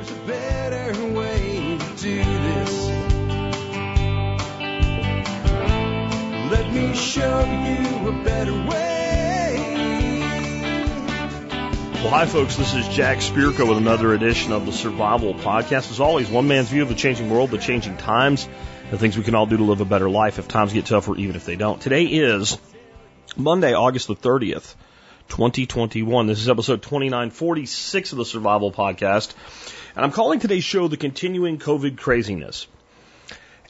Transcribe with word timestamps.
There's 0.00 0.12
a 0.12 0.22
better 0.22 1.12
way 1.12 1.76
to 1.78 2.02
do 2.02 2.24
this. 2.24 2.88
Let 6.50 6.72
me 6.72 6.94
show 6.94 7.40
you 7.44 8.08
a 8.08 8.24
better 8.24 8.54
way. 8.54 9.56
Well, 11.96 12.08
hi, 12.08 12.24
folks. 12.24 12.56
This 12.56 12.72
is 12.72 12.88
Jack 12.88 13.18
Spirko 13.18 13.68
with 13.68 13.76
another 13.76 14.14
edition 14.14 14.52
of 14.52 14.64
the 14.64 14.72
Survival 14.72 15.34
Podcast. 15.34 15.90
As 15.90 16.00
always, 16.00 16.30
one 16.30 16.48
man's 16.48 16.70
view 16.70 16.80
of 16.80 16.88
the 16.88 16.94
changing 16.94 17.28
world, 17.28 17.50
the 17.50 17.58
changing 17.58 17.98
times, 17.98 18.48
the 18.90 18.96
things 18.96 19.18
we 19.18 19.22
can 19.22 19.34
all 19.34 19.44
do 19.44 19.58
to 19.58 19.64
live 19.64 19.82
a 19.82 19.84
better 19.84 20.08
life 20.08 20.38
if 20.38 20.48
times 20.48 20.72
get 20.72 20.86
tougher, 20.86 21.14
even 21.14 21.36
if 21.36 21.44
they 21.44 21.56
don't. 21.56 21.78
Today 21.78 22.04
is 22.04 22.56
Monday, 23.36 23.74
August 23.74 24.06
the 24.08 24.16
30th, 24.16 24.76
2021. 25.28 26.26
This 26.26 26.40
is 26.40 26.48
episode 26.48 26.80
2946 26.80 28.12
of 28.12 28.16
the 28.18 28.24
Survival 28.24 28.72
Podcast. 28.72 29.34
And 29.96 30.04
I'm 30.04 30.12
calling 30.12 30.38
today's 30.38 30.64
show 30.64 30.88
the 30.88 30.96
continuing 30.96 31.58
COVID 31.58 31.96
craziness. 31.96 32.66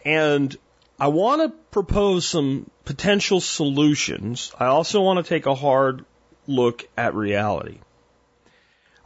And 0.04 0.56
I 0.98 1.08
want 1.08 1.42
to 1.42 1.58
propose 1.70 2.26
some 2.26 2.70
potential 2.84 3.40
solutions. 3.40 4.52
I 4.58 4.66
also 4.66 5.00
want 5.00 5.24
to 5.24 5.28
take 5.28 5.46
a 5.46 5.54
hard 5.54 6.04
look 6.46 6.86
at 6.96 7.14
reality. 7.14 7.78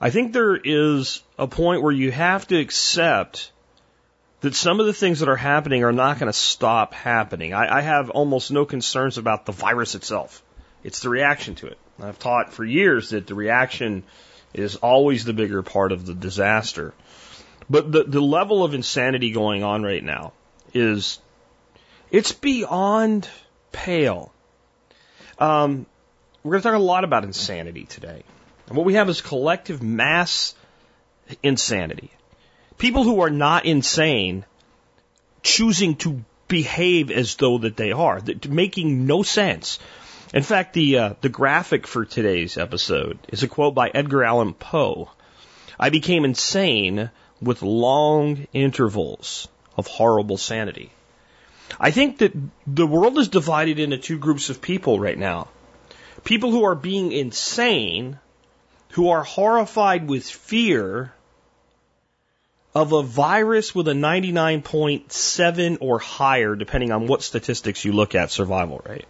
I 0.01 0.11
think 0.11 0.33
there 0.33 0.57
is 0.57 1.23
a 1.39 1.47
point 1.47 1.83
where 1.83 1.93
you 1.93 2.11
have 2.11 2.49
to 2.49 2.59
accept 2.59 3.53
that 4.41 4.55
some 4.55 4.81
of 4.81 4.87
the 4.87 4.93
things 4.93 5.21
that 5.21 5.29
are 5.29 5.37
happening 5.37 5.85
are 5.85 5.93
not 5.93 6.19
going 6.19 6.31
to 6.31 6.39
stop 6.39 6.93
happening. 6.93 7.55
I, 7.55 7.79
I 7.79 7.81
have 7.81 8.11
almost 8.11 8.51
no 8.51 8.67
concerns 8.67 9.17
about 9.17 9.47
the 9.47 9.53
virus 9.53 9.95
itself. 9.95 10.43
It's 10.83 11.01
the 11.01 11.09
reaction 11.09 11.55
to 11.57 11.69
it. 11.69 11.79
I've 12.03 12.19
taught 12.19 12.53
for 12.53 12.65
years 12.65 13.11
that 13.11 13.27
the 13.27 13.35
reaction 13.35 14.03
is 14.53 14.77
always 14.77 15.25
the 15.25 15.33
bigger 15.33 15.63
part 15.63 15.93
of 15.93 16.07
the 16.07 16.15
disaster. 16.15 16.93
But 17.69 17.91
the, 17.91 18.05
the 18.05 18.21
level 18.21 18.63
of 18.63 18.75
insanity 18.75 19.31
going 19.31 19.63
on 19.63 19.83
right 19.83 20.05
now 20.05 20.33
is, 20.73 21.19
it's 22.11 22.33
beyond 22.33 23.29
pale. 23.73 24.33
Um, 25.39 25.87
we're 26.43 26.53
going 26.53 26.63
to 26.63 26.69
talk 26.69 26.77
a 26.77 26.83
lot 26.83 27.05
about 27.05 27.25
insanity 27.25 27.85
today. 27.85 28.23
And 28.69 28.77
what 28.77 28.87
we 28.87 28.95
have 28.95 29.09
is 29.09 29.21
collective 29.21 29.83
mass 29.83 30.55
insanity. 31.43 32.11
People 32.79 33.05
who 33.05 33.21
are 33.21 33.31
not 33.31 33.65
insane 33.65 34.45
choosing 35.43 35.97
to 35.97 36.25
behave 36.49 37.11
as 37.11 37.37
though 37.37 37.59
that 37.59 37.77
they 37.77 37.93
are, 37.93 38.21
that, 38.21 38.49
making 38.49 39.07
no 39.07 39.23
sense. 39.23 39.79
In 40.33 40.43
fact, 40.43 40.75
the 40.75 40.99
uh, 40.99 41.15
the 41.21 41.29
graphic 41.29 41.87
for 41.87 42.05
today's 42.05 42.59
episode 42.59 43.19
is 43.29 43.43
a 43.43 43.49
quote 43.49 43.75
by 43.75 43.89
Edgar 43.89 44.25
Allan 44.25 44.53
Poe. 44.53 45.11
I 45.79 45.91
became 45.91 46.25
insane 46.25 47.11
with 47.45 47.63
long 47.63 48.47
intervals 48.53 49.49
of 49.77 49.87
horrible 49.87 50.37
sanity. 50.37 50.91
I 51.79 51.91
think 51.91 52.19
that 52.19 52.33
the 52.67 52.87
world 52.87 53.19
is 53.19 53.29
divided 53.29 53.79
into 53.79 53.99
two 53.99 54.19
groups 54.19 54.51
of 54.51 54.61
people 54.61 54.99
right 54.99 55.19
now. 55.19 55.49
People 56.25 56.51
who 56.51 56.65
are 56.65 56.75
being 56.75 57.13
insane, 57.13 58.19
who 58.91 59.11
are 59.11 59.25
horrified 59.25 60.09
with 60.09 60.29
fear 60.29 61.13
of 62.75 62.93
a 62.93 63.03
virus 63.03 63.75
with 63.75 63.89
a 63.89 63.93
99.7 63.93 65.79
or 65.81 65.99
higher, 65.99 66.57
depending 66.57 66.91
on 66.91 67.07
what 67.07 67.23
statistics 67.23 67.85
you 67.85 67.93
look 67.93 68.15
at, 68.15 68.31
survival 68.31 68.83
rate. 68.89 69.07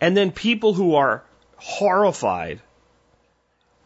And 0.00 0.16
then 0.16 0.30
people 0.30 0.74
who 0.74 0.96
are 0.96 1.22
horrified 1.56 2.60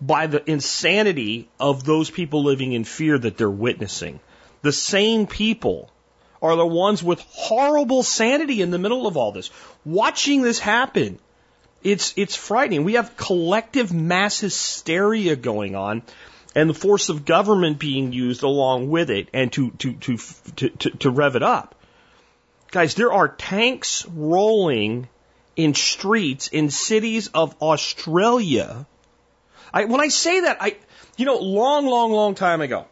by 0.00 0.27
the 0.27 0.48
insanity 0.48 1.48
of 1.58 1.84
those 1.84 2.11
people 2.11 2.42
living 2.42 2.72
in 2.72 2.84
fear 2.84 3.19
that 3.19 3.36
they're 3.36 3.50
witnessing. 3.50 4.20
The 4.62 4.72
same 4.72 5.27
people 5.27 5.91
are 6.42 6.56
the 6.56 6.66
ones 6.66 7.02
with 7.02 7.20
horrible 7.30 8.02
sanity 8.02 8.61
in 8.61 8.70
the 8.70 8.78
middle 8.78 9.06
of 9.06 9.17
all 9.17 9.33
this. 9.33 9.51
Watching 9.85 10.42
this 10.42 10.58
happen, 10.58 11.18
it's, 11.83 12.12
it's 12.17 12.36
frightening. 12.36 12.85
We 12.85 12.95
have 12.95 13.17
collective 13.17 13.92
mass 13.92 14.40
hysteria 14.40 15.36
going 15.36 15.74
on 15.77 16.02
and 16.55 16.70
the 16.70 16.74
force 16.74 17.08
of 17.08 17.24
government 17.24 17.79
being 17.79 18.12
used 18.12 18.42
along 18.42 18.89
with 18.90 19.11
it 19.11 19.29
and 19.33 19.52
to, 19.52 19.70
to, 19.73 19.92
to, 19.95 20.17
to, 20.56 20.68
to, 20.70 20.90
to 20.90 21.11
rev 21.11 21.36
it 21.36 21.42
up. 21.42 21.74
Guys, 22.70 22.95
there 22.95 23.12
are 23.12 23.29
tanks 23.29 24.06
rolling 24.06 25.08
in 25.55 25.74
streets 25.74 26.48
in 26.48 26.70
cities 26.70 27.29
of 27.29 27.55
Australia. 27.62 28.86
I, 29.77 29.85
when 29.85 30.01
I 30.01 30.09
say 30.09 30.41
that, 30.41 30.57
I, 30.59 30.75
you 31.19 31.27
know, 31.27 31.37
long, 31.37 31.85
long, 31.85 32.11
long 32.11 32.35
time 32.35 32.63
ago, 32.63 32.87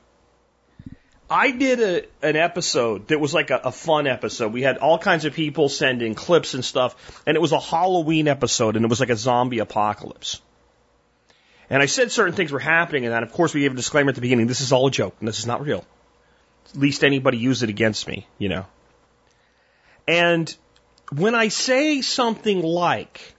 I 1.31 1.51
did 1.51 1.81
a, 1.81 2.03
an 2.21 2.37
episode 2.37 3.09
that 3.09 3.19
was 3.19 3.33
like 3.33 3.49
a, 3.49 3.57
a 3.65 3.73
fun 3.73 4.07
episode. 4.07 4.53
We 4.53 4.61
had 4.61 4.77
all 4.77 4.99
kinds 4.99 5.25
of 5.25 5.33
people 5.33 5.71
send 5.71 6.03
in 6.03 6.15
clips 6.15 6.53
and 6.53 6.63
stuff, 6.63 7.23
and 7.27 7.39
it 7.39 7.41
was 7.41 7.53
a 7.53 7.59
Halloween 7.59 8.29
episode, 8.29 8.77
and 8.77 8.85
it 8.85 8.89
was 8.89 9.01
like 9.01 9.09
a 9.09 9.17
zombie 9.17 9.61
apocalypse. 9.61 10.43
And 11.71 11.83
I 11.83 11.87
said 11.87 12.13
certain 12.13 12.35
things 12.35 12.53
were 12.53 12.59
happening, 12.59 13.07
and 13.07 13.15
then 13.15 13.23
of 13.23 13.33
course 13.33 13.55
we 13.55 13.63
gave 13.63 13.73
a 13.73 13.77
disclaimer 13.77 14.11
at 14.11 14.15
the 14.15 14.21
beginning: 14.21 14.47
this 14.47 14.61
is 14.61 14.71
all 14.71 14.87
a 14.87 14.91
joke, 14.91 15.17
and 15.21 15.27
this 15.27 15.39
is 15.39 15.47
not 15.47 15.63
real. 15.63 15.87
At 16.69 16.77
least 16.77 17.03
anybody 17.03 17.39
use 17.39 17.63
it 17.63 17.71
against 17.71 18.07
me, 18.07 18.27
you 18.37 18.51
know. 18.51 18.67
And 20.07 20.55
when 21.13 21.35
I 21.35 21.49
say 21.49 22.03
something 22.03 22.61
like, 22.61 23.34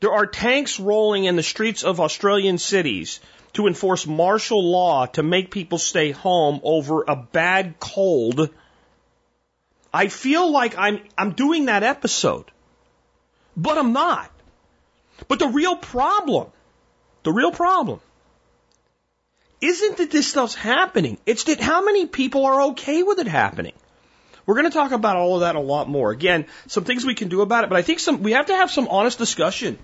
there 0.00 0.12
are 0.12 0.26
tanks 0.26 0.78
rolling 0.78 1.24
in 1.24 1.36
the 1.36 1.42
streets 1.42 1.82
of 1.84 2.00
Australian 2.00 2.58
cities 2.58 3.20
to 3.54 3.66
enforce 3.66 4.06
martial 4.06 4.62
law 4.62 5.06
to 5.06 5.22
make 5.22 5.50
people 5.50 5.78
stay 5.78 6.10
home 6.10 6.60
over 6.62 7.04
a 7.08 7.16
bad 7.16 7.80
cold, 7.80 8.50
I 9.92 10.08
feel 10.08 10.50
like 10.50 10.76
I'm, 10.76 11.00
I'm 11.16 11.32
doing 11.32 11.66
that 11.66 11.82
episode. 11.82 12.50
But 13.56 13.78
I'm 13.78 13.94
not. 13.94 14.30
But 15.28 15.38
the 15.38 15.48
real 15.48 15.76
problem, 15.76 16.48
the 17.22 17.32
real 17.32 17.50
problem, 17.50 18.00
isn't 19.62 19.96
that 19.96 20.10
this 20.10 20.28
stuff's 20.28 20.54
happening. 20.54 21.16
It's 21.24 21.44
that 21.44 21.60
how 21.60 21.82
many 21.82 22.04
people 22.04 22.44
are 22.44 22.60
okay 22.72 23.02
with 23.02 23.18
it 23.18 23.26
happening. 23.26 23.72
We're 24.46 24.54
going 24.54 24.70
to 24.70 24.70
talk 24.70 24.92
about 24.92 25.16
all 25.16 25.34
of 25.34 25.40
that 25.40 25.56
a 25.56 25.60
lot 25.60 25.88
more. 25.88 26.12
Again, 26.12 26.46
some 26.68 26.84
things 26.84 27.04
we 27.04 27.16
can 27.16 27.28
do 27.28 27.40
about 27.40 27.64
it, 27.64 27.70
but 27.70 27.76
I 27.76 27.82
think 27.82 27.98
some, 27.98 28.22
we 28.22 28.32
have 28.32 28.46
to 28.46 28.54
have 28.54 28.70
some 28.70 28.88
honest 28.88 29.18
discussion 29.18 29.78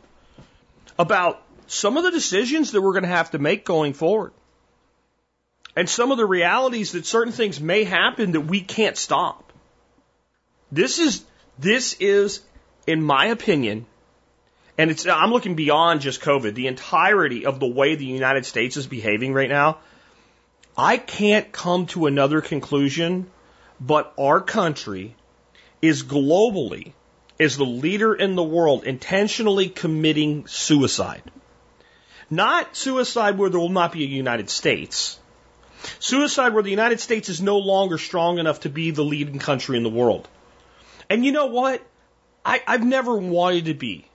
about 0.99 1.43
some 1.67 1.97
of 1.97 2.05
the 2.05 2.12
decisions 2.12 2.71
that 2.73 2.81
we're 2.81 2.93
going 2.93 3.03
to 3.03 3.09
have 3.09 3.33
to 3.33 3.39
make 3.39 3.65
going 3.65 3.93
forward. 3.93 4.33
And 5.75 5.89
some 5.89 6.12
of 6.12 6.19
the 6.19 6.27
realities 6.27 6.93
that 6.93 7.06
certain 7.06 7.33
things 7.33 7.61
may 7.61 7.84
happen 7.84 8.33
that 8.33 8.43
we 8.43 8.61
can't 8.61 8.97
stop. 8.97 9.53
This 10.71 10.99
is, 10.99 11.25
this 11.59 11.97
is, 11.99 12.41
in 12.87 13.03
my 13.03 13.27
opinion, 13.27 13.87
and 14.79 14.91
it's, 14.91 15.06
I'm 15.06 15.31
looking 15.31 15.55
beyond 15.55 16.00
just 16.00 16.21
COVID, 16.21 16.55
the 16.55 16.67
entirety 16.67 17.47
of 17.47 17.59
the 17.59 17.67
way 17.67 17.94
the 17.94 18.05
United 18.05 18.47
States 18.47 18.77
is 18.77 18.87
behaving 18.87 19.34
right 19.34 19.49
now. 19.49 19.79
I 20.77 20.97
can't 20.97 21.53
come 21.53 21.87
to 21.89 22.06
another 22.06 22.41
conclusion, 22.41 23.31
but 23.84 24.12
our 24.16 24.41
country 24.41 25.16
is 25.81 26.04
globally, 26.04 26.93
is 27.38 27.56
the 27.56 27.65
leader 27.65 28.15
in 28.15 28.37
the 28.37 28.43
world 28.43 28.84
intentionally 28.84 29.69
committing 29.69 30.47
suicide. 30.47 31.22
Not 32.31 32.76
suicide 32.76 33.37
where 33.37 33.50
there 33.50 33.59
will 33.59 33.69
not 33.69 33.93
be 33.93 34.04
a 34.04 34.06
United 34.06 34.50
States. 34.50 35.19
Suicide 35.98 36.54
where 36.54 36.62
the 36.62 36.70
United 36.70 37.00
States 37.00 37.28
is 37.28 37.43
no 37.43 37.59
longer 37.59 37.98
strong 37.98 38.38
enough 38.38 38.60
to 38.60 38.69
be 38.69 38.93
the 38.93 39.03
leading 39.03 39.41
country 39.41 39.76
in 39.76 39.82
the 39.82 39.91
world. 39.91 40.28
And 41.10 41.25
you 41.25 41.32
know 41.32 41.47
what? 41.47 41.82
I, 42.44 42.62
I've 42.66 42.87
never 42.87 43.16
wanted 43.16 43.64
to 43.64 43.75
be 43.75 44.06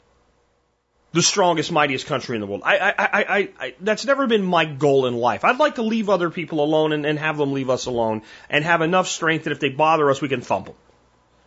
the 1.13 1.21
strongest, 1.21 1.71
mightiest 1.71 2.05
country 2.05 2.35
in 2.35 2.41
the 2.41 2.47
world. 2.47 2.61
I, 2.65 2.77
I, 2.77 2.91
I, 2.97 3.07
I, 3.13 3.49
I 3.59 3.75
that's 3.79 4.05
never 4.05 4.27
been 4.27 4.43
my 4.43 4.65
goal 4.65 5.05
in 5.05 5.15
life. 5.15 5.43
I'd 5.43 5.59
like 5.59 5.75
to 5.75 5.81
leave 5.81 6.09
other 6.09 6.29
people 6.29 6.63
alone 6.63 6.93
and, 6.93 7.05
and 7.05 7.17
have 7.17 7.37
them 7.37 7.53
leave 7.53 7.69
us 7.69 7.85
alone 7.85 8.23
and 8.49 8.63
have 8.63 8.81
enough 8.81 9.07
strength 9.07 9.45
that 9.45 9.51
if 9.51 9.59
they 9.59 9.69
bother 9.69 10.09
us, 10.11 10.21
we 10.21 10.27
can 10.27 10.41
thump 10.41 10.67
them. 10.67 10.75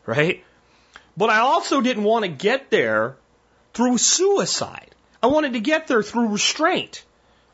Right? 0.07 0.45
But 1.17 1.31
I 1.31 1.41
also 1.41 1.81
didn't 1.81 2.05
want 2.05 2.25
to 2.25 2.31
get 2.31 2.71
there 2.71 3.17
through 3.75 3.99
suicide. 3.99 4.95
I 5.23 5.27
wanted 5.27 5.53
to 5.53 5.61
get 5.61 5.87
there 5.87 6.03
through 6.03 6.29
restraint. 6.29 7.05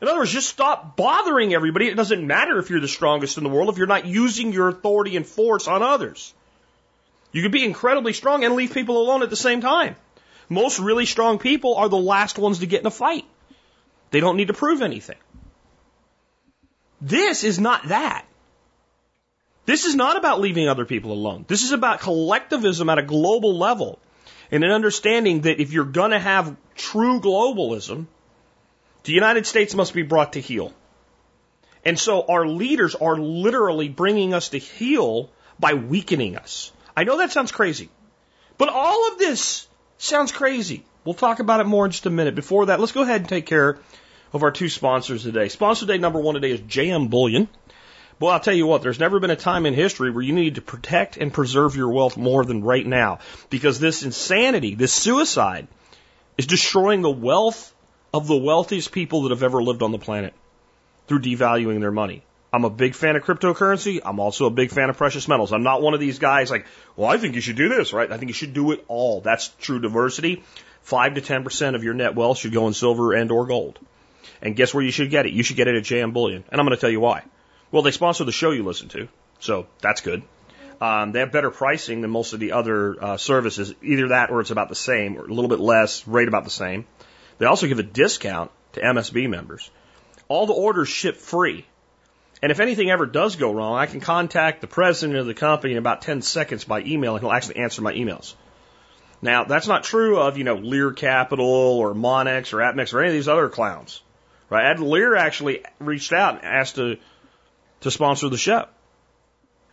In 0.01 0.07
other 0.07 0.19
words, 0.19 0.31
just 0.31 0.49
stop 0.49 0.95
bothering 0.95 1.53
everybody. 1.53 1.87
It 1.87 1.95
doesn't 1.95 2.25
matter 2.25 2.59
if 2.59 2.69
you're 2.69 2.79
the 2.79 2.87
strongest 2.87 3.37
in 3.37 3.43
the 3.43 3.49
world 3.49 3.69
if 3.69 3.77
you're 3.77 3.87
not 3.87 4.05
using 4.05 4.53
your 4.53 4.69
authority 4.69 5.17
and 5.17 5.25
force 5.25 5.67
on 5.67 5.81
others. 5.81 6.33
You 7.31 7.41
could 7.41 7.51
be 7.51 7.65
incredibly 7.65 8.13
strong 8.13 8.43
and 8.43 8.55
leave 8.55 8.73
people 8.73 9.01
alone 9.01 9.23
at 9.23 9.29
the 9.29 9.35
same 9.35 9.59
time. 9.59 9.95
Most 10.49 10.79
really 10.79 11.05
strong 11.05 11.39
people 11.39 11.75
are 11.75 11.89
the 11.89 11.97
last 11.97 12.37
ones 12.37 12.59
to 12.59 12.67
get 12.67 12.81
in 12.81 12.87
a 12.87 12.91
fight. 12.91 13.25
They 14.11 14.19
don't 14.19 14.37
need 14.37 14.47
to 14.47 14.53
prove 14.53 14.81
anything. 14.81 15.17
This 17.01 17.43
is 17.43 17.59
not 17.59 17.89
that. 17.89 18.25
This 19.65 19.85
is 19.85 19.95
not 19.95 20.15
about 20.15 20.39
leaving 20.39 20.69
other 20.69 20.85
people 20.85 21.11
alone. 21.11 21.45
This 21.47 21.63
is 21.63 21.73
about 21.73 21.99
collectivism 21.99 22.89
at 22.89 22.97
a 22.97 23.03
global 23.03 23.57
level 23.57 23.99
and 24.49 24.63
an 24.63 24.71
understanding 24.71 25.41
that 25.41 25.59
if 25.59 25.73
you're 25.73 25.83
going 25.83 26.11
to 26.11 26.19
have 26.19 26.55
true 26.75 27.19
globalism, 27.19 28.07
the 29.03 29.11
United 29.11 29.45
States 29.45 29.75
must 29.75 29.93
be 29.93 30.03
brought 30.03 30.33
to 30.33 30.41
heel. 30.41 30.73
And 31.83 31.99
so 31.99 32.25
our 32.27 32.47
leaders 32.47 32.95
are 32.95 33.17
literally 33.17 33.89
bringing 33.89 34.33
us 34.33 34.49
to 34.49 34.57
heel 34.57 35.29
by 35.59 35.73
weakening 35.73 36.37
us. 36.37 36.71
I 36.95 37.03
know 37.03 37.17
that 37.17 37.31
sounds 37.31 37.51
crazy, 37.51 37.89
but 38.57 38.69
all 38.69 39.11
of 39.11 39.19
this 39.19 39.66
sounds 39.97 40.31
crazy. 40.31 40.83
We'll 41.05 41.13
talk 41.13 41.39
about 41.39 41.59
it 41.59 41.65
more 41.65 41.85
in 41.85 41.91
just 41.91 42.05
a 42.05 42.09
minute. 42.09 42.35
Before 42.35 42.65
that, 42.67 42.79
let's 42.79 42.91
go 42.91 43.01
ahead 43.01 43.21
and 43.21 43.29
take 43.29 43.45
care 43.45 43.79
of 44.33 44.43
our 44.43 44.51
two 44.51 44.69
sponsors 44.69 45.23
today. 45.23 45.47
Sponsor 45.47 45.85
day 45.85 45.97
number 45.97 46.19
one 46.19 46.35
today 46.35 46.51
is 46.51 46.61
JM 46.61 47.09
Bullion. 47.09 47.47
Boy, 48.19 48.29
I'll 48.29 48.39
tell 48.39 48.53
you 48.53 48.65
what, 48.65 48.81
there's 48.81 48.99
never 48.99 49.19
been 49.19 49.29
a 49.29 49.35
time 49.35 49.65
in 49.67 49.75
history 49.75 50.09
where 50.09 50.23
you 50.23 50.33
need 50.33 50.55
to 50.55 50.61
protect 50.61 51.17
and 51.17 51.31
preserve 51.31 51.75
your 51.75 51.89
wealth 51.89 52.17
more 52.17 52.43
than 52.43 52.63
right 52.63 52.85
now. 52.85 53.19
Because 53.49 53.79
this 53.79 54.01
insanity, 54.01 54.73
this 54.73 54.91
suicide, 54.91 55.67
is 56.35 56.47
destroying 56.47 57.03
the 57.03 57.11
wealth 57.11 57.73
of 58.13 58.27
the 58.27 58.35
wealthiest 58.35 58.91
people 58.91 59.23
that 59.23 59.29
have 59.29 59.43
ever 59.43 59.61
lived 59.61 59.83
on 59.83 59.91
the 59.91 59.99
planet 59.99 60.33
through 61.07 61.19
devaluing 61.19 61.79
their 61.79 61.91
money. 61.91 62.23
I'm 62.51 62.63
a 62.63 62.69
big 62.69 62.95
fan 62.95 63.15
of 63.15 63.23
cryptocurrency. 63.23 63.99
I'm 64.03 64.19
also 64.19 64.45
a 64.45 64.49
big 64.49 64.71
fan 64.71 64.89
of 64.89 64.97
precious 64.97 65.27
metals. 65.27 65.51
I'm 65.51 65.63
not 65.63 65.81
one 65.81 65.93
of 65.93 65.99
these 65.99 66.19
guys 66.19 66.49
like, 66.49 66.65
well, 66.95 67.09
I 67.09 67.17
think 67.17 67.35
you 67.35 67.41
should 67.41 67.57
do 67.57 67.69
this, 67.69 67.91
right? 67.91 68.09
I 68.11 68.17
think 68.17 68.29
you 68.29 68.33
should 68.33 68.53
do 68.53 68.71
it 68.71 68.85
all. 68.87 69.21
That's 69.21 69.49
true 69.59 69.79
diversity. 69.79 70.43
Five 70.81 71.15
to 71.15 71.21
ten 71.21 71.43
percent 71.43 71.75
of 71.75 71.83
your 71.83 71.93
net 71.93 72.15
wealth 72.15 72.37
should 72.37 72.53
go 72.53 72.67
in 72.67 72.73
silver 72.73 73.13
and 73.13 73.29
or 73.31 73.45
gold. 73.45 73.79
And 74.41 74.55
guess 74.55 74.73
where 74.73 74.83
you 74.83 74.91
should 74.91 75.09
get 75.09 75.25
it? 75.25 75.33
You 75.33 75.43
should 75.43 75.57
get 75.57 75.67
it 75.67 75.75
at 75.75 75.83
JM 75.83 76.13
Bullion. 76.13 76.43
And 76.49 76.61
I'm 76.61 76.65
going 76.65 76.75
to 76.75 76.81
tell 76.81 76.89
you 76.89 76.99
why. 76.99 77.23
Well, 77.71 77.81
they 77.81 77.91
sponsor 77.91 78.23
the 78.23 78.31
show 78.31 78.51
you 78.51 78.63
listen 78.63 78.87
to, 78.89 79.09
so 79.39 79.67
that's 79.81 80.01
good. 80.01 80.23
Um, 80.79 81.11
they 81.11 81.19
have 81.19 81.31
better 81.31 81.49
pricing 81.49 82.01
than 82.01 82.11
most 82.11 82.33
of 82.33 82.39
the 82.39 82.51
other 82.53 83.03
uh, 83.03 83.17
services. 83.17 83.73
Either 83.81 84.09
that, 84.09 84.29
or 84.29 84.39
it's 84.41 84.51
about 84.51 84.69
the 84.69 84.75
same, 84.75 85.17
or 85.17 85.25
a 85.25 85.33
little 85.33 85.49
bit 85.49 85.59
less, 85.59 86.07
rate 86.07 86.27
about 86.27 86.43
the 86.43 86.49
same. 86.49 86.85
They 87.39 87.45
also 87.45 87.67
give 87.67 87.79
a 87.79 87.83
discount 87.83 88.51
to 88.73 88.81
MSB 88.81 89.29
members. 89.29 89.69
All 90.27 90.45
the 90.45 90.53
orders 90.53 90.87
ship 90.87 91.17
free. 91.17 91.65
And 92.41 92.51
if 92.51 92.59
anything 92.59 92.91
ever 92.91 93.05
does 93.05 93.35
go 93.35 93.51
wrong, 93.51 93.77
I 93.77 93.87
can 93.87 93.99
contact 93.99 94.61
the 94.61 94.67
president 94.67 95.17
of 95.17 95.25
the 95.25 95.33
company 95.33 95.73
in 95.73 95.79
about 95.79 96.01
10 96.01 96.21
seconds 96.21 96.65
by 96.65 96.81
email, 96.81 97.15
and 97.15 97.23
he'll 97.23 97.31
actually 97.31 97.57
answer 97.57 97.81
my 97.81 97.93
emails. 97.93 98.35
Now, 99.21 99.45
that's 99.45 99.67
not 99.67 99.83
true 99.83 100.19
of, 100.19 100.37
you 100.37 100.43
know, 100.43 100.55
Lear 100.55 100.91
Capital 100.91 101.45
or 101.45 101.95
Monex 101.95 102.53
or 102.53 102.57
APMEX 102.57 102.93
or 102.93 102.99
any 102.99 103.09
of 103.09 103.13
these 103.13 103.27
other 103.27 103.49
clowns. 103.49 104.01
Right? 104.49 104.69
Ed 104.71 104.79
Lear 104.79 105.15
actually 105.15 105.65
reached 105.79 106.13
out 106.13 106.35
and 106.35 106.45
asked 106.45 106.75
to 106.75 106.97
to 107.81 107.91
sponsor 107.91 108.29
the 108.29 108.37
show. 108.37 108.65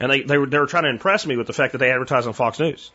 And 0.01 0.11
they, 0.11 0.23
they, 0.23 0.39
were, 0.39 0.47
they 0.47 0.59
were 0.59 0.67
trying 0.67 0.83
to 0.85 0.91
impress 0.91 1.27
me 1.27 1.37
with 1.37 1.47
the 1.47 1.53
fact 1.53 1.73
that 1.73 1.79
they 1.79 1.91
advertise 1.91 2.27
on 2.27 2.33
Fox 2.33 2.59
News. 2.59 2.91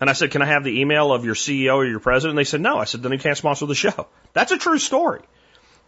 And 0.00 0.10
I 0.10 0.12
said, 0.12 0.30
Can 0.30 0.42
I 0.42 0.46
have 0.46 0.64
the 0.64 0.80
email 0.80 1.12
of 1.12 1.24
your 1.24 1.34
CEO 1.34 1.76
or 1.76 1.86
your 1.86 2.00
president? 2.00 2.32
And 2.32 2.38
they 2.38 2.44
said, 2.44 2.60
No. 2.60 2.78
I 2.78 2.84
said, 2.84 3.02
Then 3.02 3.12
you 3.12 3.18
can't 3.18 3.36
sponsor 3.36 3.66
the 3.66 3.74
show. 3.74 4.08
That's 4.32 4.52
a 4.52 4.58
true 4.58 4.78
story. 4.78 5.20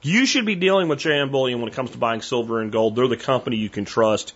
You 0.03 0.27
should 0.27 0.47
be 0.47 0.55
dealing 0.55 0.89
with 0.89 1.01
JM 1.01 1.31
Bullion 1.31 1.61
when 1.61 1.69
it 1.69 1.75
comes 1.75 1.91
to 1.91 1.99
buying 1.99 2.21
silver 2.21 2.61
and 2.61 2.71
gold. 2.71 2.97
They're 2.97 3.09
the 3.09 3.17
company 3.17 3.57
you 3.57 3.71
can 3.71 3.85
trust 3.85 4.35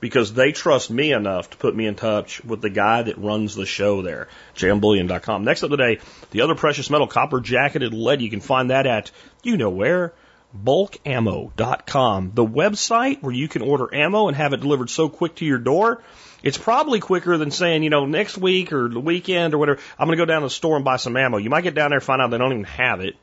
because 0.00 0.32
they 0.32 0.52
trust 0.52 0.90
me 0.90 1.12
enough 1.12 1.50
to 1.50 1.56
put 1.56 1.76
me 1.76 1.86
in 1.86 1.94
touch 1.94 2.42
with 2.44 2.62
the 2.62 2.70
guy 2.70 3.02
that 3.02 3.18
runs 3.18 3.54
the 3.54 3.66
show 3.66 4.02
there, 4.02 4.28
jmbullion.com. 4.56 5.44
Next 5.44 5.62
up 5.62 5.70
today, 5.70 5.98
the 6.30 6.40
other 6.40 6.54
precious 6.54 6.90
metal, 6.90 7.06
copper 7.06 7.40
jacketed 7.40 7.92
lead. 7.92 8.22
You 8.22 8.30
can 8.30 8.40
find 8.40 8.70
that 8.70 8.86
at 8.86 9.10
you 9.42 9.56
know 9.56 9.70
where, 9.70 10.14
bulkammo.com, 10.56 12.32
the 12.34 12.46
website 12.46 13.22
where 13.22 13.32
you 13.32 13.48
can 13.48 13.62
order 13.62 13.94
ammo 13.94 14.28
and 14.28 14.36
have 14.36 14.52
it 14.52 14.60
delivered 14.60 14.90
so 14.90 15.08
quick 15.08 15.36
to 15.36 15.44
your 15.44 15.58
door. 15.58 16.02
It's 16.42 16.58
probably 16.58 17.00
quicker 17.00 17.36
than 17.36 17.50
saying, 17.50 17.82
you 17.82 17.90
know, 17.90 18.06
next 18.06 18.38
week 18.38 18.72
or 18.72 18.88
the 18.88 19.00
weekend 19.00 19.52
or 19.52 19.58
whatever, 19.58 19.80
I'm 19.98 20.06
going 20.06 20.16
to 20.16 20.22
go 20.22 20.26
down 20.26 20.40
to 20.40 20.46
the 20.46 20.50
store 20.50 20.76
and 20.76 20.84
buy 20.84 20.96
some 20.96 21.16
ammo. 21.16 21.36
You 21.36 21.50
might 21.50 21.64
get 21.64 21.74
down 21.74 21.90
there 21.90 21.98
and 21.98 22.04
find 22.04 22.22
out 22.22 22.30
they 22.30 22.38
don't 22.38 22.52
even 22.52 22.64
have 22.64 23.00
it. 23.00 23.16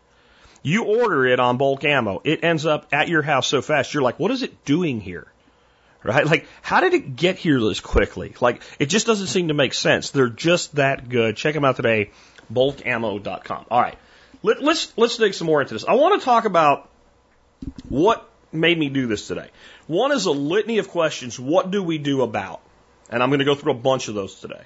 You 0.68 0.84
order 0.84 1.26
it 1.26 1.40
on 1.40 1.56
bulk 1.56 1.86
ammo. 1.86 2.20
It 2.26 2.44
ends 2.44 2.66
up 2.66 2.88
at 2.92 3.08
your 3.08 3.22
house 3.22 3.48
so 3.48 3.62
fast. 3.62 3.94
You're 3.94 4.04
like, 4.04 4.20
what 4.20 4.32
is 4.32 4.44
it 4.44 4.66
doing 4.66 5.00
here? 5.00 5.26
Right? 6.04 6.26
Like, 6.26 6.46
how 6.62 6.82
did 6.82 6.94
it 6.94 7.16
get 7.16 7.38
here 7.38 7.58
this 7.62 7.80
quickly? 7.80 8.36
Like, 8.42 8.62
it 8.78 8.88
just 8.88 9.08
doesn't 9.08 9.28
seem 9.28 9.48
to 9.48 9.54
make 9.54 9.74
sense. 9.74 10.12
They're 10.12 10.28
just 10.28 10.76
that 10.76 11.08
good. 11.08 11.38
Check 11.38 11.54
them 11.54 11.64
out 11.64 11.78
today, 11.78 12.12
bulkammo.com. 12.54 13.66
All 13.72 13.82
right. 13.82 13.98
Let, 14.44 14.62
let's, 14.62 14.92
let's 14.98 15.16
dig 15.16 15.34
some 15.34 15.48
more 15.48 15.62
into 15.62 15.74
this. 15.74 15.86
I 15.86 15.94
want 15.94 16.20
to 16.20 16.26
talk 16.26 16.44
about 16.44 16.90
what 17.88 18.30
made 18.52 18.78
me 18.78 18.90
do 18.90 19.08
this 19.08 19.26
today? 19.26 19.50
One 19.88 20.12
is 20.12 20.26
a 20.26 20.32
litany 20.32 20.80
of 20.80 20.90
questions. 20.90 21.40
What 21.40 21.72
do 21.72 21.82
we 21.82 21.98
do 21.98 22.24
about? 22.24 22.60
And 23.10 23.24
I'm 23.24 23.30
going 23.30 23.40
to 23.40 23.46
go 23.46 23.56
through 23.56 23.72
a 23.72 23.76
bunch 23.76 24.10
of 24.10 24.16
those 24.16 24.36
today. 24.36 24.64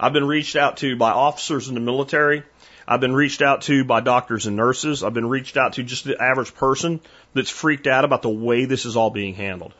I've 0.00 0.12
been 0.12 0.26
reached 0.26 0.56
out 0.56 0.78
to 0.78 0.96
by 0.96 1.12
officers 1.12 1.68
in 1.68 1.74
the 1.74 1.80
military. 1.80 2.42
I've 2.86 3.00
been 3.00 3.14
reached 3.14 3.42
out 3.42 3.62
to 3.62 3.84
by 3.84 4.00
doctors 4.00 4.46
and 4.46 4.56
nurses. 4.56 5.02
I've 5.02 5.14
been 5.14 5.28
reached 5.28 5.56
out 5.56 5.74
to 5.74 5.82
just 5.82 6.04
the 6.04 6.20
average 6.20 6.54
person 6.54 7.00
that's 7.32 7.50
freaked 7.50 7.86
out 7.86 8.04
about 8.04 8.22
the 8.22 8.30
way 8.30 8.64
this 8.64 8.84
is 8.84 8.96
all 8.96 9.10
being 9.10 9.34
handled. 9.34 9.72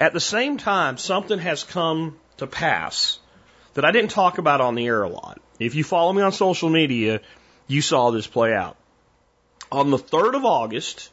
At 0.00 0.12
the 0.12 0.20
same 0.20 0.58
time, 0.58 0.96
something 0.96 1.38
has 1.38 1.64
come 1.64 2.18
to 2.36 2.46
pass 2.46 3.18
that 3.74 3.84
I 3.84 3.90
didn't 3.90 4.12
talk 4.12 4.38
about 4.38 4.60
on 4.60 4.74
the 4.74 4.86
air 4.86 5.02
a 5.02 5.08
lot. 5.08 5.40
If 5.58 5.74
you 5.74 5.82
follow 5.82 6.12
me 6.12 6.22
on 6.22 6.32
social 6.32 6.70
media, 6.70 7.20
you 7.66 7.82
saw 7.82 8.10
this 8.10 8.26
play 8.26 8.54
out. 8.54 8.76
On 9.72 9.90
the 9.90 9.98
3rd 9.98 10.36
of 10.36 10.44
August, 10.44 11.10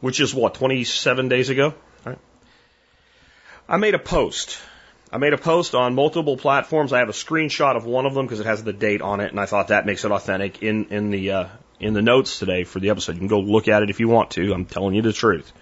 which 0.00 0.20
is 0.20 0.34
what, 0.34 0.54
27 0.54 1.28
days 1.28 1.50
ago? 1.50 1.74
Right. 2.04 2.18
I 3.68 3.76
made 3.76 3.94
a 3.94 3.98
post. 3.98 4.58
I 5.14 5.18
made 5.18 5.32
a 5.32 5.38
post 5.38 5.76
on 5.76 5.94
multiple 5.94 6.36
platforms. 6.36 6.92
I 6.92 6.98
have 6.98 7.08
a 7.08 7.12
screenshot 7.12 7.76
of 7.76 7.84
one 7.84 8.04
of 8.04 8.14
them 8.14 8.26
because 8.26 8.40
it 8.40 8.46
has 8.46 8.64
the 8.64 8.72
date 8.72 9.00
on 9.00 9.20
it, 9.20 9.30
and 9.30 9.38
I 9.38 9.46
thought 9.46 9.68
that 9.68 9.86
makes 9.86 10.04
it 10.04 10.10
authentic 10.10 10.60
in, 10.60 10.86
in 10.86 11.10
the, 11.12 11.30
uh, 11.30 11.46
in 11.78 11.94
the 11.94 12.02
notes 12.02 12.40
today 12.40 12.64
for 12.64 12.80
the 12.80 12.90
episode. 12.90 13.12
You 13.12 13.20
can 13.20 13.28
go 13.28 13.38
look 13.38 13.68
at 13.68 13.84
it 13.84 13.90
if 13.90 14.00
you 14.00 14.08
want 14.08 14.32
to. 14.32 14.52
I'm 14.52 14.64
telling 14.64 14.96
you 14.96 15.02
the 15.02 15.12
truth. 15.12 15.52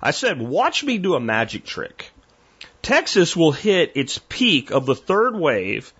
I 0.00 0.12
said, 0.12 0.40
watch 0.40 0.82
me 0.82 0.96
do 0.96 1.14
a 1.14 1.20
magic 1.20 1.66
trick. 1.66 2.10
Texas 2.80 3.36
will 3.36 3.52
hit 3.52 3.92
its 3.96 4.18
peak 4.30 4.70
of 4.70 4.86
the 4.86 4.94
third 4.94 5.36
wave 5.36 5.92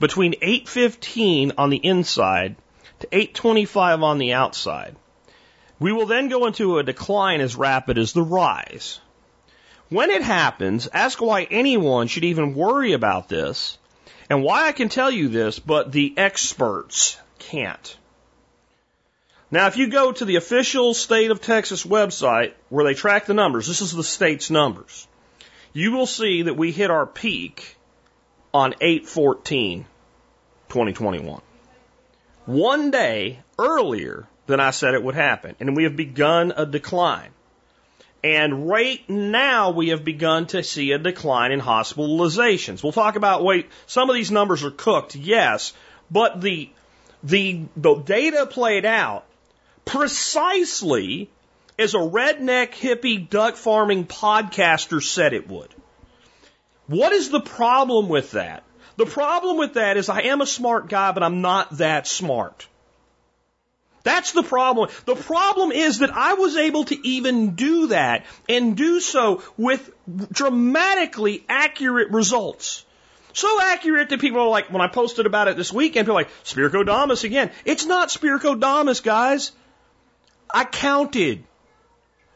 between 0.00 0.34
8:15 0.42 1.52
on 1.56 1.70
the 1.70 1.76
inside 1.76 2.56
to 2.98 3.06
8:25 3.12 4.02
on 4.02 4.18
the 4.18 4.32
outside. 4.32 4.96
We 5.78 5.92
will 5.92 6.06
then 6.06 6.28
go 6.28 6.46
into 6.46 6.78
a 6.78 6.82
decline 6.82 7.40
as 7.40 7.54
rapid 7.54 7.96
as 7.96 8.12
the 8.12 8.22
rise. 8.22 8.98
When 9.88 10.10
it 10.10 10.22
happens, 10.22 10.88
ask 10.92 11.20
why 11.20 11.44
anyone 11.44 12.08
should 12.08 12.24
even 12.24 12.54
worry 12.54 12.92
about 12.92 13.28
this 13.28 13.78
and 14.28 14.42
why 14.42 14.66
I 14.66 14.72
can 14.72 14.88
tell 14.88 15.10
you 15.10 15.28
this, 15.28 15.58
but 15.58 15.92
the 15.92 16.12
experts 16.16 17.18
can't. 17.38 17.96
Now, 19.50 19.66
if 19.66 19.78
you 19.78 19.88
go 19.88 20.12
to 20.12 20.24
the 20.26 20.36
official 20.36 20.92
state 20.92 21.30
of 21.30 21.40
Texas 21.40 21.84
website 21.84 22.52
where 22.68 22.84
they 22.84 22.92
track 22.92 23.24
the 23.24 23.32
numbers, 23.32 23.66
this 23.66 23.80
is 23.80 23.92
the 23.92 24.04
state's 24.04 24.50
numbers, 24.50 25.08
you 25.72 25.92
will 25.92 26.06
see 26.06 26.42
that 26.42 26.56
we 26.56 26.70
hit 26.70 26.90
our 26.90 27.06
peak 27.06 27.76
on 28.52 28.74
814 28.80 29.86
2021. 30.68 31.40
One 32.44 32.90
day 32.90 33.40
earlier 33.58 34.28
than 34.48 34.60
I 34.60 34.70
said 34.70 34.94
it 34.94 35.02
would 35.02 35.14
happen. 35.14 35.54
And 35.60 35.76
we 35.76 35.84
have 35.84 35.96
begun 35.96 36.52
a 36.56 36.66
decline. 36.66 37.30
And 38.22 38.68
right 38.68 39.08
now 39.08 39.70
we 39.70 39.88
have 39.88 40.04
begun 40.04 40.46
to 40.48 40.62
see 40.64 40.92
a 40.92 40.98
decline 40.98 41.52
in 41.52 41.60
hospitalizations. 41.60 42.82
We'll 42.82 42.92
talk 42.92 43.16
about 43.16 43.44
wait, 43.44 43.68
some 43.86 44.10
of 44.10 44.16
these 44.16 44.30
numbers 44.30 44.64
are 44.64 44.72
cooked, 44.72 45.14
yes, 45.14 45.72
but 46.10 46.40
the 46.40 46.70
the 47.22 47.64
the 47.76 47.94
data 47.94 48.46
played 48.46 48.84
out 48.84 49.24
precisely 49.84 51.30
as 51.78 51.94
a 51.94 51.98
redneck 51.98 52.72
hippie 52.72 53.28
duck 53.28 53.56
farming 53.56 54.06
podcaster 54.06 55.02
said 55.02 55.32
it 55.32 55.48
would. 55.48 55.72
What 56.88 57.12
is 57.12 57.30
the 57.30 57.40
problem 57.40 58.08
with 58.08 58.32
that? 58.32 58.64
The 58.96 59.06
problem 59.06 59.58
with 59.58 59.74
that 59.74 59.96
is 59.96 60.08
I 60.08 60.22
am 60.22 60.40
a 60.40 60.46
smart 60.46 60.88
guy, 60.88 61.12
but 61.12 61.22
I'm 61.22 61.40
not 61.40 61.78
that 61.78 62.08
smart. 62.08 62.66
That's 64.02 64.32
the 64.32 64.42
problem. 64.42 64.88
The 65.04 65.14
problem 65.14 65.72
is 65.72 65.98
that 65.98 66.10
I 66.10 66.34
was 66.34 66.56
able 66.56 66.84
to 66.84 67.06
even 67.06 67.54
do 67.54 67.88
that 67.88 68.24
and 68.48 68.76
do 68.76 69.00
so 69.00 69.42
with 69.56 69.90
dramatically 70.32 71.44
accurate 71.48 72.10
results. 72.10 72.84
So 73.32 73.60
accurate 73.60 74.08
that 74.10 74.20
people 74.20 74.40
are 74.40 74.48
like, 74.48 74.72
when 74.72 74.82
I 74.82 74.88
posted 74.88 75.26
about 75.26 75.48
it 75.48 75.56
this 75.56 75.72
weekend, 75.72 76.06
people 76.06 76.16
are 76.16 76.22
like, 76.22 76.30
Spiricodamus 76.44 77.24
again. 77.24 77.50
It's 77.64 77.86
not 77.86 78.08
Spiricodamus, 78.08 79.02
guys. 79.02 79.52
I 80.52 80.64
counted. 80.64 81.44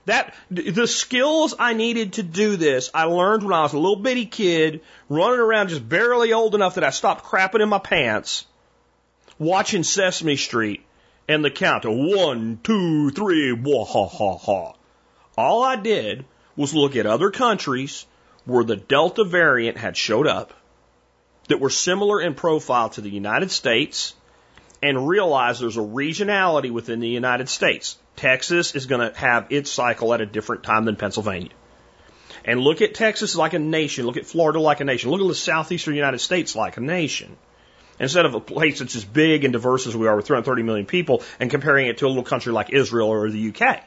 That, 0.06 0.34
the 0.50 0.88
skills 0.88 1.54
I 1.58 1.74
needed 1.74 2.14
to 2.14 2.24
do 2.24 2.56
this, 2.56 2.90
I 2.92 3.04
learned 3.04 3.44
when 3.44 3.52
I 3.52 3.62
was 3.62 3.72
a 3.72 3.78
little 3.78 4.02
bitty 4.02 4.26
kid, 4.26 4.80
running 5.08 5.38
around 5.38 5.68
just 5.68 5.88
barely 5.88 6.32
old 6.32 6.56
enough 6.56 6.74
that 6.74 6.82
I 6.82 6.90
stopped 6.90 7.24
crapping 7.24 7.62
in 7.62 7.68
my 7.68 7.78
pants, 7.78 8.44
watching 9.38 9.84
Sesame 9.84 10.34
Street 10.34 10.84
and 11.28 11.44
the 11.44 11.50
count 11.50 11.84
of 11.84 11.92
one, 11.94 12.58
two, 12.62 13.10
three, 13.10 13.52
wah 13.52 13.84
ha 13.84 14.06
ha 14.06 14.36
ha. 14.36 14.74
All 15.36 15.62
I 15.62 15.76
did 15.76 16.24
was 16.56 16.74
look 16.74 16.96
at 16.96 17.06
other 17.06 17.30
countries 17.30 18.06
where 18.44 18.64
the 18.64 18.76
Delta 18.76 19.24
variant 19.24 19.78
had 19.78 19.96
showed 19.96 20.26
up 20.26 20.52
that 21.48 21.60
were 21.60 21.70
similar 21.70 22.20
in 22.20 22.34
profile 22.34 22.90
to 22.90 23.00
the 23.00 23.10
United 23.10 23.50
States 23.50 24.14
and 24.82 25.08
realize 25.08 25.60
there's 25.60 25.76
a 25.76 25.80
regionality 25.80 26.70
within 26.70 27.00
the 27.00 27.08
United 27.08 27.48
States. 27.48 27.96
Texas 28.16 28.74
is 28.74 28.86
going 28.86 29.00
to 29.00 29.16
have 29.16 29.46
its 29.50 29.70
cycle 29.70 30.12
at 30.12 30.20
a 30.20 30.26
different 30.26 30.64
time 30.64 30.84
than 30.84 30.96
Pennsylvania. 30.96 31.50
And 32.44 32.60
look 32.60 32.82
at 32.82 32.94
Texas 32.94 33.36
like 33.36 33.52
a 33.54 33.58
nation. 33.58 34.06
Look 34.06 34.16
at 34.16 34.26
Florida 34.26 34.58
like 34.58 34.80
a 34.80 34.84
nation. 34.84 35.10
Look 35.10 35.20
at 35.20 35.28
the 35.28 35.34
southeastern 35.34 35.94
United 35.94 36.18
States 36.18 36.56
like 36.56 36.76
a 36.76 36.80
nation. 36.80 37.36
Instead 38.02 38.26
of 38.26 38.34
a 38.34 38.40
place 38.40 38.80
that's 38.80 38.96
as 38.96 39.04
big 39.04 39.44
and 39.44 39.52
diverse 39.52 39.86
as 39.86 39.96
we 39.96 40.08
are 40.08 40.16
with 40.16 40.26
330 40.26 40.64
million 40.64 40.86
people 40.86 41.22
and 41.38 41.48
comparing 41.48 41.86
it 41.86 41.98
to 41.98 42.06
a 42.06 42.08
little 42.08 42.24
country 42.24 42.52
like 42.52 42.70
Israel 42.70 43.08
or 43.08 43.30
the 43.30 43.54
UK. 43.54 43.80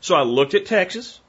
So 0.00 0.14
I 0.14 0.22
looked 0.22 0.54
at 0.54 0.66
Texas 0.66 1.20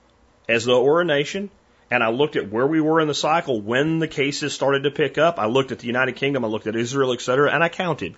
as 0.47 0.65
though 0.65 0.81
it 0.81 0.85
were 0.85 1.01
a 1.01 1.05
nation 1.05 1.49
and 1.89 2.03
I 2.03 2.09
looked 2.09 2.35
at 2.35 2.51
where 2.51 2.67
we 2.67 2.81
were 2.81 3.01
in 3.01 3.07
the 3.07 3.15
cycle 3.15 3.59
when 3.59 3.97
the 3.97 4.07
cases 4.07 4.53
started 4.53 4.83
to 4.83 4.91
pick 4.91 5.17
up. 5.17 5.39
I 5.39 5.47
looked 5.47 5.71
at 5.71 5.79
the 5.79 5.87
United 5.87 6.17
Kingdom, 6.17 6.45
I 6.45 6.49
looked 6.49 6.67
at 6.67 6.75
Israel, 6.75 7.13
et 7.13 7.21
cetera, 7.21 7.51
and 7.51 7.63
I 7.63 7.69
counted. 7.69 8.13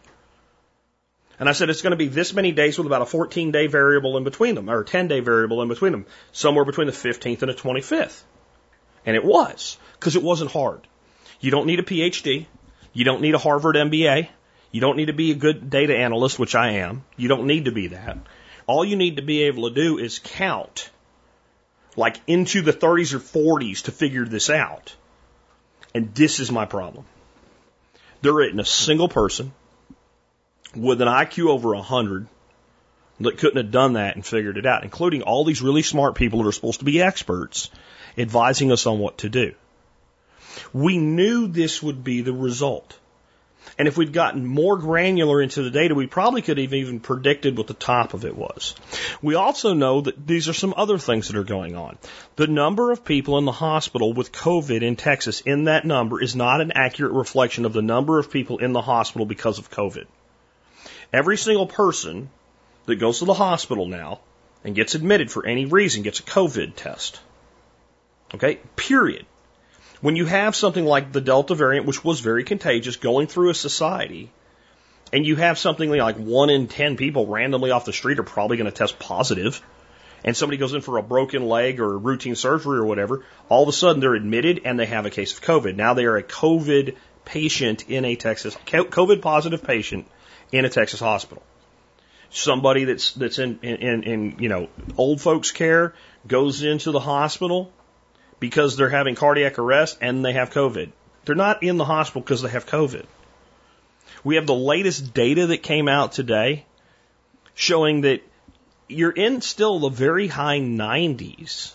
And 1.39 1.47
I 1.47 1.53
said 1.53 1.69
it's 1.69 1.81
going 1.81 1.91
to 1.91 1.97
be 1.97 2.09
this 2.09 2.33
many 2.33 2.51
days 2.51 2.77
with 2.77 2.87
about 2.87 3.01
a 3.01 3.05
14 3.05 3.51
day 3.51 3.67
variable 3.67 4.17
in 4.17 4.25
between 4.25 4.55
them, 4.55 4.69
or 4.69 4.81
a 4.81 4.85
10 4.85 5.07
day 5.07 5.21
variable 5.21 5.61
in 5.61 5.69
between 5.69 5.93
them, 5.93 6.05
somewhere 6.33 6.65
between 6.65 6.87
the 6.87 6.93
15th 6.93 7.43
and 7.43 7.49
the 7.49 7.55
25th. 7.55 8.23
And 9.05 9.15
it 9.15 9.23
was, 9.23 9.77
because 9.93 10.17
it 10.17 10.23
wasn't 10.23 10.51
hard. 10.51 10.85
You 11.39 11.51
don't 11.51 11.67
need 11.67 11.79
a 11.79 11.83
PhD. 11.83 12.47
You 12.97 13.03
don't 13.03 13.21
need 13.21 13.35
a 13.35 13.37
Harvard 13.37 13.75
MBA. 13.75 14.27
You 14.71 14.81
don't 14.81 14.97
need 14.97 15.05
to 15.05 15.13
be 15.13 15.29
a 15.29 15.35
good 15.35 15.69
data 15.69 15.95
analyst, 15.95 16.39
which 16.39 16.55
I 16.55 16.77
am. 16.77 17.03
You 17.15 17.27
don't 17.27 17.45
need 17.45 17.65
to 17.65 17.71
be 17.71 17.89
that. 17.89 18.17
All 18.65 18.83
you 18.83 18.95
need 18.95 19.17
to 19.17 19.21
be 19.21 19.43
able 19.43 19.69
to 19.69 19.75
do 19.75 19.99
is 19.99 20.17
count 20.17 20.89
like 21.95 22.19
into 22.25 22.63
the 22.63 22.73
30s 22.73 23.13
or 23.13 23.19
40s 23.19 23.83
to 23.83 23.91
figure 23.91 24.25
this 24.25 24.49
out. 24.49 24.95
And 25.93 26.15
this 26.15 26.39
is 26.39 26.51
my 26.51 26.65
problem. 26.65 27.05
There 28.23 28.41
isn't 28.41 28.59
a 28.59 28.65
single 28.65 29.09
person 29.09 29.53
with 30.75 30.99
an 30.99 31.07
IQ 31.07 31.49
over 31.49 31.75
100 31.75 32.25
that 33.19 33.37
couldn't 33.37 33.57
have 33.57 33.71
done 33.71 33.93
that 33.93 34.15
and 34.15 34.25
figured 34.25 34.57
it 34.57 34.65
out, 34.65 34.83
including 34.83 35.21
all 35.21 35.45
these 35.45 35.61
really 35.61 35.83
smart 35.83 36.15
people 36.15 36.41
that 36.41 36.49
are 36.49 36.51
supposed 36.51 36.79
to 36.79 36.85
be 36.85 36.99
experts 36.99 37.69
advising 38.17 38.71
us 38.71 38.87
on 38.87 38.97
what 38.97 39.19
to 39.19 39.29
do. 39.29 39.53
We 40.73 40.97
knew 40.97 41.47
this 41.47 41.81
would 41.81 42.03
be 42.03 42.21
the 42.21 42.33
result. 42.33 42.97
And 43.77 43.87
if 43.87 43.97
we'd 43.97 44.13
gotten 44.13 44.45
more 44.45 44.77
granular 44.77 45.41
into 45.41 45.61
the 45.61 45.69
data, 45.69 45.93
we 45.93 46.07
probably 46.07 46.41
could 46.41 46.57
have 46.57 46.73
even 46.73 46.99
predicted 46.99 47.57
what 47.57 47.67
the 47.67 47.73
top 47.73 48.13
of 48.13 48.25
it 48.25 48.35
was. 48.35 48.75
We 49.21 49.35
also 49.35 49.73
know 49.73 50.01
that 50.01 50.25
these 50.25 50.47
are 50.47 50.53
some 50.53 50.73
other 50.75 50.97
things 50.97 51.27
that 51.27 51.37
are 51.37 51.43
going 51.43 51.75
on. 51.75 51.97
The 52.37 52.47
number 52.47 52.91
of 52.91 53.05
people 53.05 53.37
in 53.37 53.45
the 53.45 53.51
hospital 53.51 54.13
with 54.13 54.31
COVID 54.31 54.81
in 54.81 54.95
Texas 54.95 55.41
in 55.41 55.65
that 55.65 55.85
number 55.85 56.21
is 56.21 56.35
not 56.35 56.61
an 56.61 56.71
accurate 56.73 57.11
reflection 57.11 57.65
of 57.65 57.73
the 57.73 57.81
number 57.81 58.17
of 58.17 58.31
people 58.31 58.57
in 58.57 58.73
the 58.73 58.81
hospital 58.81 59.25
because 59.25 59.59
of 59.59 59.69
COVID. 59.69 60.05
Every 61.13 61.37
single 61.37 61.67
person 61.67 62.29
that 62.85 62.95
goes 62.95 63.19
to 63.19 63.25
the 63.25 63.33
hospital 63.33 63.85
now 63.85 64.21
and 64.63 64.75
gets 64.75 64.95
admitted 64.95 65.29
for 65.29 65.45
any 65.45 65.65
reason 65.65 66.03
gets 66.03 66.19
a 66.19 66.23
COVID 66.23 66.75
test. 66.75 67.19
Okay? 68.33 68.59
Period. 68.75 69.25
When 70.01 70.15
you 70.15 70.25
have 70.25 70.55
something 70.55 70.85
like 70.85 71.11
the 71.11 71.21
Delta 71.21 71.55
variant, 71.55 71.85
which 71.85 72.03
was 72.03 72.19
very 72.19 72.43
contagious, 72.43 72.97
going 72.97 73.27
through 73.27 73.49
a 73.49 73.55
society, 73.55 74.31
and 75.11 75.25
you 75.25 75.35
have 75.37 75.57
something 75.57 75.89
like 75.89 76.17
one 76.17 76.49
in 76.49 76.67
ten 76.67 76.97
people 76.97 77.25
randomly 77.25 77.71
off 77.71 77.85
the 77.85 77.93
street 77.93 78.19
are 78.19 78.23
probably 78.23 78.57
going 78.57 78.69
to 78.69 78.77
test 78.77 78.99
positive, 78.99 79.61
and 80.23 80.35
somebody 80.35 80.57
goes 80.57 80.73
in 80.73 80.81
for 80.81 80.97
a 80.97 81.03
broken 81.03 81.47
leg 81.47 81.79
or 81.79 81.97
routine 81.97 82.35
surgery 82.35 82.77
or 82.77 82.85
whatever, 82.85 83.23
all 83.49 83.63
of 83.63 83.69
a 83.69 83.73
sudden 83.73 83.99
they're 83.99 84.13
admitted 84.15 84.61
and 84.65 84.79
they 84.79 84.85
have 84.85 85.05
a 85.05 85.09
case 85.09 85.33
of 85.33 85.41
COVID. 85.41 85.75
Now 85.75 85.93
they 85.93 86.05
are 86.05 86.17
a 86.17 86.23
COVID 86.23 86.95
patient 87.25 87.85
in 87.87 88.05
a 88.05 88.15
Texas, 88.15 88.55
COVID 88.65 89.21
positive 89.21 89.63
patient 89.63 90.07
in 90.51 90.65
a 90.65 90.69
Texas 90.69 90.99
hospital. 90.99 91.43
Somebody 92.29 92.83
that's 92.83 93.13
that's 93.13 93.39
in, 93.39 93.59
in, 93.61 94.03
in 94.03 94.35
you 94.39 94.49
know 94.49 94.69
old 94.97 95.21
folks 95.21 95.51
care 95.51 95.93
goes 96.27 96.61
into 96.61 96.91
the 96.91 96.99
hospital 96.99 97.71
because 98.39 98.77
they're 98.77 98.89
having 98.89 99.15
cardiac 99.15 99.60
arrest 99.60 99.98
and 100.01 100.24
they 100.24 100.34
have 100.34 100.51
COVID. 100.51 100.91
They're 101.25 101.36
not 101.36 101.63
in 101.63 101.77
the 101.77 101.86
hospital 101.86 102.22
because 102.22 102.41
they 102.41 102.50
have 102.50 102.65
COVID. 102.65 103.06
We 104.24 104.36
have 104.36 104.48
the 104.48 104.56
latest 104.56 105.13
data 105.13 105.48
that 105.48 105.63
came 105.63 105.88
out 105.88 106.12
today 106.13 106.65
showing 107.56 108.01
that 108.01 108.22
you're 108.88 109.12
in 109.12 109.41
still 109.41 109.79
the 109.79 109.89
very 109.89 110.27
high 110.27 110.60
90s 110.60 111.74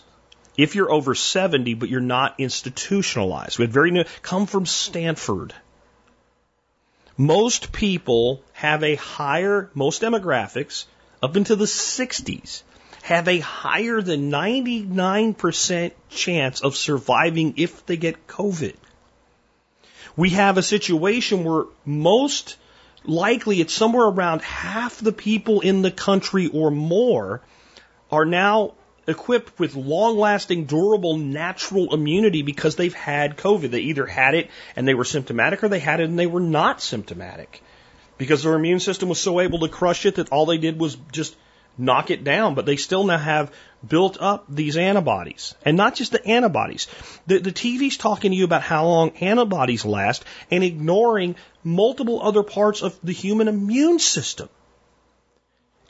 if 0.57 0.75
you're 0.75 0.91
over 0.91 1.15
70, 1.15 1.73
but 1.75 1.89
you're 1.89 2.01
not 2.01 2.35
institutionalized. 2.39 3.57
We 3.57 3.63
had 3.65 3.73
very 3.73 3.91
new, 3.91 4.05
come 4.21 4.45
from 4.45 4.65
Stanford. 4.65 5.53
Most 7.17 7.71
people 7.71 8.41
have 8.53 8.83
a 8.83 8.95
higher, 8.95 9.69
most 9.73 10.01
demographics 10.01 10.85
up 11.21 11.35
into 11.37 11.55
the 11.55 11.65
60s 11.65 12.63
have 13.03 13.27
a 13.27 13.39
higher 13.39 14.01
than 14.01 14.31
99% 14.31 15.91
chance 16.09 16.61
of 16.61 16.77
surviving 16.77 17.55
if 17.57 17.85
they 17.85 17.97
get 17.97 18.27
COVID. 18.27 18.75
We 20.15 20.29
have 20.29 20.57
a 20.57 20.63
situation 20.63 21.43
where 21.43 21.65
most 21.85 22.55
likely 23.03 23.59
it's 23.59 23.73
somewhere 23.73 24.05
around 24.05 24.41
half 24.41 24.99
the 24.99 25.11
people 25.11 25.59
in 25.59 25.81
the 25.81 25.91
country 25.91 26.47
or 26.47 26.71
more 26.71 27.41
are 28.09 28.23
now 28.23 28.75
equipped 29.05 29.59
with 29.59 29.75
long 29.75 30.17
lasting, 30.17 30.63
durable, 30.63 31.17
natural 31.17 31.93
immunity 31.93 32.41
because 32.41 32.77
they've 32.77 32.93
had 32.93 33.35
COVID. 33.35 33.71
They 33.71 33.81
either 33.81 34.05
had 34.05 34.33
it 34.33 34.49
and 34.77 34.87
they 34.87 34.93
were 34.93 35.03
symptomatic 35.03 35.61
or 35.61 35.67
they 35.67 35.79
had 35.79 35.99
it 35.99 36.05
and 36.05 36.17
they 36.17 36.25
were 36.25 36.39
not 36.39 36.81
symptomatic 36.81 37.61
because 38.17 38.43
their 38.43 38.53
immune 38.53 38.79
system 38.79 39.09
was 39.09 39.19
so 39.19 39.41
able 39.41 39.59
to 39.59 39.67
crush 39.67 40.05
it 40.05 40.15
that 40.15 40.29
all 40.29 40.45
they 40.45 40.57
did 40.57 40.79
was 40.79 40.95
just 41.11 41.35
knock 41.77 42.11
it 42.11 42.23
down, 42.23 42.55
but 42.55 42.65
they 42.65 42.75
still 42.75 43.03
now 43.03 43.17
have 43.17 43.51
built 43.87 44.17
up 44.21 44.45
these 44.47 44.77
antibodies. 44.77 45.55
And 45.65 45.75
not 45.75 45.95
just 45.95 46.11
the 46.11 46.25
antibodies. 46.25 46.87
The, 47.27 47.39
the 47.39 47.51
TV's 47.51 47.97
talking 47.97 48.31
to 48.31 48.37
you 48.37 48.45
about 48.45 48.61
how 48.61 48.85
long 48.85 49.11
antibodies 49.17 49.85
last 49.85 50.23
and 50.51 50.63
ignoring 50.63 51.35
multiple 51.63 52.21
other 52.21 52.43
parts 52.43 52.81
of 52.81 52.97
the 53.03 53.13
human 53.13 53.47
immune 53.47 53.99
system. 53.99 54.49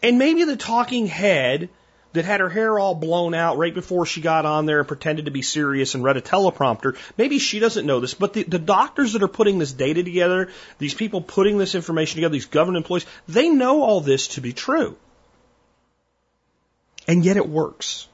And 0.02 0.18
maybe 0.18 0.44
the 0.44 0.58
talking 0.58 1.08
head 1.08 1.70
that 2.14 2.26
had 2.26 2.40
her 2.40 2.50
hair 2.50 2.78
all 2.78 2.96
blown 2.96 3.34
out 3.34 3.58
right 3.58 3.74
before 3.74 4.06
she 4.06 4.22
got 4.22 4.46
on 4.46 4.66
there 4.66 4.80
and 4.80 4.88
pretended 4.88 5.26
to 5.26 5.32
be 5.32 5.42
serious 5.42 5.96
and 5.96 6.04
read 6.04 6.18
a 6.18 6.22
teleprompter. 6.22 6.96
Maybe 7.18 7.40
she 7.40 7.60
doesn't 7.60 7.88
know 7.88 8.00
this, 8.00 8.14
but 8.14 8.34
the, 8.34 8.44
the 8.44 8.60
doctors 8.60 9.14
that 9.14 9.24
are 9.24 9.28
putting 9.28 9.58
this 9.58 9.72
data 9.72 10.04
together, 10.04 10.50
these 10.78 10.94
people 10.94 11.22
putting 11.22 11.58
this 11.58 11.74
information 11.74 12.18
together, 12.18 12.34
these 12.34 12.46
government 12.46 12.84
employees, 12.84 13.06
they 13.28 13.50
know 13.50 13.82
all 13.82 14.02
this 14.02 14.28
to 14.30 14.42
be 14.42 14.54
true. 14.54 14.96
And 17.08 17.26
yet 17.26 17.38
it 17.38 17.48
works. 17.48 18.08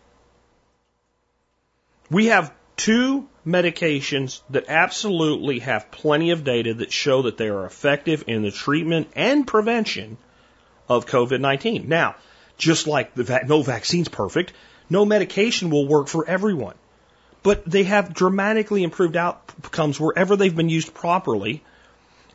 We 2.10 2.28
have 2.28 2.54
two 2.76 3.28
medications 3.46 4.42
that 4.50 4.66
absolutely 4.68 5.60
have 5.60 5.92
plenty 5.92 6.32
of 6.32 6.44
data 6.44 6.74
that 6.76 6.92
show 6.92 7.24
that 7.24 7.38
they 7.38 7.50
are 7.50 7.66
effective 7.66 8.24
in 8.28 8.42
the 8.42 8.52
treatment 8.52 9.10
and 9.16 9.46
prevention 9.46 10.18
of 10.88 11.06
COVID-19. 11.06 11.88
Now, 11.88 12.16
just 12.58 12.88
like 12.88 13.14
the 13.14 13.24
va- 13.24 13.46
no 13.46 13.62
vaccine's 13.62 14.08
perfect, 14.08 14.54
no 14.90 15.06
medication 15.06 15.70
will 15.70 15.88
work 15.88 16.08
for 16.08 16.28
everyone. 16.28 16.76
But 17.44 17.64
they 17.70 17.84
have 17.84 18.14
dramatically 18.14 18.84
improved 18.84 19.16
outcomes 19.16 20.00
wherever 20.00 20.36
they've 20.36 20.56
been 20.56 20.70
used 20.70 20.94
properly. 20.94 21.64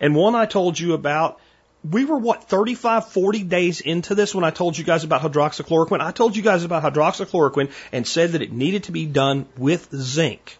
And 0.01 0.15
one 0.15 0.35
I 0.35 0.47
told 0.47 0.79
you 0.79 0.95
about 0.95 1.39
we 1.89 2.05
were 2.05 2.17
what 2.17 2.45
35 2.45 3.09
40 3.09 3.43
days 3.45 3.81
into 3.81 4.15
this 4.15 4.35
when 4.35 4.45
I 4.45 4.51
told 4.51 4.77
you 4.79 4.85
guys 4.85 5.05
about 5.05 5.23
hydroxychloroquine 5.23 6.01
I 6.01 6.13
told 6.13 6.37
you 6.37 6.43
guys 6.43 6.65
about 6.65 6.83
hydroxychloroquine 6.83 7.71
and 7.93 8.07
said 8.07 8.33
that 8.33 8.43
it 8.43 8.53
needed 8.53 8.85
to 8.85 8.93
be 8.93 9.07
done 9.07 9.47
with 9.57 9.89
zinc 9.95 10.59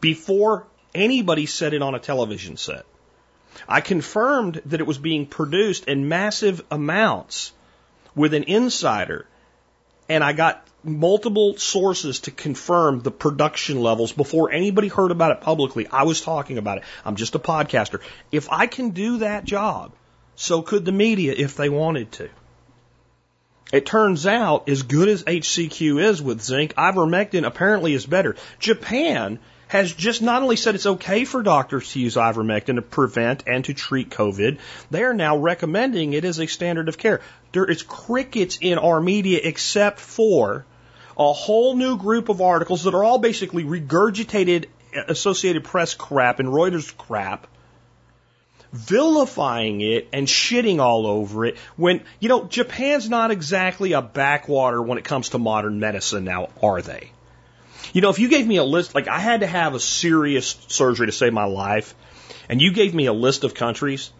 before 0.00 0.66
anybody 0.94 1.46
said 1.46 1.74
it 1.74 1.82
on 1.82 1.94
a 1.94 2.00
television 2.00 2.56
set 2.56 2.84
I 3.68 3.80
confirmed 3.80 4.62
that 4.66 4.80
it 4.80 4.86
was 4.86 4.98
being 4.98 5.26
produced 5.26 5.84
in 5.84 6.08
massive 6.08 6.62
amounts 6.70 7.52
with 8.14 8.34
an 8.34 8.44
insider 8.44 9.26
and 10.08 10.24
I 10.24 10.32
got 10.32 10.66
multiple 10.84 11.56
sources 11.56 12.20
to 12.20 12.32
confirm 12.32 13.00
the 13.00 13.12
production 13.12 13.80
levels 13.80 14.12
before 14.12 14.50
anybody 14.50 14.88
heard 14.88 15.12
about 15.12 15.30
it 15.30 15.40
publicly. 15.40 15.86
I 15.86 16.02
was 16.02 16.20
talking 16.20 16.58
about 16.58 16.78
it. 16.78 16.84
I'm 17.04 17.14
just 17.14 17.36
a 17.36 17.38
podcaster. 17.38 18.00
If 18.32 18.50
I 18.50 18.66
can 18.66 18.90
do 18.90 19.18
that 19.18 19.44
job, 19.44 19.92
so 20.36 20.62
could 20.62 20.84
the 20.84 20.92
media 20.92 21.34
if 21.36 21.56
they 21.56 21.68
wanted 21.68 22.12
to. 22.12 22.28
It 23.72 23.86
turns 23.86 24.26
out, 24.26 24.68
as 24.68 24.82
good 24.82 25.08
as 25.08 25.24
HCQ 25.24 26.02
is 26.02 26.20
with 26.20 26.42
zinc, 26.42 26.74
ivermectin 26.74 27.46
apparently 27.46 27.94
is 27.94 28.04
better. 28.04 28.36
Japan 28.58 29.38
has 29.68 29.90
just 29.90 30.20
not 30.20 30.42
only 30.42 30.56
said 30.56 30.74
it's 30.74 30.84
okay 30.84 31.24
for 31.24 31.42
doctors 31.42 31.90
to 31.92 31.98
use 31.98 32.16
ivermectin 32.16 32.74
to 32.74 32.82
prevent 32.82 33.44
and 33.46 33.64
to 33.64 33.72
treat 33.72 34.10
COVID, 34.10 34.58
they 34.90 35.02
are 35.02 35.14
now 35.14 35.38
recommending 35.38 36.12
it 36.12 36.26
as 36.26 36.38
a 36.38 36.46
standard 36.46 36.90
of 36.90 36.98
care. 36.98 37.22
There 37.52 37.64
is 37.64 37.82
crickets 37.82 38.58
in 38.60 38.76
our 38.76 39.00
media 39.00 39.40
except 39.42 39.98
for 39.98 40.66
a 41.16 41.32
whole 41.32 41.74
new 41.74 41.96
group 41.96 42.28
of 42.28 42.42
articles 42.42 42.84
that 42.84 42.94
are 42.94 43.02
all 43.02 43.18
basically 43.18 43.64
regurgitated 43.64 44.66
uh, 44.94 45.04
Associated 45.08 45.64
Press 45.64 45.94
crap 45.94 46.38
and 46.40 46.50
Reuters 46.50 46.94
crap 46.94 47.46
vilifying 48.72 49.80
it 49.80 50.08
and 50.12 50.26
shitting 50.26 50.80
all 50.80 51.06
over 51.06 51.44
it 51.44 51.58
when, 51.76 52.02
you 52.20 52.28
know, 52.28 52.44
Japan's 52.44 53.08
not 53.08 53.30
exactly 53.30 53.92
a 53.92 54.02
backwater 54.02 54.80
when 54.80 54.98
it 54.98 55.04
comes 55.04 55.30
to 55.30 55.38
modern 55.38 55.78
medicine 55.78 56.24
now, 56.24 56.48
are 56.62 56.80
they? 56.80 57.12
You 57.92 58.00
know, 58.00 58.10
if 58.10 58.18
you 58.18 58.28
gave 58.28 58.46
me 58.46 58.56
a 58.56 58.64
list, 58.64 58.94
like 58.94 59.08
I 59.08 59.18
had 59.18 59.40
to 59.40 59.46
have 59.46 59.74
a 59.74 59.80
serious 59.80 60.56
surgery 60.68 61.06
to 61.06 61.12
save 61.12 61.32
my 61.32 61.44
life, 61.44 61.94
and 62.48 62.60
you 62.60 62.72
gave 62.72 62.94
me 62.94 63.06
a 63.06 63.12
list 63.12 63.44
of 63.44 63.54
countries, 63.54 64.10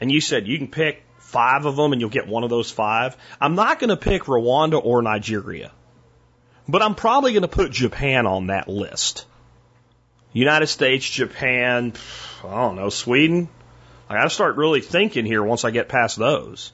and 0.00 0.10
you 0.10 0.20
said 0.20 0.46
you 0.46 0.56
can 0.56 0.68
pick 0.68 1.02
five 1.18 1.66
of 1.66 1.76
them 1.76 1.92
and 1.92 2.00
you'll 2.00 2.10
get 2.10 2.26
one 2.26 2.44
of 2.44 2.50
those 2.50 2.70
five, 2.70 3.16
I'm 3.40 3.56
not 3.56 3.78
going 3.78 3.90
to 3.90 3.96
pick 3.96 4.22
Rwanda 4.24 4.80
or 4.82 5.02
Nigeria. 5.02 5.72
But 6.68 6.82
I'm 6.82 6.94
probably 6.94 7.32
going 7.32 7.42
to 7.42 7.48
put 7.48 7.70
Japan 7.72 8.26
on 8.26 8.46
that 8.46 8.68
list. 8.68 9.26
United 10.32 10.66
States, 10.66 11.08
Japan, 11.08 11.92
I 12.44 12.50
don't 12.50 12.76
know, 12.76 12.90
Sweden. 12.90 13.48
I 14.08 14.14
got 14.14 14.24
to 14.24 14.30
start 14.30 14.56
really 14.56 14.80
thinking 14.80 15.24
here 15.24 15.42
once 15.42 15.64
I 15.64 15.70
get 15.70 15.88
past 15.88 16.16
those. 16.16 16.72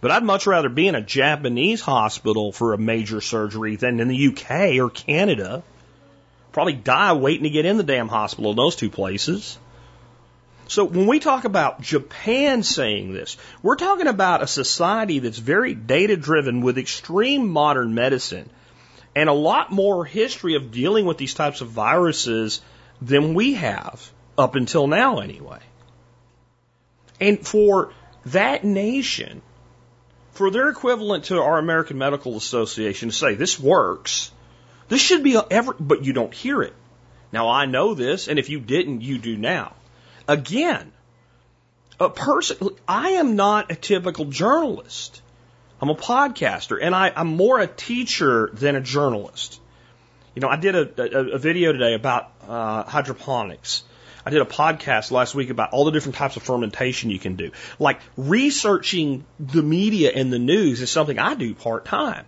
But 0.00 0.10
I'd 0.10 0.22
much 0.22 0.46
rather 0.46 0.68
be 0.68 0.86
in 0.86 0.94
a 0.94 1.00
Japanese 1.00 1.80
hospital 1.80 2.52
for 2.52 2.72
a 2.72 2.78
major 2.78 3.20
surgery 3.20 3.76
than 3.76 4.00
in 4.00 4.08
the 4.08 4.28
UK 4.28 4.78
or 4.78 4.90
Canada. 4.90 5.62
Probably 6.52 6.74
die 6.74 7.14
waiting 7.14 7.44
to 7.44 7.50
get 7.50 7.64
in 7.64 7.78
the 7.78 7.82
damn 7.82 8.08
hospital 8.08 8.50
in 8.50 8.56
those 8.56 8.76
two 8.76 8.90
places. 8.90 9.58
So 10.68 10.84
when 10.84 11.06
we 11.06 11.20
talk 11.20 11.44
about 11.44 11.80
Japan 11.80 12.62
saying 12.62 13.12
this, 13.12 13.36
we're 13.62 13.76
talking 13.76 14.06
about 14.06 14.42
a 14.42 14.46
society 14.46 15.18
that's 15.18 15.38
very 15.38 15.74
data 15.74 16.16
driven 16.16 16.62
with 16.62 16.78
extreme 16.78 17.48
modern 17.48 17.94
medicine 17.94 18.48
and 19.16 19.28
a 19.28 19.34
lot 19.34 19.70
more 19.70 20.04
history 20.04 20.54
of 20.54 20.70
dealing 20.70 21.06
with 21.06 21.18
these 21.18 21.34
types 21.34 21.60
of 21.60 21.68
viruses 21.68 22.60
than 23.00 23.34
we 23.34 23.54
have 23.54 24.10
up 24.38 24.54
until 24.54 24.86
now 24.86 25.18
anyway. 25.18 25.60
And 27.20 27.46
for 27.46 27.92
that 28.26 28.64
nation, 28.64 29.42
for 30.32 30.50
their 30.50 30.68
equivalent 30.68 31.24
to 31.24 31.40
our 31.40 31.58
American 31.58 31.98
Medical 31.98 32.36
Association 32.36 33.10
to 33.10 33.14
say 33.14 33.34
this 33.34 33.58
works, 33.58 34.32
this 34.88 35.00
should 35.00 35.22
be 35.22 35.38
ever, 35.50 35.74
but 35.78 36.04
you 36.04 36.12
don't 36.12 36.34
hear 36.34 36.62
it. 36.62 36.74
Now 37.32 37.48
I 37.48 37.66
know 37.66 37.94
this, 37.94 38.28
and 38.28 38.38
if 38.38 38.48
you 38.50 38.60
didn't, 38.60 39.00
you 39.02 39.18
do 39.18 39.36
now. 39.36 39.74
Again, 40.28 40.92
a 42.00 42.10
person, 42.10 42.70
I 42.86 43.10
am 43.10 43.36
not 43.36 43.70
a 43.70 43.74
typical 43.74 44.26
journalist. 44.26 45.22
I'm 45.80 45.90
a 45.90 45.94
podcaster, 45.94 46.78
and 46.80 46.94
I, 46.94 47.12
I'm 47.14 47.36
more 47.36 47.60
a 47.60 47.66
teacher 47.66 48.50
than 48.52 48.76
a 48.76 48.80
journalist. 48.80 49.60
You 50.34 50.40
know, 50.40 50.48
I 50.48 50.56
did 50.56 50.74
a, 50.74 51.18
a, 51.18 51.34
a 51.34 51.38
video 51.38 51.72
today 51.72 51.94
about 51.94 52.32
uh, 52.48 52.84
hydroponics. 52.84 53.84
I 54.26 54.30
did 54.30 54.40
a 54.40 54.46
podcast 54.46 55.10
last 55.10 55.34
week 55.34 55.50
about 55.50 55.70
all 55.72 55.84
the 55.84 55.90
different 55.90 56.16
types 56.16 56.36
of 56.36 56.42
fermentation 56.42 57.10
you 57.10 57.18
can 57.18 57.36
do. 57.36 57.50
Like 57.78 58.00
researching 58.16 59.24
the 59.38 59.62
media 59.62 60.12
and 60.14 60.32
the 60.32 60.38
news 60.38 60.80
is 60.80 60.90
something 60.90 61.18
I 61.18 61.34
do 61.34 61.54
part 61.54 61.84
time. 61.84 62.24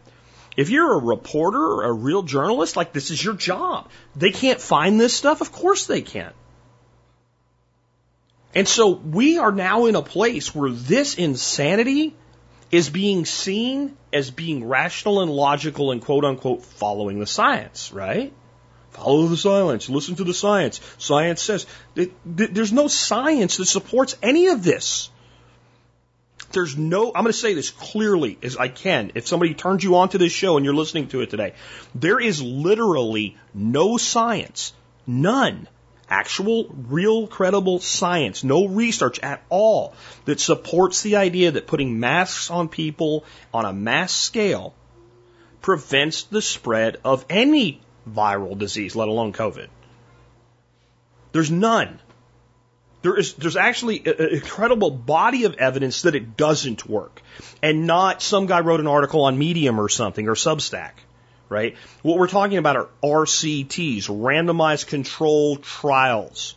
If 0.56 0.70
you're 0.70 0.94
a 0.94 0.98
reporter 0.98 1.60
or 1.60 1.84
a 1.84 1.92
real 1.92 2.22
journalist, 2.22 2.76
like 2.76 2.92
this 2.92 3.10
is 3.10 3.22
your 3.22 3.34
job. 3.34 3.88
They 4.14 4.30
can't 4.30 4.60
find 4.60 5.00
this 5.00 5.14
stuff. 5.14 5.40
Of 5.40 5.52
course 5.52 5.86
they 5.86 6.02
can't. 6.02 6.34
And 8.54 8.66
so 8.66 8.90
we 8.90 9.38
are 9.38 9.52
now 9.52 9.84
in 9.84 9.96
a 9.96 10.02
place 10.02 10.54
where 10.54 10.70
this 10.70 11.16
insanity 11.16 12.14
is 12.70 12.88
being 12.88 13.26
seen 13.26 13.96
as 14.12 14.30
being 14.30 14.64
rational 14.64 15.20
and 15.20 15.30
logical 15.30 15.92
and 15.92 16.02
quote 16.02 16.24
unquote 16.24 16.64
following 16.64 17.20
the 17.20 17.26
science, 17.26 17.92
right? 17.92 18.32
Follow 18.96 19.26
the 19.26 19.36
science, 19.36 19.88
listen 19.88 20.16
to 20.16 20.24
the 20.24 20.34
science. 20.34 20.80
Science 20.98 21.42
says 21.42 21.66
there's 22.24 22.72
no 22.72 22.88
science 22.88 23.58
that 23.58 23.66
supports 23.66 24.16
any 24.22 24.46
of 24.48 24.64
this. 24.64 25.10
There's 26.52 26.76
no, 26.76 27.08
I'm 27.08 27.24
going 27.24 27.26
to 27.26 27.32
say 27.32 27.54
this 27.54 27.70
clearly 27.70 28.38
as 28.42 28.56
I 28.56 28.68
can. 28.68 29.12
If 29.14 29.26
somebody 29.26 29.54
turns 29.54 29.84
you 29.84 29.96
on 29.96 30.08
to 30.10 30.18
this 30.18 30.32
show 30.32 30.56
and 30.56 30.64
you're 30.64 30.74
listening 30.74 31.08
to 31.08 31.20
it 31.20 31.30
today, 31.30 31.54
there 31.94 32.18
is 32.18 32.42
literally 32.42 33.36
no 33.52 33.98
science, 33.98 34.72
none 35.06 35.68
actual, 36.08 36.68
real, 36.88 37.26
credible 37.26 37.80
science, 37.80 38.44
no 38.44 38.66
research 38.66 39.18
at 39.20 39.42
all 39.48 39.94
that 40.24 40.40
supports 40.40 41.02
the 41.02 41.16
idea 41.16 41.50
that 41.50 41.66
putting 41.66 41.98
masks 41.98 42.50
on 42.50 42.68
people 42.68 43.24
on 43.52 43.64
a 43.64 43.72
mass 43.72 44.12
scale 44.12 44.74
prevents 45.60 46.22
the 46.24 46.40
spread 46.40 46.98
of 47.04 47.24
any 47.28 47.80
viral 48.08 48.58
disease, 48.58 48.96
let 48.96 49.08
alone 49.08 49.32
COVID. 49.32 49.68
There's 51.32 51.50
none. 51.50 52.00
There 53.02 53.16
is, 53.16 53.34
there's 53.34 53.56
actually 53.56 54.02
an 54.04 54.28
incredible 54.30 54.90
body 54.90 55.44
of 55.44 55.54
evidence 55.54 56.02
that 56.02 56.14
it 56.14 56.36
doesn't 56.36 56.88
work. 56.88 57.22
And 57.62 57.86
not 57.86 58.22
some 58.22 58.46
guy 58.46 58.60
wrote 58.60 58.80
an 58.80 58.86
article 58.86 59.24
on 59.24 59.38
Medium 59.38 59.78
or 59.80 59.88
something 59.88 60.28
or 60.28 60.34
Substack 60.34 60.92
right? 61.48 61.76
What 62.02 62.18
we're 62.18 62.28
talking 62.28 62.58
about 62.58 62.76
are 62.76 62.88
RCTs, 63.02 64.04
randomized 64.04 64.86
controlled 64.86 65.62
trials. 65.62 66.54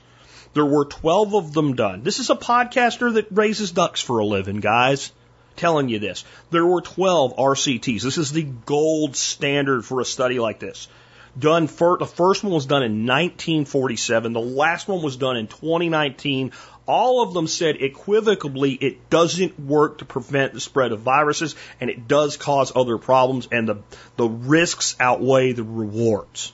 There 0.53 0.65
were 0.65 0.85
12 0.85 1.35
of 1.35 1.53
them 1.53 1.75
done. 1.75 2.03
This 2.03 2.19
is 2.19 2.29
a 2.29 2.35
podcaster 2.35 3.13
that 3.13 3.27
raises 3.31 3.71
ducks 3.71 4.01
for 4.01 4.19
a 4.19 4.25
living, 4.25 4.57
guys. 4.57 5.11
Telling 5.55 5.89
you 5.89 5.99
this. 5.99 6.23
There 6.51 6.65
were 6.65 6.81
12 6.81 7.35
RCTs. 7.35 8.01
This 8.01 8.17
is 8.17 8.31
the 8.31 8.43
gold 8.43 9.15
standard 9.15 9.85
for 9.85 9.99
a 9.99 10.05
study 10.05 10.39
like 10.39 10.59
this. 10.59 10.87
Done 11.37 11.67
for, 11.67 11.97
the 11.97 12.05
first 12.05 12.43
one 12.43 12.53
was 12.53 12.65
done 12.65 12.83
in 12.83 13.05
1947. 13.05 14.33
The 14.33 14.39
last 14.39 14.87
one 14.87 15.01
was 15.01 15.17
done 15.17 15.37
in 15.37 15.47
2019 15.47 16.51
all 16.89 17.21
of 17.21 17.35
them 17.35 17.45
said 17.45 17.75
equivocally 17.83 18.71
it 18.71 19.11
doesn't 19.11 19.59
work 19.59 19.99
to 19.99 20.05
prevent 20.05 20.53
the 20.53 20.59
spread 20.59 20.91
of 20.91 21.01
viruses 21.01 21.55
and 21.79 21.87
it 21.91 22.07
does 22.07 22.35
cause 22.35 22.71
other 22.75 22.97
problems 22.97 23.47
and 23.51 23.69
the, 23.69 23.75
the 24.15 24.27
risks 24.27 24.95
outweigh 24.99 25.51
the 25.51 25.63
rewards. 25.63 26.51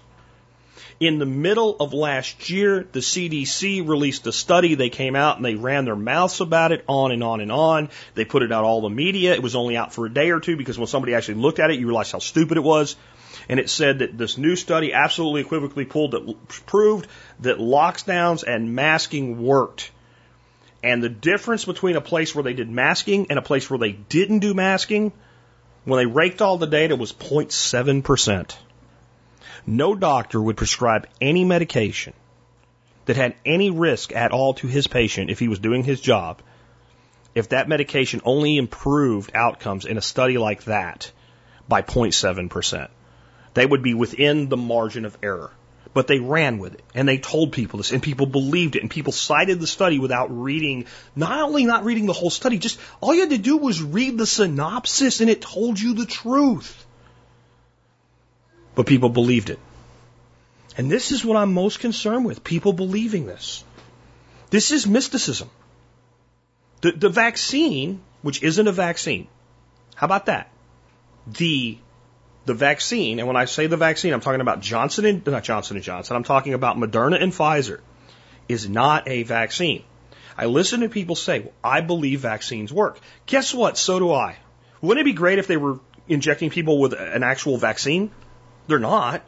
In 0.99 1.19
the 1.19 1.25
middle 1.25 1.77
of 1.79 1.93
last 1.93 2.49
year, 2.49 2.85
the 2.91 2.99
CDC 2.99 3.87
released 3.87 4.27
a 4.27 4.33
study. 4.33 4.75
They 4.75 4.89
came 4.89 5.15
out 5.15 5.37
and 5.37 5.45
they 5.45 5.55
ran 5.55 5.85
their 5.85 5.95
mouths 5.95 6.41
about 6.41 6.73
it 6.73 6.83
on 6.87 7.13
and 7.13 7.23
on 7.23 7.39
and 7.39 7.51
on. 7.51 7.89
They 8.13 8.25
put 8.25 8.43
it 8.43 8.51
out 8.51 8.65
all 8.65 8.81
the 8.81 8.89
media. 8.89 9.33
It 9.33 9.43
was 9.43 9.55
only 9.55 9.77
out 9.77 9.93
for 9.93 10.05
a 10.05 10.13
day 10.13 10.31
or 10.31 10.41
two 10.41 10.57
because 10.57 10.77
when 10.77 10.87
somebody 10.87 11.13
actually 11.13 11.35
looked 11.35 11.59
at 11.59 11.69
it, 11.69 11.79
you 11.79 11.87
realized 11.87 12.11
how 12.11 12.19
stupid 12.19 12.57
it 12.57 12.63
was. 12.63 12.97
And 13.47 13.59
it 13.59 13.69
said 13.69 13.99
that 13.99 14.17
this 14.17 14.37
new 14.37 14.55
study 14.55 14.93
absolutely 14.93 15.41
equivocally 15.41 15.85
pulled 15.85 16.11
that 16.11 16.47
proved 16.65 17.07
that 17.41 17.57
lockdowns 17.57 18.43
and 18.43 18.75
masking 18.75 19.41
worked. 19.41 19.91
And 20.83 21.03
the 21.03 21.09
difference 21.09 21.65
between 21.65 21.95
a 21.95 22.01
place 22.01 22.33
where 22.33 22.43
they 22.43 22.53
did 22.53 22.69
masking 22.69 23.27
and 23.29 23.39
a 23.39 23.43
place 23.43 23.69
where 23.69 23.79
they 23.79 23.91
didn't 23.91 24.39
do 24.39 24.53
masking, 24.53 25.11
when 25.83 25.97
they 25.97 26.05
raked 26.05 26.41
all 26.41 26.57
the 26.57 26.67
data, 26.67 26.95
was 26.95 27.13
0.7%. 27.13 28.55
No 29.67 29.95
doctor 29.95 30.41
would 30.41 30.57
prescribe 30.57 31.07
any 31.21 31.43
medication 31.43 32.13
that 33.05 33.15
had 33.15 33.35
any 33.45 33.69
risk 33.69 34.15
at 34.15 34.31
all 34.31 34.55
to 34.55 34.67
his 34.67 34.87
patient 34.87 35.29
if 35.29 35.39
he 35.39 35.47
was 35.47 35.59
doing 35.59 35.83
his 35.83 36.01
job 36.01 36.41
if 37.35 37.49
that 37.49 37.67
medication 37.67 38.21
only 38.23 38.57
improved 38.57 39.31
outcomes 39.35 39.85
in 39.85 39.97
a 39.97 40.01
study 40.01 40.37
like 40.37 40.63
that 40.63 41.11
by 41.67 41.81
0.7%. 41.81 42.87
They 43.55 43.65
would 43.65 43.81
be 43.81 43.93
within 43.93 44.49
the 44.49 44.57
margin 44.57 45.05
of 45.05 45.17
error. 45.23 45.51
But 45.93 46.07
they 46.07 46.19
ran 46.19 46.57
with 46.57 46.73
it 46.73 46.83
and 46.93 47.07
they 47.07 47.17
told 47.17 47.53
people 47.53 47.77
this 47.77 47.93
and 47.93 48.03
people 48.03 48.25
believed 48.25 48.75
it 48.75 48.81
and 48.81 48.91
people 48.91 49.13
cited 49.13 49.61
the 49.61 49.67
study 49.67 49.97
without 49.97 50.27
reading, 50.29 50.87
not 51.15 51.41
only 51.41 51.65
not 51.65 51.85
reading 51.85 52.05
the 52.05 52.11
whole 52.11 52.29
study, 52.29 52.57
just 52.57 52.77
all 52.99 53.13
you 53.13 53.21
had 53.21 53.29
to 53.29 53.37
do 53.37 53.55
was 53.55 53.81
read 53.81 54.17
the 54.17 54.25
synopsis 54.25 55.21
and 55.21 55.29
it 55.29 55.41
told 55.41 55.79
you 55.79 55.93
the 55.93 56.05
truth. 56.05 56.85
But 58.75 58.87
people 58.87 59.07
believed 59.07 59.49
it. 59.49 59.59
And 60.77 60.91
this 60.91 61.13
is 61.13 61.23
what 61.23 61.37
I'm 61.37 61.53
most 61.53 61.79
concerned 61.79 62.25
with 62.25 62.43
people 62.43 62.73
believing 62.73 63.25
this. 63.25 63.63
This 64.49 64.71
is 64.71 64.85
mysticism. 64.85 65.49
The, 66.81 66.91
the 66.91 67.09
vaccine, 67.09 68.01
which 68.21 68.43
isn't 68.43 68.67
a 68.67 68.73
vaccine, 68.73 69.29
how 69.95 70.07
about 70.07 70.25
that? 70.25 70.51
The 71.25 71.77
the 72.45 72.53
vaccine, 72.53 73.19
and 73.19 73.27
when 73.27 73.35
I 73.35 73.45
say 73.45 73.67
the 73.67 73.77
vaccine, 73.77 74.13
I'm 74.13 74.21
talking 74.21 74.41
about 74.41 74.59
Johnson 74.59 75.05
and 75.05 75.25
not 75.25 75.43
Johnson 75.43 75.77
and 75.77 75.83
Johnson. 75.83 76.15
I'm 76.15 76.23
talking 76.23 76.53
about 76.53 76.77
Moderna 76.77 77.21
and 77.21 77.33
Pfizer. 77.33 77.79
Is 78.47 78.69
not 78.69 79.07
a 79.07 79.23
vaccine. 79.23 79.83
I 80.37 80.45
listen 80.45 80.81
to 80.81 80.89
people 80.89 81.15
say, 81.15 81.39
well, 81.39 81.53
"I 81.63 81.81
believe 81.81 82.19
vaccines 82.19 82.71
work." 82.71 82.99
Guess 83.25 83.55
what? 83.55 83.77
So 83.77 83.97
do 83.97 84.13
I. 84.13 84.35
Wouldn't 84.81 85.01
it 85.01 85.09
be 85.09 85.13
great 85.13 85.39
if 85.39 85.47
they 85.47 85.57
were 85.57 85.79
injecting 86.07 86.51
people 86.51 86.79
with 86.79 86.93
an 86.93 87.23
actual 87.23 87.57
vaccine? 87.57 88.11
They're 88.67 88.77
not. 88.77 89.23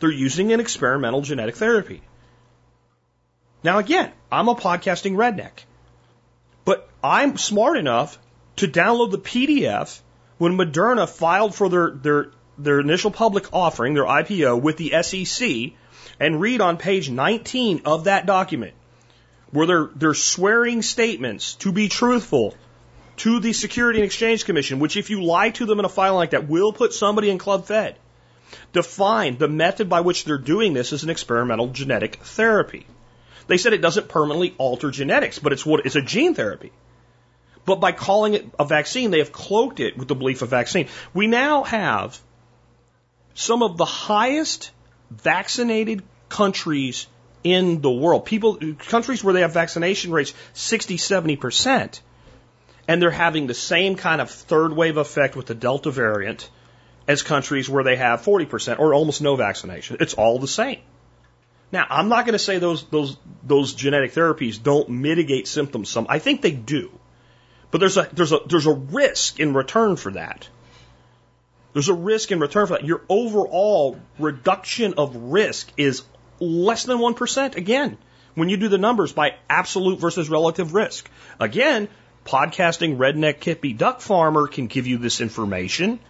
They're 0.00 0.10
using 0.10 0.52
an 0.52 0.60
experimental 0.60 1.20
genetic 1.20 1.56
therapy. 1.56 2.00
Now 3.62 3.78
again, 3.78 4.12
I'm 4.32 4.48
a 4.48 4.54
podcasting 4.54 5.16
redneck, 5.16 5.64
but 6.64 6.88
I'm 7.02 7.36
smart 7.36 7.76
enough 7.76 8.18
to 8.56 8.68
download 8.68 9.10
the 9.10 9.18
PDF 9.18 10.00
when 10.38 10.56
Moderna 10.56 11.08
filed 11.08 11.54
for 11.54 11.68
their, 11.68 11.90
their 11.90 12.30
their 12.58 12.80
initial 12.80 13.10
public 13.10 13.52
offering, 13.52 13.94
their 13.94 14.04
IPO, 14.04 14.60
with 14.60 14.76
the 14.76 15.02
SEC 15.02 15.72
and 16.20 16.40
read 16.40 16.60
on 16.60 16.76
page 16.76 17.10
19 17.10 17.82
of 17.84 18.04
that 18.04 18.26
document 18.26 18.74
where 19.50 19.66
they're, 19.66 19.90
they're 19.94 20.14
swearing 20.14 20.82
statements 20.82 21.54
to 21.54 21.70
be 21.70 21.88
truthful 21.88 22.54
to 23.16 23.38
the 23.38 23.52
Security 23.52 24.00
and 24.00 24.04
Exchange 24.04 24.44
Commission, 24.44 24.80
which 24.80 24.96
if 24.96 25.10
you 25.10 25.22
lie 25.22 25.50
to 25.50 25.64
them 25.64 25.78
in 25.78 25.84
a 25.84 25.88
file 25.88 26.16
like 26.16 26.30
that 26.30 26.48
will 26.48 26.72
put 26.72 26.92
somebody 26.92 27.30
in 27.30 27.38
Club 27.38 27.64
Fed, 27.64 27.96
define 28.72 29.38
the 29.38 29.46
method 29.46 29.88
by 29.88 30.00
which 30.00 30.24
they're 30.24 30.38
doing 30.38 30.74
this 30.74 30.92
as 30.92 31.04
an 31.04 31.10
experimental 31.10 31.68
genetic 31.68 32.16
therapy. 32.16 32.84
They 33.46 33.56
said 33.56 33.72
it 33.72 33.80
doesn't 33.80 34.08
permanently 34.08 34.54
alter 34.58 34.90
genetics, 34.90 35.38
but 35.38 35.52
it's 35.52 35.64
what 35.64 35.86
it's 35.86 35.96
a 35.96 36.02
gene 36.02 36.34
therapy. 36.34 36.72
But 37.64 37.76
by 37.76 37.92
calling 37.92 38.34
it 38.34 38.46
a 38.58 38.64
vaccine, 38.64 39.10
they 39.10 39.18
have 39.18 39.32
cloaked 39.32 39.78
it 39.78 39.96
with 39.96 40.08
the 40.08 40.14
belief 40.14 40.42
of 40.42 40.50
vaccine. 40.50 40.88
We 41.14 41.28
now 41.28 41.62
have 41.62 42.18
some 43.34 43.62
of 43.62 43.76
the 43.76 43.84
highest 43.84 44.70
vaccinated 45.10 46.02
countries 46.28 47.06
in 47.42 47.82
the 47.82 47.90
world. 47.90 48.24
People, 48.24 48.58
countries 48.78 49.22
where 49.22 49.34
they 49.34 49.42
have 49.42 49.52
vaccination 49.52 50.12
rates 50.12 50.32
60, 50.54 50.96
70%. 50.96 52.00
And 52.86 53.00
they're 53.00 53.10
having 53.10 53.46
the 53.46 53.54
same 53.54 53.96
kind 53.96 54.20
of 54.20 54.30
third 54.30 54.72
wave 54.72 54.96
effect 54.96 55.36
with 55.36 55.46
the 55.46 55.54
Delta 55.54 55.90
variant 55.90 56.48
as 57.06 57.22
countries 57.22 57.68
where 57.68 57.84
they 57.84 57.96
have 57.96 58.22
40% 58.22 58.78
or 58.78 58.94
almost 58.94 59.22
no 59.22 59.36
vaccination. 59.36 59.98
It's 60.00 60.14
all 60.14 60.38
the 60.38 60.48
same. 60.48 60.80
Now, 61.72 61.86
I'm 61.88 62.08
not 62.08 62.24
going 62.24 62.34
to 62.34 62.38
say 62.38 62.58
those, 62.58 62.84
those, 62.84 63.16
those 63.42 63.74
genetic 63.74 64.12
therapies 64.12 64.62
don't 64.62 64.88
mitigate 64.88 65.48
symptoms 65.48 65.88
some. 65.88 66.06
I 66.08 66.18
think 66.18 66.40
they 66.40 66.52
do. 66.52 66.90
But 67.70 67.78
there's 67.78 67.96
a, 67.96 68.08
there's 68.12 68.32
a, 68.32 68.40
there's 68.46 68.66
a 68.66 68.72
risk 68.72 69.40
in 69.40 69.54
return 69.54 69.96
for 69.96 70.12
that. 70.12 70.48
There's 71.74 71.88
a 71.88 71.94
risk 71.94 72.32
in 72.32 72.40
return 72.40 72.66
for 72.66 72.74
that. 72.74 72.84
Your 72.84 73.02
overall 73.08 73.98
reduction 74.18 74.94
of 74.94 75.14
risk 75.14 75.70
is 75.76 76.02
less 76.40 76.84
than 76.84 76.98
1%. 76.98 77.56
Again, 77.56 77.98
when 78.34 78.48
you 78.48 78.56
do 78.56 78.68
the 78.68 78.78
numbers 78.78 79.12
by 79.12 79.34
absolute 79.50 80.00
versus 80.00 80.30
relative 80.30 80.72
risk. 80.72 81.10
Again, 81.38 81.88
podcasting 82.24 82.96
redneck 82.96 83.40
hippie 83.40 83.76
duck 83.76 84.00
farmer 84.00 84.46
can 84.46 84.66
give 84.68 84.86
you 84.86 84.98
this 84.98 85.20
information. 85.20 86.00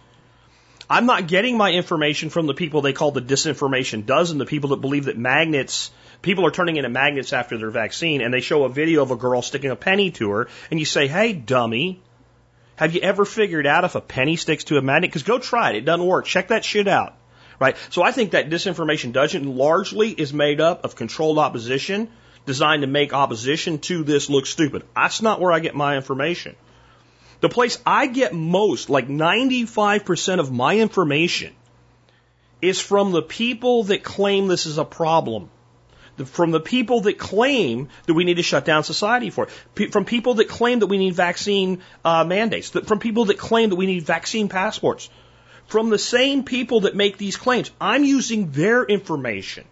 I'm 0.87 1.07
not 1.07 1.27
getting 1.27 1.57
my 1.57 1.71
information 1.71 2.29
from 2.29 2.45
the 2.45 2.53
people 2.53 2.81
they 2.81 2.93
call 2.93 3.11
the 3.11 3.21
disinformation 3.21 4.05
dozen, 4.05 4.37
the 4.37 4.45
people 4.45 4.69
that 4.69 4.81
believe 4.81 5.05
that 5.05 5.17
magnets, 5.17 5.89
people 6.21 6.45
are 6.45 6.51
turning 6.51 6.77
into 6.77 6.89
magnets 6.89 7.33
after 7.33 7.57
their 7.57 7.71
vaccine, 7.71 8.21
and 8.21 8.31
they 8.31 8.41
show 8.41 8.65
a 8.65 8.69
video 8.69 9.01
of 9.01 9.09
a 9.09 9.15
girl 9.15 9.41
sticking 9.41 9.71
a 9.71 9.75
penny 9.75 10.11
to 10.11 10.29
her, 10.29 10.47
and 10.69 10.79
you 10.79 10.85
say, 10.85 11.07
hey, 11.07 11.33
dummy, 11.33 12.03
have 12.75 12.93
you 12.93 13.01
ever 13.01 13.25
figured 13.25 13.65
out 13.65 13.85
if 13.85 13.95
a 13.95 14.01
penny 14.01 14.35
sticks 14.35 14.65
to 14.65 14.77
a 14.77 14.81
magnet? 14.81 15.09
Because 15.09 15.23
go 15.23 15.39
try 15.39 15.71
it. 15.71 15.77
It 15.77 15.85
doesn't 15.85 16.05
work. 16.05 16.25
Check 16.25 16.49
that 16.49 16.65
shit 16.65 16.87
out. 16.87 17.15
Right? 17.59 17.77
So 17.89 18.03
I 18.03 18.11
think 18.11 18.31
that 18.31 18.49
disinformation 18.49 19.13
dozen 19.13 19.55
largely 19.55 20.09
is 20.11 20.33
made 20.33 20.59
up 20.59 20.83
of 20.83 20.95
controlled 20.95 21.39
opposition 21.39 22.09
designed 22.45 22.81
to 22.81 22.87
make 22.87 23.13
opposition 23.13 23.79
to 23.79 24.03
this 24.03 24.29
look 24.29 24.45
stupid. 24.45 24.83
That's 24.95 25.21
not 25.21 25.39
where 25.39 25.51
I 25.51 25.59
get 25.59 25.73
my 25.73 25.95
information. 25.95 26.55
The 27.41 27.49
place 27.49 27.79
I 27.85 28.07
get 28.07 28.33
most, 28.33 28.89
like 28.89 29.07
95% 29.07 30.39
of 30.39 30.51
my 30.51 30.77
information, 30.77 31.53
is 32.61 32.79
from 32.79 33.11
the 33.11 33.21
people 33.21 33.85
that 33.85 34.03
claim 34.03 34.47
this 34.47 34.65
is 34.65 34.77
a 34.77 34.85
problem. 34.85 35.49
From 36.23 36.51
the 36.51 36.59
people 36.59 37.01
that 37.01 37.17
claim 37.17 37.89
that 38.05 38.13
we 38.13 38.23
need 38.23 38.35
to 38.35 38.43
shut 38.43 38.63
down 38.63 38.83
society 38.83 39.29
for 39.29 39.47
it. 39.77 39.91
From 39.91 40.05
people 40.05 40.35
that 40.35 40.47
claim 40.47 40.79
that 40.79 40.87
we 40.87 40.97
need 40.97 41.13
vaccine 41.15 41.81
uh, 42.03 42.23
mandates. 42.23 42.69
From 42.69 42.99
people 42.99 43.25
that 43.25 43.37
claim 43.37 43.69
that 43.69 43.75
we 43.75 43.85
need 43.85 44.03
vaccine 44.03 44.47
passports. 44.47 45.09
From 45.67 45.89
the 45.89 45.97
same 45.97 46.43
people 46.43 46.81
that 46.81 46.95
make 46.95 47.17
these 47.17 47.37
claims. 47.37 47.71
I'm 47.81 48.03
using 48.03 48.51
their 48.51 48.83
information. 48.83 49.65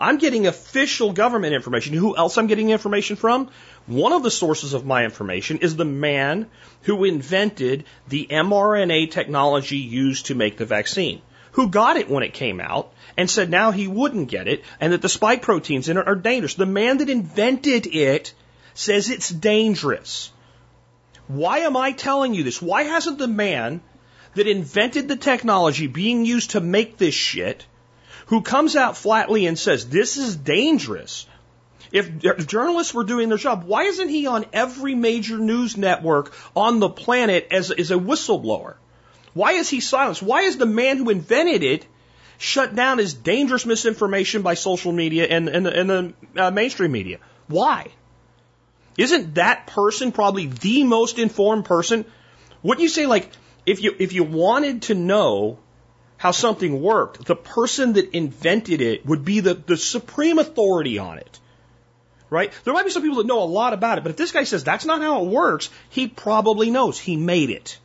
I'm 0.00 0.18
getting 0.18 0.46
official 0.46 1.12
government 1.12 1.54
information. 1.54 1.94
Who 1.94 2.16
else 2.16 2.38
I'm 2.38 2.46
getting 2.46 2.70
information 2.70 3.16
from? 3.16 3.50
One 3.86 4.12
of 4.12 4.22
the 4.22 4.30
sources 4.30 4.72
of 4.72 4.86
my 4.86 5.04
information 5.04 5.58
is 5.58 5.74
the 5.74 5.84
man 5.84 6.46
who 6.82 7.04
invented 7.04 7.84
the 8.06 8.28
mRNA 8.30 9.10
technology 9.10 9.78
used 9.78 10.26
to 10.26 10.36
make 10.36 10.56
the 10.56 10.66
vaccine, 10.66 11.20
who 11.52 11.68
got 11.68 11.96
it 11.96 12.08
when 12.08 12.22
it 12.22 12.34
came 12.34 12.60
out 12.60 12.92
and 13.16 13.30
said 13.30 13.50
now 13.50 13.70
he 13.70 13.88
wouldn't 13.88 14.28
get 14.28 14.48
it 14.48 14.64
and 14.80 14.92
that 14.92 15.02
the 15.02 15.08
spike 15.08 15.42
proteins 15.42 15.88
in 15.88 15.96
it 15.96 16.06
are 16.06 16.14
dangerous. 16.14 16.54
The 16.54 16.66
man 16.66 16.98
that 16.98 17.10
invented 17.10 17.86
it 17.86 18.32
says 18.74 19.10
it's 19.10 19.28
dangerous. 19.28 20.30
Why 21.26 21.58
am 21.58 21.76
I 21.76 21.92
telling 21.92 22.34
you 22.34 22.42
this? 22.42 22.62
Why 22.62 22.84
hasn't 22.84 23.18
the 23.18 23.28
man 23.28 23.80
that 24.34 24.46
invented 24.46 25.08
the 25.08 25.16
technology 25.16 25.86
being 25.86 26.24
used 26.24 26.50
to 26.50 26.60
make 26.60 26.96
this 26.96 27.14
shit, 27.14 27.66
who 28.26 28.42
comes 28.42 28.76
out 28.76 28.96
flatly 28.96 29.46
and 29.46 29.58
says 29.58 29.88
this 29.88 30.16
is 30.16 30.36
dangerous, 30.36 31.26
if, 31.90 32.46
journalists 32.46 32.92
were 32.92 33.04
doing 33.04 33.28
their 33.28 33.38
job, 33.38 33.64
why 33.64 33.84
isn't 33.84 34.08
he 34.08 34.26
on 34.26 34.44
every 34.52 34.94
major 34.94 35.38
news 35.38 35.76
network 35.76 36.34
on 36.54 36.80
the 36.80 36.88
planet 36.88 37.48
as, 37.50 37.70
as 37.70 37.90
a 37.90 37.94
whistleblower? 37.94 38.74
Why 39.38 39.52
is 39.52 39.68
he 39.68 39.78
silenced? 39.78 40.20
Why 40.20 40.40
is 40.42 40.56
the 40.56 40.66
man 40.66 40.98
who 40.98 41.10
invented 41.10 41.62
it 41.62 41.86
shut 42.38 42.74
down 42.74 42.98
as 42.98 43.14
dangerous 43.14 43.64
misinformation 43.64 44.42
by 44.42 44.54
social 44.54 44.90
media 44.90 45.26
and, 45.26 45.48
and, 45.48 45.66
and 45.68 45.90
the 45.90 46.14
uh, 46.36 46.50
mainstream 46.50 46.90
media? 46.90 47.18
Why? 47.46 47.86
Isn't 48.96 49.36
that 49.36 49.68
person 49.68 50.10
probably 50.10 50.46
the 50.46 50.82
most 50.82 51.20
informed 51.20 51.66
person? 51.66 52.04
Wouldn't 52.64 52.82
you 52.82 52.88
say 52.88 53.06
like 53.06 53.30
if 53.64 53.80
you 53.80 53.94
if 54.00 54.12
you 54.12 54.24
wanted 54.24 54.82
to 54.88 54.96
know 54.96 55.60
how 56.16 56.32
something 56.32 56.82
worked, 56.82 57.24
the 57.24 57.36
person 57.36 57.92
that 57.92 58.12
invented 58.16 58.80
it 58.80 59.06
would 59.06 59.24
be 59.24 59.38
the, 59.38 59.54
the 59.54 59.76
supreme 59.76 60.40
authority 60.40 60.98
on 60.98 61.18
it 61.18 61.40
right? 62.30 62.52
There 62.64 62.74
might 62.74 62.84
be 62.84 62.90
some 62.90 63.02
people 63.02 63.18
that 63.18 63.26
know 63.26 63.42
a 63.42 63.52
lot 63.60 63.72
about 63.72 63.96
it, 63.96 64.04
but 64.04 64.10
if 64.10 64.16
this 64.16 64.32
guy 64.32 64.44
says 64.44 64.62
that's 64.62 64.84
not 64.84 65.00
how 65.00 65.24
it 65.24 65.28
works, 65.28 65.70
he 65.88 66.08
probably 66.08 66.70
knows. 66.70 66.98
He 66.98 67.16
made 67.16 67.48
it. 67.48 67.78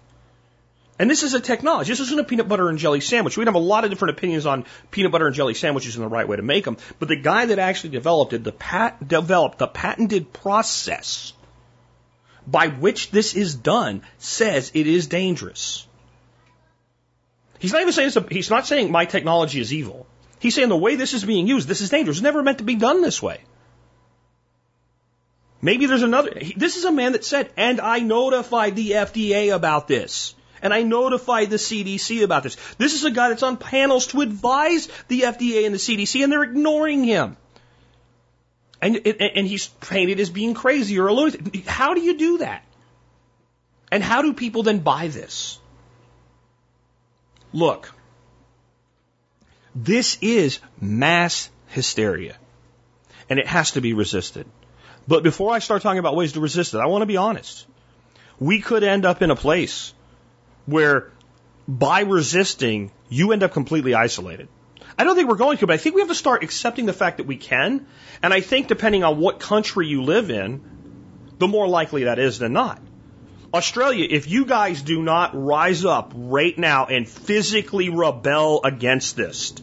And 1.04 1.12
this 1.12 1.22
is 1.22 1.34
a 1.34 1.42
technology. 1.42 1.92
This 1.92 2.00
isn't 2.00 2.18
a 2.18 2.24
peanut 2.24 2.48
butter 2.48 2.70
and 2.70 2.80
jelly 2.80 3.02
sandwich. 3.02 3.36
We'd 3.36 3.48
have 3.48 3.56
a 3.56 3.60
lot 3.60 3.84
of 3.84 3.90
different 3.90 4.18
opinions 4.18 4.46
on 4.46 4.64
peanut 4.90 5.12
butter 5.12 5.28
and 5.28 5.36
jelly 5.36 5.54
sandwiches 5.54 5.98
and 5.98 6.06
the 6.06 6.08
right 6.08 6.26
way 6.26 6.38
to 6.38 6.42
make 6.42 6.64
them. 6.64 6.78
But 6.98 7.10
the 7.10 7.18
guy 7.18 7.48
that 7.48 7.60
actually 7.60 7.90
developed 7.90 8.32
it, 8.32 8.46
the 8.46 8.54
pat, 8.54 9.06
developed 9.06 9.58
the 9.58 9.68
patented 9.68 10.32
process 10.32 11.34
by 12.48 12.70
which 12.70 13.12
this 13.12 13.36
is 13.36 13.54
done, 13.54 14.04
says 14.18 14.72
it 14.74 14.88
is 14.88 15.08
dangerous. 15.08 15.86
He's 17.60 17.74
not 17.74 17.82
even 17.82 17.92
saying 17.92 18.12
this, 18.12 18.24
he's 18.32 18.50
not 18.50 18.66
saying 18.66 18.90
my 18.90 19.04
technology 19.04 19.60
is 19.60 19.74
evil. 19.74 20.08
He's 20.40 20.56
saying 20.56 20.70
the 20.70 20.78
way 20.78 20.96
this 20.96 21.14
is 21.14 21.26
being 21.26 21.48
used, 21.48 21.68
this 21.68 21.82
is 21.82 21.90
dangerous. 21.90 22.16
It's 22.16 22.24
never 22.24 22.42
meant 22.42 22.60
to 22.60 22.64
be 22.64 22.76
done 22.76 23.02
this 23.02 23.22
way. 23.22 23.42
Maybe 25.62 25.86
there's 25.86 26.02
another. 26.02 26.32
This 26.56 26.78
is 26.78 26.86
a 26.86 26.94
man 26.94 27.12
that 27.12 27.26
said, 27.26 27.52
and 27.58 27.82
I 27.82 28.00
notified 28.00 28.78
the 28.78 28.92
FDA 28.92 29.54
about 29.54 29.90
this. 29.90 30.36
And 30.64 30.74
I 30.74 30.82
notified 30.82 31.50
the 31.50 31.58
CDC 31.58 32.24
about 32.24 32.44
this. 32.44 32.56
This 32.78 32.94
is 32.94 33.04
a 33.04 33.12
guy 33.12 33.30
that's 33.30 33.44
on 33.44 33.58
panels 33.58 34.08
to 34.08 34.22
advise 34.22 34.88
the 35.10 35.22
FDA 35.22 35.66
and 35.66 35.76
the 35.76 35.80
CDC, 35.80 36.24
and 36.24 36.32
they're 36.32 36.44
ignoring 36.44 37.04
him. 37.04 37.36
And, 38.82 38.96
and 39.06 39.46
he's 39.46 39.68
painted 39.68 40.22
as 40.22 40.30
being 40.30 40.54
crazy 40.54 41.00
or 41.00 41.08
a 41.08 41.14
lunatic. 41.14 41.66
How 41.66 41.94
do 41.94 42.02
you 42.02 42.18
do 42.18 42.38
that? 42.40 42.64
And 43.92 44.02
how 44.02 44.22
do 44.22 44.34
people 44.34 44.64
then 44.64 44.80
buy 44.80 45.10
this? 45.10 45.60
Look, 47.52 47.94
this 49.76 50.18
is 50.22 50.60
mass 50.80 51.50
hysteria, 51.68 52.38
and 53.30 53.38
it 53.38 53.48
has 53.48 53.72
to 53.72 53.82
be 53.82 53.94
resisted. 53.94 54.48
But 55.08 55.24
before 55.24 55.54
I 55.54 55.60
start 55.60 55.82
talking 55.82 56.00
about 56.00 56.16
ways 56.16 56.34
to 56.34 56.40
resist 56.40 56.74
it, 56.74 56.78
I 56.78 56.86
want 56.86 57.02
to 57.02 57.06
be 57.06 57.18
honest. 57.18 57.66
We 58.40 58.62
could 58.62 58.84
end 58.84 59.06
up 59.06 59.22
in 59.22 59.30
a 59.30 59.36
place 59.36 59.94
where 60.66 61.12
by 61.68 62.02
resisting, 62.02 62.92
you 63.10 63.32
end 63.32 63.44
up 63.44 63.54
completely 63.54 63.94
isolated. 63.94 64.48
I 64.98 65.04
don't 65.04 65.16
think 65.16 65.30
we're 65.30 65.36
going 65.36 65.58
to, 65.58 65.68
but 65.68 65.74
I 65.74 65.78
think 65.78 65.96
we 65.96 66.02
have 66.02 66.10
to 66.10 66.16
start 66.16 66.44
accepting 66.44 66.86
the 66.86 66.94
fact 66.94 67.18
that 67.18 67.26
we 67.26 67.38
can. 67.38 67.88
And 68.22 68.34
I 68.34 68.42
think 68.42 68.68
depending 68.68 69.04
on 69.04 69.20
what 69.20 69.40
country 69.40 69.88
you 69.88 70.04
live 70.04 70.30
in, 70.30 70.62
the 71.40 71.48
more 71.48 71.68
likely 71.68 72.04
that 72.04 72.20
is 72.20 72.38
than 72.38 72.54
not. 72.54 72.82
Australia, 73.54 74.08
if 74.10 74.28
you 74.28 74.46
guys 74.46 74.82
do 74.82 75.02
not 75.02 75.32
rise 75.34 75.86
up 75.86 76.14
right 76.16 76.58
now 76.58 76.88
and 76.88 77.08
physically 77.08 77.90
rebel 77.90 78.62
against 78.64 79.16
this, 79.16 79.54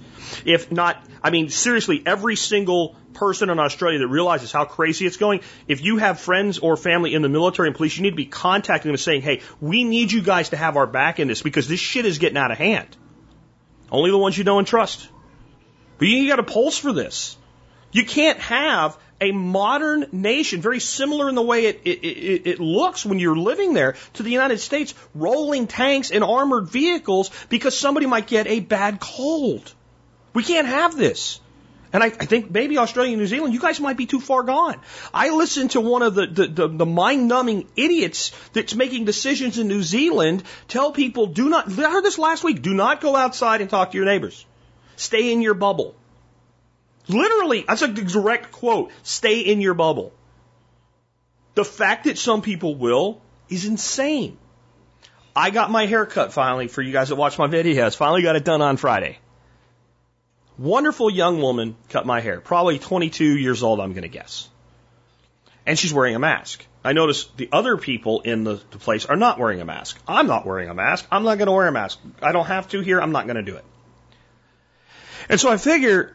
if 0.44 0.70
not, 0.70 1.04
I 1.22 1.30
mean, 1.30 1.48
seriously, 1.48 2.02
every 2.06 2.36
single 2.36 2.94
person 3.14 3.50
in 3.50 3.58
Australia 3.58 3.98
that 3.98 4.06
realizes 4.06 4.52
how 4.52 4.64
crazy 4.64 5.06
it's 5.06 5.16
going, 5.16 5.40
if 5.66 5.82
you 5.82 5.96
have 5.96 6.20
friends 6.20 6.58
or 6.58 6.76
family 6.76 7.14
in 7.14 7.22
the 7.22 7.28
military 7.28 7.68
and 7.68 7.76
police, 7.76 7.96
you 7.96 8.02
need 8.02 8.10
to 8.10 8.16
be 8.16 8.26
contacting 8.26 8.90
them 8.90 8.96
saying, 8.96 9.22
hey, 9.22 9.42
we 9.60 9.82
need 9.82 10.12
you 10.12 10.22
guys 10.22 10.50
to 10.50 10.56
have 10.56 10.76
our 10.76 10.86
back 10.86 11.18
in 11.18 11.26
this 11.26 11.42
because 11.42 11.66
this 11.66 11.80
shit 11.80 12.06
is 12.06 12.18
getting 12.18 12.38
out 12.38 12.52
of 12.52 12.58
hand. 12.58 12.96
Only 13.90 14.12
the 14.12 14.18
ones 14.18 14.38
you 14.38 14.44
know 14.44 14.58
and 14.58 14.66
trust. 14.66 15.08
But 15.98 16.06
you 16.06 16.28
got 16.28 16.38
a 16.38 16.44
pulse 16.44 16.78
for 16.78 16.92
this. 16.92 17.36
You 17.92 18.04
can't 18.04 18.38
have 18.38 18.96
a 19.20 19.32
modern 19.32 20.06
nation, 20.12 20.60
very 20.60 20.80
similar 20.80 21.28
in 21.28 21.34
the 21.34 21.42
way 21.42 21.66
it, 21.66 21.82
it, 21.84 21.98
it, 22.04 22.46
it, 22.46 22.60
looks 22.60 23.04
when 23.04 23.18
you're 23.18 23.36
living 23.36 23.74
there, 23.74 23.96
to 24.14 24.22
the 24.22 24.30
United 24.30 24.58
States, 24.58 24.94
rolling 25.14 25.66
tanks 25.66 26.10
and 26.10 26.24
armored 26.24 26.68
vehicles 26.68 27.30
because 27.48 27.76
somebody 27.78 28.06
might 28.06 28.26
get 28.26 28.46
a 28.46 28.60
bad 28.60 29.00
cold. 29.00 29.72
We 30.32 30.42
can't 30.42 30.66
have 30.66 30.96
this. 30.96 31.40
And 31.92 32.04
I, 32.04 32.06
I 32.06 32.10
think 32.10 32.50
maybe 32.50 32.78
Australia 32.78 33.12
and 33.12 33.20
New 33.20 33.26
Zealand, 33.26 33.52
you 33.52 33.60
guys 33.60 33.80
might 33.80 33.96
be 33.96 34.06
too 34.06 34.20
far 34.20 34.44
gone. 34.44 34.80
I 35.12 35.30
listened 35.30 35.72
to 35.72 35.80
one 35.80 36.02
of 36.02 36.14
the, 36.14 36.26
the, 36.26 36.46
the, 36.46 36.68
the 36.68 36.86
mind 36.86 37.26
numbing 37.26 37.66
idiots 37.76 38.32
that's 38.52 38.74
making 38.74 39.06
decisions 39.06 39.58
in 39.58 39.66
New 39.66 39.82
Zealand 39.82 40.44
tell 40.68 40.92
people 40.92 41.26
do 41.26 41.48
not, 41.48 41.66
I 41.78 41.90
heard 41.90 42.04
this 42.04 42.18
last 42.18 42.44
week, 42.44 42.62
do 42.62 42.74
not 42.74 43.00
go 43.00 43.16
outside 43.16 43.60
and 43.60 43.68
talk 43.68 43.90
to 43.90 43.96
your 43.96 44.06
neighbors. 44.06 44.46
Stay 44.96 45.32
in 45.32 45.42
your 45.42 45.54
bubble. 45.54 45.96
Literally, 47.12 47.64
that's 47.66 47.82
a 47.82 47.88
direct 47.88 48.52
quote. 48.52 48.92
Stay 49.02 49.40
in 49.40 49.60
your 49.60 49.74
bubble. 49.74 50.12
The 51.54 51.64
fact 51.64 52.04
that 52.04 52.18
some 52.18 52.42
people 52.42 52.74
will 52.74 53.20
is 53.48 53.64
insane. 53.64 54.38
I 55.34 55.50
got 55.50 55.70
my 55.70 55.86
hair 55.86 56.06
cut 56.06 56.32
finally 56.32 56.68
for 56.68 56.82
you 56.82 56.92
guys 56.92 57.08
that 57.08 57.16
watch 57.16 57.38
my 57.38 57.46
videos. 57.46 57.96
Finally 57.96 58.22
got 58.22 58.36
it 58.36 58.44
done 58.44 58.62
on 58.62 58.76
Friday. 58.76 59.18
Wonderful 60.58 61.10
young 61.10 61.40
woman 61.40 61.76
cut 61.88 62.04
my 62.04 62.20
hair, 62.20 62.40
probably 62.40 62.78
22 62.78 63.24
years 63.24 63.62
old, 63.62 63.80
I'm 63.80 63.92
going 63.92 64.02
to 64.02 64.08
guess. 64.08 64.48
And 65.66 65.78
she's 65.78 65.94
wearing 65.94 66.14
a 66.14 66.18
mask. 66.18 66.66
I 66.84 66.92
notice 66.92 67.24
the 67.36 67.48
other 67.52 67.76
people 67.76 68.20
in 68.20 68.44
the, 68.44 68.60
the 68.70 68.78
place 68.78 69.06
are 69.06 69.16
not 69.16 69.38
wearing 69.38 69.60
a 69.60 69.64
mask. 69.64 69.98
I'm 70.08 70.26
not 70.26 70.46
wearing 70.46 70.68
a 70.68 70.74
mask. 70.74 71.06
I'm 71.10 71.22
not 71.22 71.38
going 71.38 71.46
to 71.46 71.52
wear 71.52 71.66
a 71.66 71.72
mask. 71.72 71.98
I 72.22 72.32
don't 72.32 72.46
have 72.46 72.68
to 72.68 72.80
here. 72.80 73.00
I'm 73.00 73.12
not 73.12 73.26
going 73.26 73.36
to 73.36 73.42
do 73.42 73.56
it. 73.56 73.64
And 75.28 75.40
so 75.40 75.50
I 75.50 75.58
figure 75.58 76.14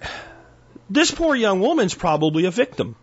this 0.90 1.12
poor 1.12 1.36
young 1.36 1.60
woman's 1.60 1.94
probably 1.94 2.46
a 2.46 2.52
victim. 2.52 2.96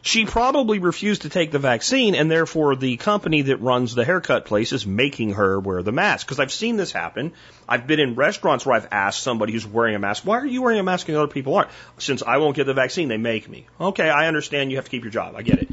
She 0.00 0.24
probably 0.26 0.78
refused 0.78 1.22
to 1.22 1.28
take 1.28 1.50
the 1.50 1.58
vaccine, 1.58 2.14
and 2.14 2.30
therefore 2.30 2.76
the 2.76 2.96
company 2.96 3.42
that 3.42 3.56
runs 3.56 3.94
the 3.94 4.04
haircut 4.04 4.46
place 4.46 4.72
is 4.72 4.86
making 4.86 5.34
her 5.34 5.58
wear 5.58 5.82
the 5.82 5.92
mask. 5.92 6.26
Because 6.26 6.38
I've 6.38 6.52
seen 6.52 6.76
this 6.76 6.92
happen. 6.92 7.32
I've 7.68 7.86
been 7.86 8.00
in 8.00 8.14
restaurants 8.14 8.64
where 8.64 8.76
I've 8.76 8.88
asked 8.92 9.20
somebody 9.20 9.52
who's 9.52 9.66
wearing 9.66 9.96
a 9.96 9.98
mask, 9.98 10.24
why 10.24 10.38
are 10.38 10.46
you 10.46 10.62
wearing 10.62 10.78
a 10.78 10.84
mask 10.84 11.08
and 11.08 11.18
other 11.18 11.26
people 11.26 11.56
aren't? 11.56 11.70
Since 11.98 12.22
I 12.22 12.38
won't 12.38 12.56
get 12.56 12.64
the 12.64 12.74
vaccine, 12.74 13.08
they 13.08 13.16
make 13.16 13.48
me. 13.48 13.66
Okay, 13.80 14.08
I 14.08 14.28
understand 14.28 14.70
you 14.70 14.76
have 14.76 14.84
to 14.84 14.90
keep 14.90 15.02
your 15.02 15.10
job. 15.10 15.34
I 15.36 15.42
get 15.42 15.58
it. 15.58 15.68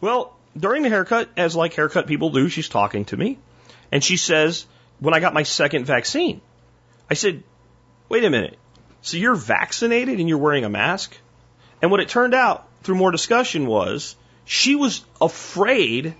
Well, 0.00 0.36
during 0.56 0.82
the 0.82 0.88
haircut, 0.88 1.28
as 1.36 1.56
like 1.56 1.74
haircut 1.74 2.06
people 2.06 2.30
do, 2.30 2.48
she's 2.48 2.68
talking 2.68 3.04
to 3.06 3.16
me, 3.16 3.38
and 3.90 4.02
she 4.02 4.16
says, 4.16 4.66
when 5.00 5.14
I 5.14 5.20
got 5.20 5.34
my 5.34 5.42
second 5.42 5.84
vaccine, 5.84 6.40
I 7.10 7.14
said, 7.14 7.42
wait 8.08 8.24
a 8.24 8.30
minute. 8.30 8.56
So 9.04 9.18
you're 9.18 9.34
vaccinated 9.34 10.18
and 10.18 10.30
you're 10.30 10.38
wearing 10.38 10.64
a 10.64 10.70
mask? 10.70 11.14
And 11.82 11.90
what 11.90 12.00
it 12.00 12.08
turned 12.08 12.32
out 12.32 12.66
through 12.82 12.94
more 12.94 13.10
discussion 13.10 13.66
was 13.66 14.16
she 14.46 14.76
was 14.76 15.04
afraid 15.20 16.14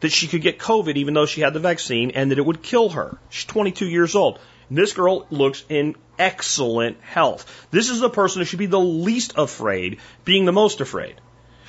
that 0.00 0.12
she 0.12 0.26
could 0.26 0.40
get 0.40 0.58
COVID 0.58 0.96
even 0.96 1.12
though 1.12 1.26
she 1.26 1.42
had 1.42 1.52
the 1.52 1.60
vaccine 1.60 2.12
and 2.12 2.30
that 2.30 2.38
it 2.38 2.46
would 2.46 2.62
kill 2.62 2.88
her. 2.88 3.18
She's 3.28 3.44
22 3.44 3.86
years 3.86 4.14
old. 4.14 4.38
And 4.70 4.78
this 4.78 4.94
girl 4.94 5.26
looks 5.30 5.62
in 5.68 5.94
excellent 6.18 7.02
health. 7.02 7.66
This 7.70 7.90
is 7.90 8.00
the 8.00 8.08
person 8.08 8.40
who 8.40 8.46
should 8.46 8.60
be 8.60 8.64
the 8.64 8.80
least 8.80 9.34
afraid, 9.36 9.98
being 10.24 10.46
the 10.46 10.52
most 10.52 10.80
afraid. 10.80 11.20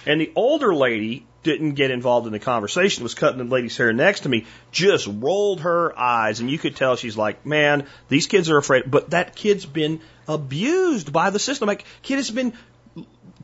And 0.06 0.22
the 0.22 0.32
older 0.34 0.74
lady 0.74 1.26
didn't 1.48 1.76
get 1.76 1.92
involved 1.92 2.28
in 2.28 2.34
the 2.34 2.40
conversation, 2.40 3.04
was 3.04 3.14
cutting 3.14 3.38
the 3.38 3.46
lady's 3.46 3.78
hair 3.78 3.94
next 3.94 4.22
to 4.22 4.30
me, 4.30 4.46
just 4.72 5.08
rolled 5.08 5.62
her 5.62 5.98
eyes, 5.98 6.42
and 6.42 6.52
you 6.52 6.58
could 6.58 6.76
tell 6.76 6.98
she's 6.98 7.16
like, 7.16 7.46
man, 7.46 7.88
these 8.10 8.28
kids 8.28 8.50
are 8.50 8.58
afraid. 8.58 8.84
But 8.92 9.12
that 9.12 9.36
kid's 9.36 9.66
been 9.66 10.02
abused 10.28 11.14
by 11.14 11.30
the 11.30 11.40
system. 11.40 11.68
Like, 11.68 11.86
kid 12.02 12.18
has 12.18 12.30
been 12.30 12.54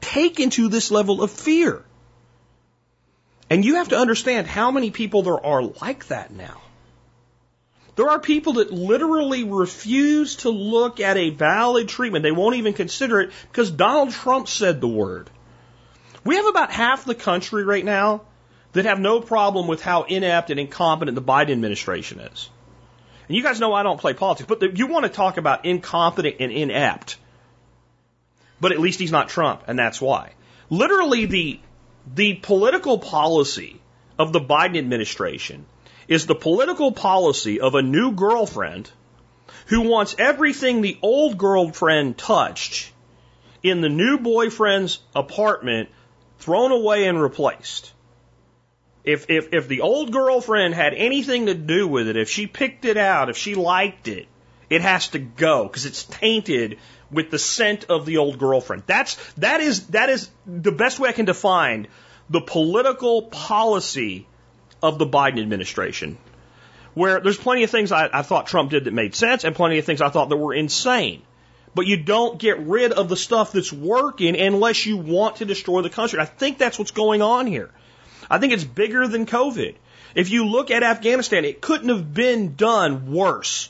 taken 0.02 0.50
to 0.52 0.68
this 0.68 0.92
level 0.92 1.24
of 1.24 1.32
fear. 1.32 1.82
And 3.50 3.64
you 3.64 3.76
have 3.76 3.90
to 3.90 3.98
understand 3.98 4.48
how 4.48 4.72
many 4.72 4.92
people 4.92 5.22
there 5.22 5.46
are 5.46 5.64
like 5.64 6.08
that 6.08 6.32
now. 6.32 6.62
There 7.96 8.10
are 8.10 8.20
people 8.20 8.54
that 8.54 8.72
literally 8.72 9.44
refuse 9.44 10.38
to 10.38 10.50
look 10.50 11.00
at 11.00 11.16
a 11.16 11.30
valid 11.30 11.88
treatment. 11.88 12.24
They 12.24 12.32
won't 12.32 12.56
even 12.56 12.74
consider 12.74 13.22
it 13.22 13.32
because 13.52 13.72
Donald 13.72 14.12
Trump 14.12 14.48
said 14.48 14.82
the 14.82 14.88
word. 14.88 15.30
We 16.24 16.36
have 16.38 16.46
about 16.46 16.72
half 16.72 17.06
the 17.06 17.16
country 17.16 17.64
right 17.64 17.84
now 17.84 18.22
that 18.74 18.86
have 18.86 19.00
no 19.00 19.20
problem 19.20 19.68
with 19.68 19.82
how 19.82 20.04
inept 20.04 20.50
and 20.50 20.60
incompetent 20.60 21.16
the 21.16 21.22
Biden 21.22 21.52
administration 21.52 22.20
is. 22.20 22.50
And 23.28 23.38
you 23.38 23.44
guys 23.44 23.60
know 23.60 23.74
I 23.74 23.84
don't 23.84 24.00
play 24.00 24.14
politics, 24.14 24.48
but 24.48 24.60
the, 24.60 24.72
you 24.76 24.88
want 24.88 25.06
to 25.06 25.10
talk 25.10 25.38
about 25.38 25.66
incompetent 25.66 26.38
and 26.40 26.52
inept 26.52 27.18
but 28.64 28.72
at 28.72 28.80
least 28.80 28.98
he's 29.02 29.12
not 29.12 29.28
Trump, 29.28 29.64
and 29.68 29.78
that's 29.78 30.00
why. 30.00 30.32
Literally, 30.70 31.26
the 31.26 31.60
the 32.16 32.34
political 32.36 32.98
policy 32.98 33.82
of 34.18 34.32
the 34.32 34.40
Biden 34.40 34.78
administration 34.78 35.66
is 36.08 36.26
the 36.26 36.36
political 36.36 36.94
policy 36.94 37.60
of 37.60 37.76
a 37.76 37.82
new 37.82 38.14
girlfriend 38.14 38.90
who 39.66 39.82
wants 39.82 40.16
everything 40.18 40.82
the 40.82 40.98
old 41.02 41.38
girlfriend 41.38 42.18
touched 42.18 42.90
in 43.64 43.82
the 43.82 43.90
new 43.90 44.18
boyfriend's 44.18 45.00
apartment 45.14 45.90
thrown 46.44 46.72
away 46.72 47.08
and 47.08 47.22
replaced. 47.22 47.94
If, 49.04 49.30
if, 49.30 49.54
if 49.54 49.68
the 49.68 49.82
old 49.82 50.12
girlfriend 50.12 50.74
had 50.74 50.94
anything 50.94 51.48
to 51.48 51.54
do 51.54 51.88
with 51.88 52.08
it, 52.08 52.16
if 52.16 52.30
she 52.30 52.48
picked 52.48 52.86
it 52.86 52.98
out, 52.98 53.30
if 53.30 53.38
she 53.38 53.56
liked 53.56 54.08
it, 54.08 54.28
it 54.70 54.82
has 54.82 55.10
to 55.10 55.20
go 55.20 55.64
because 55.64 55.86
it's 55.86 56.04
tainted 56.04 56.80
with 57.12 57.30
the 57.30 57.40
scent 57.40 57.86
of 57.90 58.06
the 58.06 58.18
old 58.18 58.40
girlfriend. 58.40 58.84
That's, 58.86 59.16
that 59.36 59.62
is, 59.62 59.88
that 59.88 60.10
is 60.10 60.30
the 60.46 60.72
best 60.72 61.00
way 61.00 61.10
I 61.10 61.12
can 61.12 61.26
define 61.26 61.88
the 62.30 62.42
political 62.42 63.24
policy 63.24 64.26
of 64.82 64.98
the 64.98 65.06
Biden 65.06 65.42
administration. 65.42 66.18
Where 66.94 67.20
there's 67.20 67.38
plenty 67.38 67.64
of 67.64 67.70
things 67.70 67.92
I, 67.92 68.10
I 68.12 68.22
thought 68.22 68.48
Trump 68.48 68.72
did 68.72 68.86
that 68.86 68.94
made 68.94 69.16
sense 69.16 69.44
and 69.44 69.56
plenty 69.56 69.80
of 69.80 69.86
things 69.86 70.02
I 70.02 70.10
thought 70.10 70.30
that 70.30 70.38
were 70.38 70.54
insane. 70.54 71.24
But 71.76 71.88
you 71.88 71.98
don't 71.98 72.40
get 72.40 72.60
rid 72.60 72.92
of 72.92 73.10
the 73.10 73.18
stuff 73.18 73.52
that's 73.52 73.74
working 73.74 74.40
unless 74.40 74.86
you 74.86 74.98
want 74.98 75.38
to 75.38 75.46
destroy 75.46 75.82
the 75.82 75.90
country. 75.90 76.20
I 76.20 76.26
think 76.26 76.58
that's 76.58 76.78
what's 76.78 76.92
going 76.92 77.22
on 77.22 77.48
here. 77.48 77.72
I 78.30 78.38
think 78.38 78.54
it's 78.54 78.64
bigger 78.64 79.08
than 79.08 79.26
COVID. 79.26 79.76
If 80.16 80.30
you 80.30 80.46
look 80.46 80.70
at 80.70 80.84
Afghanistan, 80.84 81.46
it 81.46 81.62
couldn't 81.62 81.90
have 81.90 82.14
been 82.14 82.56
done 82.56 83.12
worse. 83.12 83.70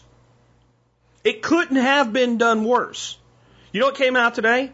It 1.24 1.42
couldn't 1.42 1.78
have 1.78 2.12
been 2.12 2.38
done 2.38 2.66
worse. 2.66 3.18
You 3.72 3.80
know 3.80 3.88
what 3.88 3.96
came 3.96 4.18
out 4.18 4.36
today? 4.36 4.72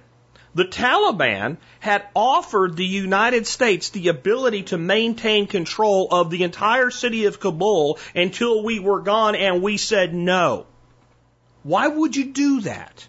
The 0.56 0.66
Taliban 0.66 1.58
had 1.80 2.08
offered 2.16 2.76
the 2.76 2.86
United 2.86 3.46
States 3.46 3.90
the 3.90 4.08
ability 4.08 4.64
to 4.64 4.80
maintain 4.80 5.46
control 5.46 6.08
of 6.10 6.32
the 6.32 6.44
entire 6.44 6.90
city 6.90 7.26
of 7.26 7.40
Kabul 7.40 8.00
until 8.16 8.64
we 8.64 8.80
were 8.80 9.02
gone, 9.02 9.36
and 9.36 9.62
we 9.62 9.78
said 9.78 10.16
no. 10.16 10.66
Why 11.62 11.88
would 11.88 12.16
you 12.16 12.26
do 12.32 12.62
that? 12.62 13.08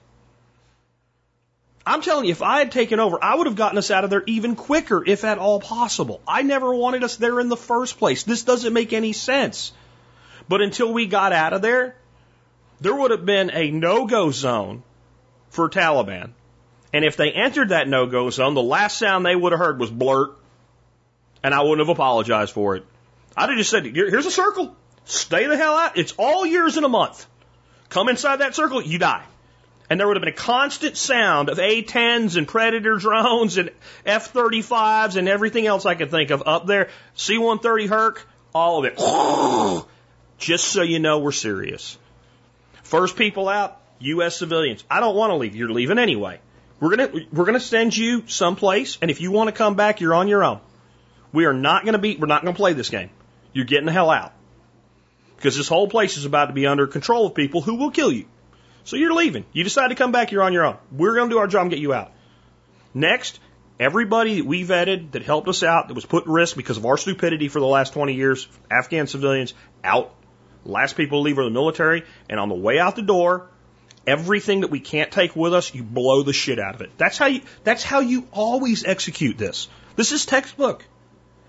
I'm 1.86 2.02
telling 2.02 2.26
you, 2.26 2.32
if 2.32 2.42
I 2.42 2.58
had 2.58 2.72
taken 2.72 3.00
over, 3.00 3.22
I 3.22 3.34
would 3.34 3.46
have 3.46 3.56
gotten 3.56 3.78
us 3.78 3.90
out 3.90 4.04
of 4.04 4.10
there 4.10 4.22
even 4.26 4.54
quicker, 4.54 5.02
if 5.04 5.24
at 5.24 5.38
all 5.38 5.60
possible. 5.60 6.20
I 6.28 6.42
never 6.42 6.74
wanted 6.74 7.02
us 7.04 7.16
there 7.16 7.40
in 7.40 7.48
the 7.48 7.56
first 7.56 7.98
place. 7.98 8.22
This 8.22 8.42
doesn't 8.42 8.72
make 8.72 8.92
any 8.92 9.12
sense. 9.12 9.72
But 10.48 10.60
until 10.60 10.92
we 10.92 11.06
got 11.06 11.32
out 11.32 11.52
of 11.52 11.62
there, 11.62 11.96
there 12.80 12.94
would 12.94 13.10
have 13.10 13.24
been 13.24 13.50
a 13.52 13.70
no 13.70 14.06
go 14.06 14.30
zone 14.30 14.82
for 15.50 15.68
Taliban. 15.70 16.32
And 16.92 17.04
if 17.04 17.16
they 17.16 17.30
entered 17.30 17.70
that 17.70 17.88
no 17.88 18.06
go 18.06 18.30
zone, 18.30 18.54
the 18.54 18.62
last 18.62 18.98
sound 18.98 19.24
they 19.24 19.36
would 19.36 19.52
have 19.52 19.60
heard 19.60 19.78
was 19.78 19.90
blurt. 19.90 20.36
And 21.42 21.54
I 21.54 21.62
wouldn't 21.62 21.80
have 21.80 21.88
apologized 21.88 22.52
for 22.52 22.76
it. 22.76 22.84
I'd 23.36 23.48
have 23.48 23.58
just 23.58 23.70
said, 23.70 23.86
here's 23.86 24.26
a 24.26 24.30
circle. 24.30 24.76
Stay 25.04 25.46
the 25.46 25.56
hell 25.56 25.74
out. 25.74 25.96
It's 25.96 26.12
all 26.18 26.44
yours 26.44 26.76
in 26.76 26.84
a 26.84 26.88
month. 26.88 27.26
Come 27.88 28.08
inside 28.08 28.36
that 28.36 28.54
circle, 28.54 28.82
you 28.82 28.98
die. 28.98 29.24
And 29.90 29.98
there 29.98 30.06
would 30.06 30.16
have 30.16 30.22
been 30.22 30.32
a 30.32 30.36
constant 30.36 30.96
sound 30.96 31.48
of 31.48 31.58
A-10s 31.58 32.36
and 32.36 32.46
Predator 32.46 32.96
drones 32.96 33.58
and 33.58 33.70
F-35s 34.06 35.16
and 35.16 35.28
everything 35.28 35.66
else 35.66 35.84
I 35.84 35.96
could 35.96 36.12
think 36.12 36.30
of 36.30 36.44
up 36.46 36.66
there. 36.66 36.90
C-130 37.14 37.88
Herc, 37.88 38.26
all 38.54 38.78
of 38.78 38.84
it. 38.84 38.96
Just 40.38 40.68
so 40.68 40.82
you 40.82 41.00
know 41.00 41.18
we're 41.18 41.32
serious. 41.32 41.98
First 42.84 43.16
people 43.16 43.48
out, 43.48 43.80
U.S. 43.98 44.36
civilians. 44.36 44.84
I 44.88 45.00
don't 45.00 45.16
want 45.16 45.32
to 45.32 45.36
leave. 45.36 45.56
You're 45.56 45.70
leaving 45.70 45.98
anyway. 45.98 46.40
We're 46.78 46.96
gonna 46.96 47.26
we're 47.30 47.44
gonna 47.44 47.60
send 47.60 47.94
you 47.94 48.24
someplace, 48.26 48.96
and 49.02 49.10
if 49.10 49.20
you 49.20 49.30
want 49.30 49.48
to 49.48 49.52
come 49.52 49.74
back, 49.74 50.00
you're 50.00 50.14
on 50.14 50.28
your 50.28 50.42
own. 50.42 50.60
We 51.30 51.44
are 51.44 51.52
not 51.52 51.84
gonna 51.84 51.98
be. 51.98 52.16
We're 52.16 52.26
not 52.26 52.42
gonna 52.42 52.56
play 52.56 52.72
this 52.72 52.88
game. 52.88 53.10
You're 53.52 53.66
getting 53.66 53.84
the 53.84 53.92
hell 53.92 54.08
out 54.08 54.32
because 55.36 55.58
this 55.58 55.68
whole 55.68 55.88
place 55.88 56.16
is 56.16 56.24
about 56.24 56.46
to 56.46 56.52
be 56.54 56.66
under 56.66 56.86
control 56.86 57.26
of 57.26 57.34
people 57.34 57.60
who 57.60 57.74
will 57.74 57.90
kill 57.90 58.10
you. 58.10 58.24
So 58.84 58.96
you're 58.96 59.14
leaving. 59.14 59.44
You 59.52 59.64
decide 59.64 59.88
to 59.88 59.94
come 59.94 60.12
back. 60.12 60.32
You're 60.32 60.42
on 60.42 60.52
your 60.52 60.64
own. 60.64 60.76
We're 60.90 61.14
gonna 61.14 61.30
do 61.30 61.38
our 61.38 61.46
job 61.46 61.62
and 61.62 61.70
get 61.70 61.80
you 61.80 61.92
out. 61.92 62.12
Next, 62.94 63.38
everybody 63.78 64.36
that 64.36 64.46
we 64.46 64.64
vetted 64.64 65.12
that 65.12 65.22
helped 65.22 65.48
us 65.48 65.62
out 65.62 65.88
that 65.88 65.94
was 65.94 66.04
put 66.04 66.24
at 66.24 66.28
risk 66.28 66.56
because 66.56 66.76
of 66.76 66.86
our 66.86 66.96
stupidity 66.96 67.48
for 67.48 67.60
the 67.60 67.66
last 67.66 67.92
20 67.94 68.14
years, 68.14 68.48
Afghan 68.70 69.06
civilians 69.06 69.54
out. 69.84 70.14
Last 70.64 70.96
people 70.96 71.20
to 71.20 71.22
leave 71.22 71.38
are 71.38 71.44
the 71.44 71.50
military, 71.50 72.04
and 72.28 72.38
on 72.38 72.50
the 72.50 72.54
way 72.54 72.78
out 72.78 72.94
the 72.94 73.02
door, 73.02 73.48
everything 74.06 74.60
that 74.60 74.70
we 74.70 74.80
can't 74.80 75.10
take 75.10 75.34
with 75.34 75.54
us, 75.54 75.74
you 75.74 75.82
blow 75.82 76.22
the 76.22 76.34
shit 76.34 76.58
out 76.58 76.74
of 76.74 76.82
it. 76.82 76.90
That's 76.98 77.16
how 77.16 77.26
you, 77.26 77.40
that's 77.64 77.82
how 77.82 78.00
you 78.00 78.26
always 78.32 78.84
execute 78.84 79.38
this. 79.38 79.68
This 79.96 80.12
is 80.12 80.26
textbook. 80.26 80.84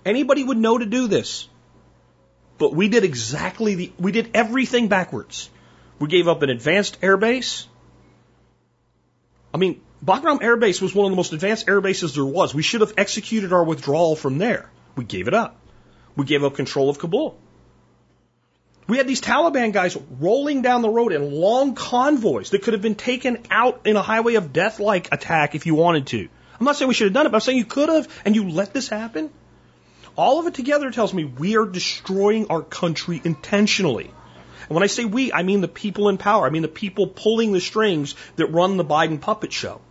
Anybody 0.06 0.44
would 0.44 0.58
know 0.58 0.78
to 0.78 0.86
do 0.86 1.08
this. 1.08 1.48
But 2.58 2.74
we 2.74 2.90
did 2.90 3.04
exactly 3.04 3.76
the, 3.76 3.92
we 4.00 4.12
did 4.12 4.32
everything 4.34 4.88
backwards. 4.88 5.50
We 6.02 6.08
gave 6.08 6.28
up 6.28 6.42
an 6.42 6.50
advanced 6.50 7.00
airbase. 7.02 7.68
I 9.54 9.58
mean, 9.58 9.82
Bagram 10.04 10.42
Air 10.42 10.58
Base 10.58 10.82
was 10.82 10.96
one 10.96 11.06
of 11.06 11.12
the 11.12 11.16
most 11.16 11.32
advanced 11.32 11.70
air 11.70 11.80
bases 11.80 12.16
there 12.16 12.26
was. 12.26 12.56
We 12.56 12.64
should 12.64 12.82
have 12.82 12.96
executed 12.98 13.54
our 13.54 13.64
withdrawal 13.64 14.16
from 14.16 14.40
there. 14.40 14.68
We 14.96 15.04
gave 15.04 15.28
it 15.28 15.36
up. 15.36 15.58
We 16.16 16.26
gave 16.26 16.44
up 16.44 16.56
control 16.56 16.90
of 16.90 16.98
Kabul. 16.98 17.38
We 18.88 18.98
had 18.98 19.08
these 19.08 19.22
Taliban 19.22 19.74
guys 19.74 19.96
rolling 20.20 20.64
down 20.64 20.82
the 20.82 20.90
road 20.90 21.14
in 21.14 21.36
long 21.36 21.76
convoys 21.76 22.50
that 22.50 22.64
could 22.64 22.74
have 22.74 22.82
been 22.82 22.96
taken 22.96 23.44
out 23.52 23.82
in 23.86 23.96
a 23.96 24.02
highway 24.02 24.36
of 24.36 24.52
death 24.52 24.80
like 24.80 25.14
attack 25.14 25.54
if 25.54 25.68
you 25.68 25.76
wanted 25.76 26.08
to. 26.08 26.28
I'm 26.60 26.66
not 26.66 26.78
saying 26.78 26.88
we 26.90 26.96
should 26.96 27.06
have 27.06 27.14
done 27.14 27.28
it, 27.28 27.30
but 27.30 27.38
I'm 27.38 27.42
saying 27.42 27.60
you 27.60 27.66
could 27.66 27.90
have, 27.90 28.08
and 28.26 28.36
you 28.36 28.50
let 28.50 28.74
this 28.74 28.90
happen. 28.90 29.30
All 30.16 30.40
of 30.40 30.48
it 30.48 30.56
together 30.56 30.90
tells 30.90 31.14
me 31.14 31.26
we 31.26 31.58
are 31.58 31.66
destroying 31.68 32.48
our 32.50 32.64
country 32.64 33.22
intentionally. 33.24 34.12
And 34.72 34.76
when 34.76 34.84
I 34.84 34.88
say 34.88 35.04
we, 35.04 35.34
I 35.34 35.44
mean 35.44 35.60
the 35.60 35.68
people 35.68 36.08
in 36.08 36.18
power. 36.18 36.46
I 36.46 36.50
mean 36.50 36.62
the 36.62 36.70
people 36.70 37.06
pulling 37.06 37.52
the 37.52 37.60
strings 37.60 38.16
that 38.38 38.46
run 38.46 38.78
the 38.78 38.86
Biden 38.86 39.20
puppet 39.20 39.52
show. 39.52 39.82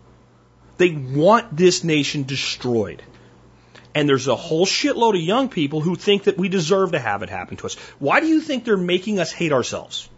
They 0.78 0.88
want 0.88 1.54
this 1.54 1.84
nation 1.84 2.22
destroyed. 2.22 3.02
And 3.94 4.08
there's 4.08 4.26
a 4.26 4.34
whole 4.34 4.64
shitload 4.64 5.16
of 5.16 5.20
young 5.20 5.50
people 5.50 5.82
who 5.82 5.96
think 5.96 6.22
that 6.22 6.38
we 6.38 6.48
deserve 6.48 6.92
to 6.92 6.98
have 6.98 7.22
it 7.22 7.28
happen 7.28 7.58
to 7.58 7.66
us. 7.66 7.74
Why 7.98 8.20
do 8.20 8.26
you 8.26 8.40
think 8.40 8.64
they're 8.64 8.78
making 8.78 9.18
us 9.18 9.30
hate 9.30 9.52
ourselves? 9.52 10.08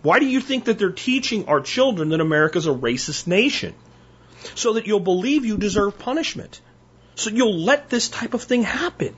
Why 0.00 0.18
do 0.18 0.24
you 0.24 0.40
think 0.40 0.64
that 0.64 0.78
they're 0.78 0.92
teaching 0.92 1.46
our 1.46 1.60
children 1.60 2.08
that 2.08 2.22
America's 2.22 2.66
a 2.66 2.70
racist 2.70 3.26
nation? 3.26 3.74
So 4.54 4.72
that 4.72 4.86
you'll 4.86 5.00
believe 5.00 5.44
you 5.44 5.58
deserve 5.58 5.98
punishment. 5.98 6.62
So 7.16 7.28
you'll 7.28 7.58
let 7.58 7.90
this 7.90 8.08
type 8.08 8.32
of 8.32 8.44
thing 8.44 8.62
happen. 8.62 9.14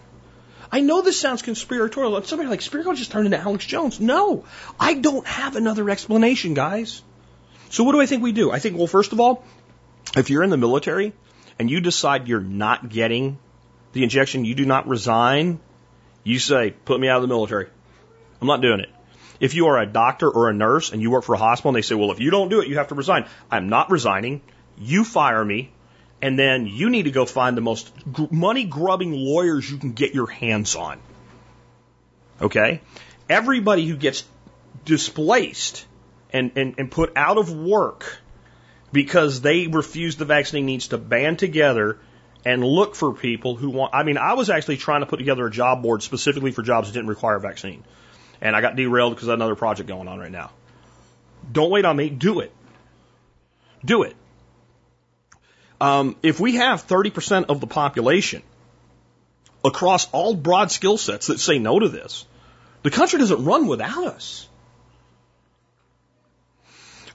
I 0.72 0.80
know 0.80 1.02
this 1.02 1.20
sounds 1.20 1.42
conspiratorial. 1.42 2.12
But 2.12 2.26
somebody 2.26 2.48
like 2.48 2.60
Spirko 2.60 2.96
just 2.96 3.12
turned 3.12 3.26
into 3.26 3.38
Alex 3.38 3.66
Jones. 3.66 4.00
No, 4.00 4.46
I 4.80 4.94
don't 4.94 5.26
have 5.26 5.54
another 5.54 5.88
explanation, 5.90 6.54
guys. 6.54 7.02
So 7.68 7.84
what 7.84 7.92
do 7.92 8.00
I 8.00 8.06
think 8.06 8.22
we 8.22 8.32
do? 8.32 8.50
I 8.50 8.58
think, 8.58 8.78
well, 8.78 8.86
first 8.86 9.12
of 9.12 9.20
all, 9.20 9.44
if 10.16 10.30
you're 10.30 10.42
in 10.42 10.50
the 10.50 10.56
military 10.56 11.12
and 11.58 11.70
you 11.70 11.80
decide 11.80 12.26
you're 12.26 12.40
not 12.40 12.88
getting 12.88 13.38
the 13.92 14.02
injection, 14.02 14.46
you 14.46 14.54
do 14.54 14.64
not 14.64 14.88
resign, 14.88 15.60
you 16.24 16.38
say, 16.38 16.70
put 16.70 16.98
me 16.98 17.08
out 17.08 17.16
of 17.16 17.22
the 17.22 17.28
military. 17.28 17.68
I'm 18.40 18.48
not 18.48 18.62
doing 18.62 18.80
it. 18.80 18.88
If 19.40 19.54
you 19.54 19.66
are 19.66 19.78
a 19.78 19.86
doctor 19.86 20.28
or 20.28 20.48
a 20.48 20.54
nurse 20.54 20.92
and 20.92 21.02
you 21.02 21.10
work 21.10 21.24
for 21.24 21.34
a 21.34 21.38
hospital 21.38 21.70
and 21.70 21.76
they 21.76 21.82
say, 21.82 21.94
well, 21.94 22.12
if 22.12 22.20
you 22.20 22.30
don't 22.30 22.48
do 22.48 22.60
it, 22.60 22.68
you 22.68 22.78
have 22.78 22.88
to 22.88 22.94
resign. 22.94 23.26
I'm 23.50 23.68
not 23.68 23.90
resigning. 23.90 24.40
You 24.78 25.04
fire 25.04 25.44
me. 25.44 25.70
And 26.22 26.38
then 26.38 26.66
you 26.66 26.88
need 26.88 27.02
to 27.02 27.10
go 27.10 27.26
find 27.26 27.56
the 27.56 27.60
most 27.60 27.92
money 28.30 28.64
grubbing 28.64 29.12
lawyers 29.12 29.68
you 29.68 29.76
can 29.76 29.92
get 29.92 30.14
your 30.14 30.28
hands 30.28 30.76
on. 30.76 31.00
Okay? 32.40 32.80
Everybody 33.28 33.86
who 33.86 33.96
gets 33.96 34.24
displaced 34.84 35.84
and, 36.32 36.52
and, 36.56 36.74
and 36.78 36.90
put 36.90 37.12
out 37.16 37.38
of 37.38 37.52
work 37.52 38.18
because 38.92 39.40
they 39.40 39.66
refuse 39.66 40.16
the 40.16 40.24
vaccine 40.24 40.64
needs 40.64 40.88
to 40.88 40.98
band 40.98 41.40
together 41.40 41.98
and 42.44 42.64
look 42.64 42.94
for 42.94 43.12
people 43.12 43.56
who 43.56 43.70
want. 43.70 43.94
I 43.94 44.02
mean, 44.02 44.18
I 44.18 44.34
was 44.34 44.50
actually 44.50 44.76
trying 44.76 45.00
to 45.00 45.06
put 45.06 45.18
together 45.18 45.46
a 45.46 45.50
job 45.50 45.82
board 45.82 46.02
specifically 46.02 46.52
for 46.52 46.62
jobs 46.62 46.88
that 46.88 46.94
didn't 46.94 47.08
require 47.08 47.36
a 47.36 47.40
vaccine, 47.40 47.84
and 48.40 48.56
I 48.56 48.60
got 48.60 48.76
derailed 48.76 49.14
because 49.14 49.28
I 49.28 49.32
had 49.32 49.38
another 49.38 49.54
project 49.54 49.88
going 49.88 50.08
on 50.08 50.18
right 50.18 50.30
now. 50.30 50.50
Don't 51.50 51.70
wait 51.70 51.84
on 51.84 51.96
me. 51.96 52.10
Do 52.10 52.40
it. 52.40 52.52
Do 53.84 54.02
it. 54.02 54.16
Um, 55.82 56.14
if 56.22 56.38
we 56.38 56.54
have 56.54 56.86
30% 56.86 57.46
of 57.48 57.58
the 57.60 57.66
population 57.66 58.42
across 59.64 60.08
all 60.12 60.32
broad 60.32 60.70
skill 60.70 60.96
sets 60.96 61.26
that 61.26 61.40
say 61.40 61.58
no 61.58 61.80
to 61.80 61.88
this, 61.88 62.24
the 62.84 62.90
country 62.92 63.18
doesn't 63.18 63.44
run 63.44 63.66
without 63.66 64.06
us. 64.06 64.48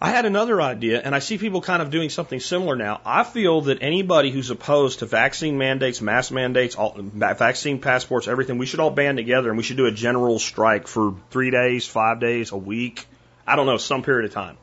I 0.02 0.10
had 0.10 0.26
another 0.26 0.62
idea, 0.62 1.00
and 1.02 1.16
I 1.16 1.20
see 1.20 1.38
people 1.38 1.62
kind 1.62 1.82
of 1.82 1.92
doing 1.92 2.10
something 2.10 2.42
similar 2.42 2.76
now. 2.76 3.00
I 3.06 3.24
feel 3.24 3.62
that 3.62 3.78
anybody 3.80 4.32
who's 4.32 4.50
opposed 4.50 5.00
to 5.00 5.06
vaccine 5.06 5.58
mandates, 5.58 6.02
mask 6.02 6.34
mandates, 6.34 6.76
all, 6.76 6.94
vaccine 6.98 7.80
passports, 7.80 8.28
everything, 8.28 8.58
we 8.58 8.66
should 8.66 8.82
all 8.82 8.92
band 8.92 9.18
together 9.18 9.48
and 9.48 9.58
we 9.58 9.64
should 9.64 9.78
do 9.78 9.86
a 9.86 9.94
general 9.94 10.40
strike 10.40 10.88
for 10.88 11.16
three 11.32 11.52
days, 11.52 11.88
five 11.88 12.20
days, 12.20 12.52
a 12.52 12.58
week. 12.58 13.06
I 13.48 13.56
don't 13.56 13.66
know, 13.66 13.78
some 13.78 14.04
period 14.04 14.26
of 14.26 14.34
time. 14.34 14.58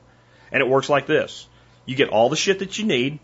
And 0.53 0.61
it 0.61 0.69
works 0.69 0.91
like 0.91 1.07
this. 1.07 1.49
You 1.87 1.97
get 1.97 2.11
all 2.11 2.29
the 2.29 2.37
shit 2.37 2.59
that 2.59 2.79
you 2.79 2.85
need 2.85 3.19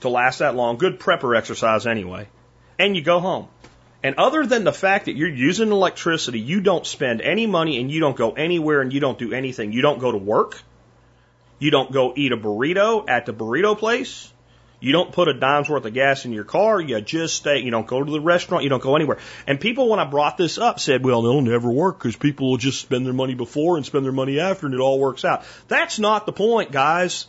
to 0.00 0.08
last 0.08 0.38
that 0.38 0.54
long, 0.54 0.76
good 0.76 1.00
prepper 1.00 1.36
exercise 1.36 1.86
anyway, 1.86 2.28
and 2.78 2.96
you 2.96 3.02
go 3.02 3.20
home. 3.20 3.48
And 4.02 4.16
other 4.18 4.46
than 4.46 4.64
the 4.64 4.72
fact 4.72 5.06
that 5.06 5.16
you're 5.16 5.28
using 5.28 5.72
electricity, 5.72 6.38
you 6.38 6.60
don't 6.60 6.86
spend 6.86 7.20
any 7.20 7.46
money 7.46 7.80
and 7.80 7.90
you 7.90 7.98
don't 7.98 8.16
go 8.16 8.32
anywhere 8.32 8.80
and 8.80 8.92
you 8.92 9.00
don't 9.00 9.18
do 9.18 9.32
anything. 9.32 9.72
You 9.72 9.82
don't 9.82 9.98
go 9.98 10.12
to 10.12 10.18
work. 10.18 10.62
You 11.58 11.70
don't 11.70 11.90
go 11.90 12.12
eat 12.14 12.30
a 12.30 12.36
burrito 12.36 13.08
at 13.08 13.26
the 13.26 13.32
burrito 13.32 13.76
place. 13.76 14.32
You 14.78 14.92
don't 14.92 15.10
put 15.10 15.28
a 15.28 15.34
dime's 15.34 15.70
worth 15.70 15.86
of 15.86 15.94
gas 15.94 16.26
in 16.26 16.32
your 16.32 16.44
car. 16.44 16.80
You 16.80 17.00
just 17.00 17.34
stay. 17.34 17.60
You 17.60 17.70
don't 17.70 17.86
go 17.86 18.04
to 18.04 18.12
the 18.12 18.20
restaurant. 18.20 18.62
You 18.62 18.70
don't 18.70 18.82
go 18.82 18.94
anywhere. 18.94 19.18
And 19.46 19.58
people, 19.58 19.88
when 19.88 19.98
I 19.98 20.04
brought 20.04 20.36
this 20.36 20.58
up, 20.58 20.78
said, 20.78 21.02
well, 21.02 21.24
it'll 21.26 21.40
never 21.40 21.70
work 21.70 21.98
because 21.98 22.14
people 22.14 22.50
will 22.50 22.58
just 22.58 22.80
spend 22.80 23.06
their 23.06 23.14
money 23.14 23.34
before 23.34 23.78
and 23.78 23.86
spend 23.86 24.04
their 24.04 24.12
money 24.12 24.38
after 24.38 24.66
and 24.66 24.74
it 24.74 24.80
all 24.80 25.00
works 25.00 25.24
out. 25.24 25.44
That's 25.66 25.98
not 25.98 26.26
the 26.26 26.32
point, 26.32 26.72
guys. 26.72 27.26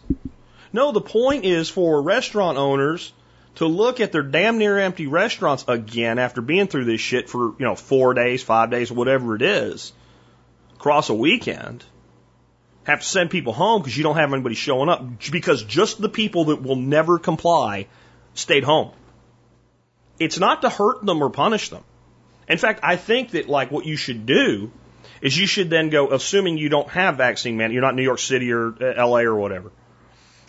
No, 0.73 0.91
the 0.91 1.01
point 1.01 1.45
is 1.45 1.69
for 1.69 2.01
restaurant 2.01 2.58
owners 2.58 3.12
to 3.56 3.65
look 3.65 3.99
at 3.99 4.12
their 4.12 4.21
damn 4.21 4.58
near 4.58 4.77
empty 4.77 5.08
restaurants 5.08 5.65
again 5.67 6.19
after 6.19 6.41
being 6.41 6.67
through 6.67 6.86
this 6.86 7.01
shit 7.01 7.30
for, 7.30 7.56
you 7.58 7.65
know, 7.65 7.75
four 7.75 8.13
days, 8.13 8.43
five 8.43 8.69
days, 8.69 8.91
whatever 8.91 9.36
it 9.36 9.41
is, 9.41 9.93
across 10.75 11.10
a 11.10 11.13
weekend 11.13 11.84
have 12.88 13.01
to 13.01 13.06
send 13.06 13.30
people 13.30 13.51
home 13.51 13.82
because 13.82 13.97
you 13.97 14.03
don't 14.03 14.15
have 14.15 14.32
anybody 14.32 14.56
showing 14.56 14.88
up 14.88 15.03
because 15.30 15.62
just 15.63 15.99
the 15.99 16.08
people 16.08 16.45
that 16.45 16.62
will 16.62 16.77
never 16.77 17.19
comply 17.19 17.88
stayed 18.34 18.63
home. 18.63 18.91
It's 20.19 20.39
not 20.39 20.62
to 20.62 20.69
hurt 20.69 21.06
them 21.06 21.21
or 21.21 21.30
punish 21.30 21.69
them. 21.69 21.84
In 22.47 22.58
fact, 22.58 22.80
I 22.84 22.95
think 22.95 23.32
that 23.32 23.49
like 23.49 23.71
what 23.71 23.86
you 23.86 23.97
should 23.97 24.25
do 24.25 24.71
is 25.21 25.38
you 25.38 25.47
should 25.47 25.69
then 25.69 25.89
go, 25.89 26.12
assuming 26.12 26.58
you 26.58 26.69
don't 26.69 26.89
have 26.89 27.17
vaccine 27.17 27.58
man, 27.58 27.71
you're 27.73 27.82
not 27.82 27.95
New 27.95 28.03
York 28.03 28.19
City 28.19 28.53
or 28.53 28.67
uh, 28.67 29.06
LA 29.06 29.21
or 29.21 29.36
whatever. 29.36 29.71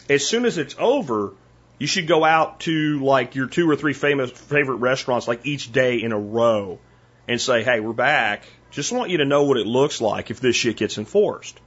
As 0.08 0.26
soon 0.26 0.44
as 0.44 0.58
it's 0.58 0.74
over, 0.78 1.34
you 1.78 1.86
should 1.86 2.06
go 2.06 2.24
out 2.24 2.60
to 2.60 2.98
like 3.00 3.34
your 3.34 3.46
two 3.46 3.68
or 3.70 3.76
three 3.76 3.92
famous 3.92 4.30
favorite 4.30 4.76
restaurants 4.76 5.28
like 5.28 5.46
each 5.46 5.70
day 5.70 6.02
in 6.02 6.12
a 6.12 6.18
row 6.18 6.78
and 7.26 7.40
say, 7.40 7.62
hey, 7.62 7.80
we're 7.80 7.92
back. 7.92 8.44
Just 8.70 8.92
want 8.92 9.10
you 9.10 9.18
to 9.18 9.24
know 9.24 9.44
what 9.44 9.58
it 9.58 9.66
looks 9.66 10.00
like 10.00 10.30
if 10.30 10.40
this 10.40 10.56
shit 10.56 10.76
gets 10.76 10.98
enforced. 10.98 11.60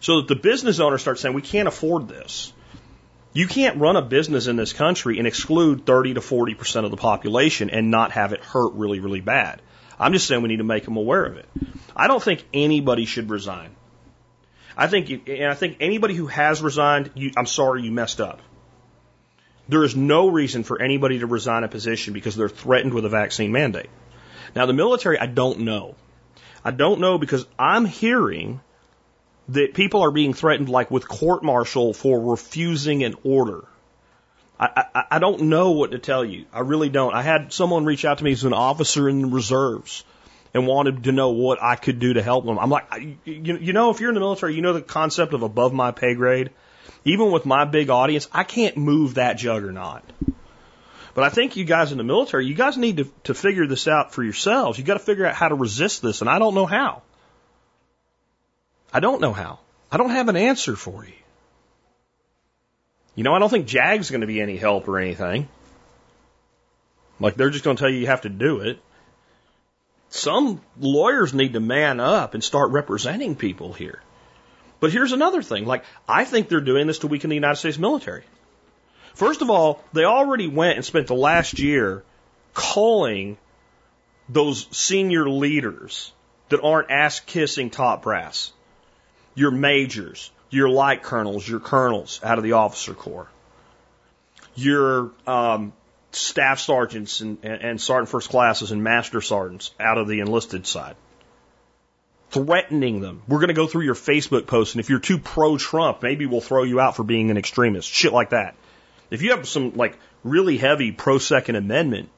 So 0.00 0.16
that 0.16 0.28
the 0.28 0.36
business 0.36 0.80
owner 0.80 0.98
starts 0.98 1.20
saying, 1.20 1.34
we 1.34 1.42
can't 1.42 1.68
afford 1.68 2.08
this. 2.08 2.52
You 3.32 3.46
can't 3.46 3.78
run 3.78 3.96
a 3.96 4.02
business 4.02 4.46
in 4.46 4.56
this 4.56 4.72
country 4.72 5.18
and 5.18 5.26
exclude 5.26 5.84
30 5.84 6.14
to 6.14 6.20
40% 6.20 6.84
of 6.84 6.90
the 6.90 6.96
population 6.96 7.70
and 7.70 7.90
not 7.90 8.12
have 8.12 8.32
it 8.32 8.42
hurt 8.42 8.72
really, 8.72 9.00
really 9.00 9.20
bad. 9.20 9.60
I'm 9.98 10.12
just 10.12 10.26
saying 10.26 10.42
we 10.42 10.48
need 10.48 10.58
to 10.58 10.64
make 10.64 10.84
them 10.84 10.96
aware 10.96 11.24
of 11.24 11.36
it. 11.36 11.46
I 11.94 12.06
don't 12.06 12.22
think 12.22 12.44
anybody 12.54 13.04
should 13.04 13.30
resign. 13.30 13.70
I 14.78 14.86
think, 14.86 15.08
you, 15.10 15.20
and 15.26 15.50
I 15.50 15.54
think 15.54 15.78
anybody 15.80 16.14
who 16.14 16.28
has 16.28 16.62
resigned, 16.62 17.10
you, 17.16 17.32
I'm 17.36 17.46
sorry 17.46 17.82
you 17.82 17.90
messed 17.90 18.20
up. 18.20 18.40
There 19.68 19.82
is 19.82 19.96
no 19.96 20.28
reason 20.28 20.62
for 20.62 20.80
anybody 20.80 21.18
to 21.18 21.26
resign 21.26 21.64
a 21.64 21.68
position 21.68 22.14
because 22.14 22.36
they're 22.36 22.48
threatened 22.48 22.94
with 22.94 23.04
a 23.04 23.08
vaccine 23.08 23.50
mandate. 23.50 23.90
Now, 24.54 24.66
the 24.66 24.72
military, 24.72 25.18
I 25.18 25.26
don't 25.26 25.60
know. 25.60 25.96
I 26.64 26.70
don't 26.70 27.00
know 27.00 27.18
because 27.18 27.44
I'm 27.58 27.86
hearing 27.86 28.60
that 29.48 29.74
people 29.74 30.02
are 30.02 30.12
being 30.12 30.32
threatened 30.32 30.68
like 30.68 30.92
with 30.92 31.08
court 31.08 31.42
martial 31.42 31.92
for 31.92 32.30
refusing 32.30 33.02
an 33.02 33.16
order. 33.24 33.64
I, 34.60 34.84
I, 34.94 35.04
I 35.12 35.18
don't 35.18 35.42
know 35.42 35.72
what 35.72 35.90
to 35.90 35.98
tell 35.98 36.24
you. 36.24 36.46
I 36.52 36.60
really 36.60 36.88
don't. 36.88 37.14
I 37.14 37.22
had 37.22 37.52
someone 37.52 37.84
reach 37.84 38.04
out 38.04 38.18
to 38.18 38.24
me 38.24 38.30
as 38.30 38.44
an 38.44 38.52
officer 38.52 39.08
in 39.08 39.22
the 39.22 39.28
reserves 39.28 40.04
and 40.54 40.66
wanted 40.66 41.04
to 41.04 41.12
know 41.12 41.30
what 41.30 41.62
I 41.62 41.76
could 41.76 41.98
do 41.98 42.14
to 42.14 42.22
help 42.22 42.44
them. 42.44 42.58
I'm 42.58 42.70
like, 42.70 42.86
you, 43.24 43.58
you 43.58 43.72
know, 43.72 43.90
if 43.90 44.00
you're 44.00 44.10
in 44.10 44.14
the 44.14 44.20
military, 44.20 44.54
you 44.54 44.62
know 44.62 44.72
the 44.72 44.82
concept 44.82 45.34
of 45.34 45.42
above 45.42 45.72
my 45.72 45.90
pay 45.90 46.14
grade. 46.14 46.50
Even 47.04 47.30
with 47.30 47.46
my 47.46 47.64
big 47.64 47.90
audience, 47.90 48.28
I 48.32 48.44
can't 48.44 48.76
move 48.76 49.14
that 49.14 49.38
juggernaut. 49.38 50.02
But 51.14 51.24
I 51.24 51.30
think 51.30 51.56
you 51.56 51.64
guys 51.64 51.92
in 51.92 51.98
the 51.98 52.04
military, 52.04 52.46
you 52.46 52.54
guys 52.54 52.76
need 52.76 52.98
to, 52.98 53.10
to 53.24 53.34
figure 53.34 53.66
this 53.66 53.88
out 53.88 54.12
for 54.12 54.22
yourselves. 54.22 54.78
You 54.78 54.84
got 54.84 54.94
to 54.94 55.00
figure 55.00 55.26
out 55.26 55.34
how 55.34 55.48
to 55.48 55.54
resist 55.54 56.02
this, 56.02 56.20
and 56.20 56.30
I 56.30 56.38
don't 56.38 56.54
know 56.54 56.66
how. 56.66 57.02
I 58.92 59.00
don't 59.00 59.20
know 59.20 59.32
how. 59.32 59.58
I 59.90 59.96
don't 59.96 60.10
have 60.10 60.28
an 60.28 60.36
answer 60.36 60.76
for 60.76 61.04
you. 61.04 61.12
You 63.14 63.24
know, 63.24 63.34
I 63.34 63.38
don't 63.40 63.50
think 63.50 63.66
JAG's 63.66 64.10
going 64.10 64.20
to 64.20 64.26
be 64.26 64.40
any 64.40 64.56
help 64.56 64.86
or 64.86 64.98
anything. 64.98 65.48
Like 67.18 67.34
they're 67.34 67.50
just 67.50 67.64
going 67.64 67.76
to 67.76 67.80
tell 67.80 67.90
you 67.90 67.98
you 67.98 68.06
have 68.06 68.22
to 68.22 68.28
do 68.28 68.60
it. 68.60 68.78
Some 70.10 70.60
lawyers 70.78 71.34
need 71.34 71.52
to 71.52 71.60
man 71.60 72.00
up 72.00 72.34
and 72.34 72.42
start 72.42 72.70
representing 72.70 73.36
people 73.36 73.72
here. 73.72 74.02
But 74.80 74.92
here's 74.92 75.12
another 75.12 75.42
thing. 75.42 75.66
Like, 75.66 75.84
I 76.08 76.24
think 76.24 76.48
they're 76.48 76.60
doing 76.60 76.86
this 76.86 77.00
to 77.00 77.08
weaken 77.08 77.30
the 77.30 77.36
United 77.36 77.56
States 77.56 77.78
military. 77.78 78.24
First 79.14 79.42
of 79.42 79.50
all, 79.50 79.84
they 79.92 80.04
already 80.04 80.46
went 80.46 80.76
and 80.76 80.84
spent 80.84 81.08
the 81.08 81.14
last 81.14 81.58
year 81.58 82.04
calling 82.54 83.36
those 84.28 84.68
senior 84.76 85.28
leaders 85.28 86.12
that 86.48 86.62
aren't 86.62 86.90
ass 86.90 87.20
kissing 87.20 87.70
top 87.70 88.02
brass 88.02 88.52
your 89.34 89.50
majors, 89.52 90.32
your 90.50 90.68
light 90.68 91.02
colonels, 91.02 91.48
your 91.48 91.60
colonels 91.60 92.20
out 92.24 92.38
of 92.38 92.44
the 92.44 92.52
officer 92.52 92.92
corps, 92.92 93.28
your 94.56 95.12
um, 95.28 95.72
staff 96.12 96.60
sergeants 96.60 97.20
and, 97.20 97.44
and, 97.44 97.80
sergeant 97.80 98.08
first 98.08 98.30
classes 98.30 98.70
and 98.70 98.82
master 98.82 99.20
sergeants 99.20 99.72
out 99.78 99.98
of 99.98 100.08
the 100.08 100.20
enlisted 100.20 100.66
side. 100.66 100.96
Threatening 102.30 103.00
them. 103.00 103.22
We're 103.26 103.38
going 103.38 103.48
to 103.48 103.54
go 103.54 103.66
through 103.66 103.84
your 103.84 103.94
Facebook 103.94 104.46
posts, 104.46 104.74
and 104.74 104.80
if 104.80 104.90
you're 104.90 104.98
too 104.98 105.18
pro 105.18 105.56
Trump, 105.56 106.02
maybe 106.02 106.26
we'll 106.26 106.40
throw 106.40 106.62
you 106.62 106.80
out 106.80 106.96
for 106.96 107.02
being 107.02 107.30
an 107.30 107.38
extremist. 107.38 107.88
Shit 107.88 108.12
like 108.12 108.30
that. 108.30 108.54
If 109.10 109.22
you 109.22 109.30
have 109.30 109.48
some 109.48 109.74
like 109.74 109.98
really 110.24 110.58
heavy 110.58 110.92
pro 110.92 111.18
Second 111.18 111.56
Amendment 111.56 112.10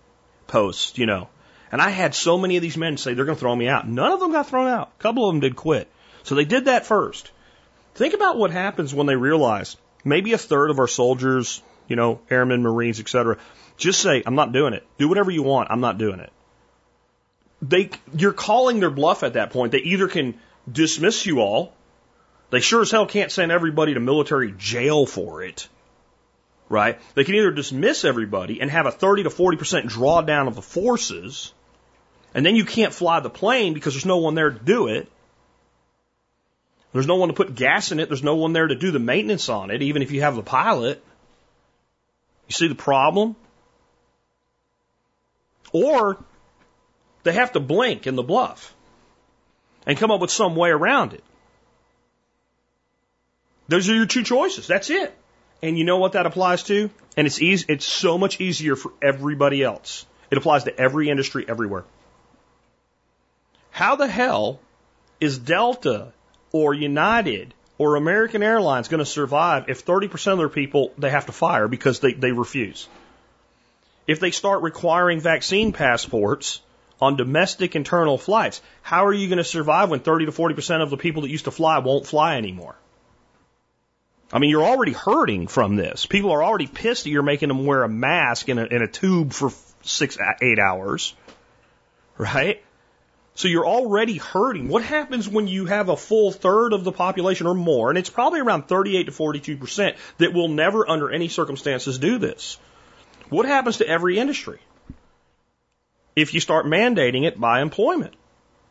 posts, 0.49 0.99
you 0.99 1.07
know, 1.07 1.29
and 1.71 1.81
I 1.81 1.91
had 1.91 2.15
so 2.15 2.37
many 2.37 2.57
of 2.57 2.63
these 2.63 2.77
men 2.77 2.97
say 2.97 3.15
they're 3.15 3.25
going 3.25 3.37
to 3.37 3.41
throw 3.41 3.55
me 3.55 3.69
out. 3.69 3.87
None 3.87 4.13
of 4.13 4.21
them 4.21 4.33
got 4.33 4.49
thrown 4.49 4.67
out. 4.67 4.91
A 4.99 5.03
couple 5.03 5.29
of 5.29 5.33
them 5.33 5.41
did 5.41 5.55
quit. 5.55 5.89
So 6.25 6.35
they 6.35 6.45
did 6.45 6.65
that 6.65 6.87
first. 6.87 7.31
Think 7.95 8.15
about 8.15 8.37
what 8.37 8.51
happens 8.51 8.93
when 8.93 9.07
they 9.07 9.17
realize 9.17 9.77
maybe 10.05 10.33
a 10.33 10.39
third 10.39 10.71
of 10.71 10.79
our 10.79 10.89
soldiers, 10.89 11.63
you 11.87 11.97
know, 11.97 12.21
airmen, 12.31 12.63
marines, 12.63 13.01
etc., 13.01 13.39
just 13.81 14.01
say, 14.01 14.23
I'm 14.25 14.35
not 14.35 14.53
doing 14.53 14.75
it. 14.75 14.87
Do 14.99 15.09
whatever 15.09 15.31
you 15.31 15.43
want. 15.43 15.71
I'm 15.71 15.81
not 15.81 15.99
doing 15.99 16.21
it. 16.21 16.31
They, 17.63 17.91
you're 18.15 18.33
calling 18.33 18.81
their 18.81 18.91
bluff 18.91 19.23
at 19.23 19.33
that 19.35 19.51
point. 19.51 19.73
They 19.73 19.79
either 19.79 20.07
can 20.07 20.39
dismiss 20.71 21.27
you 21.27 21.41
all. 21.41 21.73
They 22.51 22.61
sure 22.61 22.83
as 22.83 22.91
hell 22.91 23.07
can't 23.07 23.33
send 23.33 23.51
everybody 23.51 23.95
to 23.95 24.01
military 24.01 24.53
jail 24.57 25.07
for 25.07 25.43
it. 25.43 25.69
Right? 26.69 26.99
They 27.15 27.25
can 27.25 27.35
either 27.35 27.51
dismiss 27.51 28.05
everybody 28.05 28.61
and 28.61 28.71
have 28.71 28.87
a 28.87 28.93
30 28.93 29.25
to 29.25 29.31
40% 29.31 29.89
drawdown 29.89 30.47
of 30.47 30.55
the 30.55 30.63
forces, 30.63 31.53
and 32.35 32.47
then 32.47 32.57
you 32.57 32.65
can't 32.65 32.95
fly 32.95 33.21
the 33.21 33.31
plane 33.31 33.75
because 33.75 33.95
there's 33.95 34.07
no 34.07 34.19
one 34.19 34.35
there 34.35 34.51
to 34.51 34.59
do 34.59 34.87
it. 34.87 35.11
There's 36.93 37.07
no 37.07 37.17
one 37.17 37.29
to 37.29 37.35
put 37.35 37.55
gas 37.55 37.93
in 37.93 38.01
it. 38.01 38.09
There's 38.09 38.23
no 38.23 38.37
one 38.37 38.53
there 38.53 38.67
to 38.67 38.75
do 38.75 38.91
the 38.91 38.99
maintenance 38.99 39.49
on 39.49 39.71
it, 39.71 39.83
even 39.83 40.03
if 40.03 40.11
you 40.11 40.23
have 40.23 40.37
the 40.37 40.43
pilot. 40.43 41.03
You 42.49 42.53
see 42.53 42.69
the 42.69 42.75
problem? 42.75 43.37
Or 45.73 46.19
they 47.23 47.33
have 47.33 47.53
to 47.53 47.61
blink 47.61 48.07
in 48.07 48.17
the 48.17 48.23
bluff 48.23 48.75
and 49.87 49.99
come 49.99 50.11
up 50.11 50.21
with 50.21 50.31
some 50.31 50.57
way 50.57 50.71
around 50.71 51.13
it. 51.13 51.25
Those 53.69 53.89
are 53.89 53.95
your 53.95 54.07
two 54.07 54.25
choices. 54.25 54.67
That's 54.67 54.91
it. 54.91 55.17
And 55.63 55.79
you 55.79 55.85
know 55.85 55.99
what 55.99 56.13
that 56.13 56.27
applies 56.27 56.63
to? 56.65 56.91
And 57.17 57.27
it's 57.27 57.41
easy, 57.41 57.67
it's 57.69 57.85
so 57.85 58.19
much 58.19 58.41
easier 58.41 58.77
for 58.77 58.93
everybody 59.03 59.63
else. 59.63 60.07
It 60.31 60.39
applies 60.39 60.65
to 60.65 60.79
every 60.79 61.11
industry 61.11 61.45
everywhere. 61.47 61.85
How 63.71 63.97
the 63.97 64.09
hell 64.09 64.61
is 65.21 65.39
Delta 65.39 66.13
or 66.53 66.75
United 66.75 67.55
or 67.79 67.97
American 67.97 68.43
Airlines 68.43 68.89
going 68.89 68.99
to 68.99 69.07
survive 69.07 69.69
if 69.69 69.85
30% 69.85 70.33
of 70.33 70.39
their 70.39 70.49
people 70.49 70.93
they 70.99 71.11
have 71.11 71.27
to 71.27 71.33
fire 71.33 71.69
because 71.69 72.01
they, 72.01 72.13
they 72.13 72.33
refuse? 72.33 72.89
If 74.11 74.19
they 74.19 74.33
start 74.33 74.63
requiring 74.63 75.21
vaccine 75.21 75.73
passports 75.73 76.61
on 77.01 77.15
domestic 77.15 77.77
internal 77.77 78.19
flights, 78.19 78.61
how 78.83 79.07
are 79.07 79.13
you 79.13 79.29
going 79.29 79.39
to 79.39 79.45
survive 79.45 79.89
when 79.89 80.01
30 80.01 80.27
to 80.27 80.33
40% 80.33 80.83
of 80.83 80.91
the 80.91 80.97
people 80.97 81.23
that 81.23 81.31
used 81.31 81.45
to 81.45 81.53
fly 81.53 81.79
won't 81.79 82.09
fly 82.09 82.37
anymore? 82.37 82.75
I 84.33 84.41
mean, 84.41 84.51
you're 84.51 84.65
already 84.65 84.95
hurting 84.95 85.47
from 85.47 85.77
this. 85.77 86.07
People 86.07 86.33
are 86.33 86.43
already 86.43 86.67
pissed 86.67 87.05
that 87.05 87.11
you're 87.11 87.23
making 87.23 87.51
them 87.51 87.65
wear 87.65 87.85
a 87.85 87.89
mask 87.89 88.49
in 88.49 88.59
a, 88.59 88.65
in 88.65 88.83
a 88.83 88.89
tube 88.89 89.33
for 89.33 89.53
six, 89.83 90.19
eight 90.43 90.59
hours, 90.59 91.15
right? 92.19 92.61
So 93.37 93.47
you're 93.47 93.67
already 93.67 94.17
hurting. 94.17 94.67
What 94.67 94.83
happens 94.83 95.29
when 95.29 95.47
you 95.47 95.67
have 95.67 95.89
a 95.89 95.97
full 95.97 96.33
third 96.33 96.73
of 96.73 96.83
the 96.83 96.91
population 96.91 97.47
or 97.47 97.55
more, 97.55 97.91
and 97.91 97.97
it's 97.97 98.11
probably 98.11 98.41
around 98.41 98.67
38 98.67 99.05
to 99.05 99.13
42 99.13 99.57
percent, 99.57 99.97
that 100.19 100.33
will 100.33 100.49
never 100.49 100.91
under 100.91 101.13
any 101.13 101.29
circumstances 101.29 102.01
do 102.01 102.19
this? 102.19 102.59
What 103.31 103.47
happens 103.47 103.79
to 103.79 103.89
every 103.89 104.19
industry? 104.19 104.59
If 106.15 106.35
you 106.35 106.41
start 106.41 106.67
mandating 106.67 107.25
it 107.25 107.41
by 107.41 107.63
employment 107.63 108.15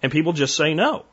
and 0.04 0.12
people 0.12 0.34
just 0.34 0.56
say 0.56 0.74
no. 0.74 1.06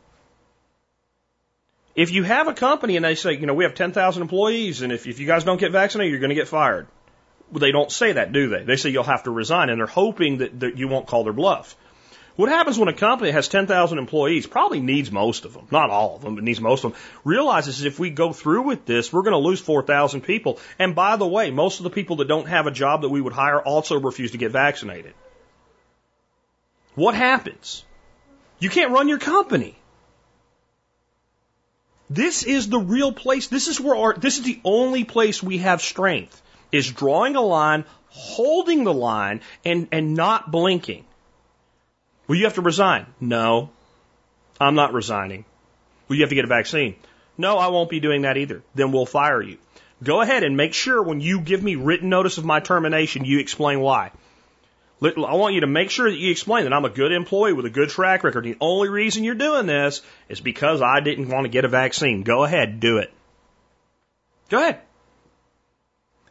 If 1.94 2.10
you 2.10 2.24
have 2.24 2.46
a 2.46 2.52
company 2.52 2.96
and 2.96 3.04
they 3.04 3.14
say, 3.14 3.32
you 3.32 3.46
know, 3.46 3.54
we 3.54 3.64
have 3.64 3.74
10,000 3.74 4.20
employees 4.20 4.82
and 4.82 4.92
if, 4.92 5.06
if 5.06 5.18
you 5.18 5.26
guys 5.26 5.44
don't 5.44 5.58
get 5.58 5.72
vaccinated, 5.72 6.10
you're 6.10 6.20
going 6.20 6.30
to 6.30 6.34
get 6.34 6.48
fired. 6.48 6.88
Well, 7.50 7.60
they 7.60 7.70
don't 7.70 7.90
say 7.90 8.12
that, 8.12 8.32
do 8.32 8.48
they? 8.48 8.64
They 8.64 8.76
say 8.76 8.90
you'll 8.90 9.04
have 9.04 9.22
to 9.22 9.30
resign 9.30 9.70
and 9.70 9.80
they're 9.80 9.86
hoping 9.86 10.38
that, 10.38 10.60
that 10.60 10.76
you 10.76 10.88
won't 10.88 11.06
call 11.06 11.24
their 11.24 11.32
bluff. 11.32 11.76
What 12.36 12.50
happens 12.50 12.78
when 12.78 12.88
a 12.88 12.92
company 12.92 13.30
has 13.30 13.48
10,000 13.48 13.98
employees, 13.98 14.46
probably 14.46 14.80
needs 14.80 15.10
most 15.10 15.46
of 15.46 15.54
them, 15.54 15.66
not 15.70 15.88
all 15.88 16.16
of 16.16 16.22
them, 16.22 16.34
but 16.34 16.44
needs 16.44 16.60
most 16.60 16.84
of 16.84 16.92
them, 16.92 17.00
realizes 17.24 17.82
if 17.82 17.98
we 17.98 18.10
go 18.10 18.34
through 18.34 18.62
with 18.62 18.84
this, 18.84 19.10
we're 19.10 19.22
going 19.22 19.32
to 19.32 19.38
lose 19.38 19.60
4,000 19.60 20.20
people. 20.20 20.58
And 20.78 20.94
by 20.94 21.16
the 21.16 21.26
way, 21.26 21.50
most 21.50 21.80
of 21.80 21.84
the 21.84 21.90
people 21.90 22.16
that 22.16 22.28
don't 22.28 22.46
have 22.46 22.66
a 22.66 22.70
job 22.70 23.02
that 23.02 23.08
we 23.08 23.22
would 23.22 23.32
hire 23.32 23.60
also 23.60 23.98
refuse 23.98 24.32
to 24.32 24.38
get 24.38 24.52
vaccinated. 24.52 25.14
What 26.94 27.14
happens? 27.14 27.84
You 28.58 28.68
can't 28.68 28.92
run 28.92 29.08
your 29.08 29.18
company. 29.18 29.74
This 32.10 32.42
is 32.42 32.68
the 32.68 32.78
real 32.78 33.12
place. 33.12 33.46
This 33.46 33.66
is 33.66 33.80
where 33.80 33.96
our, 33.96 34.14
this 34.14 34.36
is 34.36 34.44
the 34.44 34.60
only 34.62 35.04
place 35.04 35.42
we 35.42 35.58
have 35.58 35.80
strength 35.80 36.42
is 36.70 36.90
drawing 36.90 37.34
a 37.34 37.40
line, 37.40 37.86
holding 38.10 38.84
the 38.84 38.92
line, 38.92 39.40
and, 39.64 39.88
and 39.90 40.14
not 40.14 40.50
blinking. 40.50 41.05
Will 42.26 42.36
you 42.36 42.44
have 42.44 42.54
to 42.54 42.62
resign? 42.62 43.06
No. 43.20 43.70
I'm 44.60 44.74
not 44.74 44.92
resigning. 44.92 45.44
Will 46.08 46.16
you 46.16 46.22
have 46.22 46.30
to 46.30 46.34
get 46.34 46.44
a 46.44 46.48
vaccine? 46.48 46.96
No, 47.38 47.58
I 47.58 47.68
won't 47.68 47.90
be 47.90 48.00
doing 48.00 48.22
that 48.22 48.36
either. 48.36 48.62
Then 48.74 48.92
we'll 48.92 49.06
fire 49.06 49.42
you. 49.42 49.58
Go 50.02 50.20
ahead 50.20 50.42
and 50.42 50.56
make 50.56 50.74
sure 50.74 51.02
when 51.02 51.20
you 51.20 51.40
give 51.40 51.62
me 51.62 51.76
written 51.76 52.08
notice 52.08 52.38
of 52.38 52.44
my 52.44 52.60
termination, 52.60 53.24
you 53.24 53.38
explain 53.38 53.80
why. 53.80 54.10
I 55.02 55.34
want 55.34 55.54
you 55.54 55.60
to 55.60 55.66
make 55.66 55.90
sure 55.90 56.10
that 56.10 56.16
you 56.16 56.30
explain 56.30 56.64
that 56.64 56.72
I'm 56.72 56.86
a 56.86 56.90
good 56.90 57.12
employee 57.12 57.52
with 57.52 57.66
a 57.66 57.70
good 57.70 57.90
track 57.90 58.24
record. 58.24 58.44
The 58.44 58.56
only 58.60 58.88
reason 58.88 59.24
you're 59.24 59.34
doing 59.34 59.66
this 59.66 60.00
is 60.28 60.40
because 60.40 60.80
I 60.80 61.00
didn't 61.00 61.28
want 61.28 61.44
to 61.44 61.50
get 61.50 61.66
a 61.66 61.68
vaccine. 61.68 62.22
Go 62.22 62.44
ahead, 62.44 62.80
do 62.80 62.98
it. 62.98 63.12
Go 64.48 64.58
ahead. 64.58 64.80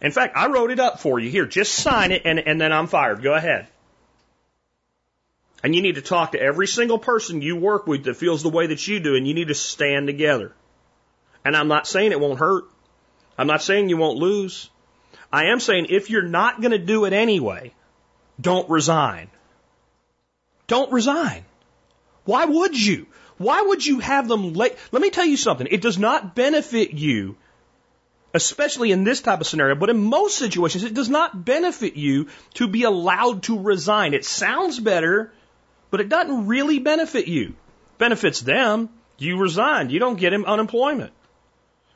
In 0.02 0.12
fact, 0.12 0.36
I 0.36 0.48
wrote 0.48 0.72
it 0.72 0.80
up 0.80 1.00
for 1.00 1.20
you. 1.20 1.30
Here, 1.30 1.46
just 1.46 1.74
sign 1.74 2.12
it 2.12 2.24
and, 2.26 2.40
and 2.40 2.60
then 2.60 2.72
I'm 2.72 2.88
fired. 2.88 3.22
Go 3.22 3.34
ahead. 3.34 3.68
And 5.66 5.74
you 5.74 5.82
need 5.82 5.96
to 5.96 6.02
talk 6.04 6.34
to 6.34 6.40
every 6.40 6.68
single 6.68 7.00
person 7.00 7.42
you 7.42 7.56
work 7.56 7.88
with 7.88 8.04
that 8.04 8.18
feels 8.18 8.44
the 8.44 8.50
way 8.50 8.68
that 8.68 8.88
you 8.88 9.00
do, 9.00 9.16
and 9.16 9.28
you 9.28 9.34
need 9.34 9.48
to 9.48 9.56
stand 9.56 10.06
together. 10.06 10.54
And 11.44 11.58
I'm 11.58 11.68
not 11.68 11.88
saying 11.88 12.12
it 12.12 12.20
won't 12.20 12.38
hurt. 12.38 12.66
I'm 13.36 13.48
not 13.48 13.64
saying 13.64 13.90
you 13.90 13.98
won't 13.98 14.20
lose. 14.20 14.70
I 15.34 15.46
am 15.46 15.60
saying 15.60 15.88
if 15.90 16.12
you're 16.12 16.22
not 16.22 16.62
going 16.62 16.74
to 16.74 16.78
do 16.78 17.06
it 17.06 17.14
anyway, 17.14 17.74
don't 18.40 18.70
resign. 18.70 19.32
Don't 20.68 20.92
resign. 20.92 21.44
Why 22.26 22.46
would 22.46 22.80
you? 22.80 23.08
Why 23.40 23.64
would 23.64 23.84
you 23.84 23.98
have 23.98 24.28
them 24.28 24.54
late? 24.54 24.78
Let 24.92 25.02
me 25.02 25.10
tell 25.10 25.26
you 25.26 25.36
something. 25.36 25.68
It 25.72 25.82
does 25.82 25.98
not 25.98 26.36
benefit 26.36 26.94
you, 26.94 27.38
especially 28.36 28.92
in 28.92 29.04
this 29.04 29.22
type 29.22 29.42
of 29.42 29.48
scenario, 29.48 29.74
but 29.74 29.90
in 29.90 29.98
most 29.98 30.38
situations, 30.38 30.84
it 30.84 30.94
does 30.94 31.10
not 31.10 31.44
benefit 31.44 31.96
you 31.96 32.28
to 32.54 32.68
be 32.68 32.84
allowed 32.84 33.42
to 33.44 33.58
resign. 33.58 34.14
It 34.14 34.26
sounds 34.26 34.80
better 34.80 35.34
but 35.96 36.02
it 36.02 36.10
doesn't 36.10 36.48
really 36.48 36.80
benefit 36.80 37.26
you. 37.26 37.56
Benefits 37.98 38.42
them. 38.42 38.90
You 39.18 39.38
resigned. 39.38 39.94
You 39.94 40.00
don't 40.00 40.20
get 40.20 40.34
unemployment. 40.34 41.14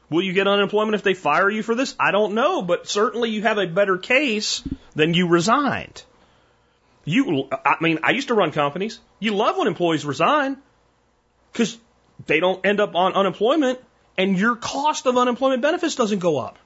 Will 0.10 0.22
you 0.22 0.32
get 0.32 0.48
unemployment 0.48 0.96
if 0.96 1.04
they 1.04 1.14
fire 1.14 1.50
you 1.50 1.62
for 1.64 1.76
this? 1.76 1.96
I 2.00 2.12
don't 2.12 2.34
know, 2.34 2.62
but 2.62 2.88
certainly 2.88 3.30
you 3.30 3.42
have 3.42 3.58
a 3.58 3.68
better 3.68 3.98
case 3.98 4.64
than 4.96 5.14
you 5.14 5.28
resigned. 5.28 6.02
You, 7.04 7.50
I 7.52 7.76
mean, 7.82 8.00
I 8.02 8.12
used 8.12 8.30
to 8.30 8.36
run 8.36 8.54
companies. 8.54 9.02
You 9.20 9.36
love 9.36 9.58
when 9.58 9.68
employees 9.68 10.06
resign 10.06 10.56
because 11.52 11.78
they 12.26 12.40
don't 12.40 12.66
end 12.66 12.80
up 12.80 12.96
on 12.96 13.16
unemployment 13.16 13.80
and 14.18 14.40
your 14.40 14.56
cost 14.56 15.08
of 15.08 15.18
unemployment 15.18 15.62
benefits 15.62 15.96
doesn't 15.96 16.20
go 16.20 16.38
up. 16.38 16.58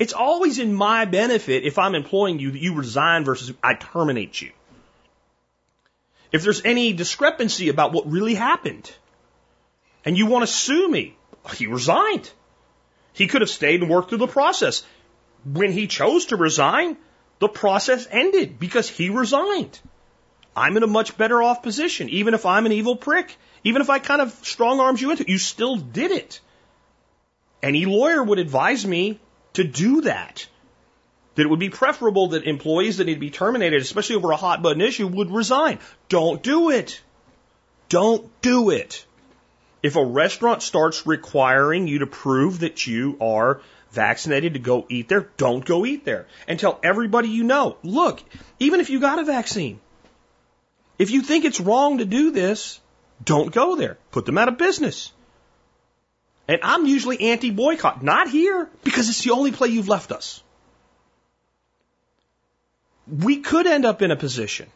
It's 0.00 0.14
always 0.14 0.58
in 0.58 0.74
my 0.74 1.04
benefit 1.04 1.62
if 1.62 1.78
I'm 1.78 1.94
employing 1.94 2.40
you 2.40 2.50
that 2.50 2.60
you 2.60 2.74
resign 2.74 3.22
versus 3.22 3.52
I 3.62 3.74
terminate 3.74 4.42
you 4.42 4.50
if 6.32 6.42
there's 6.42 6.64
any 6.64 6.92
discrepancy 6.92 7.68
about 7.68 7.92
what 7.92 8.10
really 8.10 8.34
happened, 8.34 8.90
and 10.04 10.16
you 10.16 10.26
want 10.26 10.42
to 10.42 10.52
sue 10.52 10.88
me, 10.88 11.16
he 11.54 11.66
resigned. 11.66 12.30
He 13.12 13.26
could 13.26 13.40
have 13.40 13.50
stayed 13.50 13.82
and 13.82 13.90
worked 13.90 14.08
through 14.08 14.18
the 14.18 14.26
process. 14.26 14.82
When 15.44 15.72
he 15.72 15.86
chose 15.86 16.26
to 16.26 16.36
resign, 16.36 16.96
the 17.38 17.48
process 17.48 18.06
ended 18.10 18.58
because 18.58 18.88
he 18.88 19.10
resigned. 19.10 19.78
I'm 20.54 20.76
in 20.76 20.82
a 20.82 20.88
much 20.88 21.16
better 21.16 21.42
off 21.42 21.62
position. 21.62 22.08
Even 22.08 22.34
if 22.34 22.44
I'm 22.46 22.66
an 22.66 22.72
evil 22.72 22.96
prick, 22.96 23.36
even 23.64 23.82
if 23.82 23.90
I 23.90 23.98
kind 23.98 24.20
of 24.20 24.32
strong 24.42 24.80
arms 24.80 25.00
you 25.00 25.10
into 25.10 25.22
it, 25.22 25.28
you 25.28 25.38
still 25.38 25.76
did 25.76 26.10
it. 26.10 26.40
Any 27.62 27.86
lawyer 27.86 28.22
would 28.22 28.38
advise 28.38 28.86
me 28.86 29.20
to 29.54 29.64
do 29.64 30.02
that 30.02 30.46
that 31.34 31.42
it 31.42 31.48
would 31.48 31.58
be 31.58 31.70
preferable 31.70 32.28
that 32.28 32.44
employees 32.44 32.96
that 32.96 33.04
need 33.04 33.14
to 33.14 33.20
be 33.20 33.30
terminated, 33.30 33.80
especially 33.80 34.16
over 34.16 34.30
a 34.30 34.36
hot 34.36 34.62
button 34.62 34.80
issue, 34.80 35.06
would 35.06 35.30
resign. 35.30 35.78
Don't 36.08 36.42
do 36.42 36.70
it. 36.70 37.00
Don't 37.88 38.28
do 38.40 38.70
it. 38.70 39.04
If 39.82 39.96
a 39.96 40.04
restaurant 40.04 40.62
starts 40.62 41.06
requiring 41.06 41.88
you 41.88 42.00
to 42.00 42.06
prove 42.06 42.60
that 42.60 42.86
you 42.86 43.16
are 43.20 43.62
vaccinated 43.92 44.54
to 44.54 44.60
go 44.60 44.86
eat 44.88 45.08
there, 45.08 45.30
don't 45.36 45.64
go 45.64 45.86
eat 45.86 46.04
there. 46.04 46.26
And 46.46 46.58
tell 46.58 46.78
everybody 46.82 47.28
you 47.28 47.44
know, 47.44 47.76
look, 47.82 48.22
even 48.58 48.80
if 48.80 48.90
you 48.90 49.00
got 49.00 49.18
a 49.18 49.24
vaccine, 49.24 49.80
if 50.98 51.10
you 51.10 51.22
think 51.22 51.44
it's 51.44 51.60
wrong 51.60 51.98
to 51.98 52.04
do 52.04 52.30
this, 52.30 52.80
don't 53.24 53.52
go 53.52 53.76
there. 53.76 53.96
Put 54.10 54.26
them 54.26 54.38
out 54.38 54.48
of 54.48 54.58
business. 54.58 55.12
And 56.46 56.60
I'm 56.62 56.84
usually 56.84 57.30
anti 57.30 57.50
boycott. 57.50 58.02
Not 58.02 58.28
here, 58.28 58.68
because 58.84 59.08
it's 59.08 59.22
the 59.22 59.30
only 59.30 59.52
play 59.52 59.68
you've 59.68 59.88
left 59.88 60.12
us. 60.12 60.42
We 63.10 63.38
could 63.38 63.66
end 63.66 63.84
up 63.84 64.02
in 64.02 64.10
a 64.10 64.16
position, 64.16 64.68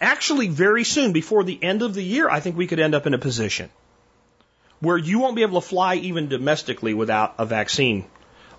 actually 0.00 0.48
very 0.48 0.84
soon, 0.84 1.12
before 1.12 1.44
the 1.44 1.58
end 1.62 1.82
of 1.82 1.94
the 1.94 2.02
year, 2.02 2.28
I 2.28 2.40
think 2.40 2.56
we 2.56 2.66
could 2.66 2.80
end 2.80 2.94
up 2.94 3.06
in 3.06 3.14
a 3.14 3.18
position 3.18 3.70
where 4.80 4.98
you 4.98 5.20
won't 5.20 5.36
be 5.36 5.42
able 5.42 5.60
to 5.60 5.66
fly 5.66 5.94
even 5.94 6.28
domestically 6.28 6.92
without 6.92 7.34
a 7.38 7.46
vaccine. 7.46 8.04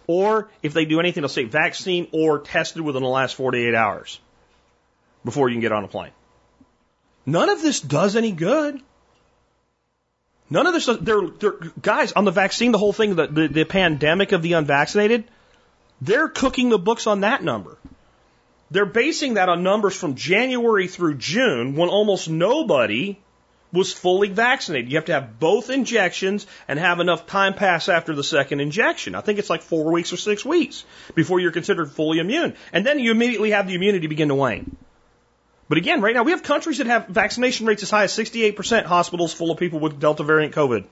Or 0.07 0.49
if 0.61 0.73
they 0.73 0.85
do 0.85 0.99
anything, 0.99 1.21
they'll 1.21 1.29
say 1.29 1.43
vaccine 1.43 2.07
or 2.11 2.39
tested 2.39 2.81
within 2.81 3.03
the 3.03 3.09
last 3.09 3.35
48 3.35 3.75
hours 3.75 4.19
before 5.25 5.49
you 5.49 5.55
can 5.55 5.61
get 5.61 5.71
on 5.71 5.83
a 5.83 5.87
plane. 5.87 6.11
None 7.25 7.49
of 7.49 7.61
this 7.61 7.79
does 7.79 8.15
any 8.15 8.31
good. 8.31 8.81
None 10.49 10.67
of 10.67 10.73
this, 10.73 10.85
they're, 11.01 11.27
they're, 11.27 11.59
guys, 11.81 12.11
on 12.11 12.25
the 12.25 12.31
vaccine, 12.31 12.71
the 12.71 12.77
whole 12.77 12.93
thing, 12.93 13.15
the, 13.15 13.27
the, 13.27 13.47
the 13.47 13.63
pandemic 13.63 14.33
of 14.33 14.41
the 14.41 14.53
unvaccinated, 14.53 15.25
they're 16.01 16.27
cooking 16.27 16.69
the 16.69 16.77
books 16.77 17.07
on 17.07 17.21
that 17.21 17.43
number. 17.43 17.77
They're 18.73 18.87
basing 18.87 19.35
that 19.35 19.49
on 19.49 19.61
numbers 19.61 19.95
from 19.95 20.15
January 20.15 20.87
through 20.87 21.17
June 21.17 21.75
when 21.75 21.89
almost 21.89 22.27
nobody 22.27 23.19
was 23.71 23.93
fully 23.93 24.29
vaccinated. 24.29 24.89
You 24.89 24.97
have 24.97 25.05
to 25.05 25.13
have 25.13 25.39
both 25.39 25.69
injections 25.69 26.47
and 26.67 26.79
have 26.79 26.99
enough 26.99 27.27
time 27.27 27.53
pass 27.53 27.87
after 27.87 28.15
the 28.15 28.23
second 28.23 28.61
injection. 28.61 29.13
I 29.13 29.21
think 29.21 29.37
it's 29.37 29.49
like 29.49 29.61
four 29.61 29.91
weeks 29.91 30.11
or 30.11 30.17
six 30.17 30.43
weeks 30.43 30.85
before 31.13 31.39
you're 31.39 31.51
considered 31.51 31.91
fully 31.91 32.17
immune. 32.17 32.55
And 32.71 32.83
then 32.83 32.97
you 32.97 33.11
immediately 33.11 33.51
have 33.51 33.67
the 33.67 33.75
immunity 33.75 34.07
begin 34.07 34.29
to 34.29 34.35
wane. 34.35 34.75
But 35.69 35.77
again, 35.77 36.01
right 36.01 36.15
now 36.15 36.23
we 36.23 36.31
have 36.31 36.41
countries 36.41 36.79
that 36.79 36.87
have 36.87 37.07
vaccination 37.09 37.67
rates 37.67 37.83
as 37.83 37.91
high 37.91 38.05
as 38.05 38.11
68% 38.11 38.85
hospitals 38.85 39.35
full 39.35 39.51
of 39.51 39.59
people 39.59 39.81
with 39.81 39.99
Delta 39.99 40.23
variant 40.23 40.55
COVID. 40.55 40.85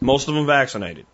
Most 0.00 0.28
of 0.28 0.34
them 0.34 0.46
vaccinated. 0.46 1.04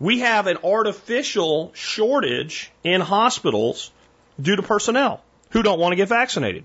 We 0.00 0.18
have 0.20 0.48
an 0.48 0.58
artificial 0.64 1.70
shortage 1.72 2.72
in 2.82 3.00
hospitals 3.00 3.92
due 4.40 4.56
to 4.56 4.62
personnel 4.62 5.22
who 5.50 5.62
don't 5.62 5.78
want 5.78 5.92
to 5.92 5.96
get 5.96 6.08
vaccinated. 6.08 6.64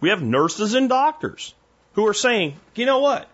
We 0.00 0.10
have 0.10 0.22
nurses 0.22 0.74
and 0.74 0.88
doctors 0.88 1.54
who 1.94 2.06
are 2.06 2.14
saying, 2.14 2.56
you 2.74 2.86
know 2.86 3.00
what? 3.00 3.28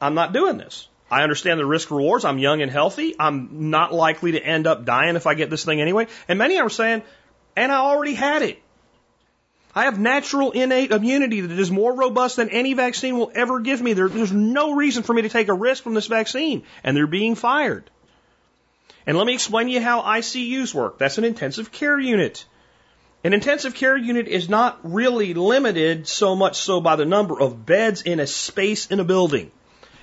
I'm 0.00 0.14
not 0.14 0.32
doing 0.32 0.58
this. 0.58 0.88
I 1.10 1.22
understand 1.22 1.58
the 1.58 1.66
risk 1.66 1.90
rewards. 1.90 2.24
I'm 2.24 2.38
young 2.38 2.62
and 2.62 2.70
healthy. 2.70 3.14
I'm 3.18 3.70
not 3.70 3.92
likely 3.92 4.32
to 4.32 4.42
end 4.42 4.66
up 4.66 4.84
dying 4.84 5.16
if 5.16 5.26
I 5.26 5.34
get 5.34 5.50
this 5.50 5.64
thing 5.64 5.80
anyway. 5.80 6.06
And 6.28 6.38
many 6.38 6.58
are 6.58 6.68
saying, 6.68 7.02
and 7.56 7.72
I 7.72 7.78
already 7.78 8.14
had 8.14 8.42
it. 8.42 8.62
I 9.74 9.84
have 9.84 9.98
natural 9.98 10.50
innate 10.50 10.90
immunity 10.90 11.40
that 11.40 11.58
is 11.58 11.70
more 11.70 11.94
robust 11.94 12.36
than 12.36 12.50
any 12.50 12.74
vaccine 12.74 13.16
will 13.18 13.30
ever 13.34 13.60
give 13.60 13.80
me. 13.80 13.92
There, 13.92 14.08
there's 14.08 14.32
no 14.32 14.74
reason 14.74 15.02
for 15.02 15.14
me 15.14 15.22
to 15.22 15.28
take 15.28 15.48
a 15.48 15.54
risk 15.54 15.82
from 15.82 15.94
this 15.94 16.06
vaccine. 16.06 16.64
And 16.82 16.96
they're 16.96 17.06
being 17.06 17.34
fired. 17.34 17.90
And 19.06 19.16
let 19.16 19.26
me 19.26 19.34
explain 19.34 19.66
to 19.66 19.72
you 19.72 19.80
how 19.80 20.02
ICUs 20.02 20.74
work. 20.74 20.98
That's 20.98 21.18
an 21.18 21.24
intensive 21.24 21.72
care 21.72 21.98
unit. 21.98 22.44
An 23.24 23.32
intensive 23.32 23.74
care 23.74 23.96
unit 23.96 24.28
is 24.28 24.48
not 24.48 24.78
really 24.84 25.34
limited 25.34 26.06
so 26.06 26.36
much 26.36 26.56
so 26.56 26.80
by 26.80 26.94
the 26.94 27.04
number 27.04 27.40
of 27.40 27.66
beds 27.66 28.02
in 28.02 28.20
a 28.20 28.26
space 28.26 28.86
in 28.86 29.00
a 29.00 29.04
building. 29.04 29.50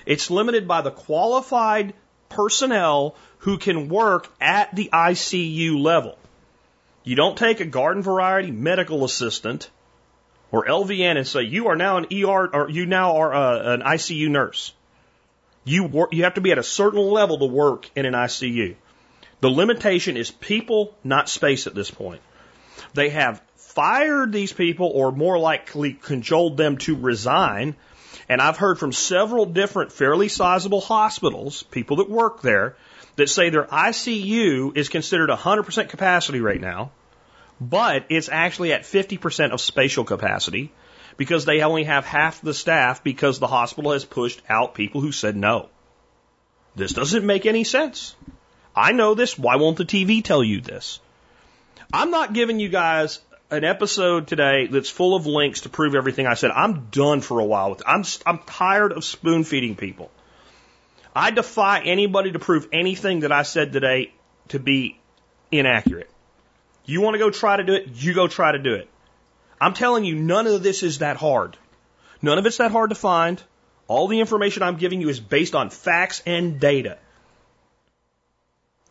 It's 0.04 0.30
limited 0.30 0.68
by 0.68 0.82
the 0.82 0.90
qualified 0.90 1.94
personnel 2.28 3.16
who 3.38 3.56
can 3.56 3.88
work 3.88 4.28
at 4.40 4.74
the 4.74 4.90
ICU 4.92 5.80
level. 5.82 6.18
You 7.04 7.16
don't 7.16 7.38
take 7.38 7.60
a 7.60 7.64
garden 7.64 8.02
variety 8.02 8.50
medical 8.50 9.04
assistant 9.04 9.70
or 10.50 10.66
LVN 10.66 11.16
and 11.16 11.26
say 11.26 11.42
you 11.42 11.68
are 11.68 11.76
now 11.76 11.96
an 11.96 12.06
ER 12.12 12.48
or 12.52 12.68
you 12.68 12.84
now 12.84 13.16
are 13.16 13.32
a, 13.32 13.38
uh, 13.38 13.74
an 13.74 13.80
ICU 13.80 14.28
nurse. 14.28 14.72
You 15.64 15.84
work, 15.84 16.12
you 16.12 16.24
have 16.24 16.34
to 16.34 16.40
be 16.40 16.52
at 16.52 16.58
a 16.58 16.62
certain 16.62 17.00
level 17.00 17.38
to 17.38 17.46
work 17.46 17.90
in 17.96 18.04
an 18.04 18.12
ICU. 18.14 18.76
The 19.40 19.50
limitation 19.50 20.16
is 20.16 20.30
people, 20.30 20.94
not 21.02 21.28
space 21.28 21.66
at 21.66 21.74
this 21.74 21.90
point. 21.90 22.20
They 22.94 23.10
have 23.10 23.42
fired 23.56 24.32
these 24.32 24.52
people 24.52 24.90
or 24.94 25.12
more 25.12 25.38
likely 25.38 25.92
cajoled 25.92 26.56
them 26.56 26.78
to 26.78 26.96
resign. 26.96 27.76
And 28.28 28.40
I've 28.40 28.56
heard 28.56 28.78
from 28.78 28.92
several 28.92 29.46
different 29.46 29.92
fairly 29.92 30.28
sizable 30.28 30.80
hospitals, 30.80 31.62
people 31.64 31.98
that 31.98 32.10
work 32.10 32.42
there, 32.42 32.76
that 33.16 33.28
say 33.28 33.50
their 33.50 33.64
ICU 33.64 34.76
is 34.76 34.88
considered 34.88 35.30
100% 35.30 35.88
capacity 35.88 36.40
right 36.40 36.60
now, 36.60 36.90
but 37.60 38.06
it's 38.08 38.28
actually 38.28 38.72
at 38.72 38.82
50% 38.82 39.52
of 39.52 39.60
spatial 39.60 40.04
capacity 40.04 40.72
because 41.16 41.44
they 41.44 41.62
only 41.62 41.84
have 41.84 42.04
half 42.04 42.40
the 42.42 42.54
staff 42.54 43.02
because 43.02 43.38
the 43.38 43.46
hospital 43.46 43.92
has 43.92 44.04
pushed 44.04 44.42
out 44.48 44.74
people 44.74 45.00
who 45.00 45.12
said 45.12 45.36
no. 45.36 45.68
This 46.74 46.92
doesn't 46.92 47.24
make 47.24 47.46
any 47.46 47.64
sense. 47.64 48.14
I 48.74 48.92
know 48.92 49.14
this. 49.14 49.38
Why 49.38 49.56
won't 49.56 49.78
the 49.78 49.86
TV 49.86 50.22
tell 50.22 50.44
you 50.44 50.60
this? 50.60 51.00
I'm 51.92 52.10
not 52.10 52.32
giving 52.32 52.60
you 52.60 52.68
guys 52.68 53.20
an 53.50 53.64
episode 53.64 54.26
today 54.26 54.66
that's 54.66 54.90
full 54.90 55.14
of 55.14 55.26
links 55.26 55.62
to 55.62 55.68
prove 55.68 55.94
everything 55.94 56.26
I 56.26 56.34
said. 56.34 56.50
I'm 56.50 56.86
done 56.90 57.20
for 57.20 57.38
a 57.38 57.44
while 57.44 57.70
with. 57.70 57.82
I'm, 57.86 58.04
I'm 58.24 58.38
tired 58.38 58.92
of 58.92 59.04
spoon 59.04 59.44
feeding 59.44 59.76
people. 59.76 60.10
I 61.14 61.30
defy 61.30 61.80
anybody 61.80 62.32
to 62.32 62.38
prove 62.38 62.68
anything 62.72 63.20
that 63.20 63.32
I 63.32 63.42
said 63.42 63.72
today 63.72 64.12
to 64.48 64.58
be 64.58 64.98
inaccurate. 65.50 66.10
You 66.84 67.00
want 67.00 67.14
to 67.14 67.18
go 67.18 67.30
try 67.30 67.56
to 67.56 67.64
do 67.64 67.74
it, 67.74 67.88
you 67.94 68.14
go 68.14 68.28
try 68.28 68.52
to 68.52 68.58
do 68.58 68.74
it. 68.74 68.88
I'm 69.60 69.72
telling 69.72 70.04
you, 70.04 70.14
none 70.14 70.46
of 70.46 70.62
this 70.62 70.82
is 70.82 70.98
that 70.98 71.16
hard. 71.16 71.56
None 72.20 72.38
of 72.38 72.46
it's 72.46 72.58
that 72.58 72.72
hard 72.72 72.90
to 72.90 72.96
find. 72.96 73.42
All 73.88 74.08
the 74.08 74.20
information 74.20 74.62
I'm 74.62 74.76
giving 74.76 75.00
you 75.00 75.08
is 75.08 75.20
based 75.20 75.54
on 75.54 75.70
facts 75.70 76.22
and 76.26 76.60
data. 76.60 76.98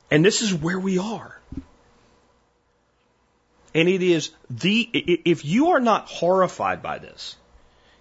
And 0.09 0.23
this 0.23 0.41
is 0.41 0.53
where 0.53 0.79
we 0.79 0.97
are. 0.97 1.34
And 3.75 3.89
it 3.89 4.01
is 4.01 4.31
the, 4.49 4.89
if 4.93 5.43
you 5.43 5.71
are 5.71 5.81
not 5.81 6.07
horrified 6.07 6.81
by 6.81 6.97
this, 6.97 7.35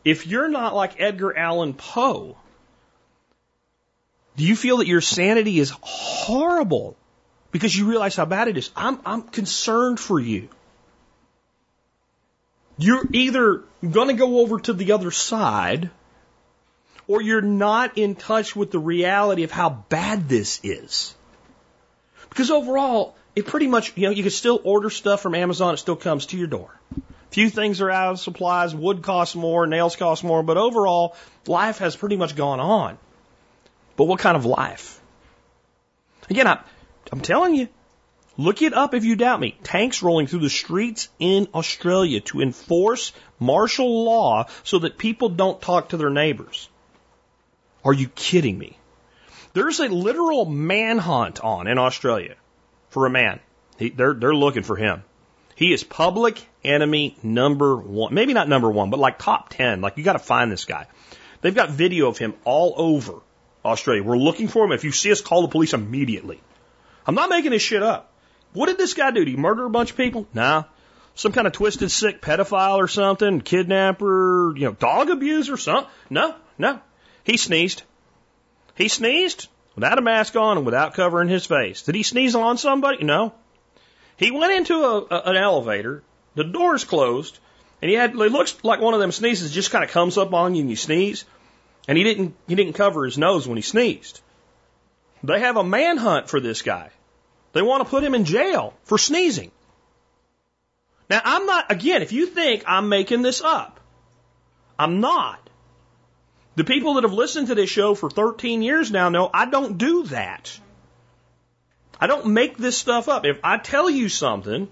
if 0.05 0.25
you're 0.25 0.49
not 0.49 0.73
like 0.73 1.01
Edgar 1.01 1.37
Allan 1.37 1.75
Poe, 1.75 2.37
do 4.37 4.45
you 4.45 4.55
feel 4.55 4.77
that 4.77 4.87
your 4.87 5.01
sanity 5.01 5.59
is 5.59 5.73
horrible 5.81 6.97
because 7.51 7.77
you 7.77 7.89
realize 7.89 8.15
how 8.15 8.25
bad 8.25 8.47
it 8.47 8.57
is? 8.57 8.71
I'm, 8.77 9.01
I'm 9.05 9.23
concerned 9.23 9.99
for 9.99 10.21
you. 10.21 10.49
You're 12.79 13.07
either 13.13 13.65
going 13.89 14.09
to 14.09 14.15
go 14.15 14.41
over 14.41 14.61
to 14.61 14.75
the 14.75 14.93
other 14.93 15.11
side 15.11 15.91
or 17.09 17.21
you're 17.21 17.41
not 17.41 17.99
in 17.99 18.15
touch 18.15 18.55
with 18.55 18.71
the 18.71 18.79
reality 18.79 19.43
of 19.43 19.51
how 19.51 19.71
bad 19.71 20.29
this 20.29 20.61
is. 20.63 21.17
Because 22.29 22.53
overall, 22.53 23.17
it 23.35 23.47
pretty 23.47 23.67
much, 23.67 23.93
you 23.97 24.05
know, 24.05 24.11
you 24.11 24.23
can 24.23 24.31
still 24.31 24.61
order 24.65 24.91
stuff 24.91 25.21
from 25.21 25.35
Amazon, 25.35 25.75
it 25.75 25.79
still 25.79 25.97
comes 25.97 26.27
to 26.27 26.37
your 26.37 26.47
door. 26.47 26.71
Few 27.31 27.51
things 27.51 27.81
are 27.81 27.91
out 27.91 28.13
of 28.13 28.21
supplies, 28.21 28.75
wood 28.75 29.03
costs 29.03 29.35
more, 29.35 29.67
nails 29.67 29.97
cost 29.97 30.23
more, 30.23 30.43
but 30.43 30.57
overall, 30.57 31.17
life 31.47 31.79
has 31.79 31.97
pretty 31.97 32.17
much 32.17 32.37
gone 32.37 32.61
on. 32.61 32.97
But 33.97 34.05
what 34.05 34.21
kind 34.21 34.37
of 34.37 34.45
life? 34.45 35.01
Again, 36.31 36.47
I, 36.47 36.61
I'm 37.11 37.21
telling 37.21 37.57
you, 37.57 37.69
look 38.37 38.63
it 38.63 38.73
up 38.73 38.95
if 38.95 39.05
you 39.05 39.17
doubt 39.17 39.41
me. 39.41 39.59
Tanks 39.65 40.01
rolling 40.01 40.29
through 40.29 40.41
the 40.41 40.51
streets 40.51 41.09
in 41.19 41.49
Australia 41.53 42.21
to 42.21 42.41
enforce 42.41 43.13
martial 43.41 44.05
law 44.05 44.47
so 44.63 44.79
that 44.81 44.97
people 44.97 45.29
don't 45.29 45.61
talk 45.61 45.89
to 45.89 45.97
their 45.97 46.11
neighbors. 46.11 46.69
Are 47.85 47.93
you 47.93 48.09
kidding 48.09 48.57
me? 48.57 48.79
There's 49.55 49.81
a 49.81 49.89
literal 49.89 50.45
manhunt 50.45 51.41
on 51.41 51.67
in 51.67 51.79
Australia 51.79 52.37
for 52.95 53.07
a 53.07 53.11
man. 53.11 53.41
He, 53.77 53.91
they're, 53.91 54.15
they're 54.15 54.35
looking 54.35 54.63
for 54.63 54.77
him. 54.77 55.03
He 55.57 55.73
is 55.73 55.85
public 55.85 56.45
enemy 56.65 57.17
number 57.23 57.77
one. 57.77 58.15
Maybe 58.15 58.33
not 58.33 58.49
number 58.49 58.71
one, 58.71 58.91
but 58.91 58.99
like 58.99 59.19
top 59.19 59.51
10. 59.51 59.81
Like 59.81 59.99
you 59.99 60.05
got 60.05 60.15
to 60.15 60.21
find 60.21 60.51
this 60.51 60.65
guy. 60.65 60.87
They've 61.41 61.55
got 61.55 61.71
video 61.71 62.09
of 62.09 62.17
him 62.17 62.35
all 62.45 62.75
over 62.77 63.15
Australia. 63.65 64.03
We're 64.03 64.17
looking 64.17 64.49
for 64.49 64.65
him. 64.65 64.73
If 64.73 64.85
you 64.85 64.93
see 64.93 65.13
us, 65.13 65.21
call 65.21 65.43
the 65.43 65.49
police 65.49 65.75
immediately. 65.75 66.41
I'm 67.07 67.15
not 67.15 67.31
making 67.31 67.51
this 67.51 67.63
shit 67.63 67.83
up. 67.83 68.13
What 68.53 68.67
did 68.67 68.79
this 68.79 68.95
guy 68.95 69.11
do? 69.11 69.25
Did 69.25 69.29
he 69.29 69.37
murder 69.37 69.65
a 69.67 69.71
bunch 69.71 69.91
of 69.91 69.97
people? 69.97 70.27
Nah. 70.33 70.65
Some 71.17 71.33
kind 71.33 71.47
of 71.47 71.53
twisted, 71.53 71.91
sick 71.91 72.21
pedophile 72.23 72.79
or 72.79 72.89
something, 72.89 73.41
kidnapper, 73.41 74.55
you 74.57 74.65
know, 74.65 74.73
dog 74.73 75.11
abuser, 75.11 75.57
something? 75.57 75.91
No, 76.11 76.35
no. 76.59 76.81
He 77.25 77.37
sneezed. 77.37 77.83
He 78.77 78.89
sneezed 78.89 79.49
without 79.75 79.99
a 79.99 80.03
mask 80.03 80.37
on 80.37 80.57
and 80.57 80.67
without 80.67 80.95
covering 80.95 81.29
his 81.29 81.47
face. 81.47 81.83
Did 81.83 81.95
he 81.95 82.03
sneeze 82.03 82.35
on 82.35 82.59
somebody? 82.59 83.05
No. 83.05 83.35
He 84.17 84.31
went 84.31 84.53
into 84.53 84.75
a, 84.75 85.01
a, 85.01 85.23
an 85.31 85.37
elevator, 85.37 86.03
the 86.35 86.45
door's 86.45 86.85
closed, 86.85 87.39
and 87.83 87.91
he 87.91 87.97
had, 87.97 88.11
it 88.11 88.17
looks 88.17 88.57
like 88.63 88.81
one 88.81 88.95
of 88.95 89.01
them 89.01 89.13
sneezes 89.13 89.53
just 89.53 89.71
kind 89.71 89.85
of 89.85 89.91
comes 89.91 90.17
up 90.17 90.33
on 90.33 90.55
you 90.55 90.61
and 90.61 90.71
you 90.71 90.77
sneeze. 90.77 91.25
And 91.87 91.99
he 91.99 92.05
didn't, 92.05 92.35
he 92.49 92.55
didn't 92.55 92.75
cover 92.75 93.05
his 93.05 93.19
nose 93.19 93.47
when 93.47 93.57
he 93.57 93.63
sneezed. 93.63 94.21
They 95.23 95.41
have 95.41 95.57
a 95.57 95.65
manhunt 95.65 96.29
for 96.29 96.41
this 96.41 96.63
guy. 96.63 96.91
They 97.53 97.63
want 97.63 97.85
to 97.85 97.89
put 97.89 98.05
him 98.05 98.15
in 98.15 98.25
jail 98.25 98.75
for 98.85 98.99
sneezing. 98.99 99.51
Now, 101.11 101.21
I'm 101.25 101.47
not, 101.47 101.71
again, 101.71 102.03
if 102.03 102.13
you 102.13 102.27
think 102.27 102.65
I'm 102.67 102.89
making 102.89 103.23
this 103.23 103.43
up, 103.43 103.81
I'm 104.79 105.01
not. 105.01 105.44
The 106.57 106.65
people 106.65 106.95
that 106.95 107.05
have 107.05 107.13
listened 107.13 107.49
to 107.49 107.55
this 107.55 107.71
show 107.71 107.95
for 107.95 108.09
13 108.09 108.63
years 108.63 108.91
now 108.91 109.09
know 109.09 109.29
I 109.33 109.47
don't 109.47 109.77
do 109.77 110.05
that. 110.05 110.59
I 112.01 112.07
don't 112.07 112.27
make 112.27 112.57
this 112.57 112.79
stuff 112.79 113.09
up. 113.09 113.25
If 113.25 113.39
I 113.43 113.59
tell 113.59 113.91
you 113.91 114.09
something 114.09 114.69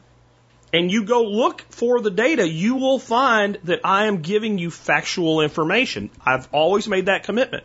and 0.73 0.91
you 0.91 1.05
go 1.05 1.25
look 1.25 1.63
for 1.71 2.01
the 2.01 2.11
data, 2.11 2.49
you 2.49 2.77
will 2.77 2.99
find 2.99 3.59
that 3.65 3.81
I 3.85 4.07
am 4.07 4.23
giving 4.23 4.59
you 4.59 4.71
factual 4.71 5.41
information. 5.41 6.11
I've 6.25 6.49
always 6.53 6.89
made 6.89 7.07
that 7.07 7.25
commitment. 7.25 7.65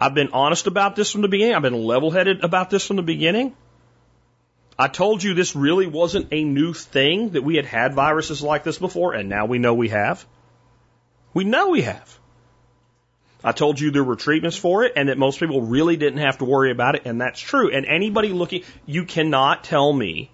I've 0.00 0.14
been 0.14 0.30
honest 0.32 0.66
about 0.66 0.94
this 0.94 1.10
from 1.10 1.22
the 1.22 1.28
beginning. 1.28 1.54
I've 1.54 1.62
been 1.62 1.84
level 1.84 2.10
headed 2.10 2.44
about 2.44 2.70
this 2.70 2.86
from 2.86 2.96
the 2.96 3.02
beginning. 3.02 3.56
I 4.78 4.86
told 4.86 5.22
you 5.22 5.34
this 5.34 5.56
really 5.56 5.88
wasn't 5.88 6.28
a 6.30 6.44
new 6.44 6.72
thing, 6.72 7.30
that 7.30 7.42
we 7.42 7.56
had 7.56 7.66
had 7.66 7.94
viruses 7.94 8.40
like 8.42 8.62
this 8.62 8.78
before, 8.78 9.12
and 9.12 9.28
now 9.28 9.46
we 9.46 9.58
know 9.58 9.74
we 9.74 9.88
have. 9.88 10.24
We 11.34 11.42
know 11.42 11.70
we 11.70 11.82
have. 11.82 12.18
I 13.42 13.52
told 13.52 13.78
you 13.78 13.90
there 13.90 14.04
were 14.04 14.16
treatments 14.16 14.56
for 14.56 14.82
it 14.84 14.94
and 14.96 15.08
that 15.08 15.18
most 15.18 15.38
people 15.38 15.62
really 15.62 15.96
didn't 15.96 16.18
have 16.18 16.38
to 16.38 16.44
worry 16.44 16.72
about 16.72 16.96
it, 16.96 17.02
and 17.04 17.20
that's 17.20 17.38
true. 17.38 17.70
And 17.70 17.86
anybody 17.86 18.30
looking, 18.30 18.64
you 18.84 19.04
cannot 19.04 19.62
tell 19.64 19.92
me 19.92 20.30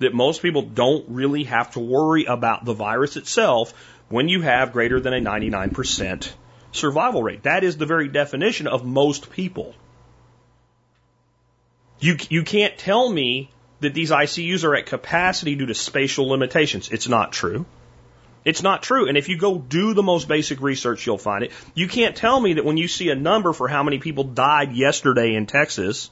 that 0.00 0.12
most 0.12 0.42
people 0.42 0.62
don't 0.62 1.04
really 1.08 1.44
have 1.44 1.72
to 1.72 1.80
worry 1.80 2.24
about 2.24 2.64
the 2.64 2.74
virus 2.74 3.16
itself 3.16 3.72
when 4.08 4.28
you 4.28 4.42
have 4.42 4.72
greater 4.72 5.00
than 5.00 5.12
a 5.12 5.20
99% 5.20 6.32
survival 6.72 7.22
rate. 7.22 7.44
That 7.44 7.64
is 7.64 7.76
the 7.76 7.86
very 7.86 8.08
definition 8.08 8.66
of 8.66 8.84
most 8.84 9.30
people. 9.30 9.74
You, 12.00 12.16
you 12.28 12.42
can't 12.42 12.76
tell 12.78 13.08
me 13.10 13.50
that 13.80 13.94
these 13.94 14.10
ICUs 14.10 14.64
are 14.64 14.74
at 14.74 14.86
capacity 14.86 15.54
due 15.54 15.66
to 15.66 15.74
spatial 15.74 16.28
limitations. 16.28 16.90
It's 16.90 17.08
not 17.08 17.32
true. 17.32 17.66
It's 18.44 18.62
not 18.62 18.82
true. 18.82 19.08
And 19.08 19.18
if 19.18 19.28
you 19.28 19.36
go 19.36 19.58
do 19.58 19.94
the 19.94 20.02
most 20.02 20.28
basic 20.28 20.60
research, 20.60 21.06
you'll 21.06 21.18
find 21.18 21.44
it. 21.44 21.52
You 21.74 21.88
can't 21.88 22.16
tell 22.16 22.40
me 22.40 22.54
that 22.54 22.64
when 22.64 22.76
you 22.76 22.88
see 22.88 23.10
a 23.10 23.14
number 23.14 23.52
for 23.52 23.68
how 23.68 23.82
many 23.82 23.98
people 23.98 24.24
died 24.24 24.72
yesterday 24.72 25.34
in 25.34 25.46
Texas, 25.46 26.10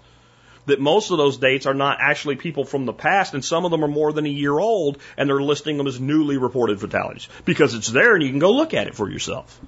that 0.66 0.80
most 0.80 1.10
of 1.10 1.18
those 1.18 1.38
dates 1.38 1.66
are 1.66 1.74
not 1.74 1.98
actually 2.00 2.36
people 2.36 2.64
from 2.64 2.84
the 2.84 2.92
past, 2.92 3.34
and 3.34 3.44
some 3.44 3.64
of 3.64 3.70
them 3.70 3.84
are 3.84 3.88
more 3.88 4.12
than 4.12 4.26
a 4.26 4.30
year 4.30 4.58
old, 4.58 4.98
and 5.16 5.28
they're 5.28 5.40
listing 5.40 5.76
them 5.76 5.86
as 5.86 6.00
newly 6.00 6.36
reported 6.36 6.80
fatalities 6.80 7.28
because 7.44 7.74
it's 7.74 7.88
there 7.88 8.14
and 8.14 8.22
you 8.22 8.30
can 8.30 8.40
go 8.40 8.52
look 8.52 8.74
at 8.74 8.88
it 8.88 8.94
for 8.94 9.08
yourself. 9.08 9.60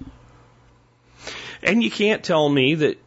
And 1.63 1.83
you 1.83 1.91
can't 1.91 2.23
tell 2.23 2.49
me 2.49 2.75
that 2.77 2.99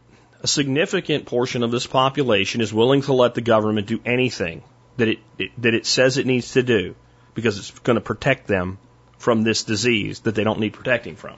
a 0.42 0.46
significant 0.46 1.26
portion 1.26 1.62
of 1.62 1.70
this 1.70 1.86
population 1.86 2.60
is 2.60 2.72
willing 2.72 3.02
to 3.02 3.12
let 3.12 3.34
the 3.34 3.40
government 3.40 3.86
do 3.86 4.00
anything 4.04 4.62
that 4.96 5.08
it, 5.08 5.18
it 5.38 5.50
that 5.58 5.74
it 5.74 5.86
says 5.86 6.18
it 6.18 6.26
needs 6.26 6.52
to 6.52 6.62
do 6.62 6.94
because 7.34 7.58
it's 7.58 7.70
going 7.80 7.94
to 7.94 8.02
protect 8.02 8.46
them 8.46 8.78
from 9.22 9.44
this 9.44 9.62
disease 9.62 10.20
that 10.20 10.34
they 10.34 10.42
don't 10.42 10.58
need 10.58 10.72
protecting 10.72 11.14
from. 11.14 11.36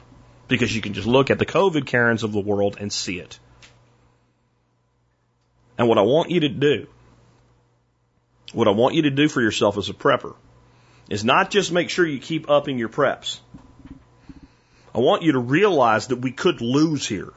Because 0.48 0.74
you 0.74 0.80
can 0.80 0.94
just 0.94 1.06
look 1.06 1.30
at 1.30 1.38
the 1.38 1.46
COVID 1.46 1.86
Karens 1.86 2.22
of 2.22 2.32
the 2.32 2.40
world 2.40 2.78
and 2.80 2.90
see 2.92 3.18
it. 3.18 3.38
And 5.76 5.86
what 5.88 5.98
I 5.98 6.02
want 6.02 6.30
you 6.30 6.40
to 6.40 6.48
do, 6.48 6.86
what 8.54 8.68
I 8.68 8.70
want 8.70 8.94
you 8.94 9.02
to 9.02 9.10
do 9.10 9.28
for 9.28 9.42
yourself 9.42 9.76
as 9.76 9.90
a 9.90 9.92
prepper, 9.92 10.34
is 11.10 11.24
not 11.24 11.50
just 11.50 11.72
make 11.72 11.90
sure 11.90 12.06
you 12.06 12.18
keep 12.18 12.48
upping 12.48 12.78
your 12.78 12.88
preps. 12.88 13.38
I 14.94 15.00
want 15.00 15.22
you 15.22 15.32
to 15.32 15.38
realize 15.38 16.06
that 16.06 16.16
we 16.16 16.30
could 16.30 16.62
lose 16.62 17.06
here. 17.06 17.32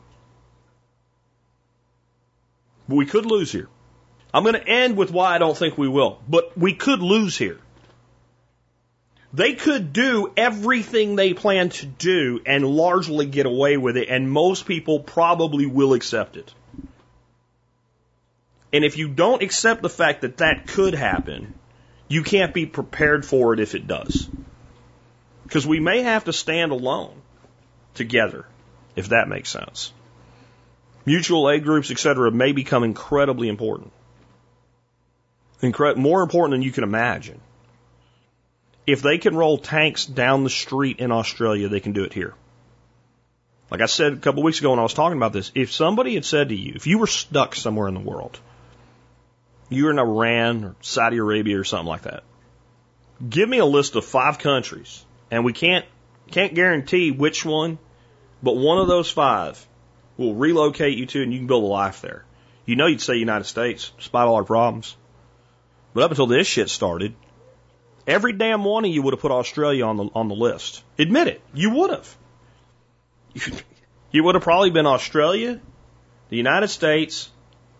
We 2.87 3.05
could 3.05 3.25
lose 3.25 3.51
here. 3.51 3.67
I'm 4.33 4.43
going 4.43 4.55
to 4.55 4.67
end 4.67 4.95
with 4.95 5.11
why 5.11 5.35
I 5.35 5.39
don't 5.39 5.57
think 5.57 5.77
we 5.77 5.89
will, 5.89 6.19
but 6.29 6.57
we 6.57 6.73
could 6.73 7.01
lose 7.01 7.37
here. 7.37 7.59
They 9.33 9.53
could 9.53 9.91
do 9.91 10.31
everything 10.37 11.15
they 11.15 11.33
plan 11.33 11.69
to 11.69 11.85
do 11.85 12.39
and 12.45 12.65
largely 12.65 13.25
get 13.25 13.45
away 13.45 13.77
with 13.77 13.97
it, 13.97 14.07
and 14.09 14.31
most 14.31 14.65
people 14.65 15.01
probably 15.01 15.65
will 15.65 15.93
accept 15.93 16.37
it. 16.37 16.53
And 18.71 18.85
if 18.85 18.97
you 18.97 19.09
don't 19.09 19.43
accept 19.43 19.81
the 19.81 19.89
fact 19.89 20.21
that 20.21 20.37
that 20.37 20.67
could 20.67 20.93
happen, 20.93 21.53
you 22.07 22.23
can't 22.23 22.53
be 22.53 22.65
prepared 22.65 23.25
for 23.25 23.53
it 23.53 23.59
if 23.59 23.75
it 23.75 23.87
does. 23.87 24.29
Because 25.43 25.65
we 25.65 25.79
may 25.79 26.03
have 26.03 26.25
to 26.25 26.33
stand 26.33 26.71
alone 26.71 27.13
together, 27.95 28.45
if 28.95 29.09
that 29.09 29.27
makes 29.27 29.49
sense. 29.49 29.93
Mutual 31.05 31.49
aid 31.49 31.63
groups, 31.63 31.89
etc., 31.91 32.31
may 32.31 32.51
become 32.51 32.83
incredibly 32.83 33.47
important. 33.47 33.91
Incre- 35.61 35.95
more 35.95 36.21
important 36.21 36.51
than 36.51 36.61
you 36.61 36.71
can 36.71 36.83
imagine. 36.83 37.39
If 38.87 39.01
they 39.01 39.17
can 39.17 39.35
roll 39.35 39.57
tanks 39.57 40.05
down 40.05 40.45
the 40.45 40.49
street 40.49 40.99
in 40.99 41.11
Australia, 41.11 41.67
they 41.67 41.81
can 41.81 41.91
do 41.91 42.05
it 42.05 42.13
here. 42.13 42.33
Like 43.69 43.81
I 43.81 43.85
said 43.85 44.13
a 44.13 44.17
couple 44.17 44.39
of 44.39 44.45
weeks 44.45 44.59
ago 44.59 44.69
when 44.69 44.79
I 44.79 44.83
was 44.83 44.93
talking 44.93 45.17
about 45.17 45.33
this, 45.33 45.51
if 45.53 45.73
somebody 45.73 46.15
had 46.15 46.23
said 46.23 46.49
to 46.49 46.55
you, 46.55 46.71
if 46.75 46.87
you 46.87 46.97
were 46.97 47.07
stuck 47.07 47.53
somewhere 47.53 47.89
in 47.89 47.93
the 47.93 47.99
world, 47.99 48.39
you 49.69 49.83
were 49.83 49.91
in 49.91 49.99
Iran 49.99 50.63
or 50.63 50.75
Saudi 50.79 51.17
Arabia 51.17 51.59
or 51.59 51.65
something 51.65 51.87
like 51.87 52.03
that, 52.03 52.23
give 53.29 53.49
me 53.49 53.57
a 53.57 53.65
list 53.65 53.97
of 53.97 54.05
five 54.05 54.39
countries, 54.39 55.03
and 55.29 55.43
we 55.43 55.51
can't 55.51 55.85
can't 56.31 56.53
guarantee 56.53 57.11
which 57.11 57.43
one, 57.43 57.77
but 58.41 58.55
one 58.55 58.77
of 58.77 58.87
those 58.87 59.09
five 59.09 59.65
will 60.15 60.35
relocate 60.35 60.97
you 60.97 61.05
to, 61.07 61.21
and 61.21 61.33
you 61.33 61.39
can 61.39 61.47
build 61.47 61.63
a 61.63 61.67
life 61.67 62.01
there. 62.01 62.25
You 62.65 62.75
know, 62.75 62.87
you'd 62.87 63.01
say 63.01 63.15
United 63.15 63.45
States, 63.45 63.91
despite 63.97 64.27
all 64.27 64.35
our 64.35 64.43
problems. 64.43 64.95
But 65.93 66.03
up 66.03 66.11
until 66.11 66.27
this 66.27 66.47
shit 66.47 66.69
started, 66.69 67.15
Every 68.07 68.31
damn 68.31 68.63
one 68.63 68.85
of 68.85 68.91
you 68.91 69.01
would 69.01 69.13
have 69.13 69.19
put 69.19 69.31
Australia 69.31 69.85
on 69.85 69.97
the 69.97 70.09
on 70.15 70.29
the 70.29 70.35
list. 70.35 70.81
Admit 70.97 71.27
it. 71.27 71.41
You 71.53 71.71
would 71.71 71.91
have. 71.91 72.17
You 74.09 74.23
would 74.23 74.35
have 74.35 74.43
probably 74.43 74.69
been 74.69 74.85
Australia, 74.85 75.59
the 76.29 76.37
United 76.37 76.69
States, 76.69 77.29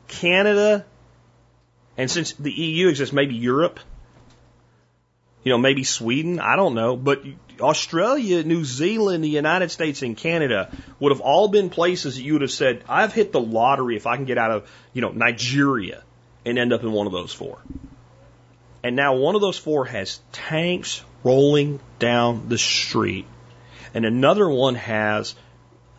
Canada, 0.10 0.86
and 1.96 2.12
since 2.12 2.34
the 2.34 2.52
EU 2.52 2.90
exists, 2.90 3.14
maybe 3.14 3.36
Europe. 3.36 3.80
You 5.44 5.52
know, 5.54 5.58
maybe 5.58 5.86
Sweden. 5.86 6.42
I 6.42 6.58
don't 6.58 6.76
know, 6.76 6.98
but 6.98 7.24
Australia, 7.62 8.44
New 8.44 8.66
Zealand, 8.66 9.24
the 9.24 9.30
United 9.30 9.72
States, 9.72 10.02
and 10.02 10.18
Canada 10.18 10.70
would 11.00 11.14
have 11.14 11.22
all 11.22 11.48
been 11.48 11.70
places 11.70 12.18
that 12.18 12.24
you 12.24 12.34
would 12.34 12.42
have 12.42 12.52
said, 12.52 12.84
"I've 12.90 13.14
hit 13.14 13.32
the 13.32 13.40
lottery 13.40 13.96
if 13.96 14.06
I 14.06 14.18
can 14.18 14.26
get 14.26 14.38
out 14.38 14.52
of 14.52 14.70
you 14.94 15.02
know 15.02 15.12
Nigeria 15.12 16.04
and 16.46 16.60
end 16.60 16.74
up 16.74 16.84
in 16.84 16.92
one 16.92 17.08
of 17.08 17.14
those 17.14 17.34
four. 17.34 17.60
And 18.88 18.96
now 18.96 19.16
one 19.16 19.36
of 19.36 19.42
those 19.42 19.58
four 19.58 19.84
has 19.84 20.22
tanks 20.32 21.04
rolling 21.22 21.82
down 22.00 22.48
the 22.48 22.58
street, 22.58 23.26
and 23.94 24.06
another 24.06 24.48
one 24.48 24.76
has 24.76 25.36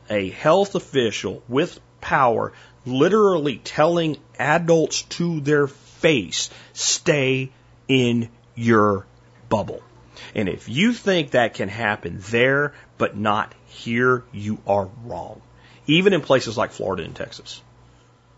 a 0.08 0.30
health 0.30 0.74
official 0.74 1.42
with 1.48 1.80
power 2.00 2.54
literally 2.86 3.58
telling 3.58 4.16
adults 4.38 5.02
to 5.02 5.40
their 5.40 5.66
face, 5.66 6.48
stay 6.72 7.50
in 7.88 8.30
your 8.54 9.06
bubble. 9.50 9.82
And 10.34 10.48
if 10.48 10.70
you 10.70 10.94
think 10.94 11.32
that 11.32 11.52
can 11.52 11.68
happen 11.68 12.20
there, 12.30 12.72
but 12.96 13.14
not 13.14 13.52
here, 13.66 14.24
you 14.32 14.62
are 14.66 14.88
wrong. 15.04 15.42
Even 15.86 16.14
in 16.14 16.22
places 16.22 16.56
like 16.56 16.70
Florida 16.70 17.04
and 17.04 17.14
Texas. 17.14 17.60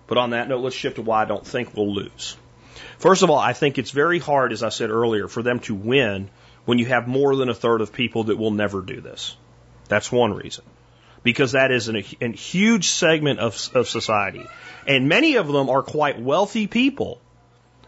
But 0.08 0.18
on 0.18 0.30
that 0.30 0.48
note, 0.48 0.62
let's 0.62 0.74
shift 0.74 0.96
to 0.96 1.02
why 1.02 1.22
I 1.22 1.26
don't 1.26 1.46
think 1.46 1.76
we'll 1.76 1.94
lose. 1.94 2.36
First 2.98 3.22
of 3.22 3.30
all, 3.30 3.38
I 3.38 3.52
think 3.52 3.78
it's 3.78 3.90
very 3.90 4.18
hard, 4.18 4.52
as 4.52 4.62
I 4.62 4.68
said 4.68 4.90
earlier, 4.90 5.28
for 5.28 5.42
them 5.42 5.60
to 5.60 5.74
win 5.74 6.30
when 6.64 6.78
you 6.78 6.86
have 6.86 7.08
more 7.08 7.36
than 7.36 7.48
a 7.48 7.54
third 7.54 7.80
of 7.80 7.92
people 7.92 8.24
that 8.24 8.36
will 8.36 8.50
never 8.50 8.82
do 8.82 9.00
this. 9.00 9.36
That's 9.88 10.12
one 10.12 10.32
reason. 10.32 10.64
Because 11.22 11.52
that 11.52 11.70
is 11.70 11.88
an, 11.88 11.96
a 11.96 12.28
huge 12.32 12.88
segment 12.88 13.40
of, 13.40 13.68
of 13.74 13.88
society. 13.88 14.46
And 14.86 15.08
many 15.08 15.36
of 15.36 15.48
them 15.48 15.68
are 15.68 15.82
quite 15.82 16.20
wealthy 16.20 16.66
people, 16.66 17.20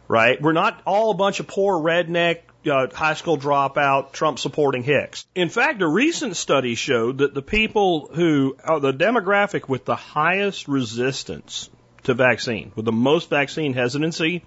right? 0.09 0.40
We're 0.40 0.53
not 0.53 0.82
all 0.86 1.12
a 1.12 1.14
bunch 1.14 1.40
of 1.40 1.47
poor 1.47 1.80
redneck, 1.80 2.40
uh, 2.70 2.88
high 2.95 3.14
school 3.14 3.38
dropout, 3.38 4.12
Trump 4.12 4.38
supporting 4.38 4.82
hicks. 4.82 5.26
In 5.34 5.49
fact, 5.49 5.82
a 5.82 5.88
recent 5.88 6.36
study 6.36 6.74
showed 6.74 7.18
that 7.18 7.34
the 7.34 7.43
people 7.43 8.11
who 8.12 8.57
are 8.62 8.80
the 8.80 8.93
demographic 8.93 9.68
with 9.68 9.84
the 9.84 9.97
highest 9.97 10.68
resistance 10.68 11.70
to 12.05 12.14
vaccine, 12.14 12.72
with 12.74 12.84
the 12.84 12.93
most 12.93 13.30
vaccine 13.30 13.72
hesitancy, 13.72 14.45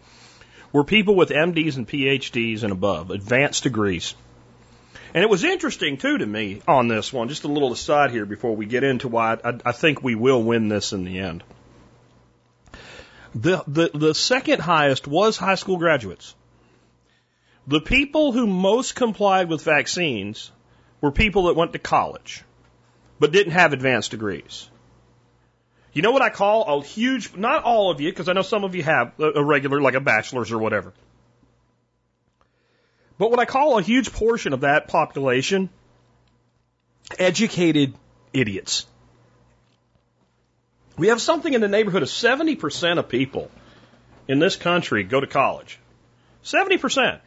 were 0.75 0.83
people 0.83 1.15
with 1.15 1.29
MDs 1.29 1.77
and 1.77 1.87
PhDs 1.87 2.63
and 2.63 2.73
above, 2.73 3.09
advanced 3.09 3.63
degrees. 3.63 4.13
And 5.13 5.23
it 5.23 5.29
was 5.29 5.45
interesting 5.45 5.95
too 5.95 6.17
to 6.17 6.25
me 6.25 6.61
on 6.67 6.89
this 6.89 7.13
one, 7.13 7.29
just 7.29 7.45
a 7.45 7.47
little 7.47 7.71
aside 7.71 8.11
here 8.11 8.25
before 8.25 8.57
we 8.57 8.65
get 8.65 8.83
into 8.83 9.07
why 9.07 9.37
I, 9.41 9.57
I 9.63 9.71
think 9.71 10.03
we 10.03 10.15
will 10.15 10.43
win 10.43 10.67
this 10.67 10.91
in 10.91 11.05
the 11.05 11.19
end. 11.19 11.45
The, 13.33 13.63
the, 13.65 13.91
the 13.93 14.13
second 14.13 14.59
highest 14.59 15.07
was 15.07 15.37
high 15.37 15.55
school 15.55 15.77
graduates. 15.77 16.35
The 17.67 17.79
people 17.79 18.33
who 18.33 18.45
most 18.45 18.95
complied 18.95 19.47
with 19.47 19.63
vaccines 19.63 20.51
were 20.99 21.13
people 21.13 21.43
that 21.43 21.55
went 21.55 21.71
to 21.71 21.79
college, 21.79 22.43
but 23.17 23.31
didn't 23.31 23.53
have 23.53 23.71
advanced 23.71 24.11
degrees. 24.11 24.69
You 25.95 26.01
know 26.01 26.11
what 26.11 26.21
I 26.21 26.29
call 26.29 26.81
a 26.81 26.83
huge, 26.83 27.35
not 27.37 27.63
all 27.63 27.89
of 27.89 28.01
you, 28.01 28.11
because 28.11 28.27
I 28.27 28.33
know 28.33 28.41
some 28.41 28.65
of 28.65 28.75
you 28.75 28.83
have 28.83 29.13
a, 29.17 29.41
regular, 29.41 29.81
like 29.81 29.93
a 29.93 30.01
bachelor's 30.01 30.51
or 30.51 30.57
whatever. 30.57 30.93
But 33.17 33.31
what 33.31 33.39
I 33.39 33.45
call 33.45 33.79
a 33.79 33.81
huge 33.81 34.11
portion 34.11 34.51
of 34.51 34.61
that 34.61 34.89
population, 34.89 35.69
educated 37.17 37.93
idiots. 38.33 38.85
We 40.97 41.07
have 41.07 41.21
something 41.21 41.53
in 41.53 41.61
the 41.61 41.69
neighborhood 41.69 42.03
of 42.03 42.09
70% 42.09 42.99
of 42.99 43.07
people 43.07 43.49
in 44.27 44.39
this 44.39 44.57
country 44.57 45.03
go 45.03 45.21
to 45.21 45.27
college. 45.27 45.79
70%. 46.43 47.21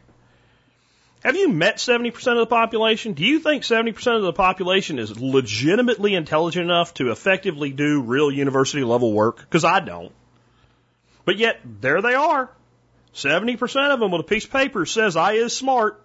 Have 1.21 1.35
you 1.35 1.49
met 1.49 1.77
70% 1.77 2.15
of 2.31 2.37
the 2.37 2.45
population? 2.45 3.13
Do 3.13 3.25
you 3.25 3.39
think 3.39 3.63
70% 3.63 4.15
of 4.15 4.21
the 4.21 4.31
population 4.31 4.99
is 4.99 5.19
legitimately 5.19 6.15
intelligent 6.15 6.63
enough 6.63 6.93
to 6.95 7.11
effectively 7.11 7.71
do 7.71 8.01
real 8.01 8.31
university 8.31 8.83
level 8.83 9.11
work? 9.11 9.39
Because 9.39 9.65
I 9.65 9.81
don't. 9.81 10.13
But 11.25 11.37
yet, 11.37 11.59
there 11.81 12.01
they 12.01 12.13
are. 12.13 12.49
70% 13.13 13.93
of 13.93 13.99
them 13.99 14.11
with 14.11 14.21
a 14.21 14.23
piece 14.23 14.45
of 14.45 14.51
paper 14.51 14.85
says 14.85 15.17
I 15.17 15.33
is 15.33 15.55
smart. 15.55 16.01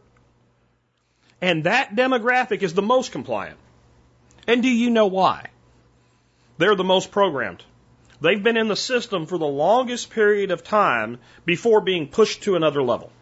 And 1.41 1.65
that 1.65 1.95
demographic 1.95 2.63
is 2.63 2.75
the 2.75 2.83
most 2.83 3.13
compliant. 3.13 3.59
And 4.49 4.63
do 4.63 4.69
you 4.69 4.91
know 4.91 5.07
why? 5.07 5.47
They're 6.59 6.75
the 6.75 6.85
most 6.85 7.13
programmed. 7.13 7.63
They've 8.21 8.43
been 8.43 8.57
in 8.57 8.69
the 8.69 8.77
system 8.77 9.27
for 9.27 9.39
the 9.39 9.47
longest 9.47 10.11
period 10.11 10.51
of 10.51 10.65
time 10.65 11.19
before 11.45 11.81
being 11.81 12.09
pushed 12.09 12.43
to 12.45 12.57
another 12.57 12.83
level. 12.83 13.13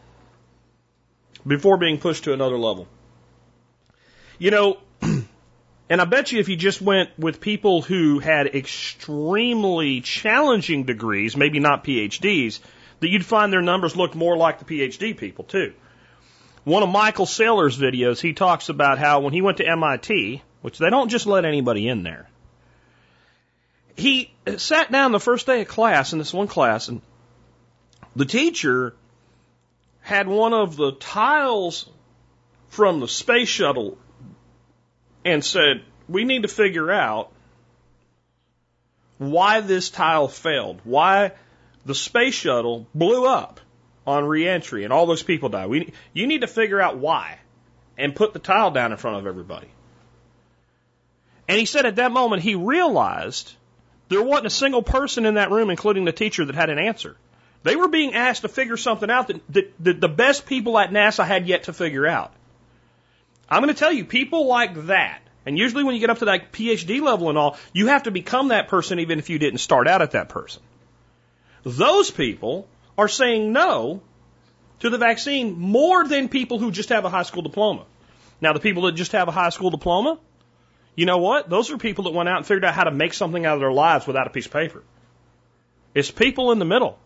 Before 1.47 1.77
being 1.77 1.99
pushed 1.99 2.25
to 2.25 2.33
another 2.33 2.57
level. 2.57 2.87
You 4.39 4.51
know, 4.51 4.79
and 5.01 6.01
I 6.01 6.05
bet 6.05 6.33
you 6.33 6.41
if 6.41 6.49
you 6.49 6.57
just 6.57 6.81
went 6.81 7.11
with 7.19 7.41
people 7.41 7.83
who 7.83 8.19
had 8.19 8.47
extremely 8.47 10.01
challenging 10.01 10.85
degrees, 10.85 11.37
maybe 11.37 11.59
not 11.59 11.85
PhDs, 11.85 12.61
that 13.01 13.09
you'd 13.09 13.27
find 13.27 13.53
their 13.53 13.63
numbers 13.63 13.97
looked 13.97 14.15
more 14.15 14.37
like 14.37 14.59
the 14.59 14.65
PhD 14.65 15.17
people 15.17 15.45
too. 15.45 15.75
One 16.65 16.85
of 16.85 16.89
Michael 16.89 17.27
Saylor's 17.27 17.77
videos, 17.77 18.21
he 18.21 18.33
talks 18.33 18.69
about 18.69 18.99
how 18.99 19.21
when 19.21 19.33
he 19.33 19.43
went 19.43 19.57
to 19.57 19.67
MIT, 19.67 20.43
which 20.61 20.79
they 20.79 20.91
don't 20.91 21.09
just 21.09 21.27
let 21.27 21.45
anybody 21.45 21.89
in 21.89 22.05
there, 22.05 22.29
he 23.97 24.33
sat 24.57 24.91
down 24.93 25.13
the 25.13 25.21
first 25.21 25.47
day 25.47 25.63
of 25.63 25.69
class 25.69 26.13
in 26.13 26.19
this 26.19 26.33
one 26.33 26.47
class, 26.47 26.89
and 26.89 27.03
the 28.15 28.25
teacher 28.25 28.95
had 30.03 30.29
one 30.29 30.53
of 30.53 30.77
the 30.77 30.93
tiles 30.93 31.89
from 32.69 33.01
the 33.01 33.09
space 33.09 33.49
shuttle 33.49 33.97
and 35.25 35.45
said, 35.45 35.83
We 36.09 36.25
need 36.25 36.43
to 36.43 36.49
figure 36.49 36.91
out 36.91 37.33
why 39.19 39.61
this 39.61 39.91
tile 39.91 40.29
failed, 40.29 40.81
why 40.85 41.33
the 41.87 41.95
space 41.95 42.35
shuttle 42.35 42.87
blew 42.95 43.27
up 43.27 43.61
on 44.07 44.25
reentry 44.25 44.85
and 44.85 44.93
all 44.93 45.07
those 45.07 45.23
people 45.23 45.49
died. 45.49 45.69
We, 45.69 45.93
you 46.13 46.27
need 46.27 46.41
to 46.41 46.47
figure 46.47 46.81
out 46.81 46.99
why 46.99 47.39
and 47.97 48.15
put 48.15 48.33
the 48.33 48.39
tile 48.39 48.71
down 48.71 48.91
in 48.91 48.99
front 48.99 49.19
of 49.19 49.27
everybody. 49.27 49.69
And 51.49 51.59
he 51.59 51.67
said 51.67 51.87
at 51.87 51.97
that 51.97 52.11
moment 52.11 52.43
he 52.43 52.55
realized 52.55 53.53
there 54.09 54.23
wasn't 54.23 54.47
a 54.47 54.51
single 54.51 54.83
person 54.83 55.27
in 55.27 55.35
that 55.35 55.51
room, 55.51 55.71
including 55.71 56.05
the 56.05 56.13
teacher, 56.13 56.45
that 56.45 56.55
had 56.55 56.71
an 56.71 56.79
answer. 56.79 57.17
They 57.63 57.77
were 57.77 57.89
being 57.89 58.15
asked 58.15 58.43
to 58.43 58.49
figure 58.49 58.77
something 58.77 59.11
out 59.11 59.29
that, 59.29 59.41
that, 59.53 59.73
that 59.81 60.01
the 60.01 60.09
best 60.09 60.47
people 60.47 60.79
at 60.79 60.91
NASA 60.91 61.25
had 61.25 61.47
yet 61.47 61.65
to 61.65 61.73
figure 61.73 62.07
out. 62.07 62.33
I'm 63.49 63.63
going 63.63 63.73
to 63.73 63.79
tell 63.79 63.93
you, 63.93 64.05
people 64.05 64.47
like 64.47 64.87
that, 64.87 65.21
and 65.45 65.59
usually 65.59 65.85
when 65.85 65.95
you 65.95 66.01
get 66.01 66.11
up 66.11 66.19
to 66.19 66.25
that 66.27 66.53
PhD 66.53 67.01
level 67.01 67.29
and 67.29 67.39
all, 67.39 67.57
you 67.73 67.89
have 67.89 68.05
to 68.05 68.11
become 68.11 68.49
that 68.49 68.69
person 68.69 68.99
even 68.99 69.19
if 69.19 69.31
you 69.31 69.39
didn't 69.39 69.59
start 69.59 69.87
out 69.87 70.03
at 70.03 70.13
that 70.13 70.29
person. 70.29 70.63
Those 71.63 72.11
people 72.11 72.67
are 72.99 73.09
saying 73.09 73.53
no 73.53 74.03
to 74.81 74.91
the 74.91 74.99
vaccine 74.99 75.59
more 75.59 76.07
than 76.07 76.29
people 76.29 76.59
who 76.59 76.73
just 76.73 76.89
have 76.89 77.05
a 77.05 77.11
high 77.11 77.23
school 77.23 77.43
diploma. 77.43 77.85
Now, 78.41 78.53
the 78.53 78.61
people 78.61 78.83
that 78.85 78.93
just 78.93 79.13
have 79.13 79.29
a 79.29 79.33
high 79.33 79.51
school 79.51 79.71
diploma, 79.71 80.19
you 80.97 81.07
know 81.07 81.19
what? 81.19 81.49
Those 81.49 81.71
are 81.71 81.79
people 81.79 82.05
that 82.05 82.13
went 82.13 82.29
out 82.29 82.39
and 82.39 82.47
figured 82.47 82.65
out 82.65 82.75
how 82.75 82.85
to 82.85 82.91
make 82.91 83.15
something 83.15 83.47
out 83.47 83.55
of 83.55 83.61
their 83.61 83.73
lives 83.73 84.07
without 84.07 84.27
a 84.27 84.31
piece 84.31 84.47
of 84.47 84.53
paper. 84.53 84.83
It's 85.95 86.11
people 86.11 86.51
in 86.51 86.59
the 86.59 86.65
middle 86.65 86.99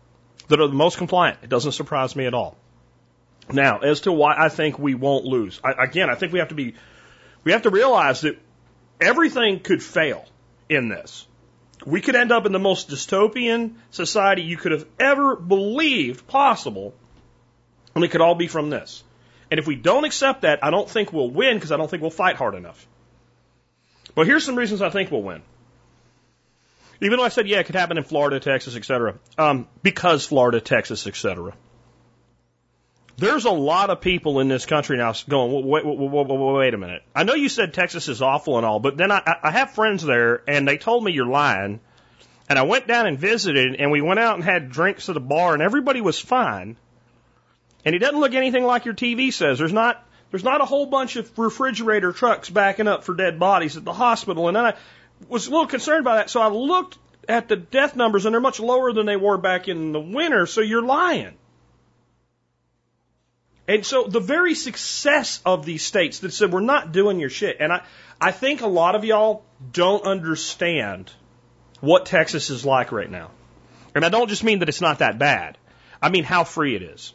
that 0.47 0.59
are 0.59 0.67
the 0.67 0.73
most 0.73 0.97
compliant. 0.97 1.39
It 1.43 1.49
doesn't 1.49 1.73
surprise 1.73 2.15
me 2.15 2.25
at 2.25 2.33
all. 2.33 2.57
Now, 3.51 3.79
as 3.79 4.01
to 4.01 4.11
why 4.11 4.35
I 4.37 4.49
think 4.49 4.77
we 4.77 4.95
won't 4.95 5.25
lose, 5.25 5.59
I, 5.63 5.83
again, 5.83 6.09
I 6.09 6.15
think 6.15 6.33
we 6.33 6.39
have 6.39 6.49
to 6.49 6.55
be, 6.55 6.75
we 7.43 7.53
have 7.53 7.63
to 7.63 7.69
realize 7.69 8.21
that 8.21 8.37
everything 8.99 9.59
could 9.59 9.81
fail 9.81 10.25
in 10.69 10.89
this. 10.89 11.25
We 11.85 12.01
could 12.01 12.15
end 12.15 12.31
up 12.31 12.45
in 12.45 12.51
the 12.51 12.59
most 12.59 12.89
dystopian 12.89 13.75
society 13.91 14.41
you 14.41 14.57
could 14.57 14.73
have 14.73 14.85
ever 14.99 15.35
believed 15.35 16.27
possible, 16.27 16.93
and 17.95 18.03
it 18.03 18.09
could 18.09 18.21
all 18.21 18.35
be 18.35 18.47
from 18.47 18.69
this. 18.69 19.03
And 19.49 19.59
if 19.59 19.67
we 19.67 19.75
don't 19.75 20.03
accept 20.03 20.41
that, 20.41 20.63
I 20.63 20.71
don't 20.71 20.89
think 20.89 21.13
we'll 21.13 21.29
win 21.29 21.55
because 21.55 21.71
I 21.71 21.77
don't 21.77 21.89
think 21.89 22.01
we'll 22.01 22.11
fight 22.11 22.35
hard 22.35 22.55
enough. 22.55 22.85
But 24.13 24.27
here's 24.27 24.43
some 24.43 24.55
reasons 24.55 24.81
I 24.81 24.89
think 24.89 25.11
we'll 25.11 25.23
win. 25.23 25.41
Even 27.01 27.17
though 27.17 27.25
I 27.25 27.29
said, 27.29 27.47
yeah, 27.47 27.59
it 27.59 27.65
could 27.65 27.75
happen 27.75 27.97
in 27.97 28.03
Florida, 28.03 28.39
Texas, 28.39 28.75
etc. 28.75 29.19
Um, 29.37 29.67
because 29.83 30.25
Florida, 30.25 30.59
Texas, 30.61 31.05
etc. 31.05 31.53
There's 33.17 33.45
a 33.45 33.51
lot 33.51 33.89
of 33.89 34.01
people 34.01 34.39
in 34.39 34.47
this 34.47 34.65
country 34.65 34.97
now 34.97 35.13
going, 35.27 35.67
wait, 35.67 35.85
wait, 35.85 35.97
wait, 35.97 36.27
wait, 36.27 36.73
a 36.73 36.77
minute. 36.77 37.01
I 37.15 37.23
know 37.23 37.33
you 37.33 37.49
said 37.49 37.73
Texas 37.73 38.07
is 38.07 38.21
awful 38.21 38.57
and 38.57 38.65
all, 38.65 38.79
but 38.79 38.95
then 38.95 39.11
I, 39.11 39.37
I 39.43 39.51
have 39.51 39.71
friends 39.71 40.03
there 40.03 40.43
and 40.47 40.67
they 40.67 40.77
told 40.77 41.03
me 41.03 41.11
you're 41.11 41.25
lying. 41.25 41.79
And 42.49 42.57
I 42.59 42.61
went 42.63 42.87
down 42.87 43.07
and 43.07 43.17
visited 43.17 43.75
and 43.75 43.91
we 43.91 44.01
went 44.01 44.19
out 44.19 44.35
and 44.35 44.43
had 44.43 44.69
drinks 44.69 45.09
at 45.09 45.17
a 45.17 45.19
bar 45.19 45.53
and 45.53 45.63
everybody 45.63 45.99
was 45.99 46.19
fine. 46.19 46.77
And 47.83 47.95
it 47.95 47.99
doesn't 47.99 48.19
look 48.19 48.33
anything 48.33 48.63
like 48.63 48.85
your 48.85 48.93
TV 48.93 49.33
says. 49.33 49.57
There's 49.57 49.73
not 49.73 50.03
there's 50.31 50.43
not 50.43 50.61
a 50.61 50.65
whole 50.65 50.85
bunch 50.85 51.15
of 51.15 51.37
refrigerator 51.39 52.11
trucks 52.11 52.49
backing 52.49 52.87
up 52.87 53.03
for 53.03 53.15
dead 53.15 53.39
bodies 53.39 53.77
at 53.77 53.85
the 53.85 53.93
hospital. 53.93 54.47
And 54.47 54.57
then 54.57 54.65
I 54.65 54.73
was 55.27 55.47
a 55.47 55.51
little 55.51 55.67
concerned 55.67 56.05
by 56.05 56.17
that. 56.17 56.29
So 56.29 56.41
I 56.41 56.47
looked 56.47 56.97
at 57.27 57.47
the 57.47 57.55
death 57.55 57.95
numbers 57.95 58.25
and 58.25 58.33
they're 58.33 58.41
much 58.41 58.59
lower 58.59 58.93
than 58.93 59.05
they 59.05 59.17
were 59.17 59.37
back 59.37 59.67
in 59.67 59.91
the 59.91 59.99
winter. 59.99 60.45
So 60.45 60.61
you're 60.61 60.83
lying. 60.83 61.33
And 63.67 63.85
so 63.85 64.05
the 64.05 64.21
very 64.21 64.55
success 64.55 65.41
of 65.45 65.65
these 65.65 65.83
states 65.83 66.19
that 66.19 66.31
said 66.31 66.53
we're 66.53 66.61
not 66.61 66.93
doing 66.93 67.19
your 67.19 67.29
shit. 67.29 67.57
And 67.59 67.73
I, 67.73 67.83
I 68.19 68.31
think 68.31 68.61
a 68.61 68.67
lot 68.67 68.95
of 68.95 69.03
y'all 69.03 69.43
don't 69.73 70.05
understand 70.05 71.11
what 71.81 72.05
Texas 72.05 72.49
is 72.49 72.65
like 72.65 72.91
right 72.91 73.11
now. 73.11 73.31
And 73.93 74.05
I 74.05 74.09
don't 74.09 74.29
just 74.29 74.43
mean 74.43 74.59
that 74.59 74.69
it's 74.69 74.81
not 74.81 74.99
that 74.99 75.19
bad. 75.19 75.57
I 76.01 76.09
mean 76.09 76.23
how 76.23 76.43
free 76.43 76.75
it 76.75 76.81
is 76.81 77.13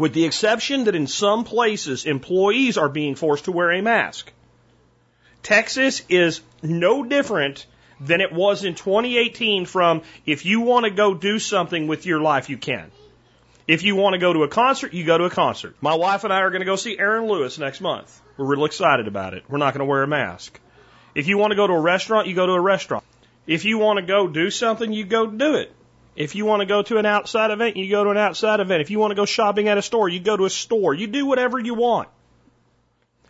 with 0.00 0.14
the 0.14 0.24
exception 0.24 0.84
that 0.84 0.94
in 0.94 1.06
some 1.06 1.44
places 1.44 2.06
employees 2.06 2.78
are 2.78 2.88
being 2.88 3.14
forced 3.14 3.44
to 3.44 3.52
wear 3.52 3.70
a 3.70 3.82
mask. 3.82 4.32
Texas 5.42 6.02
is 6.08 6.40
no 6.62 7.02
different 7.02 7.66
than 8.00 8.20
it 8.20 8.32
was 8.32 8.64
in 8.64 8.74
2018 8.74 9.66
from 9.66 10.02
if 10.26 10.46
you 10.46 10.60
want 10.60 10.84
to 10.84 10.90
go 10.90 11.14
do 11.14 11.38
something 11.38 11.86
with 11.86 12.06
your 12.06 12.20
life, 12.20 12.48
you 12.48 12.56
can. 12.56 12.90
If 13.68 13.82
you 13.82 13.94
want 13.94 14.14
to 14.14 14.18
go 14.18 14.32
to 14.32 14.42
a 14.42 14.48
concert, 14.48 14.94
you 14.94 15.04
go 15.04 15.18
to 15.18 15.24
a 15.24 15.30
concert. 15.30 15.76
My 15.80 15.94
wife 15.94 16.24
and 16.24 16.32
I 16.32 16.40
are 16.40 16.50
going 16.50 16.62
to 16.62 16.66
go 16.66 16.76
see 16.76 16.98
Aaron 16.98 17.26
Lewis 17.26 17.58
next 17.58 17.80
month. 17.80 18.20
We're 18.36 18.46
real 18.46 18.64
excited 18.64 19.06
about 19.06 19.34
it. 19.34 19.44
We're 19.48 19.58
not 19.58 19.74
going 19.74 19.80
to 19.80 19.84
wear 19.84 20.02
a 20.02 20.08
mask. 20.08 20.58
If 21.14 21.28
you 21.28 21.38
want 21.38 21.52
to 21.52 21.56
go 21.56 21.66
to 21.66 21.74
a 21.74 21.80
restaurant, 21.80 22.26
you 22.26 22.34
go 22.34 22.46
to 22.46 22.52
a 22.52 22.60
restaurant. 22.60 23.04
If 23.46 23.64
you 23.64 23.78
want 23.78 23.98
to 23.98 24.06
go 24.06 24.28
do 24.28 24.50
something, 24.50 24.92
you 24.92 25.04
go 25.04 25.26
do 25.26 25.56
it. 25.56 25.72
If 26.16 26.34
you 26.34 26.44
want 26.44 26.60
to 26.60 26.66
go 26.66 26.82
to 26.82 26.98
an 26.98 27.06
outside 27.06 27.50
event, 27.50 27.76
you 27.76 27.88
go 27.90 28.04
to 28.04 28.10
an 28.10 28.16
outside 28.16 28.60
event. 28.60 28.80
If 28.80 28.90
you 28.90 28.98
want 28.98 29.12
to 29.12 29.14
go 29.14 29.24
shopping 29.24 29.68
at 29.68 29.78
a 29.78 29.82
store, 29.82 30.08
you 30.08 30.20
go 30.20 30.36
to 30.36 30.44
a 30.44 30.50
store. 30.50 30.94
You 30.94 31.06
do 31.06 31.26
whatever 31.26 31.58
you 31.58 31.74
want. 31.74 32.08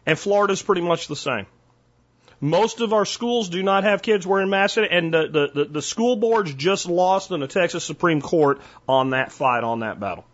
And 0.06 0.18
Florida's 0.18 0.62
pretty 0.62 0.80
much 0.80 1.06
the 1.06 1.16
same. 1.16 1.46
Most 2.41 2.80
of 2.80 2.95
our 2.95 3.05
schools 3.05 3.51
do 3.51 3.62
not 3.62 3.84
have 3.84 4.01
kids 4.01 4.26
wearing 4.26 4.49
masks, 4.49 4.78
and 4.78 5.12
the, 5.12 5.51
the, 5.55 5.64
the 5.66 5.82
school 5.82 6.16
boards 6.16 6.55
just 6.55 6.86
lost 6.86 7.30
in 7.30 7.41
the 7.41 7.47
Texas 7.47 7.84
Supreme 7.84 8.22
Court 8.22 8.61
on 8.88 9.11
that 9.11 9.30
fight, 9.30 9.62
on 9.62 9.80
that 9.80 10.01
battle. 10.01 10.24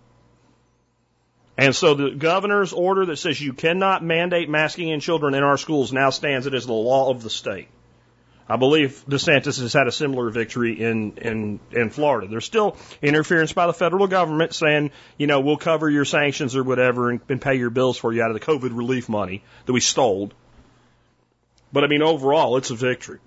And 1.59 1.75
so 1.75 1.95
the 1.95 2.11
governor's 2.11 2.73
order 2.73 3.07
that 3.07 3.17
says 3.17 3.41
you 3.41 3.55
cannot 3.55 4.05
mandate 4.05 4.49
masking 4.49 4.89
in 4.89 5.01
children 5.01 5.35
in 5.35 5.43
our 5.43 5.57
schools 5.57 5.93
now 5.93 6.11
stands 6.11 6.47
it 6.47 6.55
as 6.55 6.67
the 6.67 6.73
law 6.73 7.11
of 7.11 7.23
the 7.23 7.31
state. 7.31 7.69
I 8.49 8.57
believe 8.57 9.03
DeSantis 9.09 9.61
has 9.61 9.73
had 9.73 9.89
a 9.89 9.93
similar 9.93 10.31
victory 10.31 10.81
in, 10.81 11.17
in, 11.17 11.61
in 11.73 11.91
Florida. 11.91 12.29
There's 12.29 12.45
still 12.45 12.77
interference 13.03 13.53
by 13.53 13.67
the 13.67 13.73
federal 13.73 14.07
government 14.07 14.55
saying, 14.55 14.93
you 15.19 15.27
know, 15.27 15.41
we'll 15.41 15.57
cover 15.57 15.91
your 15.91 16.05
sanctions 16.05 16.55
or 16.55 16.63
whatever 16.63 17.11
and, 17.11 17.21
and 17.29 17.41
pay 17.41 17.57
your 17.57 17.71
bills 17.71 17.99
for 17.99 18.13
you 18.13 18.23
out 18.23 18.31
of 18.31 18.35
the 18.39 18.47
COVID 18.47 18.77
relief 18.77 19.09
money 19.09 19.43
that 19.65 19.73
we 19.73 19.81
stole. 19.81 20.31
But 21.77 21.85
I 21.85 21.89
mean, 21.89 22.01
overall, 22.01 22.57
it's 22.57 22.71
a 22.71 22.75
victory. 22.75 23.19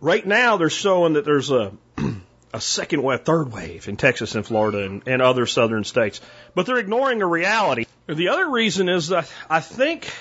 Right 0.00 0.26
now, 0.26 0.56
they're 0.56 0.68
showing 0.68 1.12
that 1.12 1.24
there's 1.24 1.52
a, 1.52 1.72
a 2.52 2.60
second 2.60 3.04
wave, 3.04 3.20
third 3.20 3.52
wave 3.52 3.86
in 3.86 3.96
Texas 3.96 4.34
and 4.34 4.44
Florida 4.44 4.84
and, 4.84 5.04
and 5.06 5.22
other 5.22 5.46
southern 5.46 5.84
states. 5.84 6.20
But 6.56 6.66
they're 6.66 6.78
ignoring 6.78 7.22
a 7.22 7.26
reality. 7.28 7.86
The 8.08 8.30
other 8.30 8.50
reason 8.50 8.88
is 8.88 9.06
that 9.06 9.32
I 9.48 9.60
think 9.60 10.12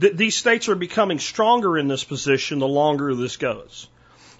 th- 0.00 0.14
these 0.14 0.36
states 0.36 0.68
are 0.68 0.76
becoming 0.76 1.18
stronger 1.18 1.76
in 1.76 1.88
this 1.88 2.04
position 2.04 2.60
the 2.60 2.68
longer 2.68 3.12
this 3.16 3.36
goes. 3.36 3.88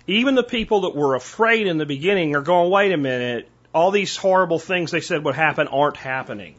Even 0.06 0.36
the 0.36 0.44
people 0.44 0.82
that 0.82 0.94
were 0.94 1.16
afraid 1.16 1.66
in 1.66 1.78
the 1.78 1.86
beginning 1.86 2.36
are 2.36 2.42
going, 2.42 2.70
wait 2.70 2.92
a 2.92 2.96
minute, 2.96 3.48
all 3.74 3.90
these 3.90 4.16
horrible 4.16 4.60
things 4.60 4.92
they 4.92 5.00
said 5.00 5.24
would 5.24 5.34
happen 5.34 5.66
aren't 5.66 5.96
happening. 5.96 6.54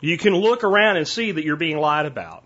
You 0.00 0.16
can 0.18 0.34
look 0.34 0.64
around 0.64 0.96
and 0.96 1.06
see 1.06 1.32
that 1.32 1.44
you're 1.44 1.56
being 1.56 1.78
lied 1.78 2.06
about. 2.06 2.44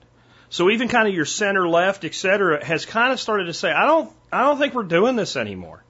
So 0.51 0.71
even 0.71 0.89
kind 0.89 1.09
of 1.09 1.15
your 1.15 1.25
center 1.25 1.69
left, 1.69 2.05
et 2.05 2.15
cetera, 2.15 2.65
has 2.65 2.87
kind 2.87 3.13
of 3.13 3.21
started 3.21 3.47
to 3.47 3.55
say, 3.55 3.73
I 3.73 3.87
don't, 3.87 4.13
I 4.33 4.43
don't 4.43 4.59
think 4.59 4.75
we're 4.75 4.85
doing 4.85 5.17
this 5.17 5.37
anymore. 5.37 5.83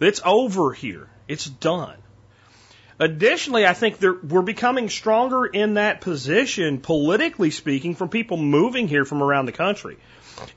It's 0.00 0.20
over 0.24 0.72
here. 0.72 1.08
It's 1.28 1.44
done. 1.44 1.96
Additionally, 2.98 3.66
I 3.66 3.72
think 3.72 4.00
we're 4.00 4.42
becoming 4.42 4.90
stronger 4.90 5.46
in 5.46 5.74
that 5.74 6.02
position, 6.02 6.80
politically 6.80 7.50
speaking, 7.50 7.94
from 7.94 8.10
people 8.10 8.36
moving 8.36 8.88
here 8.88 9.06
from 9.06 9.22
around 9.22 9.46
the 9.46 9.52
country. 9.52 9.96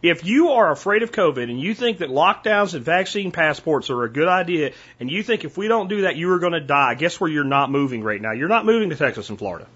If 0.02 0.26
you 0.26 0.50
are 0.50 0.72
afraid 0.72 1.04
of 1.04 1.12
COVID 1.12 1.44
and 1.44 1.60
you 1.60 1.74
think 1.74 2.00
that 2.00 2.10
lockdowns 2.10 2.74
and 2.74 2.84
vaccine 2.84 3.32
passports 3.32 3.90
are 3.90 4.04
a 4.04 4.10
good 4.10 4.28
idea, 4.28 4.74
and 5.00 5.10
you 5.10 5.24
think 5.24 5.46
if 5.46 5.58
we 5.58 5.70
don't 5.70 5.88
do 5.88 6.02
that, 6.02 6.18
you 6.18 6.32
are 6.32 6.40
going 6.40 6.54
to 6.54 6.62
die, 6.62 6.96
guess 6.96 7.20
where 7.20 7.30
you're 7.30 7.46
not 7.46 7.72
moving 7.72 8.04
right 8.04 8.22
now? 8.22 8.34
You're 8.34 8.50
not 8.50 8.66
moving 8.66 8.90
to 8.90 8.98
Texas 8.98 9.30
and 9.30 9.40
Florida. 9.40 9.68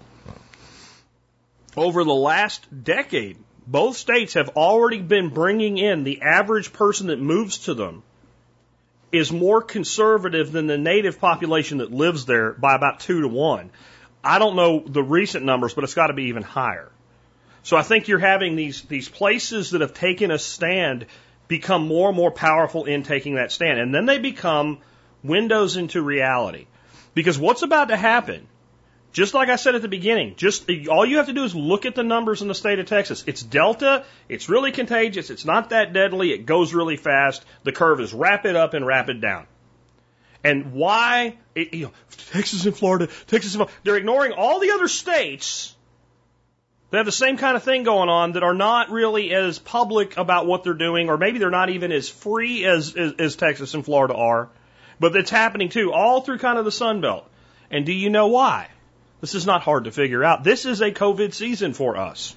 Over 1.78 2.02
the 2.02 2.12
last 2.12 2.66
decade, 2.82 3.36
both 3.64 3.96
states 3.96 4.34
have 4.34 4.48
already 4.56 4.98
been 4.98 5.28
bringing 5.28 5.78
in 5.78 6.02
the 6.02 6.22
average 6.22 6.72
person 6.72 7.06
that 7.06 7.20
moves 7.20 7.58
to 7.66 7.74
them 7.74 8.02
is 9.12 9.30
more 9.30 9.62
conservative 9.62 10.50
than 10.50 10.66
the 10.66 10.76
native 10.76 11.20
population 11.20 11.78
that 11.78 11.92
lives 11.92 12.26
there 12.26 12.52
by 12.52 12.74
about 12.74 12.98
two 12.98 13.20
to 13.20 13.28
one. 13.28 13.70
I 14.24 14.40
don't 14.40 14.56
know 14.56 14.82
the 14.84 15.04
recent 15.04 15.44
numbers, 15.44 15.72
but 15.72 15.84
it's 15.84 15.94
got 15.94 16.08
to 16.08 16.14
be 16.14 16.24
even 16.24 16.42
higher. 16.42 16.90
So 17.62 17.76
I 17.76 17.82
think 17.82 18.08
you're 18.08 18.18
having 18.18 18.56
these, 18.56 18.82
these 18.82 19.08
places 19.08 19.70
that 19.70 19.80
have 19.80 19.94
taken 19.94 20.32
a 20.32 20.38
stand 20.40 21.06
become 21.46 21.86
more 21.86 22.08
and 22.08 22.16
more 22.16 22.32
powerful 22.32 22.86
in 22.86 23.04
taking 23.04 23.36
that 23.36 23.52
stand. 23.52 23.78
And 23.78 23.94
then 23.94 24.04
they 24.04 24.18
become 24.18 24.78
windows 25.22 25.76
into 25.76 26.02
reality. 26.02 26.66
Because 27.14 27.38
what's 27.38 27.62
about 27.62 27.88
to 27.88 27.96
happen, 27.96 28.48
just 29.12 29.34
like 29.34 29.48
I 29.48 29.56
said 29.56 29.74
at 29.74 29.82
the 29.82 29.88
beginning, 29.88 30.34
just 30.36 30.70
all 30.90 31.06
you 31.06 31.16
have 31.16 31.26
to 31.26 31.32
do 31.32 31.44
is 31.44 31.54
look 31.54 31.86
at 31.86 31.94
the 31.94 32.02
numbers 32.02 32.42
in 32.42 32.48
the 32.48 32.54
state 32.54 32.78
of 32.78 32.86
Texas. 32.86 33.24
It's 33.26 33.42
Delta, 33.42 34.04
it's 34.28 34.48
really 34.48 34.72
contagious, 34.72 35.30
it's 35.30 35.44
not 35.44 35.70
that 35.70 35.92
deadly, 35.92 36.32
it 36.32 36.46
goes 36.46 36.74
really 36.74 36.96
fast. 36.96 37.44
The 37.64 37.72
curve 37.72 38.00
is 38.00 38.12
rapid 38.12 38.54
up 38.54 38.74
and 38.74 38.86
rapid 38.86 39.20
down. 39.20 39.46
And 40.44 40.72
why, 40.72 41.36
it, 41.54 41.74
you 41.74 41.86
know, 41.86 41.92
Texas 42.30 42.64
and 42.66 42.76
Florida, 42.76 43.08
Texas 43.26 43.54
and 43.54 43.60
Florida, 43.60 43.72
they're 43.82 43.96
ignoring 43.96 44.32
all 44.32 44.60
the 44.60 44.70
other 44.70 44.88
states 44.88 45.74
that 46.90 46.98
have 46.98 47.06
the 47.06 47.12
same 47.12 47.36
kind 47.36 47.56
of 47.56 47.62
thing 47.62 47.82
going 47.82 48.08
on 48.08 48.32
that 48.32 48.42
are 48.42 48.54
not 48.54 48.90
really 48.90 49.34
as 49.34 49.58
public 49.58 50.16
about 50.16 50.46
what 50.46 50.64
they're 50.64 50.74
doing, 50.74 51.08
or 51.08 51.18
maybe 51.18 51.38
they're 51.38 51.50
not 51.50 51.70
even 51.70 51.92
as 51.92 52.08
free 52.08 52.64
as, 52.64 52.94
as, 52.94 53.12
as 53.18 53.36
Texas 53.36 53.74
and 53.74 53.84
Florida 53.84 54.14
are. 54.14 54.48
But 55.00 55.14
it's 55.16 55.30
happening 55.30 55.68
too, 55.68 55.92
all 55.92 56.20
through 56.20 56.38
kind 56.38 56.58
of 56.58 56.64
the 56.64 56.72
Sun 56.72 57.00
Belt. 57.00 57.28
And 57.70 57.84
do 57.84 57.92
you 57.92 58.10
know 58.10 58.28
why? 58.28 58.68
This 59.20 59.34
is 59.34 59.46
not 59.46 59.62
hard 59.62 59.84
to 59.84 59.90
figure 59.90 60.22
out. 60.22 60.44
This 60.44 60.64
is 60.64 60.80
a 60.80 60.90
COVID 60.90 61.34
season 61.34 61.72
for 61.74 61.96
us. 61.96 62.36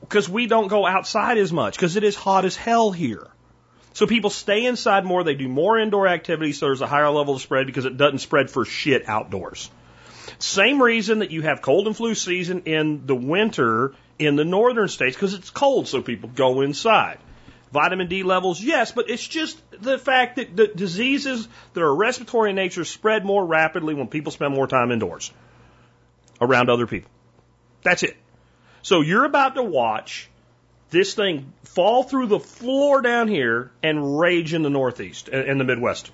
Because 0.00 0.28
we 0.28 0.46
don't 0.46 0.68
go 0.68 0.86
outside 0.86 1.38
as 1.38 1.52
much, 1.52 1.76
because 1.76 1.96
it 1.96 2.04
is 2.04 2.16
hot 2.16 2.44
as 2.44 2.56
hell 2.56 2.90
here. 2.90 3.28
So 3.94 4.06
people 4.06 4.30
stay 4.30 4.64
inside 4.64 5.04
more, 5.04 5.22
they 5.22 5.34
do 5.34 5.48
more 5.48 5.78
indoor 5.78 6.08
activities, 6.08 6.58
so 6.58 6.66
there's 6.66 6.80
a 6.80 6.86
higher 6.86 7.10
level 7.10 7.34
of 7.34 7.42
spread 7.42 7.66
because 7.66 7.84
it 7.84 7.96
doesn't 7.96 8.18
spread 8.18 8.50
for 8.50 8.64
shit 8.64 9.08
outdoors. 9.08 9.70
Same 10.38 10.82
reason 10.82 11.18
that 11.20 11.30
you 11.30 11.42
have 11.42 11.62
cold 11.62 11.86
and 11.86 11.96
flu 11.96 12.14
season 12.14 12.62
in 12.64 13.06
the 13.06 13.14
winter 13.14 13.94
in 14.18 14.36
the 14.36 14.44
northern 14.44 14.88
states 14.88 15.14
because 15.14 15.34
it's 15.34 15.50
cold, 15.50 15.88
so 15.88 16.00
people 16.00 16.30
go 16.34 16.62
inside. 16.62 17.18
Vitamin 17.72 18.06
D 18.06 18.22
levels, 18.22 18.62
yes, 18.62 18.92
but 18.92 19.08
it's 19.08 19.26
just 19.26 19.58
the 19.80 19.98
fact 19.98 20.36
that 20.36 20.54
the 20.54 20.66
diseases 20.66 21.48
that 21.72 21.82
are 21.82 21.94
respiratory 21.94 22.50
in 22.50 22.56
nature 22.56 22.84
spread 22.84 23.24
more 23.24 23.44
rapidly 23.44 23.94
when 23.94 24.08
people 24.08 24.30
spend 24.30 24.54
more 24.54 24.66
time 24.66 24.92
indoors 24.92 25.32
around 26.40 26.68
other 26.68 26.86
people. 26.86 27.10
That's 27.82 28.02
it. 28.02 28.16
So 28.82 29.00
you're 29.00 29.24
about 29.24 29.54
to 29.54 29.62
watch 29.62 30.28
this 30.90 31.14
thing 31.14 31.52
fall 31.64 32.02
through 32.02 32.26
the 32.26 32.40
floor 32.40 33.00
down 33.00 33.28
here 33.28 33.70
and 33.82 34.18
rage 34.18 34.52
in 34.52 34.62
the 34.62 34.70
Northeast 34.70 35.28
and 35.28 35.58
the 35.58 35.64
Midwest. 35.64 36.10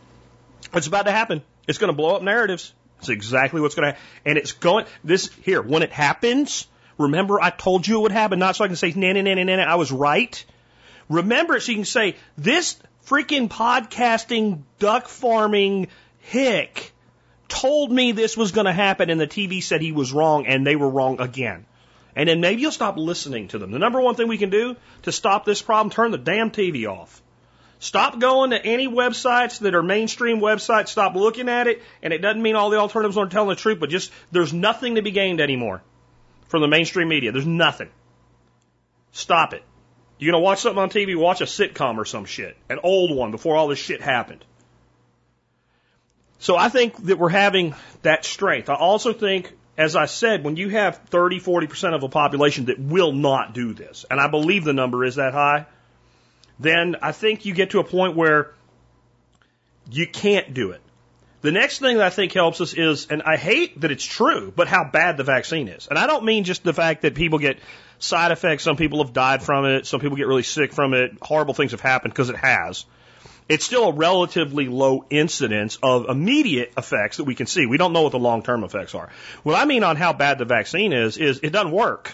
It's 0.72 0.86
about 0.86 1.06
to 1.06 1.12
happen. 1.12 1.42
It's 1.66 1.78
going 1.78 1.92
to 1.92 1.96
blow 1.96 2.14
up 2.14 2.22
narratives. 2.22 2.72
It's 3.00 3.09
exactly 3.09 3.61
what's 3.61 3.74
going 3.74 3.88
to 3.88 3.92
happen. 3.94 4.09
And 4.24 4.38
it's 4.38 4.52
going, 4.52 4.86
this, 5.02 5.30
here, 5.42 5.61
when 5.61 5.82
it 5.82 5.92
happens, 5.92 6.68
remember 6.98 7.40
I 7.40 7.50
told 7.50 7.86
you 7.86 7.98
it 7.98 8.02
would 8.02 8.12
happen, 8.12 8.38
not 8.38 8.54
so 8.54 8.64
I 8.64 8.68
can 8.68 8.76
say, 8.76 8.92
nah, 8.94 9.12
nah, 9.12 9.34
nah, 9.34 9.62
I 9.62 9.74
was 9.74 9.90
right. 9.90 10.44
Remember 11.09 11.56
it 11.56 11.62
so 11.62 11.72
you 11.72 11.78
can 11.78 11.84
say, 11.84 12.16
this 12.36 12.78
freaking 13.06 13.48
podcasting, 13.48 14.62
duck 14.78 15.09
farming 15.09 15.88
hick 16.18 16.92
told 17.48 17.90
me 17.90 18.12
this 18.12 18.36
was 18.36 18.52
going 18.52 18.66
to 18.66 18.72
happen 18.72 19.11
and 19.11 19.20
the 19.20 19.26
TV 19.26 19.62
said 19.62 19.80
he 19.80 19.92
was 19.92 20.12
wrong 20.12 20.46
and 20.46 20.66
they 20.66 20.76
were 20.76 20.88
wrong 20.88 21.20
again. 21.20 21.64
And 22.14 22.28
then 22.28 22.40
maybe 22.40 22.62
you'll 22.62 22.72
stop 22.72 22.96
listening 22.96 23.48
to 23.48 23.59
them. 23.59 23.70
The 23.70 23.78
number 23.78 24.00
one 24.00 24.14
thing 24.14 24.28
we 24.28 24.38
can 24.38 24.50
do 24.50 24.76
to 25.02 25.12
stop 25.12 25.44
this 25.44 25.62
problem, 25.62 25.90
turn 25.90 26.11
the 26.11 26.18
damn 26.18 26.50
TV 26.50 26.86
off. 26.86 27.22
Stop 27.80 28.18
going 28.18 28.50
to 28.50 28.64
any 28.64 28.88
websites 28.88 29.61
that 29.61 29.74
are 29.74 29.84
mainstream 29.84 30.40
websites. 30.40 30.88
Stop 30.88 31.14
looking 31.14 31.48
at 31.48 31.68
it. 31.68 31.80
And 32.02 32.12
it 32.12 32.18
doesn't 32.18 32.42
mean 32.42 32.56
all 32.56 32.70
the 32.70 32.78
alternatives 32.78 33.16
aren't 33.16 33.30
telling 33.30 33.50
the 33.50 33.54
truth, 33.54 33.78
but 33.78 33.88
just 33.88 34.11
there's 34.32 34.52
nothing 34.52 34.96
to 34.96 35.02
be 35.02 35.12
gained 35.12 35.40
anymore 35.40 35.82
from 36.48 36.61
the 36.61 36.68
mainstream 36.68 37.09
media. 37.09 37.30
There's 37.30 37.46
nothing. 37.46 37.88
Stop 39.12 39.54
it. 39.54 39.62
You're 40.18 40.32
going 40.32 40.42
to 40.42 40.44
watch 40.44 40.60
something 40.60 40.82
on 40.82 40.90
TV, 40.90 41.16
watch 41.16 41.40
a 41.40 41.44
sitcom 41.44 41.96
or 41.96 42.04
some 42.04 42.24
shit. 42.24 42.56
An 42.68 42.80
old 42.82 43.14
one 43.14 43.30
before 43.30 43.56
all 43.56 43.68
this 43.68 43.78
shit 43.78 44.00
happened. 44.00 44.44
So 46.40 46.56
I 46.56 46.68
think 46.68 46.96
that 47.04 47.18
we're 47.18 47.28
having 47.28 47.74
that 48.02 48.24
strength. 48.24 48.68
I 48.68 48.74
also 48.74 49.12
think, 49.12 49.52
as 49.76 49.96
I 49.96 50.06
said, 50.06 50.44
when 50.44 50.56
you 50.56 50.68
have 50.70 50.96
30, 51.06 51.40
40% 51.40 51.94
of 51.94 52.02
a 52.02 52.08
population 52.08 52.66
that 52.66 52.78
will 52.78 53.12
not 53.12 53.54
do 53.54 53.74
this, 53.74 54.04
and 54.10 54.20
I 54.20 54.28
believe 54.28 54.64
the 54.64 54.72
number 54.72 55.04
is 55.04 55.16
that 55.16 55.32
high, 55.32 55.66
then 56.58 56.96
I 57.02 57.12
think 57.12 57.44
you 57.44 57.54
get 57.54 57.70
to 57.70 57.80
a 57.80 57.84
point 57.84 58.16
where 58.16 58.54
you 59.90 60.06
can't 60.06 60.54
do 60.54 60.72
it. 60.72 60.80
The 61.40 61.52
next 61.52 61.78
thing 61.78 61.98
that 61.98 62.06
I 62.06 62.10
think 62.10 62.32
helps 62.32 62.60
us 62.60 62.74
is, 62.74 63.06
and 63.10 63.22
I 63.22 63.36
hate 63.36 63.80
that 63.80 63.92
it's 63.92 64.04
true, 64.04 64.52
but 64.54 64.66
how 64.66 64.84
bad 64.84 65.16
the 65.16 65.24
vaccine 65.24 65.68
is. 65.68 65.86
And 65.86 65.96
I 65.98 66.08
don't 66.08 66.24
mean 66.24 66.42
just 66.42 66.64
the 66.64 66.72
fact 66.72 67.02
that 67.02 67.14
people 67.14 67.38
get 67.38 67.58
side 67.99 68.32
effects, 68.32 68.62
some 68.62 68.76
people 68.76 69.03
have 69.03 69.12
died 69.12 69.42
from 69.42 69.64
it, 69.64 69.86
some 69.86 70.01
people 70.01 70.16
get 70.16 70.26
really 70.26 70.42
sick 70.42 70.72
from 70.72 70.94
it, 70.94 71.12
horrible 71.20 71.55
things 71.55 71.72
have 71.72 71.80
happened 71.80 72.12
because 72.12 72.30
it 72.30 72.36
has. 72.36 72.84
It's 73.49 73.64
still 73.64 73.88
a 73.88 73.92
relatively 73.92 74.68
low 74.68 75.07
incidence 75.09 75.78
of 75.82 76.09
immediate 76.09 76.72
effects 76.76 77.16
that 77.16 77.24
we 77.24 77.34
can 77.34 77.46
see. 77.46 77.64
We 77.64 77.78
don't 77.78 77.94
know 77.94 78.03
what 78.03 78.12
the 78.12 78.18
long 78.18 78.42
term 78.42 78.62
effects 78.62 78.94
are. 78.94 79.09
What 79.42 79.57
I 79.57 79.64
mean 79.64 79.84
on 79.84 79.96
how 79.96 80.12
bad 80.12 80.38
the 80.38 80.44
vaccine 80.44 80.92
is, 80.92 81.16
is 81.16 81.40
it 81.42 81.51
doesn't 81.51 81.72
work. 81.72 82.12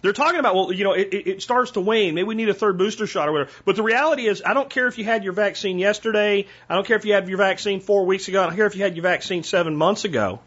They're 0.00 0.12
talking 0.12 0.38
about, 0.38 0.54
well, 0.54 0.72
you 0.72 0.84
know, 0.84 0.92
it, 0.92 1.08
it 1.12 1.42
starts 1.42 1.72
to 1.72 1.80
wane. 1.80 2.14
Maybe 2.14 2.28
we 2.28 2.36
need 2.36 2.48
a 2.48 2.54
third 2.54 2.78
booster 2.78 3.06
shot 3.06 3.28
or 3.28 3.32
whatever. 3.32 3.50
But 3.64 3.74
the 3.74 3.82
reality 3.82 4.28
is, 4.28 4.42
I 4.46 4.54
don't 4.54 4.70
care 4.70 4.86
if 4.86 4.96
you 4.96 5.04
had 5.04 5.24
your 5.24 5.32
vaccine 5.32 5.78
yesterday. 5.78 6.46
I 6.68 6.74
don't 6.74 6.86
care 6.86 6.96
if 6.96 7.04
you 7.04 7.14
had 7.14 7.28
your 7.28 7.38
vaccine 7.38 7.80
four 7.80 8.06
weeks 8.06 8.28
ago. 8.28 8.42
I 8.42 8.46
don't 8.46 8.54
care 8.54 8.66
if 8.66 8.76
you 8.76 8.82
had 8.82 8.94
your 8.94 9.02
vaccine 9.02 9.42
seven 9.42 9.74
months 9.74 10.04
ago. 10.04 10.38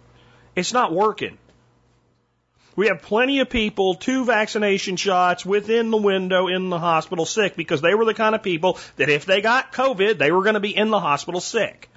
It's 0.55 0.71
not 0.71 0.93
working. 0.93 1.37
We 2.75 2.87
have 2.87 3.01
plenty 3.01 3.39
of 3.39 3.49
people, 3.49 3.95
two 3.95 4.23
vaccination 4.25 4.95
shots 4.95 5.45
within 5.45 5.91
the 5.91 5.97
window 5.97 6.47
in 6.47 6.69
the 6.69 6.79
hospital 6.79 7.25
sick 7.25 7.55
because 7.55 7.81
they 7.81 7.93
were 7.93 8.05
the 8.05 8.13
kind 8.13 8.33
of 8.33 8.43
people 8.43 8.79
that 8.95 9.09
if 9.09 9.25
they 9.25 9.41
got 9.41 9.73
COVID, 9.73 10.17
they 10.17 10.31
were 10.31 10.43
going 10.43 10.53
to 10.53 10.61
be 10.61 10.75
in 10.75 10.89
the 10.89 10.99
hospital 10.99 11.41
sick. 11.41 11.89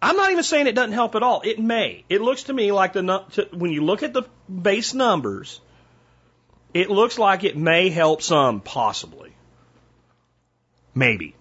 I'm 0.00 0.16
not 0.16 0.30
even 0.30 0.44
saying 0.44 0.66
it 0.66 0.74
doesn't 0.74 0.92
help 0.92 1.14
at 1.14 1.22
all. 1.22 1.42
It 1.42 1.58
may. 1.58 2.04
It 2.08 2.22
looks 2.22 2.44
to 2.44 2.52
me 2.52 2.72
like 2.72 2.92
the 2.92 3.48
when 3.52 3.70
you 3.70 3.84
look 3.84 4.02
at 4.02 4.12
the 4.12 4.22
base 4.48 4.94
numbers, 4.94 5.60
it 6.72 6.88
looks 6.88 7.18
like 7.18 7.44
it 7.44 7.56
may 7.56 7.90
help 7.90 8.22
some, 8.22 8.60
possibly. 8.60 9.32
Maybe. 10.94 11.34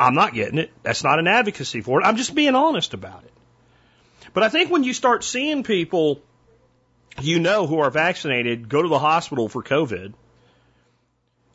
I'm 0.00 0.14
not 0.14 0.34
getting 0.34 0.58
it. 0.58 0.72
That's 0.82 1.04
not 1.04 1.18
an 1.18 1.26
advocacy 1.26 1.80
for 1.80 2.00
it. 2.00 2.04
I'm 2.04 2.16
just 2.16 2.34
being 2.34 2.54
honest 2.54 2.92
about 2.94 3.22
it. 3.24 3.32
But 4.34 4.42
I 4.42 4.48
think 4.48 4.70
when 4.70 4.84
you 4.84 4.92
start 4.92 5.24
seeing 5.24 5.62
people 5.62 6.20
you 7.20 7.38
know 7.38 7.66
who 7.66 7.78
are 7.80 7.90
vaccinated 7.90 8.68
go 8.68 8.82
to 8.82 8.88
the 8.88 8.98
hospital 8.98 9.48
for 9.48 9.62
COVID, 9.62 10.12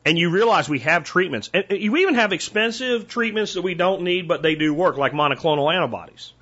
and 0.06 0.18
you 0.18 0.30
realize 0.30 0.68
we 0.68 0.80
have 0.80 1.04
treatments, 1.04 1.50
and 1.54 1.66
you 1.70 1.96
even 1.98 2.16
have 2.16 2.34
expensive 2.34 3.08
treatments 3.08 3.54
that 3.54 3.62
we 3.62 3.76
don't 3.76 4.02
need, 4.02 4.28
but 4.28 4.42
they 4.42 4.56
do 4.56 4.74
work, 4.74 4.98
like 4.98 5.14
monoclonal 5.14 5.74
antibodies. 5.74 6.34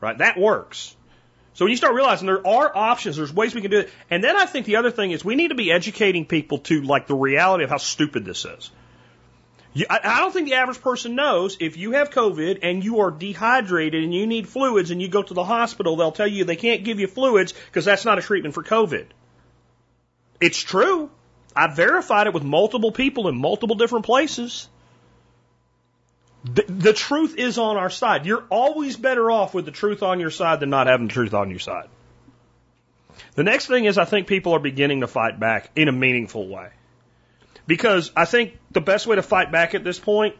Right? 0.00 0.18
That 0.18 0.38
works. 0.38 0.94
So 1.54 1.64
when 1.64 1.70
you 1.70 1.76
start 1.76 1.94
realizing 1.94 2.26
there 2.26 2.44
are 2.44 2.76
options, 2.76 3.16
there's 3.16 3.32
ways 3.32 3.54
we 3.54 3.60
can 3.60 3.70
do 3.70 3.80
it. 3.80 3.90
And 4.10 4.22
then 4.24 4.36
I 4.36 4.44
think 4.44 4.66
the 4.66 4.76
other 4.76 4.90
thing 4.90 5.12
is 5.12 5.24
we 5.24 5.36
need 5.36 5.48
to 5.48 5.54
be 5.54 5.70
educating 5.70 6.26
people 6.26 6.58
to 6.58 6.82
like 6.82 7.06
the 7.06 7.14
reality 7.14 7.62
of 7.62 7.70
how 7.70 7.76
stupid 7.76 8.24
this 8.24 8.44
is. 8.44 8.70
I 9.90 10.20
don't 10.20 10.32
think 10.32 10.48
the 10.48 10.54
average 10.54 10.80
person 10.80 11.16
knows 11.16 11.56
if 11.58 11.76
you 11.76 11.92
have 11.92 12.10
COVID 12.10 12.60
and 12.62 12.84
you 12.84 13.00
are 13.00 13.10
dehydrated 13.10 14.04
and 14.04 14.14
you 14.14 14.24
need 14.26 14.48
fluids 14.48 14.92
and 14.92 15.02
you 15.02 15.08
go 15.08 15.22
to 15.22 15.34
the 15.34 15.42
hospital, 15.42 15.96
they'll 15.96 16.12
tell 16.12 16.28
you 16.28 16.44
they 16.44 16.54
can't 16.54 16.84
give 16.84 17.00
you 17.00 17.08
fluids 17.08 17.52
because 17.52 17.84
that's 17.84 18.04
not 18.04 18.18
a 18.18 18.22
treatment 18.22 18.54
for 18.54 18.62
COVID. 18.62 19.06
It's 20.40 20.58
true. 20.58 21.10
I 21.56 21.74
verified 21.74 22.28
it 22.28 22.34
with 22.34 22.44
multiple 22.44 22.92
people 22.92 23.26
in 23.28 23.36
multiple 23.36 23.74
different 23.74 24.04
places. 24.04 24.68
The, 26.44 26.64
the 26.68 26.92
truth 26.92 27.36
is 27.36 27.58
on 27.58 27.76
our 27.76 27.90
side. 27.90 28.26
You're 28.26 28.44
always 28.50 28.96
better 28.96 29.28
off 29.28 29.54
with 29.54 29.64
the 29.64 29.72
truth 29.72 30.04
on 30.04 30.20
your 30.20 30.30
side 30.30 30.60
than 30.60 30.70
not 30.70 30.86
having 30.86 31.08
the 31.08 31.12
truth 31.12 31.34
on 31.34 31.50
your 31.50 31.58
side. 31.58 31.88
The 33.34 33.42
next 33.42 33.66
thing 33.66 33.86
is 33.86 33.98
I 33.98 34.04
think 34.04 34.28
people 34.28 34.52
are 34.54 34.60
beginning 34.60 35.00
to 35.00 35.08
fight 35.08 35.40
back 35.40 35.70
in 35.74 35.88
a 35.88 35.92
meaningful 35.92 36.46
way. 36.46 36.70
Because 37.66 38.12
I 38.14 38.24
think 38.24 38.58
the 38.70 38.80
best 38.80 39.06
way 39.06 39.16
to 39.16 39.22
fight 39.22 39.50
back 39.50 39.74
at 39.74 39.84
this 39.84 39.98
point, 39.98 40.36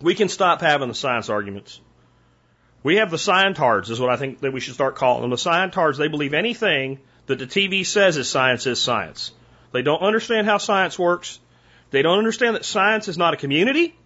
we 0.00 0.14
can 0.14 0.28
stop 0.28 0.60
having 0.60 0.88
the 0.88 0.94
science 0.94 1.28
arguments. 1.28 1.80
We 2.82 2.96
have 2.96 3.10
the 3.10 3.16
scientards, 3.16 3.90
is 3.90 4.00
what 4.00 4.10
I 4.10 4.16
think 4.16 4.40
that 4.40 4.52
we 4.52 4.60
should 4.60 4.74
start 4.74 4.94
calling 4.94 5.22
them. 5.22 5.30
The 5.30 5.36
scientards, 5.36 5.96
they 5.96 6.08
believe 6.08 6.34
anything 6.34 7.00
that 7.26 7.38
the 7.38 7.46
TV 7.46 7.84
says 7.84 8.16
is 8.16 8.28
science 8.28 8.66
is 8.66 8.80
science. 8.80 9.32
They 9.72 9.82
don't 9.82 10.00
understand 10.00 10.46
how 10.46 10.58
science 10.58 10.98
works. 10.98 11.40
They 11.90 12.02
don't 12.02 12.18
understand 12.18 12.56
that 12.56 12.64
science 12.64 13.08
is 13.08 13.18
not 13.18 13.34
a 13.34 13.36
community. 13.36 13.96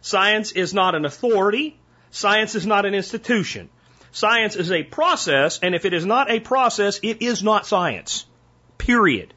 Science 0.00 0.52
is 0.52 0.74
not 0.74 0.94
an 0.94 1.04
authority. 1.04 1.78
Science 2.10 2.54
is 2.54 2.66
not 2.66 2.84
an 2.84 2.94
institution. 2.94 3.68
Science 4.12 4.56
is 4.56 4.72
a 4.72 4.82
process, 4.82 5.58
and 5.60 5.74
if 5.74 5.84
it 5.84 5.92
is 5.92 6.06
not 6.06 6.30
a 6.30 6.40
process, 6.40 7.00
it 7.02 7.22
is 7.22 7.42
not 7.42 7.66
science. 7.66 8.26
Period. 8.78 9.34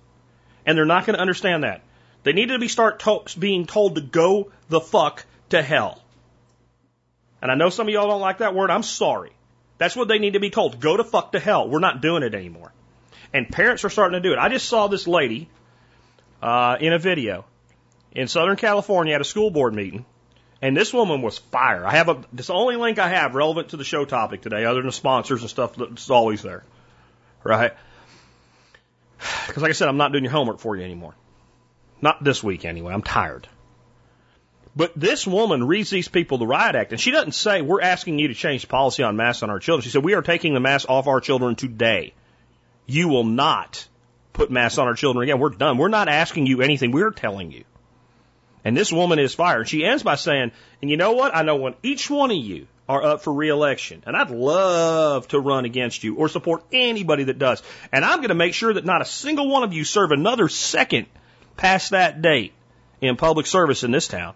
And 0.66 0.78
they're 0.78 0.86
not 0.86 1.06
going 1.06 1.16
to 1.16 1.22
understand 1.22 1.64
that. 1.64 1.82
They 2.24 2.34
need 2.34 2.50
to 2.50 2.60
be 2.60 2.68
start 2.68 3.00
to- 3.02 3.40
being 3.40 3.66
told 3.66 3.96
to 3.96 4.02
go 4.02 4.52
the 4.70 4.82
fuck 4.82 5.26
to 5.50 5.62
hell. 5.62 6.02
And 7.42 7.52
I 7.52 7.56
know 7.56 7.70
some 7.70 7.88
of 7.88 7.94
y'all 7.94 8.08
don't 8.08 8.22
like 8.22 8.40
that 8.40 8.54
word. 8.54 8.70
I'm 8.70 8.84
sorry. 8.84 9.32
That's 9.78 9.96
what 9.96 10.08
they 10.08 10.20
need 10.20 10.34
to 10.34 10.40
be 10.40 10.52
told. 10.52 10.80
Go 10.80 10.96
to 10.96 11.04
fuck 11.04 11.32
to 11.32 11.40
hell. 11.40 11.68
We're 11.68 11.80
not 11.80 12.02
doing 12.02 12.22
it 12.22 12.36
anymore. 12.36 12.72
And 13.34 13.50
parents 13.50 13.84
are 13.84 13.90
starting 13.90 14.22
to 14.22 14.28
do 14.28 14.34
it. 14.34 14.38
I 14.38 14.50
just 14.50 14.68
saw 14.68 14.88
this 14.88 15.08
lady 15.08 15.50
uh, 16.42 16.78
in 16.80 16.94
a 16.94 17.00
video 17.00 17.46
in 18.12 18.28
Southern 18.28 18.58
California 18.58 19.16
at 19.16 19.22
a 19.22 19.24
school 19.24 19.50
board 19.50 19.74
meeting, 19.74 20.06
and 20.62 20.76
this 20.76 20.94
woman 20.94 21.22
was 21.22 21.38
fire. 21.38 21.86
I 21.86 21.92
have 21.92 22.10
a 22.10 22.22
this 22.34 22.50
only 22.50 22.76
link 22.76 23.00
I 23.00 23.10
have 23.10 23.36
relevant 23.36 23.70
to 23.70 23.78
the 23.78 23.84
show 23.84 24.06
topic 24.06 24.42
today, 24.42 24.66
other 24.66 24.82
than 24.82 24.88
the 24.88 24.92
sponsors 24.92 25.42
and 25.42 25.50
stuff 25.50 25.76
that's 25.76 26.10
always 26.10 26.42
there, 26.42 26.64
right? 27.44 27.74
Because 29.48 29.62
like 29.64 29.70
I 29.70 29.74
said, 29.74 29.88
I'm 29.88 29.98
not 29.98 30.12
doing 30.12 30.24
your 30.24 30.32
homework 30.32 30.60
for 30.60 30.76
you 30.76 30.84
anymore. 30.84 31.14
Not 32.02 32.24
this 32.24 32.43
week 32.43 32.66
anyway. 32.66 32.93
I'm 32.93 33.04
tired. 33.04 33.47
But 34.76 34.93
this 34.95 35.28
woman 35.28 35.68
reads 35.68 35.89
these 35.89 36.08
people 36.08 36.38
the 36.38 36.47
riot 36.47 36.76
act, 36.76 36.91
and 36.91 37.02
she 37.02 37.12
doesn't 37.12 37.34
say 37.34 37.62
we're 37.62 37.82
asking 37.82 38.20
you 38.20 38.30
to 38.30 38.34
change 38.34 38.68
policy 38.68 39.04
on 39.04 39.18
masks 39.18 39.43
on 39.43 39.49
our 39.49 39.60
children. 39.60 39.84
She 39.84 39.89
said 39.89 40.04
we 40.04 40.14
are 40.14 40.22
taking 40.22 40.54
the 40.54 40.60
mask 40.62 40.89
off 40.89 41.08
our 41.08 41.20
children 41.20 41.56
today. 41.56 42.14
You 42.86 43.10
will 43.10 43.26
not 43.26 43.86
put 44.34 44.49
masks 44.49 44.78
on 44.78 44.88
our 44.88 44.93
children 44.93 45.24
again. 45.24 45.39
We're 45.39 45.49
done. 45.49 45.78
We're 45.78 45.89
not 45.89 46.08
asking 46.08 46.47
you 46.47 46.62
anything. 46.62 46.91
We're 46.91 47.12
telling 47.12 47.52
you. 47.52 47.66
And 48.64 48.78
this 48.78 48.93
woman 48.93 49.20
is 49.20 49.34
fired. 49.34 49.68
She 49.68 49.84
ends 49.84 50.04
by 50.04 50.16
saying, 50.16 50.52
and 50.82 50.89
you 50.89 50.95
know 50.95 51.14
what? 51.14 51.36
I 51.36 51.41
know 51.41 51.58
when 51.58 51.76
each 51.84 52.10
one 52.10 52.32
of 52.32 52.38
you 52.38 52.68
are 52.88 53.04
up 53.04 53.24
for 53.24 53.34
reelection, 53.34 54.04
and 54.06 54.16
I'd 54.16 54.30
love 54.30 55.28
to 55.30 55.39
run 55.39 55.66
against 55.66 56.04
you 56.04 56.16
or 56.16 56.30
support 56.30 56.64
anybody 56.72 57.26
that 57.26 57.39
does. 57.39 57.62
And 57.91 58.06
I'm 58.06 58.18
going 58.18 58.30
to 58.30 58.36
make 58.36 58.54
sure 58.54 58.74
that 58.74 58.86
not 58.86 59.02
a 59.02 59.06
single 59.06 59.49
one 59.49 59.64
of 59.64 59.74
you 59.74 59.84
serve 59.84 60.12
another 60.12 60.47
second 60.47 61.08
past 61.62 61.91
that 61.91 62.24
date 62.24 62.53
in 63.01 63.18
public 63.18 63.45
service 63.45 63.84
in 63.84 63.91
this 63.91 64.07
town. 64.07 64.34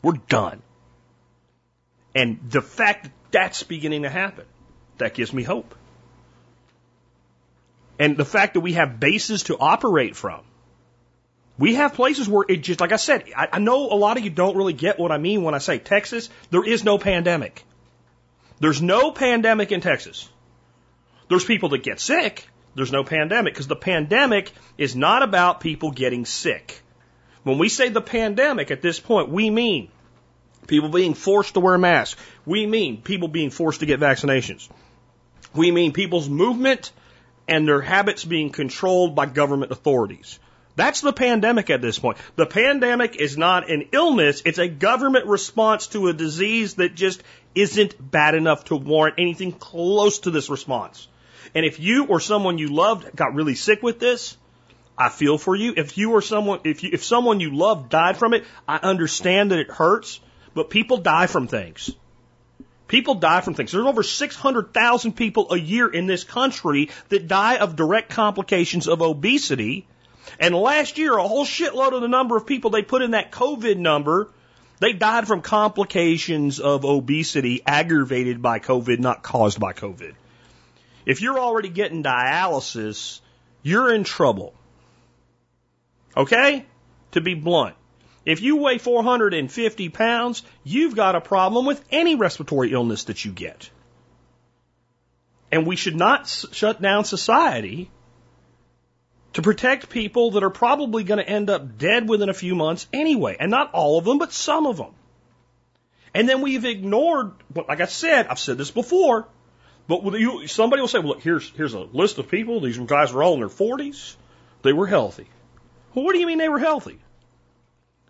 We're 0.00 0.20
done. 0.28 0.62
And 2.14 2.38
the 2.48 2.62
fact 2.62 3.04
that 3.04 3.12
that's 3.32 3.64
beginning 3.64 4.02
to 4.02 4.08
happen, 4.08 4.44
that 4.98 5.14
gives 5.14 5.32
me 5.32 5.42
hope. 5.42 5.74
And 7.98 8.16
the 8.16 8.24
fact 8.24 8.54
that 8.54 8.60
we 8.60 8.74
have 8.74 9.00
bases 9.00 9.42
to 9.44 9.58
operate 9.58 10.14
from. 10.14 10.42
We 11.58 11.74
have 11.74 11.94
places 11.94 12.28
where 12.28 12.44
it 12.48 12.58
just, 12.58 12.80
like 12.80 12.92
I 12.92 12.96
said, 12.96 13.24
I, 13.36 13.48
I 13.54 13.58
know 13.58 13.90
a 13.90 13.98
lot 14.06 14.16
of 14.16 14.22
you 14.24 14.30
don't 14.30 14.56
really 14.56 14.72
get 14.72 15.00
what 15.00 15.10
I 15.10 15.18
mean 15.18 15.42
when 15.42 15.54
I 15.54 15.58
say 15.58 15.78
Texas, 15.78 16.28
there 16.50 16.64
is 16.64 16.84
no 16.84 16.96
pandemic. 16.96 17.64
There's 18.60 18.80
no 18.80 19.10
pandemic 19.10 19.72
in 19.72 19.80
Texas. 19.80 20.28
There's 21.28 21.44
people 21.44 21.70
that 21.70 21.82
get 21.82 21.98
sick. 21.98 22.48
There's 22.74 22.92
no 22.92 23.04
pandemic 23.04 23.54
because 23.54 23.68
the 23.68 23.76
pandemic 23.76 24.52
is 24.76 24.96
not 24.96 25.22
about 25.22 25.60
people 25.60 25.90
getting 25.90 26.24
sick. 26.24 26.82
When 27.42 27.58
we 27.58 27.68
say 27.68 27.88
the 27.88 28.00
pandemic 28.00 28.70
at 28.70 28.82
this 28.82 28.98
point, 28.98 29.28
we 29.28 29.50
mean 29.50 29.90
people 30.66 30.88
being 30.88 31.14
forced 31.14 31.54
to 31.54 31.60
wear 31.60 31.78
masks. 31.78 32.20
We 32.46 32.66
mean 32.66 33.02
people 33.02 33.28
being 33.28 33.50
forced 33.50 33.80
to 33.80 33.86
get 33.86 34.00
vaccinations. 34.00 34.68
We 35.54 35.70
mean 35.70 35.92
people's 35.92 36.28
movement 36.28 36.90
and 37.46 37.68
their 37.68 37.80
habits 37.80 38.24
being 38.24 38.50
controlled 38.50 39.14
by 39.14 39.26
government 39.26 39.70
authorities. 39.70 40.38
That's 40.76 41.02
the 41.02 41.12
pandemic 41.12 41.70
at 41.70 41.80
this 41.80 41.98
point. 41.98 42.18
The 42.34 42.46
pandemic 42.46 43.16
is 43.16 43.38
not 43.38 43.70
an 43.70 43.88
illness, 43.92 44.42
it's 44.44 44.58
a 44.58 44.66
government 44.66 45.26
response 45.26 45.86
to 45.88 46.08
a 46.08 46.12
disease 46.12 46.74
that 46.74 46.96
just 46.96 47.22
isn't 47.54 48.10
bad 48.10 48.34
enough 48.34 48.64
to 48.64 48.76
warrant 48.76 49.16
anything 49.18 49.52
close 49.52 50.20
to 50.20 50.32
this 50.32 50.50
response. 50.50 51.06
And 51.54 51.64
if 51.64 51.78
you 51.78 52.06
or 52.06 52.20
someone 52.20 52.58
you 52.58 52.68
loved 52.68 53.14
got 53.14 53.34
really 53.34 53.54
sick 53.54 53.82
with 53.82 54.00
this, 54.00 54.36
I 54.96 55.08
feel 55.08 55.38
for 55.38 55.56
you. 55.56 55.74
If 55.76 55.98
you 55.98 56.12
or 56.12 56.22
someone, 56.22 56.60
if 56.64 56.82
you, 56.82 56.90
if 56.92 57.04
someone 57.04 57.40
you 57.40 57.54
love 57.54 57.88
died 57.88 58.16
from 58.16 58.34
it, 58.34 58.44
I 58.66 58.76
understand 58.76 59.50
that 59.50 59.58
it 59.58 59.70
hurts, 59.70 60.20
but 60.54 60.70
people 60.70 60.98
die 60.98 61.26
from 61.26 61.46
things. 61.46 61.90
People 62.86 63.14
die 63.14 63.40
from 63.40 63.54
things. 63.54 63.72
There's 63.72 63.86
over 63.86 64.02
600,000 64.02 65.12
people 65.12 65.52
a 65.52 65.58
year 65.58 65.88
in 65.88 66.06
this 66.06 66.22
country 66.22 66.90
that 67.08 67.26
die 67.28 67.56
of 67.56 67.76
direct 67.76 68.10
complications 68.10 68.88
of 68.88 69.00
obesity. 69.02 69.86
And 70.38 70.54
last 70.54 70.98
year, 70.98 71.16
a 71.16 71.26
whole 71.26 71.46
shitload 71.46 71.92
of 71.92 72.02
the 72.02 72.08
number 72.08 72.36
of 72.36 72.46
people 72.46 72.70
they 72.70 72.82
put 72.82 73.02
in 73.02 73.12
that 73.12 73.32
COVID 73.32 73.78
number, 73.78 74.28
they 74.80 74.92
died 74.92 75.26
from 75.26 75.40
complications 75.40 76.60
of 76.60 76.84
obesity 76.84 77.62
aggravated 77.66 78.42
by 78.42 78.58
COVID, 78.58 78.98
not 78.98 79.22
caused 79.22 79.58
by 79.58 79.72
COVID. 79.72 80.14
If 81.06 81.20
you're 81.20 81.38
already 81.38 81.68
getting 81.68 82.02
dialysis, 82.02 83.20
you're 83.62 83.94
in 83.94 84.04
trouble. 84.04 84.54
Okay? 86.16 86.64
To 87.12 87.20
be 87.20 87.34
blunt. 87.34 87.76
If 88.24 88.40
you 88.40 88.56
weigh 88.56 88.78
450 88.78 89.88
pounds, 89.90 90.42
you've 90.62 90.96
got 90.96 91.14
a 91.14 91.20
problem 91.20 91.66
with 91.66 91.84
any 91.90 92.14
respiratory 92.14 92.72
illness 92.72 93.04
that 93.04 93.24
you 93.24 93.32
get. 93.32 93.70
And 95.52 95.66
we 95.66 95.76
should 95.76 95.96
not 95.96 96.26
shut 96.28 96.80
down 96.80 97.04
society 97.04 97.90
to 99.34 99.42
protect 99.42 99.90
people 99.90 100.32
that 100.32 100.42
are 100.42 100.50
probably 100.50 101.04
going 101.04 101.18
to 101.18 101.28
end 101.28 101.50
up 101.50 101.76
dead 101.76 102.08
within 102.08 102.28
a 102.28 102.34
few 102.34 102.54
months 102.54 102.86
anyway. 102.92 103.36
And 103.38 103.50
not 103.50 103.72
all 103.72 103.98
of 103.98 104.04
them, 104.04 104.18
but 104.18 104.32
some 104.32 104.66
of 104.66 104.78
them. 104.78 104.94
And 106.14 106.28
then 106.28 106.40
we've 106.40 106.64
ignored, 106.64 107.32
like 107.54 107.80
I 107.80 107.86
said, 107.86 108.28
I've 108.28 108.38
said 108.38 108.56
this 108.56 108.70
before, 108.70 109.28
but 109.86 110.02
you, 110.18 110.46
somebody 110.46 110.80
will 110.80 110.88
say, 110.88 110.98
well, 110.98 111.08
look, 111.08 111.22
here's, 111.22 111.50
here's 111.50 111.74
a 111.74 111.80
list 111.80 112.18
of 112.18 112.28
people. 112.28 112.60
These 112.60 112.78
guys 112.78 113.12
were 113.12 113.22
all 113.22 113.34
in 113.34 113.40
their 113.40 113.48
40s. 113.48 114.16
They 114.62 114.72
were 114.72 114.86
healthy. 114.86 115.28
Well, 115.94 116.04
what 116.04 116.14
do 116.14 116.20
you 116.20 116.26
mean 116.26 116.38
they 116.38 116.48
were 116.48 116.58
healthy? 116.58 116.98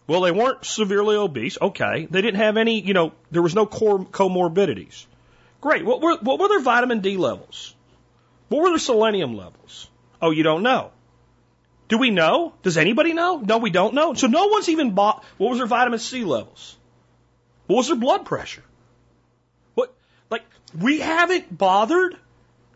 Well, 0.07 0.20
they 0.20 0.31
weren't 0.31 0.64
severely 0.64 1.16
obese. 1.16 1.59
Okay. 1.61 2.07
They 2.09 2.22
didn't 2.22 2.41
have 2.41 2.57
any, 2.57 2.81
you 2.81 2.95
know, 2.95 3.12
there 3.31 3.43
was 3.43 3.55
no 3.55 3.66
comorbidities. 3.66 5.07
Great. 5.61 5.85
What 5.85 6.01
were, 6.01 6.16
what 6.18 6.39
were 6.39 6.49
their 6.49 6.61
vitamin 6.61 7.01
D 7.01 7.16
levels? 7.16 7.75
What 8.49 8.62
were 8.62 8.68
their 8.68 8.79
selenium 8.79 9.37
levels? 9.37 9.89
Oh, 10.20 10.31
you 10.31 10.43
don't 10.43 10.62
know. 10.62 10.93
Do 11.89 11.99
we 11.99 12.11
know? 12.11 12.55
Does 12.62 12.77
anybody 12.77 13.14
know? 13.14 13.39
No, 13.39 13.59
we 13.59 13.70
don't 13.70 13.95
know. 13.95 14.14
So 14.14 14.27
no 14.27 14.47
one's 14.47 14.68
even 14.68 14.95
bought, 14.95 15.25
what 15.39 15.51
was 15.51 15.59
their 15.59 15.66
vitamin 15.66 15.99
C 15.99 16.25
levels? 16.25 16.77
What 17.66 17.77
was 17.77 17.89
their 17.89 17.97
blood 17.97 18.27
pressure? 18.27 18.62
Like, 20.35 20.43
we 20.76 20.99
haven't 20.99 21.57
bothered 21.57 22.16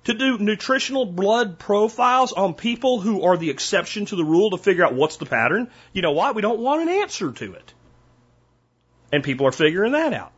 to 0.05 0.15
do 0.15 0.39
nutritional 0.39 1.05
blood 1.05 1.59
profiles 1.59 2.33
on 2.33 2.55
people 2.55 3.01
who 3.01 3.25
are 3.25 3.37
the 3.37 3.51
exception 3.51 4.07
to 4.07 4.15
the 4.15 4.25
rule 4.25 4.51
to 4.51 4.59
figure 4.59 4.85
out 4.85 4.95
what's 4.95 5.17
the 5.17 5.27
pattern. 5.27 5.69
You 5.93 6.03
know 6.03 6.13
why? 6.13 6.31
We 6.31 6.41
don't 6.41 6.61
want 6.61 6.83
an 6.83 6.89
answer 6.89 7.33
to 7.33 7.55
it. 7.55 7.75
And 9.11 9.25
people 9.25 9.49
are 9.49 9.53
figuring 9.53 9.91
that 9.91 10.13
out. 10.13 10.31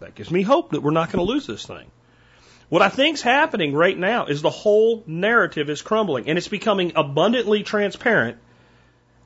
That 0.00 0.14
gives 0.14 0.30
me 0.30 0.42
hope 0.42 0.72
that 0.72 0.82
we're 0.82 0.90
not 0.90 1.10
going 1.10 1.26
to 1.26 1.32
lose 1.32 1.46
this 1.46 1.64
thing. 1.64 1.90
What 2.68 2.82
I 2.82 2.90
think's 2.90 3.22
happening 3.22 3.72
right 3.72 3.96
now 3.96 4.26
is 4.26 4.42
the 4.42 4.50
whole 4.50 5.02
narrative 5.06 5.70
is 5.70 5.80
crumbling 5.80 6.28
and 6.28 6.36
it's 6.36 6.48
becoming 6.48 6.92
abundantly 6.94 7.62
transparent 7.62 8.36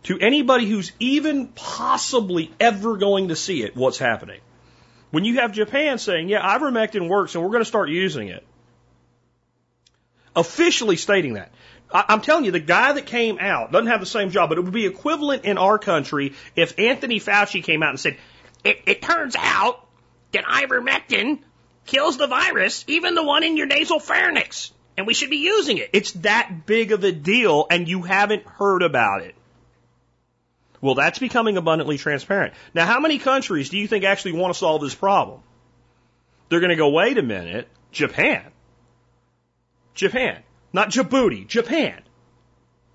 to 0.05 0.21
anybody 0.21 0.67
who's 0.67 0.93
even 1.01 1.49
possibly 1.49 2.53
ever 2.61 2.97
going 2.97 3.29
to 3.29 3.35
see 3.35 3.65
it 3.65 3.75
what's 3.75 3.99
happening. 3.99 4.41
When 5.11 5.25
you 5.25 5.41
have 5.41 5.53
Japan 5.53 5.99
saying, 5.99 6.29
yeah, 6.29 6.41
ivermectin 6.57 7.09
works 7.09 7.35
and 7.35 7.43
we're 7.43 7.51
going 7.51 7.63
to 7.63 7.69
start 7.69 7.89
using 7.89 8.29
it, 8.29 8.47
officially 10.37 10.97
stating 10.97 11.35
that. 11.35 11.51
I'm 11.93 12.21
telling 12.21 12.45
you, 12.45 12.53
the 12.53 12.61
guy 12.61 12.93
that 12.93 13.07
came 13.07 13.39
out 13.41 13.73
doesn't 13.73 13.89
have 13.89 13.99
the 13.99 14.07
same 14.07 14.31
job, 14.31 14.49
but 14.49 14.59
it 14.59 14.61
would 14.61 14.73
be 14.73 14.87
equivalent 14.87 15.45
in 15.45 15.59
our 15.59 15.77
country 15.77 16.35
if 16.55 16.79
Anthony 16.79 17.19
Fauci 17.19 17.65
came 17.65 17.83
out 17.83 17.91
and 17.91 17.99
said, 17.99 18.17
it, 18.63 18.81
it 18.87 19.03
turns 19.03 19.35
out 19.37 19.85
that 20.31 20.45
ivermectin 20.45 21.41
kills 21.87 22.17
the 22.17 22.29
virus, 22.29 22.85
even 22.87 23.17
the 23.17 23.25
one 23.25 23.43
in 23.43 23.57
your 23.57 23.67
nasal 23.67 23.99
pharynx. 23.99 24.71
and 24.97 25.07
we 25.07 25.15
should 25.15 25.31
be 25.31 25.39
using 25.39 25.79
it. 25.79 25.91
It's 25.95 26.13
that 26.13 26.67
big 26.67 26.93
of 26.93 27.03
a 27.05 27.11
deal 27.11 27.67
and 27.71 27.89
you 27.89 28.03
haven't 28.03 28.45
heard 28.45 28.83
about 28.83 29.23
it. 29.23 29.35
Well, 30.81 30.95
that's 30.95 31.19
becoming 31.19 31.57
abundantly 31.57 31.99
transparent. 31.99 32.55
Now, 32.75 32.87
how 32.87 33.01
many 33.01 33.19
countries 33.19 33.69
do 33.69 33.79
you 33.79 33.87
think 33.87 34.05
actually 34.05 34.33
want 34.33 34.55
to 34.55 34.59
solve 34.59 34.81
this 34.81 34.95
problem? 34.95 35.41
They're 36.49 36.61
going 36.61 36.71
to 36.71 36.77
go, 36.77 36.89
wait 36.89 37.19
a 37.19 37.23
minute, 37.23 37.69
Japan. 37.93 38.45
Japan. 39.95 40.43
Not 40.73 40.91
Djibouti, 40.91 41.47
Japan. 41.47 42.01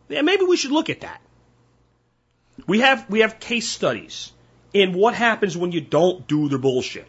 Yeah, 0.10 0.22
maybe 0.22 0.44
we 0.44 0.58
should 0.58 0.72
look 0.72 0.90
at 0.90 1.02
that. 1.02 1.22
We 2.68 2.80
have, 2.80 3.10
we 3.10 3.20
have 3.20 3.40
case 3.40 3.68
studies 3.68 4.32
in 4.74 4.94
what 4.94 5.14
happens 5.14 5.56
when 5.56 5.72
you 5.72 5.82
don't 5.82 6.28
do 6.28 6.50
the 6.50 6.58
bullshit. 6.58 7.08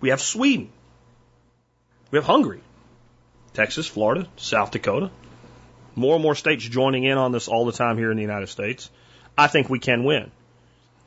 We 0.00 0.08
have 0.08 0.20
Sweden. 0.20 0.70
We 2.10 2.18
have 2.18 2.24
Hungary. 2.24 2.60
Texas, 3.54 3.86
Florida, 3.86 4.28
South 4.36 4.70
Dakota. 4.70 5.10
More 5.94 6.14
and 6.14 6.22
more 6.22 6.34
states 6.34 6.64
joining 6.64 7.04
in 7.04 7.16
on 7.16 7.32
this 7.32 7.48
all 7.48 7.64
the 7.64 7.72
time 7.72 7.96
here 7.96 8.10
in 8.10 8.16
the 8.16 8.22
United 8.22 8.48
States. 8.48 8.90
I 9.36 9.46
think 9.48 9.68
we 9.68 9.78
can 9.78 10.04
win. 10.04 10.30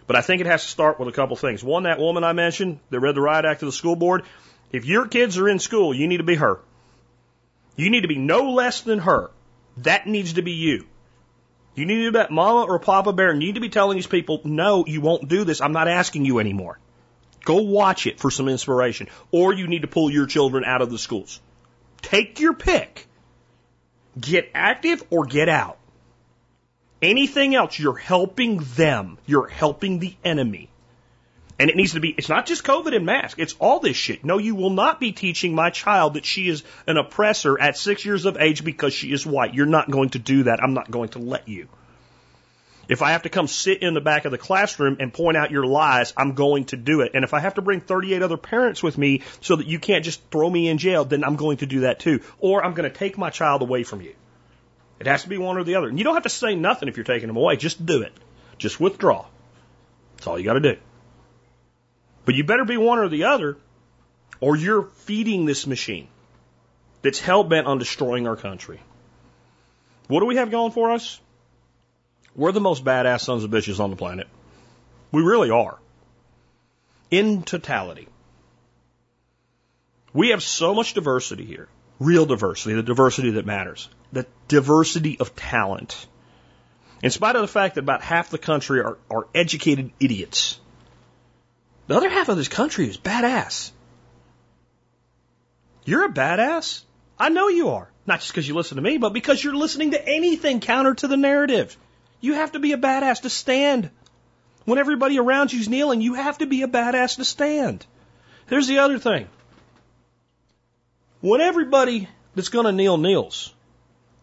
But 0.08 0.16
I 0.16 0.22
think 0.22 0.42
it 0.42 0.48
has 0.48 0.64
to 0.64 0.70
start 0.70 1.00
with 1.00 1.08
a 1.08 1.12
couple 1.12 1.36
things. 1.36 1.64
One, 1.64 1.84
that 1.84 2.00
woman 2.00 2.24
I 2.24 2.34
mentioned 2.34 2.80
that 2.90 3.00
read 3.00 3.16
the 3.16 3.22
riot 3.22 3.46
act 3.46 3.60
to 3.60 3.66
the 3.66 3.72
school 3.72 3.96
board. 3.96 4.24
If 4.72 4.86
your 4.86 5.08
kids 5.08 5.38
are 5.38 5.50
in 5.50 5.60
school, 5.60 5.94
you 5.94 6.08
need 6.08 6.18
to 6.18 6.24
be 6.24 6.36
her. 6.36 6.60
You 7.76 7.90
need 7.90 8.02
to 8.02 8.08
be 8.08 8.18
no 8.18 8.52
less 8.52 8.82
than 8.82 9.00
her. 9.00 9.32
That 9.78 10.08
needs 10.08 10.34
to 10.34 10.42
be 10.42 10.52
you. 10.52 10.86
You 11.76 11.86
need 11.86 12.04
to 12.04 12.12
be 12.12 12.18
that 12.18 12.32
mama 12.32 12.64
or 12.64 12.78
papa 12.80 13.14
bear. 13.14 13.34
You 13.34 13.40
need 13.40 13.56
to 13.56 13.62
be 13.62 13.70
telling 13.70 13.96
these 13.96 14.08
people, 14.08 14.42
no, 14.44 14.86
you 14.86 15.02
won't 15.02 15.30
do 15.30 15.44
this. 15.44 15.62
I'm 15.62 15.72
not 15.72 15.88
asking 15.88 16.26
you 16.26 16.40
anymore. 16.40 16.78
Go 17.46 17.62
watch 17.62 18.06
it 18.06 18.20
for 18.20 18.30
some 18.30 18.50
inspiration. 18.50 19.08
Or 19.32 19.54
you 19.54 19.68
need 19.68 19.84
to 19.84 19.88
pull 19.88 20.12
your 20.12 20.26
children 20.26 20.64
out 20.66 20.82
of 20.82 20.92
the 20.92 20.98
schools. 20.98 21.40
Take 22.02 22.40
your 22.40 22.54
pick. 22.54 23.08
Get 24.20 24.52
active 24.54 25.04
or 25.10 25.26
get 25.26 25.50
out. 25.50 25.79
Anything 27.02 27.56
else, 27.56 27.80
you're 27.80 27.95
helping 27.95 28.58
them. 28.76 29.18
You're 29.26 29.47
helping 29.47 30.00
the 30.00 30.16
enemy. 30.24 30.70
And 31.58 31.70
it 31.70 31.76
needs 31.76 31.93
to 31.93 32.00
be, 32.00 32.16
it's 32.18 32.30
not 32.30 32.45
just 32.45 32.64
COVID 32.64 32.95
and 32.95 33.06
mask, 33.06 33.38
it's 33.38 33.56
all 33.60 33.80
this 33.80 33.97
shit. 33.97 34.24
No, 34.24 34.38
you 34.38 34.56
will 34.56 34.70
not 34.70 35.00
be 35.00 35.12
teaching 35.12 35.54
my 35.54 35.70
child 35.70 36.14
that 36.14 36.26
she 36.26 36.47
is 36.47 36.64
an 36.88 36.97
oppressor 36.97 37.60
at 37.60 37.78
six 37.78 38.06
years 38.06 38.26
of 38.26 38.38
age 38.38 38.64
because 38.64 38.93
she 38.93 39.12
is 39.12 39.26
white. 39.26 39.54
You're 39.54 39.66
not 39.66 39.91
going 39.91 40.10
to 40.12 40.20
do 40.20 40.43
that. 40.43 40.64
I'm 40.64 40.74
not 40.74 40.89
going 40.89 41.10
to 41.10 41.20
let 41.20 41.50
you. 41.50 41.68
If 42.88 43.02
I 43.02 43.12
have 43.12 43.24
to 43.24 43.30
come 43.30 43.47
sit 43.47 43.84
in 43.84 43.93
the 43.93 44.02
back 44.02 44.26
of 44.26 44.32
the 44.32 44.38
classroom 44.38 44.97
and 45.00 45.14
point 45.14 45.38
out 45.38 45.52
your 45.52 45.66
lies, 45.66 46.14
I'm 46.18 46.34
going 46.34 46.66
to 46.66 46.78
do 46.78 47.02
it. 47.02 47.12
And 47.14 47.24
if 47.24 47.34
I 47.34 47.39
have 47.39 47.56
to 47.56 47.62
bring 47.62 47.82
38 47.82 48.24
other 48.24 48.38
parents 48.38 48.82
with 48.82 48.97
me 48.97 49.22
so 49.41 49.58
that 49.58 49.68
you 49.68 49.80
can't 49.80 50.04
just 50.04 50.22
throw 50.32 50.50
me 50.50 50.70
in 50.70 50.80
jail, 50.80 51.06
then 51.06 51.24
I'm 51.24 51.36
going 51.36 51.58
to 51.58 51.68
do 51.68 51.82
that 51.82 52.00
too. 52.00 52.22
Or 52.39 52.64
I'm 52.64 52.74
going 52.74 52.89
to 52.89 52.97
take 52.97 53.18
my 53.18 53.30
child 53.30 53.62
away 53.62 53.84
from 53.84 54.02
you. 54.02 54.16
It 55.00 55.08
has 55.08 55.24
to 55.24 55.30
be 55.30 55.38
one 55.38 55.58
or 55.58 55.64
the 55.64 55.76
other. 55.76 55.88
And 55.88 55.97
you 55.97 56.04
don't 56.04 56.16
have 56.16 56.24
to 56.24 56.30
say 56.30 56.56
nothing 56.56 56.89
if 56.89 56.97
you're 56.97 57.04
taking 57.06 57.28
them 57.28 57.38
away. 57.38 57.56
Just 57.56 57.86
do 57.86 58.02
it. 58.02 58.14
Just 58.58 58.80
withdraw. 58.80 59.26
That's 60.16 60.28
all 60.28 60.38
you 60.38 60.45
got 60.45 60.54
to 60.54 60.60
do. 60.60 60.78
But 62.26 62.36
you 62.36 62.43
better 62.43 62.66
be 62.66 62.78
one 62.78 63.00
or 63.00 63.08
the 63.08 63.24
other, 63.24 63.58
or 64.41 64.56
you're 64.56 64.84
feeding 64.84 65.45
this 65.45 65.66
machine 65.66 66.08
that's 67.02 67.20
hell 67.20 67.43
bent 67.43 67.68
on 67.68 67.78
destroying 67.78 68.28
our 68.28 68.36
country. 68.36 68.80
What 70.08 70.20
do 70.20 70.26
we 70.26 70.36
have 70.36 70.52
going 70.52 70.72
for 70.72 70.91
us? 70.91 71.20
We're 72.36 72.52
the 72.52 72.62
most 72.62 72.84
badass 72.84 73.22
sons 73.22 73.43
of 73.43 73.52
bitches 73.52 73.80
on 73.80 73.89
the 73.89 73.95
planet. 73.95 74.28
We 75.12 75.22
really 75.22 75.50
are. 75.50 75.78
In 77.10 77.43
totality. 77.43 78.08
We 80.14 80.30
have 80.30 80.43
so 80.43 80.76
much 80.76 80.93
diversity 80.93 81.45
here. 81.45 81.68
Real 82.00 82.26
diversity, 82.26 82.76
the 82.76 82.84
diversity 82.84 83.32
that 83.32 83.45
matters. 83.45 83.89
The 84.12 84.26
diversity 84.47 85.20
of 85.20 85.36
talent. 85.36 86.07
In 87.01 87.12
spite 87.12 87.36
of 87.36 87.41
the 87.41 87.47
fact 87.47 87.76
that 87.76 87.82
about 87.82 88.01
half 88.01 88.30
the 88.30 88.38
country 88.38 88.82
are, 88.82 88.97
are 89.10 89.28
educated 89.34 89.91
idiots, 89.99 90.60
the 91.88 91.95
other 91.95 92.10
half 92.10 92.30
of 92.30 92.38
this 92.38 92.47
country 92.47 92.88
is 92.88 92.97
badass. 92.97 93.72
You're 95.86 96.05
a 96.05 96.14
badass. 96.14 96.84
I 97.18 97.30
know 97.30 97.47
you 97.47 97.70
are. 97.70 97.89
Not 98.05 98.20
just 98.20 98.32
because 98.32 98.47
you 98.47 98.53
listen 98.53 98.76
to 98.76 98.82
me, 98.82 98.97
but 98.97 99.14
because 99.14 99.43
you're 99.43 99.55
listening 99.55 99.91
to 99.91 100.07
anything 100.07 100.60
counter 100.60 100.93
to 100.95 101.07
the 101.07 101.18
narrative. 101.18 101.76
You 102.22 102.34
have 102.34 102.51
to 102.51 102.60
be 102.60 102.74
a 102.74 102.78
badass 102.78 103.22
to 103.22 103.30
stand. 103.30 103.89
When 104.66 104.78
everybody 104.78 105.18
around 105.18 105.51
you's 105.51 105.70
kneeling, 105.70 106.01
you 106.01 106.16
have 106.16 106.38
to 106.39 106.45
be 106.45 106.62
a 106.62 106.68
badass 106.68 107.16
to 107.16 107.26
stand. 107.26 107.86
Here's 108.47 108.68
the 108.68 108.80
other 108.80 108.99
thing. 108.99 109.28
When 111.22 111.41
everybody 111.41 112.07
that's 112.36 112.49
going 112.49 112.66
to 112.66 112.72
kneel 112.72 112.97
kneels, 112.97 113.53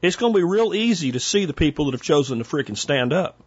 it's 0.07 0.17
going 0.17 0.33
to 0.33 0.39
be 0.39 0.45
real 0.45 0.75
easy 0.75 1.13
to 1.13 1.21
see 1.21 1.45
the 1.45 1.53
people 1.53 1.87
that 1.87 1.93
have 1.95 2.03
chosen 2.03 2.39
to 2.39 2.45
freaking 2.45 2.77
stand 2.77 3.13
up. 3.13 3.43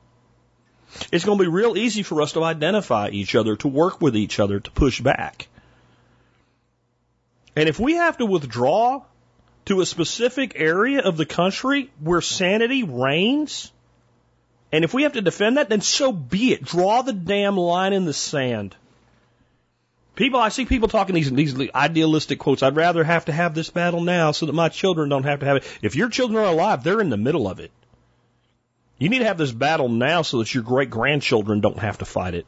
It's 1.12 1.26
going 1.26 1.38
to 1.38 1.44
be 1.44 1.50
real 1.50 1.78
easy 1.78 2.04
for 2.04 2.22
us 2.22 2.34
to 2.34 2.44
identify 2.44 3.10
each 3.10 3.36
other, 3.36 3.56
to 3.58 3.68
work 3.68 4.02
with 4.02 4.16
each 4.16 4.40
other, 4.40 4.60
to 4.60 4.72
push 4.72 5.00
back. 5.02 5.48
And 7.56 7.70
if 7.70 7.80
we 7.80 7.96
have 7.96 8.18
to 8.18 8.26
withdraw 8.26 9.04
to 9.66 9.82
a 9.82 9.86
specific 9.86 10.54
area 10.56 11.02
of 11.02 11.18
the 11.18 11.26
country 11.26 11.92
where 12.00 12.22
sanity 12.22 12.84
reigns, 12.84 13.72
and 14.72 14.84
if 14.84 14.94
we 14.94 15.04
have 15.04 15.14
to 15.14 15.22
defend 15.22 15.58
that, 15.58 15.70
then 15.70 15.82
so 15.82 16.12
be 16.12 16.54
it. 16.54 16.64
Draw 16.64 17.04
the 17.04 17.14
damn 17.14 17.58
line 17.58 17.94
in 17.94 18.06
the 18.06 18.14
sand. 18.14 18.76
People, 20.20 20.42
I 20.42 20.50
see 20.50 20.66
people 20.66 20.90
talking 20.90 21.16
these 21.16 21.32
these 21.32 21.58
idealistic 21.74 22.40
quotes. 22.40 22.62
I'd 22.62 22.76
rather 22.76 23.06
have 23.06 23.24
to 23.26 23.32
have 23.32 23.56
this 23.56 23.70
battle 23.70 24.02
now 24.02 24.34
so 24.34 24.48
that 24.48 24.54
my 24.54 24.68
children 24.68 25.08
don't 25.08 25.24
have 25.24 25.40
to 25.40 25.46
have 25.46 25.56
it. 25.56 25.78
If 25.82 25.96
your 25.96 26.10
children 26.10 26.44
are 26.44 26.52
alive, 26.52 26.84
they're 26.84 27.00
in 27.00 27.10
the 27.10 27.16
middle 27.16 27.48
of 27.48 27.62
it. 27.62 27.72
You 28.98 29.08
need 29.08 29.20
to 29.20 29.26
have 29.28 29.38
this 29.38 29.54
battle 29.54 29.88
now 29.88 30.24
so 30.24 30.40
that 30.40 30.54
your 30.54 30.64
great 30.64 30.90
grandchildren 30.90 31.62
don't 31.62 31.80
have 31.80 32.00
to 32.00 32.06
fight 32.06 32.34
it 32.34 32.46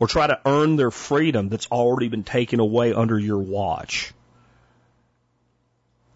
or 0.00 0.08
try 0.08 0.26
to 0.26 0.40
earn 0.44 0.74
their 0.74 0.90
freedom 0.90 1.50
that's 1.50 1.68
already 1.70 2.08
been 2.08 2.24
taken 2.24 2.58
away 2.58 2.92
under 2.92 3.16
your 3.16 3.38
watch. 3.38 4.12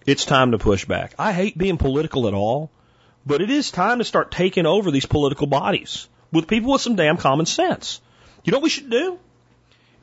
It's 0.05 0.25
time 0.25 0.51
to 0.51 0.59
push 0.59 0.85
back. 0.85 1.15
I 1.17 1.31
hate 1.33 1.57
being 1.57 1.79
political 1.79 2.27
at 2.27 2.35
all, 2.35 2.73
but 3.25 3.41
it 3.41 3.51
is 3.51 3.71
time 3.71 3.99
to 3.99 4.05
start 4.05 4.33
taking 4.33 4.67
over 4.67 4.91
these 4.91 5.07
political 5.07 5.47
bodies 5.47 6.09
with 6.33 6.49
people 6.49 6.73
with 6.73 6.83
some 6.83 6.97
damn 6.97 7.19
common 7.19 7.47
sense. 7.47 8.01
You 8.43 8.51
know 8.51 8.59
what 8.59 8.65
we 8.65 8.71
should 8.71 8.91
do? 8.91 9.21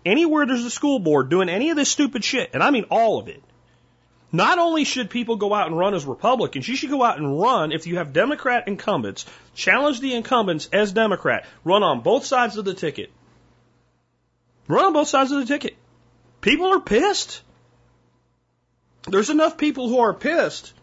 Anywhere 0.05 0.45
there's 0.45 0.65
a 0.65 0.69
school 0.69 0.99
board 0.99 1.29
doing 1.29 1.49
any 1.49 1.69
of 1.69 1.77
this 1.77 1.89
stupid 1.89 2.23
shit, 2.23 2.51
and 2.53 2.61
I 2.61 2.71
mean 2.71 2.85
all 2.89 3.19
of 3.19 3.27
it, 3.27 3.41
not 4.31 4.57
only 4.57 4.83
should 4.83 5.11
people 5.11 5.35
go 5.35 5.53
out 5.53 5.67
and 5.67 5.77
run 5.77 5.93
as 5.93 6.05
Republicans, 6.05 6.67
you 6.67 6.75
should 6.75 6.89
go 6.89 7.03
out 7.03 7.17
and 7.17 7.39
run 7.39 7.71
if 7.71 7.85
you 7.85 7.97
have 7.97 8.13
Democrat 8.13 8.67
incumbents, 8.67 9.25
challenge 9.53 9.99
the 9.99 10.15
incumbents 10.15 10.67
as 10.73 10.91
Democrat, 10.91 11.45
run 11.63 11.83
on 11.83 12.01
both 12.01 12.25
sides 12.25 12.57
of 12.57 12.65
the 12.65 12.73
ticket. 12.73 13.11
Run 14.67 14.85
on 14.85 14.93
both 14.93 15.07
sides 15.07 15.31
of 15.31 15.39
the 15.39 15.45
ticket. 15.45 15.75
People 16.41 16.73
are 16.73 16.79
pissed. 16.79 17.41
There's 19.07 19.29
enough 19.29 19.57
people 19.57 19.87
who 19.87 19.99
are 19.99 20.13
pissed 20.13 20.73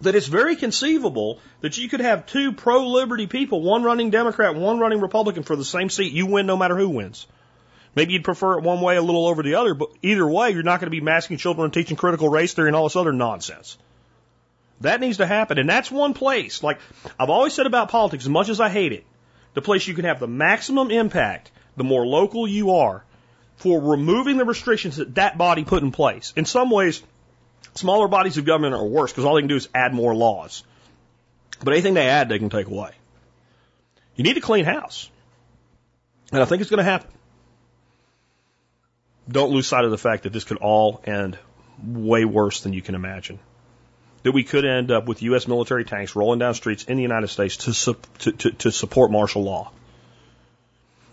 that 0.00 0.14
it's 0.14 0.26
very 0.26 0.56
conceivable 0.56 1.40
that 1.60 1.78
you 1.78 1.88
could 1.88 2.00
have 2.00 2.26
two 2.26 2.52
pro 2.52 2.86
liberty 2.86 3.26
people, 3.26 3.62
one 3.62 3.82
running 3.82 4.10
Democrat, 4.10 4.54
one 4.54 4.78
running 4.78 5.00
Republican 5.00 5.42
for 5.42 5.56
the 5.56 5.64
same 5.64 5.88
seat. 5.88 6.12
You 6.12 6.26
win 6.26 6.46
no 6.46 6.56
matter 6.56 6.76
who 6.76 6.90
wins. 6.90 7.26
Maybe 7.94 8.12
you'd 8.12 8.24
prefer 8.24 8.58
it 8.58 8.64
one 8.64 8.80
way 8.80 8.96
a 8.96 9.02
little 9.02 9.26
over 9.26 9.42
the 9.42 9.54
other, 9.54 9.74
but 9.74 9.90
either 10.02 10.26
way, 10.26 10.50
you're 10.50 10.62
not 10.62 10.80
going 10.80 10.86
to 10.86 10.96
be 10.96 11.00
masking 11.00 11.36
children 11.36 11.66
and 11.66 11.72
teaching 11.72 11.96
critical 11.96 12.28
race 12.28 12.52
theory 12.52 12.68
and 12.68 12.76
all 12.76 12.84
this 12.84 12.96
other 12.96 13.12
nonsense. 13.12 13.78
That 14.80 15.00
needs 15.00 15.18
to 15.18 15.26
happen. 15.26 15.58
And 15.58 15.68
that's 15.68 15.90
one 15.90 16.14
place, 16.14 16.62
like 16.62 16.80
I've 17.18 17.30
always 17.30 17.52
said 17.52 17.66
about 17.66 17.90
politics, 17.90 18.24
as 18.24 18.28
much 18.28 18.48
as 18.48 18.60
I 18.60 18.68
hate 18.68 18.92
it, 18.92 19.04
the 19.54 19.62
place 19.62 19.86
you 19.86 19.94
can 19.94 20.04
have 20.04 20.18
the 20.18 20.26
maximum 20.26 20.90
impact, 20.90 21.52
the 21.76 21.84
more 21.84 22.04
local 22.04 22.48
you 22.48 22.72
are, 22.72 23.04
for 23.56 23.80
removing 23.80 24.36
the 24.36 24.44
restrictions 24.44 24.96
that 24.96 25.14
that 25.14 25.38
body 25.38 25.64
put 25.64 25.84
in 25.84 25.92
place. 25.92 26.32
In 26.34 26.44
some 26.44 26.70
ways, 26.70 27.00
smaller 27.74 28.08
bodies 28.08 28.36
of 28.36 28.44
government 28.44 28.74
are 28.74 28.84
worse 28.84 29.12
because 29.12 29.24
all 29.24 29.36
they 29.36 29.42
can 29.42 29.48
do 29.48 29.56
is 29.56 29.68
add 29.72 29.94
more 29.94 30.14
laws. 30.14 30.64
But 31.62 31.74
anything 31.74 31.94
they 31.94 32.08
add, 32.08 32.28
they 32.28 32.40
can 32.40 32.50
take 32.50 32.66
away. 32.66 32.90
You 34.16 34.24
need 34.24 34.36
a 34.36 34.40
clean 34.40 34.64
house. 34.64 35.08
And 36.32 36.42
I 36.42 36.46
think 36.46 36.60
it's 36.60 36.70
going 36.70 36.78
to 36.78 36.84
happen 36.84 37.13
don't 39.28 39.50
lose 39.50 39.66
sight 39.66 39.84
of 39.84 39.90
the 39.90 39.98
fact 39.98 40.24
that 40.24 40.32
this 40.32 40.44
could 40.44 40.58
all 40.58 41.00
end 41.04 41.38
way 41.82 42.24
worse 42.24 42.60
than 42.60 42.72
you 42.72 42.82
can 42.82 42.94
imagine. 42.94 43.38
That 44.22 44.32
we 44.32 44.44
could 44.44 44.64
end 44.64 44.90
up 44.90 45.06
with 45.06 45.22
U.S. 45.22 45.46
military 45.46 45.84
tanks 45.84 46.16
rolling 46.16 46.38
down 46.38 46.54
streets 46.54 46.84
in 46.84 46.96
the 46.96 47.02
United 47.02 47.28
States 47.28 47.58
to, 47.58 47.74
su- 47.74 47.96
to, 48.20 48.32
to, 48.32 48.50
to 48.52 48.72
support 48.72 49.10
martial 49.10 49.42
law. 49.42 49.70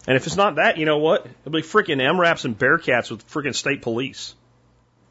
And 0.07 0.15
if 0.15 0.25
it's 0.25 0.37
not 0.37 0.55
that, 0.55 0.77
you 0.77 0.85
know 0.85 0.97
what? 0.97 1.25
It'll 1.25 1.51
be 1.51 1.61
freaking 1.61 1.97
MRAPs 1.97 2.45
and 2.45 2.57
Bearcats 2.57 3.11
with 3.11 3.29
freaking 3.29 3.55
state 3.55 3.81
police. 3.81 4.33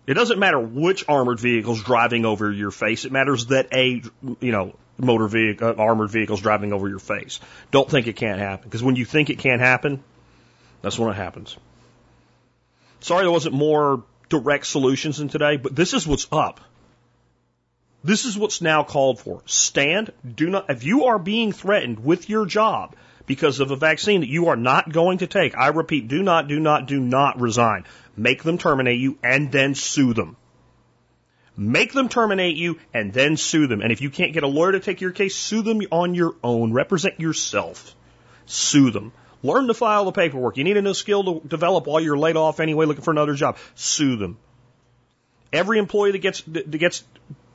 It 0.06 0.14
doesn't 0.14 0.38
matter 0.38 0.58
which 0.58 1.04
armored 1.08 1.38
vehicle's 1.38 1.82
driving 1.82 2.24
over 2.24 2.50
your 2.50 2.70
face. 2.70 3.04
It 3.04 3.12
matters 3.12 3.46
that 3.46 3.68
a, 3.72 4.02
you 4.40 4.52
know, 4.52 4.74
motor 4.98 5.28
vehicle, 5.28 5.68
uh, 5.68 5.74
armored 5.74 6.10
vehicle's 6.10 6.40
driving 6.40 6.72
over 6.72 6.88
your 6.88 6.98
face. 6.98 7.38
Don't 7.70 7.88
think 7.88 8.06
it 8.06 8.16
can't 8.16 8.38
happen. 8.38 8.64
Because 8.68 8.82
when 8.82 8.96
you 8.96 9.04
think 9.04 9.30
it 9.30 9.38
can't 9.38 9.60
happen, 9.60 10.02
that's 10.82 10.98
when 10.98 11.10
it 11.10 11.16
happens. 11.16 11.56
Sorry 13.00 13.22
there 13.22 13.32
wasn't 13.32 13.54
more 13.54 14.04
direct 14.28 14.66
solutions 14.66 15.20
in 15.20 15.28
today, 15.28 15.56
but 15.56 15.74
this 15.74 15.94
is 15.94 16.06
what's 16.06 16.26
up. 16.30 16.60
This 18.02 18.24
is 18.24 18.38
what's 18.38 18.62
now 18.62 18.82
called 18.82 19.20
for. 19.20 19.42
Stand, 19.44 20.12
do 20.24 20.48
not, 20.48 20.70
if 20.70 20.84
you 20.84 21.06
are 21.06 21.18
being 21.18 21.52
threatened 21.52 22.02
with 22.02 22.30
your 22.30 22.46
job 22.46 22.94
because 23.26 23.60
of 23.60 23.70
a 23.70 23.76
vaccine 23.76 24.20
that 24.20 24.28
you 24.28 24.48
are 24.48 24.56
not 24.56 24.90
going 24.90 25.18
to 25.18 25.26
take, 25.26 25.56
I 25.56 25.68
repeat, 25.68 26.08
do 26.08 26.22
not, 26.22 26.48
do 26.48 26.58
not, 26.58 26.86
do 26.86 26.98
not 26.98 27.40
resign. 27.40 27.84
Make 28.16 28.42
them 28.42 28.56
terminate 28.56 28.98
you 28.98 29.18
and 29.22 29.52
then 29.52 29.74
sue 29.74 30.14
them. 30.14 30.36
Make 31.56 31.92
them 31.92 32.08
terminate 32.08 32.56
you 32.56 32.78
and 32.94 33.12
then 33.12 33.36
sue 33.36 33.66
them. 33.66 33.82
And 33.82 33.92
if 33.92 34.00
you 34.00 34.08
can't 34.08 34.32
get 34.32 34.44
a 34.44 34.48
lawyer 34.48 34.72
to 34.72 34.80
take 34.80 35.02
your 35.02 35.10
case, 35.10 35.36
sue 35.36 35.60
them 35.60 35.82
on 35.90 36.14
your 36.14 36.34
own. 36.42 36.72
Represent 36.72 37.20
yourself. 37.20 37.94
Sue 38.46 38.90
them. 38.90 39.12
Learn 39.42 39.66
to 39.68 39.74
file 39.74 40.04
the 40.04 40.12
paperwork. 40.12 40.56
You 40.56 40.64
need 40.64 40.76
a 40.76 40.82
new 40.82 40.94
skill 40.94 41.24
to 41.24 41.48
develop 41.48 41.86
while 41.86 42.00
you're 42.00 42.18
laid 42.18 42.36
off 42.36 42.60
anyway, 42.60 42.86
looking 42.86 43.04
for 43.04 43.10
another 43.10 43.34
job. 43.34 43.56
Sue 43.74 44.16
them. 44.16 44.38
Every 45.52 45.78
employee 45.78 46.12
that 46.12 46.18
gets 46.18 46.42
that 46.42 46.70
gets 46.70 47.02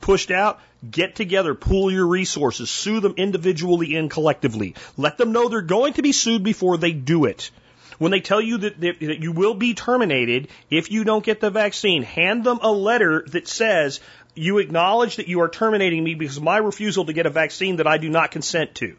pushed 0.00 0.30
out, 0.30 0.60
get 0.88 1.16
together, 1.16 1.54
pool 1.54 1.90
your 1.90 2.06
resources, 2.06 2.70
sue 2.70 3.00
them 3.00 3.14
individually 3.16 3.96
and 3.96 4.10
collectively. 4.10 4.74
Let 4.96 5.16
them 5.18 5.32
know 5.32 5.48
they're 5.48 5.62
going 5.62 5.94
to 5.94 6.02
be 6.02 6.12
sued 6.12 6.42
before 6.42 6.76
they 6.76 6.92
do 6.92 7.24
it. 7.24 7.50
When 7.98 8.12
they 8.12 8.20
tell 8.20 8.40
you 8.40 8.58
that, 8.58 8.80
that, 8.80 9.00
that 9.00 9.20
you 9.20 9.32
will 9.32 9.54
be 9.54 9.72
terminated 9.72 10.48
if 10.70 10.90
you 10.90 11.04
don't 11.04 11.24
get 11.24 11.40
the 11.40 11.50
vaccine, 11.50 12.02
hand 12.02 12.44
them 12.44 12.58
a 12.60 12.70
letter 12.70 13.24
that 13.28 13.48
says 13.48 14.00
you 14.34 14.58
acknowledge 14.58 15.16
that 15.16 15.28
you 15.28 15.40
are 15.40 15.48
terminating 15.48 16.04
me 16.04 16.14
because 16.14 16.36
of 16.36 16.42
my 16.42 16.58
refusal 16.58 17.06
to 17.06 17.14
get 17.14 17.24
a 17.24 17.30
vaccine 17.30 17.76
that 17.76 17.86
I 17.86 17.96
do 17.96 18.10
not 18.10 18.30
consent 18.30 18.74
to. 18.76 18.96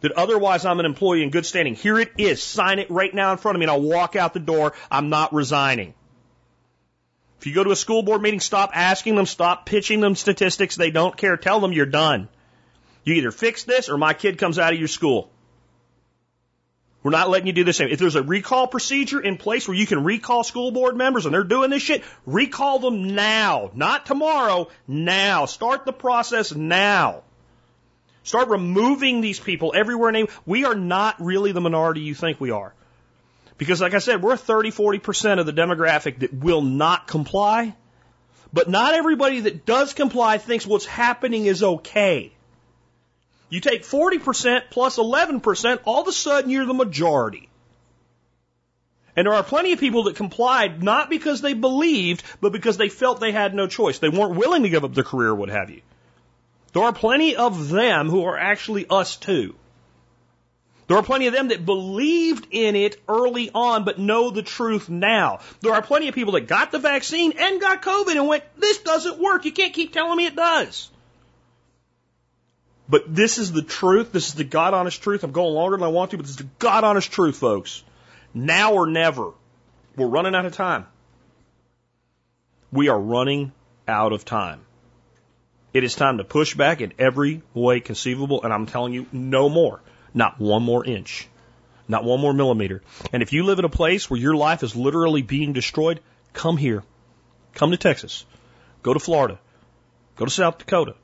That 0.00 0.12
otherwise 0.12 0.64
I'm 0.64 0.78
an 0.78 0.86
employee 0.86 1.22
in 1.22 1.30
good 1.30 1.44
standing. 1.44 1.74
Here 1.74 1.98
it 1.98 2.12
is. 2.18 2.42
Sign 2.42 2.78
it 2.78 2.90
right 2.90 3.12
now 3.12 3.32
in 3.32 3.38
front 3.38 3.56
of 3.56 3.60
me 3.60 3.64
and 3.64 3.70
I'll 3.70 3.80
walk 3.80 4.14
out 4.14 4.32
the 4.32 4.40
door. 4.40 4.74
I'm 4.90 5.08
not 5.08 5.34
resigning. 5.34 5.94
If 7.40 7.46
you 7.46 7.54
go 7.54 7.64
to 7.64 7.70
a 7.70 7.76
school 7.76 8.02
board 8.02 8.22
meeting, 8.22 8.40
stop 8.40 8.70
asking 8.74 9.16
them, 9.16 9.26
stop 9.26 9.66
pitching 9.66 10.00
them 10.00 10.14
statistics. 10.14 10.76
They 10.76 10.90
don't 10.90 11.16
care. 11.16 11.36
Tell 11.36 11.60
them 11.60 11.72
you're 11.72 11.86
done. 11.86 12.28
You 13.04 13.14
either 13.14 13.30
fix 13.30 13.64
this 13.64 13.88
or 13.88 13.96
my 13.96 14.12
kid 14.12 14.38
comes 14.38 14.58
out 14.58 14.72
of 14.72 14.78
your 14.78 14.88
school. 14.88 15.30
We're 17.02 17.12
not 17.12 17.30
letting 17.30 17.46
you 17.46 17.52
do 17.52 17.64
the 17.64 17.72
same. 17.72 17.88
If 17.88 18.00
there's 18.00 18.16
a 18.16 18.22
recall 18.22 18.66
procedure 18.66 19.20
in 19.20 19.36
place 19.36 19.68
where 19.68 19.76
you 19.76 19.86
can 19.86 20.02
recall 20.02 20.42
school 20.42 20.72
board 20.72 20.96
members 20.96 21.26
and 21.26 21.34
they're 21.34 21.44
doing 21.44 21.70
this 21.70 21.82
shit, 21.82 22.02
recall 22.26 22.80
them 22.80 23.14
now. 23.14 23.70
Not 23.72 24.04
tomorrow, 24.04 24.68
now. 24.88 25.46
Start 25.46 25.86
the 25.86 25.92
process 25.92 26.52
now. 26.52 27.22
Start 28.28 28.48
removing 28.50 29.22
these 29.22 29.40
people 29.40 29.72
everywhere. 29.74 30.26
We 30.44 30.66
are 30.66 30.74
not 30.74 31.16
really 31.18 31.52
the 31.52 31.62
minority 31.62 32.02
you 32.02 32.14
think 32.14 32.38
we 32.38 32.50
are. 32.50 32.74
Because 33.56 33.80
like 33.80 33.94
I 33.94 34.00
said, 34.00 34.22
we're 34.22 34.36
30, 34.36 34.70
40% 34.70 35.40
of 35.40 35.46
the 35.46 35.52
demographic 35.54 36.18
that 36.18 36.34
will 36.34 36.60
not 36.60 37.06
comply. 37.06 37.74
But 38.52 38.68
not 38.68 38.92
everybody 38.92 39.40
that 39.40 39.64
does 39.64 39.94
comply 39.94 40.36
thinks 40.36 40.66
what's 40.66 40.84
happening 40.84 41.46
is 41.46 41.62
okay. 41.62 42.34
You 43.48 43.60
take 43.60 43.82
40% 43.82 44.64
plus 44.68 44.98
11%, 44.98 45.80
all 45.84 46.02
of 46.02 46.08
a 46.08 46.12
sudden 46.12 46.50
you're 46.50 46.66
the 46.66 46.74
majority. 46.74 47.48
And 49.16 49.26
there 49.26 49.32
are 49.32 49.42
plenty 49.42 49.72
of 49.72 49.80
people 49.80 50.02
that 50.02 50.16
complied 50.16 50.82
not 50.82 51.08
because 51.08 51.40
they 51.40 51.54
believed, 51.54 52.22
but 52.42 52.52
because 52.52 52.76
they 52.76 52.90
felt 52.90 53.20
they 53.20 53.32
had 53.32 53.54
no 53.54 53.68
choice. 53.68 54.00
They 54.00 54.10
weren't 54.10 54.36
willing 54.36 54.64
to 54.64 54.68
give 54.68 54.84
up 54.84 54.92
their 54.92 55.02
career, 55.02 55.34
what 55.34 55.48
have 55.48 55.70
you. 55.70 55.80
There 56.72 56.82
are 56.82 56.92
plenty 56.92 57.36
of 57.36 57.68
them 57.68 58.08
who 58.08 58.24
are 58.24 58.38
actually 58.38 58.86
us 58.88 59.16
too. 59.16 59.54
There 60.88 60.96
are 60.96 61.02
plenty 61.02 61.26
of 61.26 61.34
them 61.34 61.48
that 61.48 61.66
believed 61.66 62.48
in 62.50 62.74
it 62.74 63.00
early 63.08 63.50
on, 63.54 63.84
but 63.84 63.98
know 63.98 64.30
the 64.30 64.42
truth 64.42 64.88
now. 64.88 65.40
There 65.60 65.74
are 65.74 65.82
plenty 65.82 66.08
of 66.08 66.14
people 66.14 66.32
that 66.32 66.46
got 66.46 66.72
the 66.72 66.78
vaccine 66.78 67.34
and 67.38 67.60
got 67.60 67.82
COVID 67.82 68.12
and 68.16 68.26
went, 68.26 68.42
this 68.56 68.78
doesn't 68.78 69.18
work. 69.18 69.44
You 69.44 69.52
can't 69.52 69.74
keep 69.74 69.92
telling 69.92 70.16
me 70.16 70.26
it 70.26 70.34
does. 70.34 70.90
But 72.88 73.14
this 73.14 73.36
is 73.36 73.52
the 73.52 73.62
truth. 73.62 74.12
This 74.12 74.28
is 74.28 74.34
the 74.34 74.44
God 74.44 74.72
honest 74.72 75.02
truth. 75.02 75.24
I'm 75.24 75.32
going 75.32 75.52
longer 75.52 75.76
than 75.76 75.84
I 75.84 75.88
want 75.88 76.12
to, 76.12 76.16
but 76.16 76.24
this 76.24 76.30
is 76.30 76.38
the 76.38 76.48
God 76.58 76.84
honest 76.84 77.12
truth, 77.12 77.36
folks. 77.36 77.82
Now 78.32 78.72
or 78.72 78.86
never. 78.86 79.32
We're 79.94 80.06
running 80.06 80.34
out 80.34 80.46
of 80.46 80.54
time. 80.54 80.86
We 82.72 82.88
are 82.88 82.98
running 82.98 83.52
out 83.86 84.14
of 84.14 84.24
time. 84.24 84.60
It 85.72 85.84
is 85.84 85.94
time 85.94 86.18
to 86.18 86.24
push 86.24 86.54
back 86.54 86.80
in 86.80 86.94
every 86.98 87.42
way 87.52 87.80
conceivable, 87.80 88.42
and 88.42 88.52
I'm 88.52 88.66
telling 88.66 88.94
you, 88.94 89.06
no 89.12 89.48
more. 89.48 89.80
Not 90.14 90.40
one 90.40 90.62
more 90.62 90.84
inch. 90.84 91.28
Not 91.86 92.04
one 92.04 92.20
more 92.20 92.32
millimeter. 92.32 92.82
And 93.12 93.22
if 93.22 93.32
you 93.32 93.44
live 93.44 93.58
in 93.58 93.64
a 93.64 93.70
place 93.70 94.08
where 94.08 94.20
your 94.20 94.34
life 94.34 94.62
is 94.62 94.74
literally 94.74 95.22
being 95.22 95.52
destroyed, 95.52 96.00
come 96.32 96.56
here. 96.56 96.82
Come 97.54 97.70
to 97.70 97.76
Texas. 97.76 98.24
Go 98.82 98.94
to 98.94 99.00
Florida. 99.00 99.38
Go 100.16 100.24
to 100.24 100.30
South 100.30 100.58
Dakota. 100.58 100.94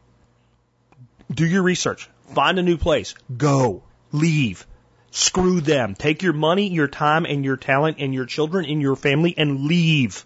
Do 1.30 1.46
your 1.46 1.62
research. 1.62 2.08
Find 2.34 2.58
a 2.58 2.62
new 2.62 2.76
place. 2.76 3.14
Go. 3.36 3.82
Leave. 4.12 4.66
Screw 5.10 5.60
them. 5.60 5.94
Take 5.94 6.22
your 6.22 6.32
money, 6.32 6.68
your 6.68 6.88
time, 6.88 7.24
and 7.24 7.44
your 7.44 7.56
talent, 7.56 7.98
and 8.00 8.12
your 8.12 8.26
children, 8.26 8.64
and 8.66 8.80
your 8.80 8.96
family, 8.96 9.34
and 9.36 9.66
leave. 9.66 10.24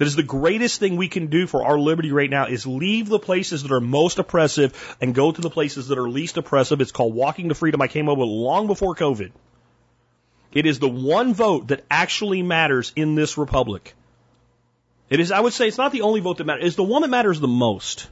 That 0.00 0.06
is 0.06 0.16
the 0.16 0.22
greatest 0.22 0.80
thing 0.80 0.96
we 0.96 1.08
can 1.08 1.26
do 1.26 1.46
for 1.46 1.62
our 1.62 1.78
liberty 1.78 2.10
right 2.10 2.30
now 2.30 2.46
is 2.46 2.66
leave 2.66 3.10
the 3.10 3.18
places 3.18 3.64
that 3.64 3.70
are 3.70 3.82
most 3.82 4.18
oppressive 4.18 4.96
and 4.98 5.14
go 5.14 5.30
to 5.30 5.40
the 5.42 5.50
places 5.50 5.88
that 5.88 5.98
are 5.98 6.08
least 6.08 6.38
oppressive. 6.38 6.80
It's 6.80 6.90
called 6.90 7.14
walking 7.14 7.50
to 7.50 7.54
freedom. 7.54 7.82
I 7.82 7.86
came 7.86 8.08
up 8.08 8.16
with 8.16 8.26
long 8.26 8.66
before 8.66 8.94
COVID. 8.94 9.30
It 10.54 10.64
is 10.64 10.78
the 10.78 10.88
one 10.88 11.34
vote 11.34 11.68
that 11.68 11.84
actually 11.90 12.42
matters 12.42 12.94
in 12.96 13.14
this 13.14 13.36
republic. 13.36 13.94
It 15.10 15.20
is, 15.20 15.32
I 15.32 15.40
would 15.40 15.52
say, 15.52 15.68
it's 15.68 15.76
not 15.76 15.92
the 15.92 16.00
only 16.00 16.20
vote 16.20 16.38
that 16.38 16.44
matters. 16.44 16.64
It's 16.64 16.76
the 16.76 16.82
one 16.82 17.02
that 17.02 17.08
matters 17.08 17.38
the 17.38 17.46
most. 17.46 18.08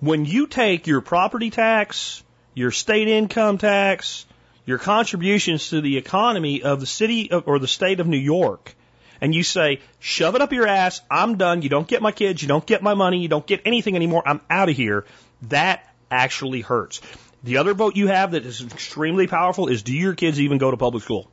When 0.00 0.26
you 0.26 0.48
take 0.48 0.86
your 0.86 1.00
property 1.00 1.48
tax, 1.48 2.22
your 2.52 2.72
state 2.72 3.08
income 3.08 3.56
tax, 3.56 4.26
your 4.66 4.76
contributions 4.76 5.70
to 5.70 5.80
the 5.80 5.96
economy 5.96 6.62
of 6.62 6.80
the 6.80 6.86
city 6.86 7.30
of, 7.30 7.48
or 7.48 7.58
the 7.58 7.66
state 7.66 8.00
of 8.00 8.06
New 8.06 8.18
York, 8.18 8.76
and 9.20 9.34
you 9.34 9.42
say, 9.42 9.80
shove 9.98 10.34
it 10.34 10.42
up 10.42 10.52
your 10.52 10.66
ass, 10.66 11.00
I'm 11.10 11.36
done, 11.36 11.62
you 11.62 11.68
don't 11.68 11.88
get 11.88 12.02
my 12.02 12.12
kids, 12.12 12.42
you 12.42 12.48
don't 12.48 12.66
get 12.66 12.82
my 12.82 12.94
money, 12.94 13.18
you 13.18 13.28
don't 13.28 13.46
get 13.46 13.62
anything 13.64 13.96
anymore, 13.96 14.22
I'm 14.26 14.40
out 14.50 14.68
of 14.68 14.76
here, 14.76 15.04
that 15.42 15.88
actually 16.10 16.60
hurts. 16.60 17.00
The 17.42 17.58
other 17.58 17.74
vote 17.74 17.96
you 17.96 18.08
have 18.08 18.32
that 18.32 18.44
is 18.44 18.60
extremely 18.60 19.26
powerful 19.26 19.68
is 19.68 19.82
do 19.82 19.92
your 19.92 20.14
kids 20.14 20.40
even 20.40 20.58
go 20.58 20.70
to 20.70 20.76
public 20.76 21.02
school? 21.02 21.30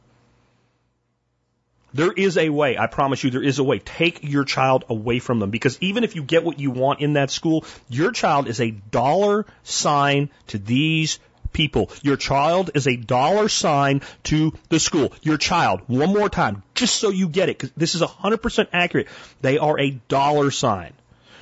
There 1.93 2.11
is 2.11 2.38
a 2.38 2.49
way, 2.49 2.77
I 2.77 2.88
promise 2.88 3.23
you, 3.23 3.30
there 3.30 3.43
is 3.43 3.60
a 3.60 3.64
way. 3.64 3.77
Take 3.77 4.23
your 4.23 4.45
child 4.45 4.85
away 4.89 5.19
from 5.19 5.39
them 5.39 5.51
because 5.51 5.77
even 5.80 6.03
if 6.03 6.15
you 6.15 6.23
get 6.23 6.43
what 6.43 6.60
you 6.60 6.72
want 6.72 7.01
in 7.01 7.14
that 7.14 7.30
school, 7.30 7.65
your 7.88 8.11
child 8.11 8.47
is 8.47 8.60
a 8.60 8.72
dollar 8.72 9.45
sign 9.61 10.31
to 10.47 10.57
these 10.57 11.19
people. 11.53 11.91
Your 12.01 12.17
child 12.17 12.71
is 12.75 12.88
a 12.88 12.95
dollar 12.95 13.47
sign 13.49 14.01
to 14.23 14.53
the 14.69 14.80
school. 14.80 15.13
Your 15.21 15.38
child, 15.38 15.81
one 15.88 16.13
more 16.13 16.30
time, 16.30 16.63
just 16.73 16.97
so 16.97 17.09
you 17.09 17.30
get 17.30 17.49
it, 17.49 17.57
because 17.57 17.71
this 17.77 17.95
is 17.95 18.01
100% 18.01 18.67
accurate. 18.73 19.07
They 19.41 19.57
are 19.57 19.80
a 19.80 19.91
dollar 20.07 20.51
sign 20.51 20.93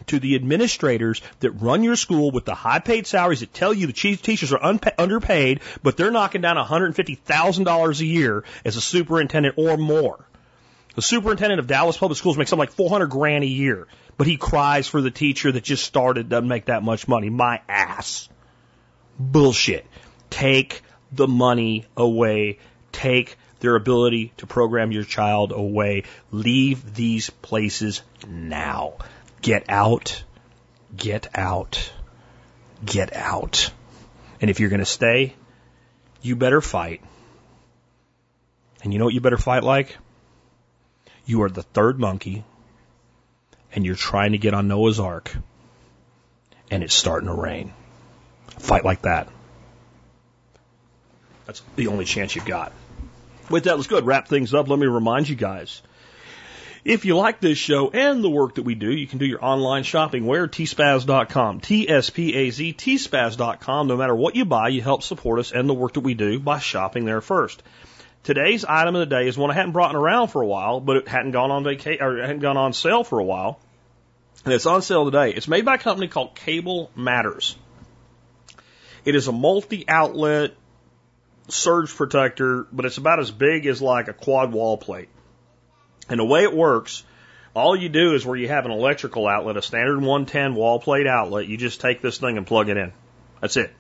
to 0.08 0.20
the 0.20 0.36
administrators 0.36 1.22
that 1.40 1.52
run 1.52 1.84
your 1.84 1.96
school 1.96 2.32
with 2.32 2.46
the 2.46 2.56
high 2.56 2.80
paid 2.80 3.08
salaries 3.08 3.42
that 3.42 3.54
tell 3.54 3.74
you 3.74 3.88
the 3.88 3.94
teachers 3.94 4.52
are 4.52 4.60
unpa- 4.60 4.94
underpaid, 4.98 5.62
but 5.84 5.98
they're 5.98 6.12
knocking 6.12 6.42
down 6.42 6.58
$150,000 6.58 8.00
a 8.00 8.06
year 8.06 8.44
as 8.66 8.76
a 8.76 8.82
superintendent 8.82 9.56
or 9.58 9.78
more. 9.78 10.26
The 10.96 11.02
superintendent 11.02 11.60
of 11.60 11.68
Dallas 11.68 11.98
Public 11.98 12.18
Schools 12.18 12.38
makes 12.38 12.50
something 12.50 12.68
like 12.68 12.74
400 12.76 13.08
grand 13.08 13.44
a 13.44 13.48
year, 13.48 13.88
but 14.18 14.28
he 14.28 14.38
cries 14.38 14.88
for 14.88 15.02
the 15.02 15.12
teacher 15.12 15.52
that 15.52 15.64
just 15.64 15.86
started 15.86 16.28
doesn't 16.28 16.50
make 16.50 16.66
that 16.66 16.84
much 16.84 17.08
money. 17.08 17.30
My 17.30 17.62
ass. 17.70 18.28
Bullshit. 19.22 19.86
Take 20.30 20.82
the 21.12 21.28
money 21.28 21.86
away. 21.96 22.60
Take 22.92 23.38
their 23.60 23.76
ability 23.76 24.34
to 24.38 24.48
program 24.48 24.92
your 24.92 25.04
child 25.04 25.52
away. 25.52 26.04
Leave 26.32 26.96
these 26.96 27.30
places 27.30 28.02
now. 28.28 28.96
Get 29.42 29.66
out. 29.70 30.24
Get 30.96 31.28
out. 31.36 31.92
Get 32.84 33.16
out. 33.16 33.72
And 34.40 34.50
if 34.50 34.60
you're 34.60 34.70
going 34.70 34.80
to 34.80 34.86
stay, 34.86 35.36
you 36.22 36.36
better 36.36 36.62
fight. 36.62 37.02
And 38.84 38.92
you 38.92 39.00
know 39.00 39.06
what 39.06 39.14
you 39.14 39.22
better 39.22 39.38
fight 39.38 39.64
like? 39.64 39.96
You 41.26 41.44
are 41.44 41.50
the 41.50 41.62
third 41.62 42.00
monkey, 42.00 42.44
and 43.74 43.86
you're 43.86 43.96
trying 43.96 44.32
to 44.32 44.40
get 44.40 44.56
on 44.56 44.68
Noah's 44.68 45.00
Ark, 45.00 45.36
and 46.72 46.84
it's 46.84 46.96
starting 46.96 47.28
to 47.28 47.36
rain. 47.36 47.74
Fight 48.62 48.86
like 48.86 49.02
that. 49.02 49.28
That's 51.46 51.62
the 51.76 51.88
only 51.88 52.06
chance 52.06 52.36
you've 52.36 52.46
got. 52.46 52.72
With 53.50 53.66
that, 53.66 53.76
let's 53.76 53.88
go 53.88 53.96
ahead 53.96 54.04
and 54.04 54.08
wrap 54.08 54.28
things 54.28 54.54
up. 54.54 54.70
Let 54.70 54.80
me 54.80 54.86
remind 54.86 55.28
you 55.28 55.36
guys. 55.36 55.82
If 56.84 57.06
you 57.06 57.16
like 57.16 57.40
this 57.40 57.58
show 57.58 57.90
and 57.90 58.24
the 58.24 58.30
work 58.30 58.56
that 58.56 58.64
we 58.64 58.76
do, 58.76 58.92
you 58.92 59.06
can 59.06 59.20
do 59.20 59.26
your 59.26 59.44
online 59.44 59.84
shopping 59.84 60.26
where? 60.26 60.48
tspaz.com. 60.48 61.60
T-S-P-A-Z, 61.60 62.74
tspaz.com. 62.74 63.88
No 63.88 63.98
matter 63.98 64.16
what 64.16 64.36
you 64.36 64.46
buy, 64.46 64.70
you 64.70 64.82
help 64.82 65.04
support 65.04 65.40
us 65.40 65.52
and 65.52 65.68
the 65.68 65.74
work 65.74 65.94
that 65.94 66.02
we 66.02 66.14
do 66.14 66.40
by 66.40 66.60
shopping 66.60 67.06
there 67.06 67.22
first. 67.22 67.62
Today's 68.24 68.64
item 68.66 68.96
of 68.96 69.00
the 69.00 69.16
day 69.16 69.28
is 69.28 69.38
one 69.38 69.52
I 69.52 69.56
hadn't 69.56 69.74
brought 69.74 69.96
around 69.96 70.30
for 70.30 70.42
a 70.42 70.48
while, 70.48 70.80
but 70.80 70.98
it 70.98 71.08
hadn't 71.08 71.32
gone 71.32 71.52
on 71.52 71.64
vacation 71.64 72.04
or 72.04 72.18
it 72.18 72.22
hadn't 72.22 72.42
gone 72.42 72.58
on 72.58 72.74
sale 72.74 73.04
for 73.04 73.20
a 73.20 73.24
while. 73.24 73.60
And 74.46 74.54
it's 74.54 74.66
on 74.66 74.82
sale 74.82 75.06
today. 75.06 75.34
It's 75.34 75.48
made 75.48 75.66
by 75.66 75.76
a 75.76 75.80
company 75.80 76.08
called 76.08 76.36
Cable 76.36 76.90
Matters. 76.96 77.56
It 79.06 79.16
is 79.16 79.28
a 79.28 79.32
multi 79.32 79.88
outlet 79.88 80.54
surge 81.48 81.94
protector, 81.96 82.68
but 82.72 82.86
it's 82.86 82.98
about 82.98 83.20
as 83.20 83.32
big 83.32 83.66
as 83.66 83.82
like 83.82 84.08
a 84.08 84.14
quad 84.14 84.52
wall 84.52 84.78
plate. 84.78 85.10
And 86.10 86.20
the 86.20 86.26
way 86.26 86.44
it 86.44 86.54
works, 86.54 87.04
all 87.54 87.76
you 87.76 87.90
do 87.90 88.14
is 88.14 88.26
where 88.26 88.38
you 88.38 88.48
have 88.48 88.66
an 88.66 88.72
electrical 88.72 89.28
outlet, 89.28 89.58
a 89.58 89.62
standard 89.62 89.98
110 89.98 90.56
wall 90.56 90.80
plate 90.80 91.08
outlet, 91.08 91.48
you 91.48 91.58
just 91.58 91.82
take 91.82 92.02
this 92.02 92.18
thing 92.18 92.38
and 92.38 92.46
plug 92.46 92.70
it 92.70 92.78
in. 92.78 92.94
That's 93.42 93.58
it. 93.58 93.74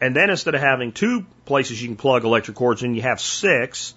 And 0.00 0.14
then 0.14 0.30
instead 0.30 0.54
of 0.54 0.60
having 0.60 0.92
two 0.92 1.26
places 1.44 1.80
you 1.80 1.88
can 1.88 1.96
plug 1.96 2.24
electric 2.24 2.56
cords 2.56 2.82
in, 2.82 2.94
you 2.94 3.02
have 3.02 3.20
six. 3.20 3.94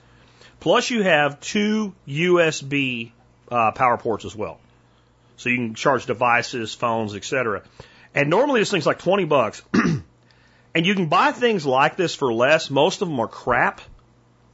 Plus 0.60 0.90
you 0.90 1.04
have 1.04 1.40
two 1.40 1.94
USB 2.08 3.12
uh, 3.50 3.72
power 3.72 3.98
ports 3.98 4.26
as 4.26 4.36
well. 4.36 4.60
So 5.38 5.50
you 5.50 5.58
can 5.58 5.76
charge 5.76 6.06
devices, 6.06 6.74
phones, 6.74 7.16
etc. 7.16 7.64
And 8.14 8.30
normally 8.30 8.62
this 8.62 8.72
thing's 8.72 8.86
like 8.86 9.00
20 9.00 9.26
bucks. 9.26 9.64
and 10.74 10.86
you 10.86 10.96
can 10.96 11.08
buy 11.08 11.32
things 11.32 11.66
like 11.66 11.98
this 11.98 12.16
for 12.16 12.34
less. 12.34 12.70
Most 12.70 13.02
of 13.02 13.08
them 13.08 13.20
are 13.20 13.28
crap. 13.28 13.82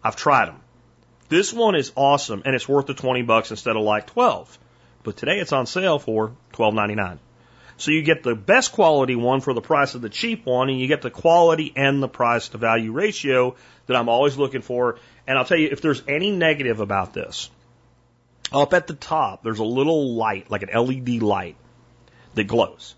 I've 0.03 0.15
tried 0.15 0.48
them. 0.48 0.60
This 1.30 1.52
one 1.52 1.76
is 1.76 1.91
awesome 1.95 2.44
and 2.45 2.56
it's 2.56 2.68
worth 2.68 2.88
the 2.88 2.94
20 2.94 3.23
bucks 3.23 3.52
instead 3.52 3.76
of 3.76 3.84
like 3.84 4.07
12. 4.07 4.57
But 5.03 5.18
today 5.18 5.39
it's 5.39 5.52
on 5.52 5.65
sale 5.65 5.99
for 5.99 6.31
12.99. 6.53 7.19
So 7.77 7.91
you 7.91 8.02
get 8.02 8.23
the 8.23 8.35
best 8.35 8.72
quality 8.72 9.15
one 9.15 9.41
for 9.41 9.53
the 9.53 9.61
price 9.61 9.94
of 9.94 10.02
the 10.02 10.10
cheap 10.10 10.45
one 10.45 10.69
and 10.69 10.80
you 10.80 10.88
get 10.88 11.02
the 11.02 11.11
quality 11.11 11.72
and 11.76 12.02
the 12.02 12.07
price 12.07 12.49
to 12.49 12.57
value 12.57 12.91
ratio 12.91 13.56
that 13.85 13.95
I'm 13.95 14.10
always 14.10 14.38
looking 14.38 14.61
for. 14.61 14.98
And 15.27 15.38
I'll 15.38 15.45
tell 15.45 15.60
you 15.60 15.69
if 15.72 15.81
there's 15.81 16.02
any 16.07 16.31
negative 16.31 16.80
about 16.80 17.14
this, 17.14 17.52
up 18.52 18.73
at 18.73 18.88
the 18.88 18.95
top 18.95 19.44
there's 19.44 19.60
a 19.60 19.65
little 19.65 20.15
light, 20.15 20.49
like 20.49 20.64
an 20.64 20.69
LED 20.73 21.22
light 21.22 21.57
that 22.34 22.45
glows. 22.45 22.95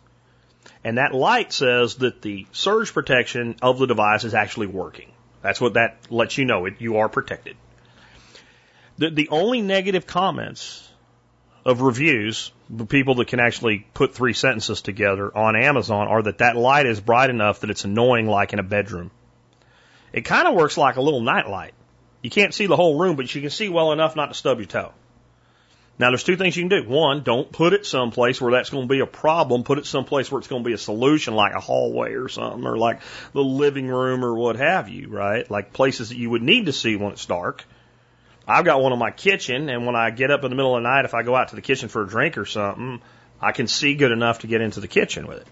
And 0.83 0.97
that 0.97 1.13
light 1.13 1.51
says 1.51 1.95
that 1.95 2.21
the 2.21 2.47
surge 2.51 2.93
protection 2.93 3.55
of 3.61 3.79
the 3.79 3.87
device 3.87 4.23
is 4.23 4.33
actually 4.33 4.67
working. 4.67 5.11
That's 5.41 5.59
what 5.59 5.73
that 5.73 5.97
lets 6.09 6.37
you 6.37 6.45
know. 6.45 6.65
It, 6.65 6.75
you 6.79 6.97
are 6.97 7.09
protected. 7.09 7.57
The, 8.97 9.09
the 9.09 9.29
only 9.29 9.61
negative 9.61 10.05
comments 10.05 10.87
of 11.65 11.81
reviews, 11.81 12.51
the 12.69 12.85
people 12.85 13.15
that 13.15 13.27
can 13.27 13.39
actually 13.39 13.85
put 13.93 14.15
three 14.15 14.33
sentences 14.33 14.81
together 14.81 15.35
on 15.35 15.55
Amazon, 15.55 16.07
are 16.07 16.21
that 16.23 16.39
that 16.39 16.55
light 16.55 16.85
is 16.85 16.99
bright 16.99 17.29
enough 17.29 17.61
that 17.61 17.69
it's 17.69 17.85
annoying, 17.85 18.27
like 18.27 18.53
in 18.53 18.59
a 18.59 18.63
bedroom. 18.63 19.11
It 20.11 20.21
kind 20.21 20.47
of 20.47 20.55
works 20.55 20.77
like 20.77 20.95
a 20.95 21.01
little 21.01 21.21
night 21.21 21.47
light. 21.47 21.73
You 22.21 22.29
can't 22.29 22.53
see 22.53 22.65
the 22.65 22.75
whole 22.75 22.99
room, 22.99 23.15
but 23.15 23.33
you 23.33 23.41
can 23.41 23.49
see 23.49 23.69
well 23.69 23.91
enough 23.91 24.15
not 24.15 24.27
to 24.27 24.33
stub 24.33 24.59
your 24.59 24.67
toe. 24.67 24.91
Now, 25.99 26.11
there's 26.11 26.23
two 26.23 26.37
things 26.37 26.55
you 26.55 26.67
can 26.67 26.69
do. 26.69 26.89
One, 26.89 27.23
don't 27.23 27.51
put 27.51 27.73
it 27.73 27.85
someplace 27.85 28.39
where 28.39 28.53
that's 28.53 28.69
going 28.69 28.87
to 28.87 28.91
be 28.91 29.01
a 29.01 29.05
problem. 29.05 29.63
Put 29.63 29.79
it 29.79 29.85
someplace 29.85 30.31
where 30.31 30.39
it's 30.39 30.47
going 30.47 30.63
to 30.63 30.67
be 30.67 30.73
a 30.73 30.77
solution, 30.77 31.35
like 31.35 31.53
a 31.53 31.59
hallway 31.59 32.13
or 32.13 32.29
something, 32.29 32.65
or 32.65 32.77
like 32.77 33.01
the 33.33 33.43
living 33.43 33.87
room 33.87 34.23
or 34.23 34.33
what 34.33 34.55
have 34.55 34.87
you, 34.87 35.09
right? 35.09 35.49
Like 35.51 35.73
places 35.73 36.09
that 36.09 36.17
you 36.17 36.29
would 36.29 36.41
need 36.41 36.67
to 36.67 36.73
see 36.73 36.95
when 36.95 37.11
it's 37.11 37.25
dark. 37.25 37.65
I've 38.47 38.63
got 38.63 38.81
one 38.81 38.93
in 38.93 38.99
my 38.99 39.11
kitchen, 39.11 39.69
and 39.69 39.85
when 39.85 39.95
I 39.95 40.09
get 40.09 40.31
up 40.31 40.43
in 40.43 40.49
the 40.49 40.55
middle 40.55 40.75
of 40.75 40.81
the 40.81 40.89
night, 40.89 41.03
if 41.05 41.13
I 41.13 41.21
go 41.21 41.35
out 41.35 41.49
to 41.49 41.55
the 41.55 41.61
kitchen 41.61 41.89
for 41.89 42.03
a 42.03 42.07
drink 42.07 42.37
or 42.37 42.45
something, 42.45 43.01
I 43.41 43.51
can 43.51 43.67
see 43.67 43.95
good 43.95 44.11
enough 44.11 44.39
to 44.39 44.47
get 44.47 44.61
into 44.61 44.79
the 44.79 44.87
kitchen 44.87 45.27
with 45.27 45.39
it. 45.39 45.47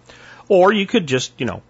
Or 0.47 0.71
you 0.71 0.87
could 0.87 1.07
just, 1.07 1.39
you 1.39 1.45
know, 1.45 1.61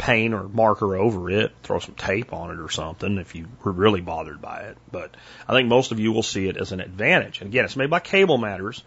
paint 0.00 0.32
or 0.32 0.48
marker 0.48 0.96
over 0.96 1.30
it, 1.30 1.52
throw 1.62 1.78
some 1.78 1.94
tape 1.94 2.32
on 2.32 2.50
it 2.50 2.58
or 2.58 2.70
something 2.70 3.18
if 3.18 3.34
you 3.34 3.46
were 3.62 3.70
really 3.70 4.00
bothered 4.00 4.40
by 4.40 4.60
it. 4.62 4.78
But 4.90 5.14
I 5.46 5.52
think 5.52 5.68
most 5.68 5.92
of 5.92 6.00
you 6.00 6.10
will 6.12 6.22
see 6.22 6.48
it 6.48 6.56
as 6.56 6.72
an 6.72 6.80
advantage. 6.80 7.42
And 7.42 7.50
again, 7.50 7.66
it's 7.66 7.76
made 7.76 7.90
by 7.90 8.00
Cable 8.00 8.38
Matters. 8.38 8.82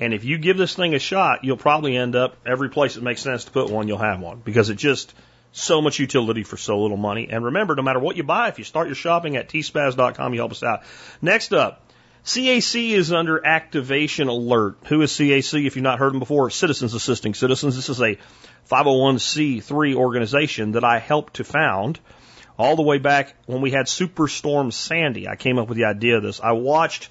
And 0.00 0.12
if 0.12 0.24
you 0.24 0.38
give 0.38 0.58
this 0.58 0.74
thing 0.74 0.94
a 0.94 0.98
shot, 0.98 1.44
you'll 1.44 1.56
probably 1.56 1.96
end 1.96 2.16
up 2.16 2.36
every 2.44 2.68
place 2.68 2.96
that 2.96 3.04
makes 3.04 3.22
sense 3.22 3.44
to 3.44 3.52
put 3.52 3.70
one, 3.70 3.86
you'll 3.86 3.98
have 3.98 4.20
one 4.20 4.42
because 4.44 4.68
it 4.68 4.74
just 4.74 5.14
so 5.52 5.80
much 5.80 6.00
utility 6.00 6.42
for 6.42 6.56
so 6.56 6.82
little 6.82 6.96
money. 6.96 7.28
And 7.30 7.44
remember, 7.44 7.76
no 7.76 7.82
matter 7.82 8.00
what 8.00 8.16
you 8.16 8.24
buy, 8.24 8.48
if 8.48 8.58
you 8.58 8.64
start 8.64 8.88
your 8.88 8.96
shopping 8.96 9.36
at 9.36 9.48
tspaz.com, 9.48 10.34
you 10.34 10.40
help 10.40 10.50
us 10.50 10.64
out. 10.64 10.82
Next 11.22 11.54
up, 11.54 11.85
CAC 12.26 12.90
is 12.90 13.12
under 13.12 13.46
activation 13.46 14.26
alert. 14.26 14.78
Who 14.88 15.00
is 15.00 15.12
CAC? 15.12 15.64
If 15.64 15.76
you've 15.76 15.84
not 15.84 16.00
heard 16.00 16.12
them 16.12 16.18
before, 16.18 16.50
Citizens 16.50 16.92
Assisting 16.92 17.34
Citizens. 17.34 17.76
This 17.76 17.88
is 17.88 18.02
a 18.02 18.18
501c3 18.68 19.94
organization 19.94 20.72
that 20.72 20.82
I 20.82 20.98
helped 20.98 21.34
to 21.34 21.44
found 21.44 22.00
all 22.58 22.74
the 22.74 22.82
way 22.82 22.98
back 22.98 23.36
when 23.46 23.60
we 23.60 23.70
had 23.70 23.86
Superstorm 23.86 24.72
Sandy. 24.72 25.28
I 25.28 25.36
came 25.36 25.56
up 25.56 25.68
with 25.68 25.78
the 25.78 25.84
idea 25.84 26.16
of 26.16 26.24
this. 26.24 26.40
I 26.40 26.50
watched 26.50 27.10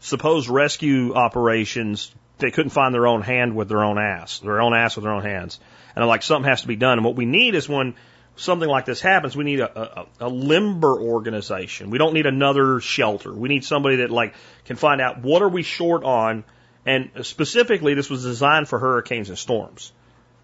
supposed 0.00 0.48
rescue 0.48 1.14
operations. 1.14 2.12
They 2.38 2.50
couldn't 2.50 2.70
find 2.70 2.92
their 2.92 3.06
own 3.06 3.22
hand 3.22 3.54
with 3.54 3.68
their 3.68 3.84
own 3.84 3.96
ass, 3.96 4.40
their 4.40 4.60
own 4.60 4.74
ass 4.74 4.96
with 4.96 5.04
their 5.04 5.14
own 5.14 5.22
hands. 5.22 5.60
And 5.94 6.02
I'm 6.02 6.08
like, 6.08 6.24
something 6.24 6.48
has 6.48 6.62
to 6.62 6.68
be 6.68 6.74
done. 6.74 6.98
And 6.98 7.04
what 7.04 7.14
we 7.14 7.26
need 7.26 7.54
is 7.54 7.68
when 7.68 7.94
something 8.38 8.68
like 8.68 8.86
this 8.86 9.00
happens, 9.00 9.36
we 9.36 9.44
need 9.44 9.60
a, 9.60 10.00
a, 10.00 10.06
a 10.20 10.28
limber 10.28 11.00
organization. 11.00 11.90
We 11.90 11.98
don't 11.98 12.14
need 12.14 12.26
another 12.26 12.80
shelter. 12.80 13.32
We 13.32 13.48
need 13.48 13.64
somebody 13.64 13.96
that 13.96 14.10
like 14.10 14.34
can 14.64 14.76
find 14.76 15.00
out 15.00 15.22
what 15.22 15.42
are 15.42 15.48
we 15.48 15.62
short 15.62 16.04
on. 16.04 16.44
And 16.86 17.10
specifically, 17.22 17.94
this 17.94 18.08
was 18.08 18.22
designed 18.22 18.68
for 18.68 18.78
hurricanes 18.78 19.28
and 19.28 19.38
storms 19.38 19.92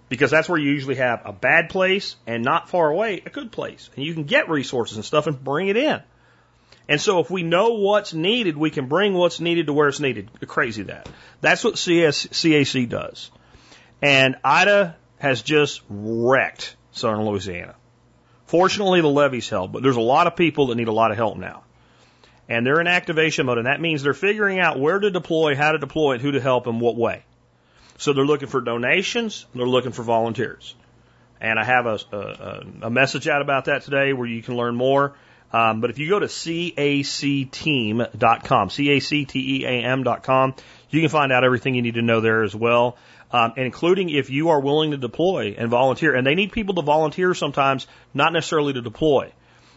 because 0.08 0.30
that's 0.30 0.48
where 0.48 0.58
you 0.58 0.70
usually 0.70 0.96
have 0.96 1.22
a 1.24 1.32
bad 1.32 1.70
place 1.70 2.16
and 2.26 2.44
not 2.44 2.68
far 2.68 2.90
away 2.90 3.22
a 3.24 3.30
good 3.30 3.50
place, 3.50 3.88
and 3.96 4.04
you 4.04 4.12
can 4.14 4.24
get 4.24 4.48
resources 4.48 4.96
and 4.96 5.04
stuff 5.04 5.26
and 5.26 5.42
bring 5.42 5.68
it 5.68 5.76
in. 5.76 6.02
And 6.88 7.00
so 7.00 7.20
if 7.20 7.30
we 7.30 7.42
know 7.42 7.74
what's 7.74 8.12
needed, 8.12 8.56
we 8.56 8.70
can 8.70 8.88
bring 8.88 9.14
what's 9.14 9.40
needed 9.40 9.66
to 9.66 9.72
where 9.72 9.88
it's 9.88 10.00
needed. 10.00 10.30
Crazy 10.46 10.82
that. 10.84 11.08
That's 11.40 11.64
what 11.64 11.78
CS, 11.78 12.26
CAC 12.26 12.88
does. 12.88 13.30
And 14.02 14.36
Ida 14.44 14.96
has 15.18 15.40
just 15.40 15.80
wrecked 15.88 16.76
southern 16.92 17.24
Louisiana. 17.24 17.74
Fortunately, 18.54 19.00
the 19.00 19.08
levees 19.08 19.48
held, 19.48 19.72
but 19.72 19.82
there's 19.82 19.96
a 19.96 20.00
lot 20.00 20.28
of 20.28 20.36
people 20.36 20.68
that 20.68 20.76
need 20.76 20.86
a 20.86 20.92
lot 20.92 21.10
of 21.10 21.16
help 21.16 21.36
now. 21.36 21.64
And 22.48 22.64
they're 22.64 22.80
in 22.80 22.86
activation 22.86 23.46
mode, 23.46 23.58
and 23.58 23.66
that 23.66 23.80
means 23.80 24.04
they're 24.04 24.14
figuring 24.14 24.60
out 24.60 24.78
where 24.78 24.96
to 24.96 25.10
deploy, 25.10 25.56
how 25.56 25.72
to 25.72 25.78
deploy 25.78 26.14
it, 26.14 26.20
who 26.20 26.30
to 26.30 26.40
help, 26.40 26.68
and 26.68 26.80
what 26.80 26.94
way. 26.94 27.24
So 27.98 28.12
they're 28.12 28.24
looking 28.24 28.46
for 28.46 28.60
donations, 28.60 29.44
they're 29.56 29.66
looking 29.66 29.90
for 29.90 30.04
volunteers. 30.04 30.76
And 31.40 31.58
I 31.58 31.64
have 31.64 31.86
a, 31.86 31.98
a, 32.12 32.64
a 32.82 32.90
message 32.90 33.26
out 33.26 33.42
about 33.42 33.64
that 33.64 33.82
today 33.82 34.12
where 34.12 34.28
you 34.28 34.40
can 34.40 34.56
learn 34.56 34.76
more. 34.76 35.16
Um, 35.52 35.80
but 35.80 35.90
if 35.90 35.98
you 35.98 36.08
go 36.08 36.20
to 36.20 36.26
cacteam.com, 36.26 37.10
C-A-C-T-E-A-M.com, 38.70 40.54
you 40.90 41.00
can 41.00 41.10
find 41.10 41.32
out 41.32 41.42
everything 41.42 41.74
you 41.74 41.82
need 41.82 41.94
to 41.94 42.02
know 42.02 42.20
there 42.20 42.44
as 42.44 42.54
well 42.54 42.96
um, 43.34 43.52
including 43.56 44.10
if 44.10 44.30
you 44.30 44.50
are 44.50 44.60
willing 44.60 44.92
to 44.92 44.96
deploy 44.96 45.56
and 45.58 45.68
volunteer. 45.68 46.14
And 46.14 46.24
they 46.24 46.36
need 46.36 46.52
people 46.52 46.76
to 46.76 46.82
volunteer 46.82 47.34
sometimes, 47.34 47.88
not 48.14 48.32
necessarily 48.32 48.72
to 48.74 48.80
deploy, 48.80 49.32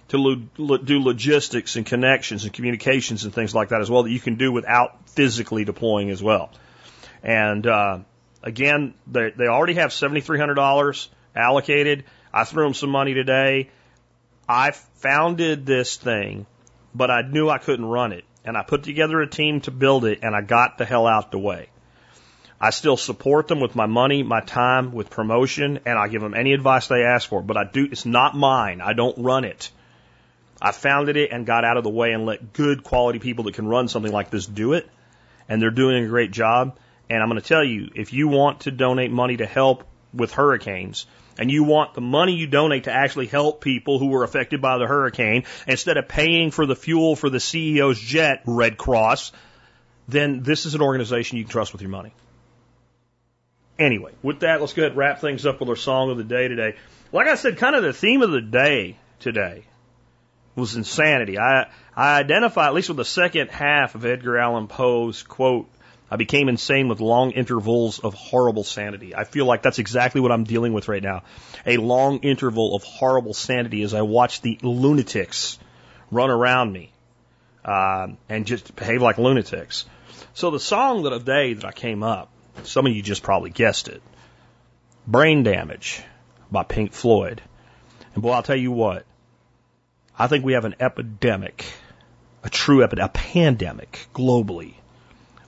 to 0.09 0.19
lo- 0.19 0.43
lo- 0.59 0.77
do 0.77 1.01
logistics 1.01 1.75
and 1.75 1.83
connections 1.83 2.43
and 2.43 2.53
communications 2.53 3.23
and 3.23 3.33
things 3.33 3.55
like 3.55 3.69
that 3.69 3.81
as 3.81 3.89
well 3.89 4.03
that 4.03 4.11
you 4.11 4.19
can 4.19 4.35
do 4.35 4.51
without 4.51 5.09
physically 5.09 5.65
deploying 5.65 6.11
as 6.11 6.21
well. 6.21 6.51
And 7.23 7.65
uh, 7.65 7.99
again, 8.43 8.93
they, 9.07 9.31
they 9.35 9.47
already 9.47 9.73
have 9.73 9.89
$7,300 9.89 11.07
allocated. 11.35 12.03
I 12.31 12.43
threw 12.43 12.63
them 12.63 12.75
some 12.75 12.91
money 12.91 13.15
today. 13.15 13.71
I 14.47 14.69
founded 14.69 15.65
this 15.65 15.95
thing, 15.95 16.45
but 16.93 17.09
I 17.09 17.23
knew 17.23 17.49
I 17.49 17.57
couldn't 17.57 17.85
run 17.85 18.11
it. 18.11 18.25
And 18.45 18.55
I 18.55 18.61
put 18.61 18.83
together 18.83 19.19
a 19.19 19.27
team 19.27 19.61
to 19.61 19.71
build 19.71 20.05
it, 20.05 20.19
and 20.21 20.35
I 20.35 20.41
got 20.41 20.77
the 20.77 20.85
hell 20.85 21.07
out 21.07 21.31
the 21.31 21.39
way. 21.39 21.69
I 22.59 22.71
still 22.71 22.97
support 22.97 23.47
them 23.47 23.59
with 23.59 23.75
my 23.75 23.85
money, 23.85 24.23
my 24.23 24.41
time, 24.41 24.91
with 24.91 25.11
promotion, 25.11 25.79
and 25.85 25.97
I 25.97 26.07
give 26.07 26.21
them 26.21 26.33
any 26.33 26.53
advice 26.53 26.87
they 26.87 27.03
ask 27.03 27.29
for. 27.29 27.41
But 27.41 27.55
I 27.55 27.65
do, 27.65 27.87
it's 27.91 28.05
not 28.05 28.35
mine. 28.35 28.81
I 28.81 28.93
don't 28.93 29.17
run 29.19 29.45
it. 29.45 29.69
I 30.59 30.71
founded 30.71 31.17
it 31.17 31.31
and 31.31 31.45
got 31.45 31.63
out 31.63 31.77
of 31.77 31.83
the 31.83 31.91
way 31.91 32.13
and 32.13 32.25
let 32.25 32.53
good 32.53 32.83
quality 32.83 33.19
people 33.19 33.43
that 33.43 33.53
can 33.53 33.67
run 33.67 33.87
something 33.87 34.11
like 34.11 34.31
this 34.31 34.47
do 34.47 34.73
it. 34.73 34.89
And 35.47 35.61
they're 35.61 35.69
doing 35.69 36.03
a 36.03 36.07
great 36.07 36.31
job. 36.31 36.77
And 37.09 37.21
I'm 37.21 37.29
going 37.29 37.39
to 37.39 37.47
tell 37.47 37.63
you, 37.63 37.89
if 37.95 38.11
you 38.11 38.27
want 38.27 38.61
to 38.61 38.71
donate 38.71 39.11
money 39.11 39.37
to 39.37 39.45
help 39.45 39.83
with 40.13 40.33
hurricanes, 40.33 41.05
and 41.37 41.51
you 41.51 41.63
want 41.63 41.93
the 41.93 42.01
money 42.01 42.33
you 42.33 42.47
donate 42.47 42.85
to 42.85 42.91
actually 42.91 43.27
help 43.27 43.61
people 43.61 43.99
who 43.99 44.07
were 44.07 44.23
affected 44.23 44.61
by 44.61 44.79
the 44.79 44.87
hurricane, 44.87 45.43
instead 45.67 45.97
of 45.97 46.07
paying 46.07 46.49
for 46.49 46.65
the 46.65 46.75
fuel 46.75 47.15
for 47.15 47.29
the 47.29 47.37
CEO's 47.37 47.99
jet, 47.99 48.41
Red 48.47 48.77
Cross, 48.77 49.31
then 50.07 50.41
this 50.41 50.65
is 50.65 50.73
an 50.73 50.81
organization 50.81 51.37
you 51.37 51.43
can 51.43 51.51
trust 51.51 51.71
with 51.71 51.81
your 51.81 51.91
money. 51.91 52.11
Anyway, 53.79 54.13
with 54.23 54.39
that, 54.39 54.59
let's 54.59 54.73
go 54.73 54.81
ahead 54.81 54.91
and 54.91 54.97
wrap 54.97 55.21
things 55.21 55.45
up 55.45 55.59
with 55.59 55.69
our 55.69 55.75
song 55.75 56.09
of 56.09 56.17
the 56.17 56.23
day 56.23 56.47
today. 56.47 56.75
Like 57.11 57.27
I 57.27 57.35
said, 57.35 57.57
kind 57.57 57.75
of 57.75 57.83
the 57.83 57.93
theme 57.93 58.21
of 58.21 58.31
the 58.31 58.41
day 58.41 58.97
today 59.19 59.65
was 60.55 60.75
insanity. 60.75 61.37
I, 61.37 61.69
I 61.95 62.19
identify, 62.19 62.67
at 62.67 62.73
least 62.73 62.89
with 62.89 62.97
the 62.97 63.05
second 63.05 63.49
half 63.49 63.93
of 63.93 64.05
Edgar 64.05 64.37
Allan 64.37 64.67
Poe's 64.67 65.21
quote, 65.21 65.69
I 66.09 66.15
became 66.15 66.49
insane 66.49 66.87
with 66.87 67.01
long 67.01 67.31
intervals 67.31 67.99
of 67.99 68.13
horrible 68.13 68.63
sanity. 68.63 69.13
I 69.13 69.25
feel 69.25 69.45
like 69.45 69.61
that's 69.61 69.77
exactly 69.77 70.21
what 70.21 70.31
I'm 70.31 70.45
dealing 70.45 70.73
with 70.73 70.87
right 70.87 71.03
now. 71.03 71.23
A 71.65 71.77
long 71.77 72.19
interval 72.19 72.75
of 72.75 72.83
horrible 72.83 73.33
sanity 73.33 73.83
as 73.83 73.93
I 73.93 74.01
watch 74.01 74.41
the 74.41 74.57
lunatics 74.63 75.59
run 76.09 76.29
around 76.29 76.71
me 76.71 76.91
uh, 77.65 78.07
and 78.29 78.45
just 78.45 78.75
behave 78.75 79.01
like 79.01 79.17
lunatics. 79.17 79.85
So 80.33 80.49
the 80.49 80.59
song 80.59 81.05
of 81.05 81.11
the 81.11 81.19
day 81.19 81.53
that 81.53 81.65
I 81.65 81.73
came 81.73 82.03
up 82.03 82.31
Some 82.63 82.85
of 82.85 82.93
you 82.93 83.01
just 83.01 83.23
probably 83.23 83.49
guessed 83.49 83.87
it. 83.87 84.01
Brain 85.05 85.43
Damage 85.43 86.01
by 86.51 86.63
Pink 86.63 86.93
Floyd. 86.93 87.41
And 88.13 88.23
boy, 88.23 88.31
I'll 88.31 88.43
tell 88.43 88.57
you 88.57 88.71
what, 88.71 89.05
I 90.17 90.27
think 90.27 90.43
we 90.43 90.53
have 90.53 90.65
an 90.65 90.75
epidemic, 90.79 91.65
a 92.43 92.49
true 92.49 92.83
epidemic, 92.83 93.11
a 93.11 93.13
pandemic 93.13 94.07
globally 94.13 94.73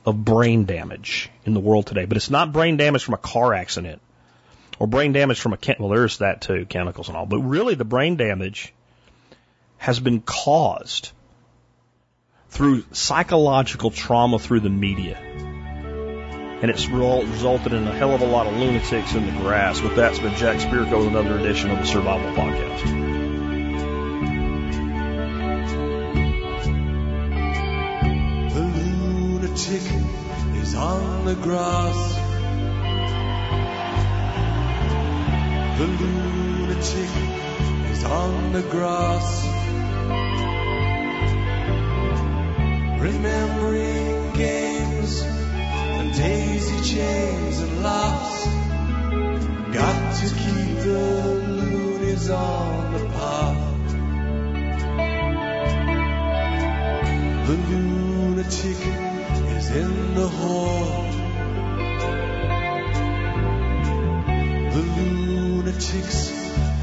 of 0.06 0.24
brain 0.24 0.66
damage 0.66 1.30
in 1.46 1.54
the 1.54 1.60
world 1.60 1.88
today. 1.88 2.06
But 2.06 2.18
it's 2.18 2.30
not 2.30 2.54
brain 2.54 2.78
damage 2.78 3.04
from 3.04 3.16
a 3.16 3.18
car 3.18 3.54
accident 3.54 4.02
or 4.80 4.88
brain 4.88 5.12
damage 5.12 5.40
from 5.40 5.54
a, 5.54 5.58
chem- 5.58 5.76
well, 5.80 5.90
there's 5.90 6.20
that 6.20 6.42
too, 6.42 6.66
chemicals 6.66 7.10
and 7.10 7.18
all. 7.18 7.26
But 7.26 7.40
really 7.40 7.76
the 7.76 7.86
brain 7.86 8.16
damage 8.16 8.74
has 9.78 10.00
been 10.00 10.22
caused 10.22 11.12
through 12.50 12.84
psychological 12.92 13.92
trauma 13.92 14.40
through 14.40 14.62
the 14.62 14.70
media. 14.70 15.18
And 16.62 16.70
it's 16.70 16.90
resulted 16.90 17.72
in 17.72 17.88
a 17.88 17.96
hell 17.96 18.14
of 18.14 18.20
a 18.20 18.26
lot 18.26 18.46
of 18.46 18.54
lunatics 18.54 19.14
in 19.16 19.26
the 19.26 19.32
grass. 19.32 19.80
With 19.80 19.96
that, 19.96 20.12
it's 20.12 20.20
been 20.20 20.36
Jack 20.36 20.58
Spirko 20.58 21.00
with 21.00 21.08
another 21.08 21.40
edition 21.40 21.72
of 21.72 21.78
the 21.78 21.86
Survival 21.86 22.34
Podcast. 22.34 22.84
The 28.54 28.60
lunatic 28.60 29.84
is 30.62 30.76
on 30.76 31.24
the 31.24 31.36
grass. 31.36 32.16
The 35.78 35.88
lunatic 35.88 37.10
is 37.90 38.04
on 38.04 38.52
the 38.52 38.64
grass. 38.64 39.48
Remembering 43.00 44.34
games 44.34 45.39
daisy 46.20 46.80
chains 46.96 47.60
and 47.62 47.82
locks. 47.82 48.46
Got 49.80 50.00
to 50.20 50.28
keep 50.44 50.76
the 50.88 51.04
loonies 51.58 52.30
on 52.30 52.94
the 52.94 53.04
path. 53.16 53.92
The 57.48 57.56
lunatic 57.70 58.82
is 59.58 59.68
in 59.84 60.16
the 60.16 60.28
hall. 60.28 61.04
The 64.76 64.84
lunatics 64.98 66.20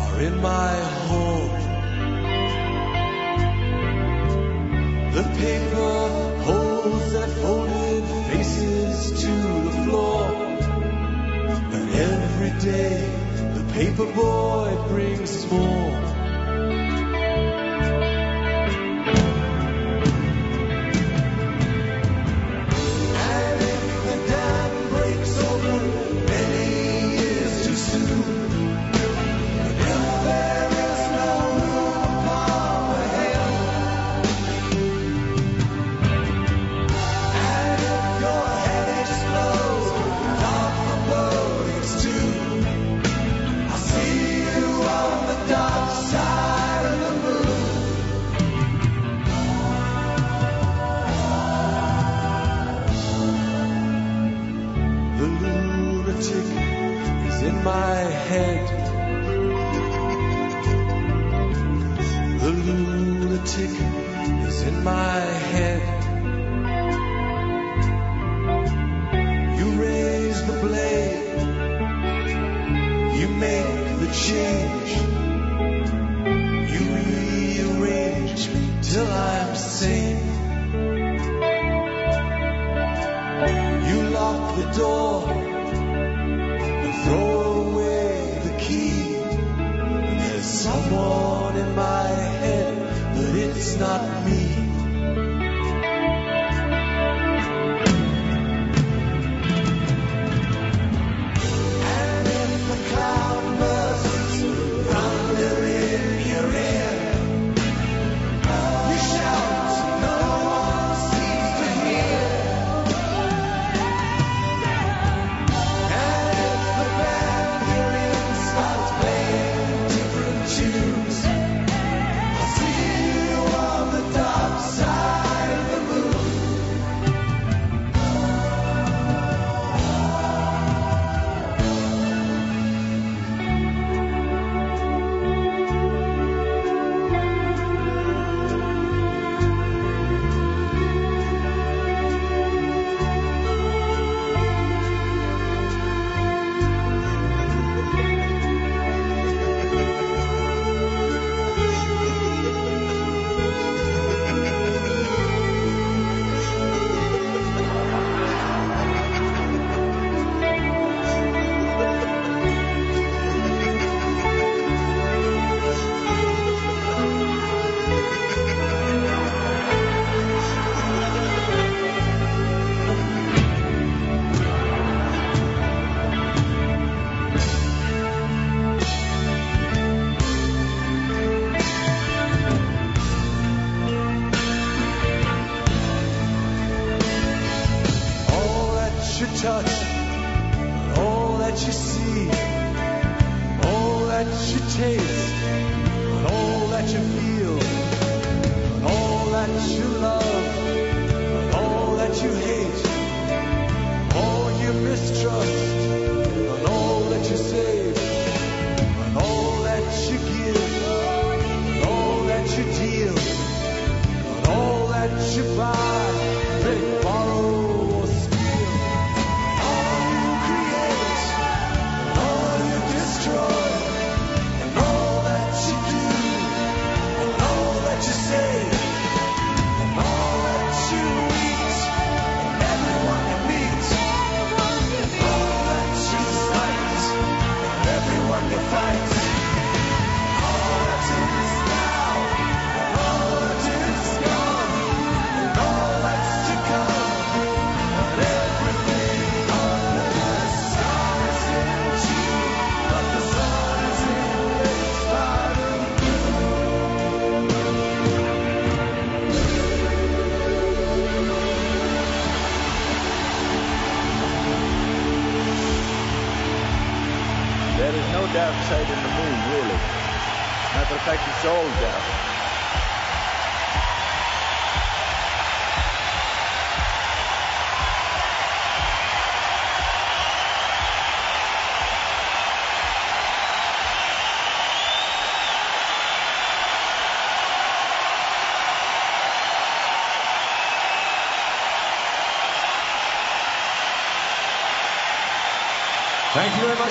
are 0.05 0.21
in 0.29 0.35
my 0.41 0.75
hall. 1.09 1.49
The 5.17 5.25
paper 5.41 5.95
holds 6.47 7.13
their 7.13 7.29
folded 7.43 7.96
the 13.77 13.85
paper 13.85 14.07
boy 14.07 14.75
brings 14.89 15.51
more. 15.51 16.16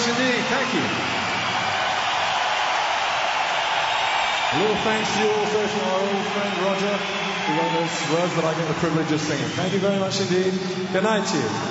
Indeed. 0.08 0.44
Thank 0.50 0.74
you. 0.74 0.86
A 4.54 4.58
little 4.62 4.76
thanks 4.88 5.12
to 5.16 5.20
you 5.24 5.30
also 5.32 5.68
to 5.68 5.80
our 5.86 6.00
old 6.00 6.26
friend 6.32 6.58
Roger, 6.64 6.96
who 6.96 7.52
wrote 7.60 7.74
those 7.80 7.96
words 8.14 8.36
that 8.36 8.46
I 8.46 8.54
get 8.58 8.68
the 8.68 8.74
privilege 8.76 9.12
of 9.12 9.20
singing. 9.20 9.46
Thank 9.60 9.74
you 9.74 9.80
very 9.80 10.00
much 10.00 10.22
indeed. 10.22 10.54
Good 10.94 11.04
night 11.04 11.28
to 11.28 11.38
you. 11.38 11.65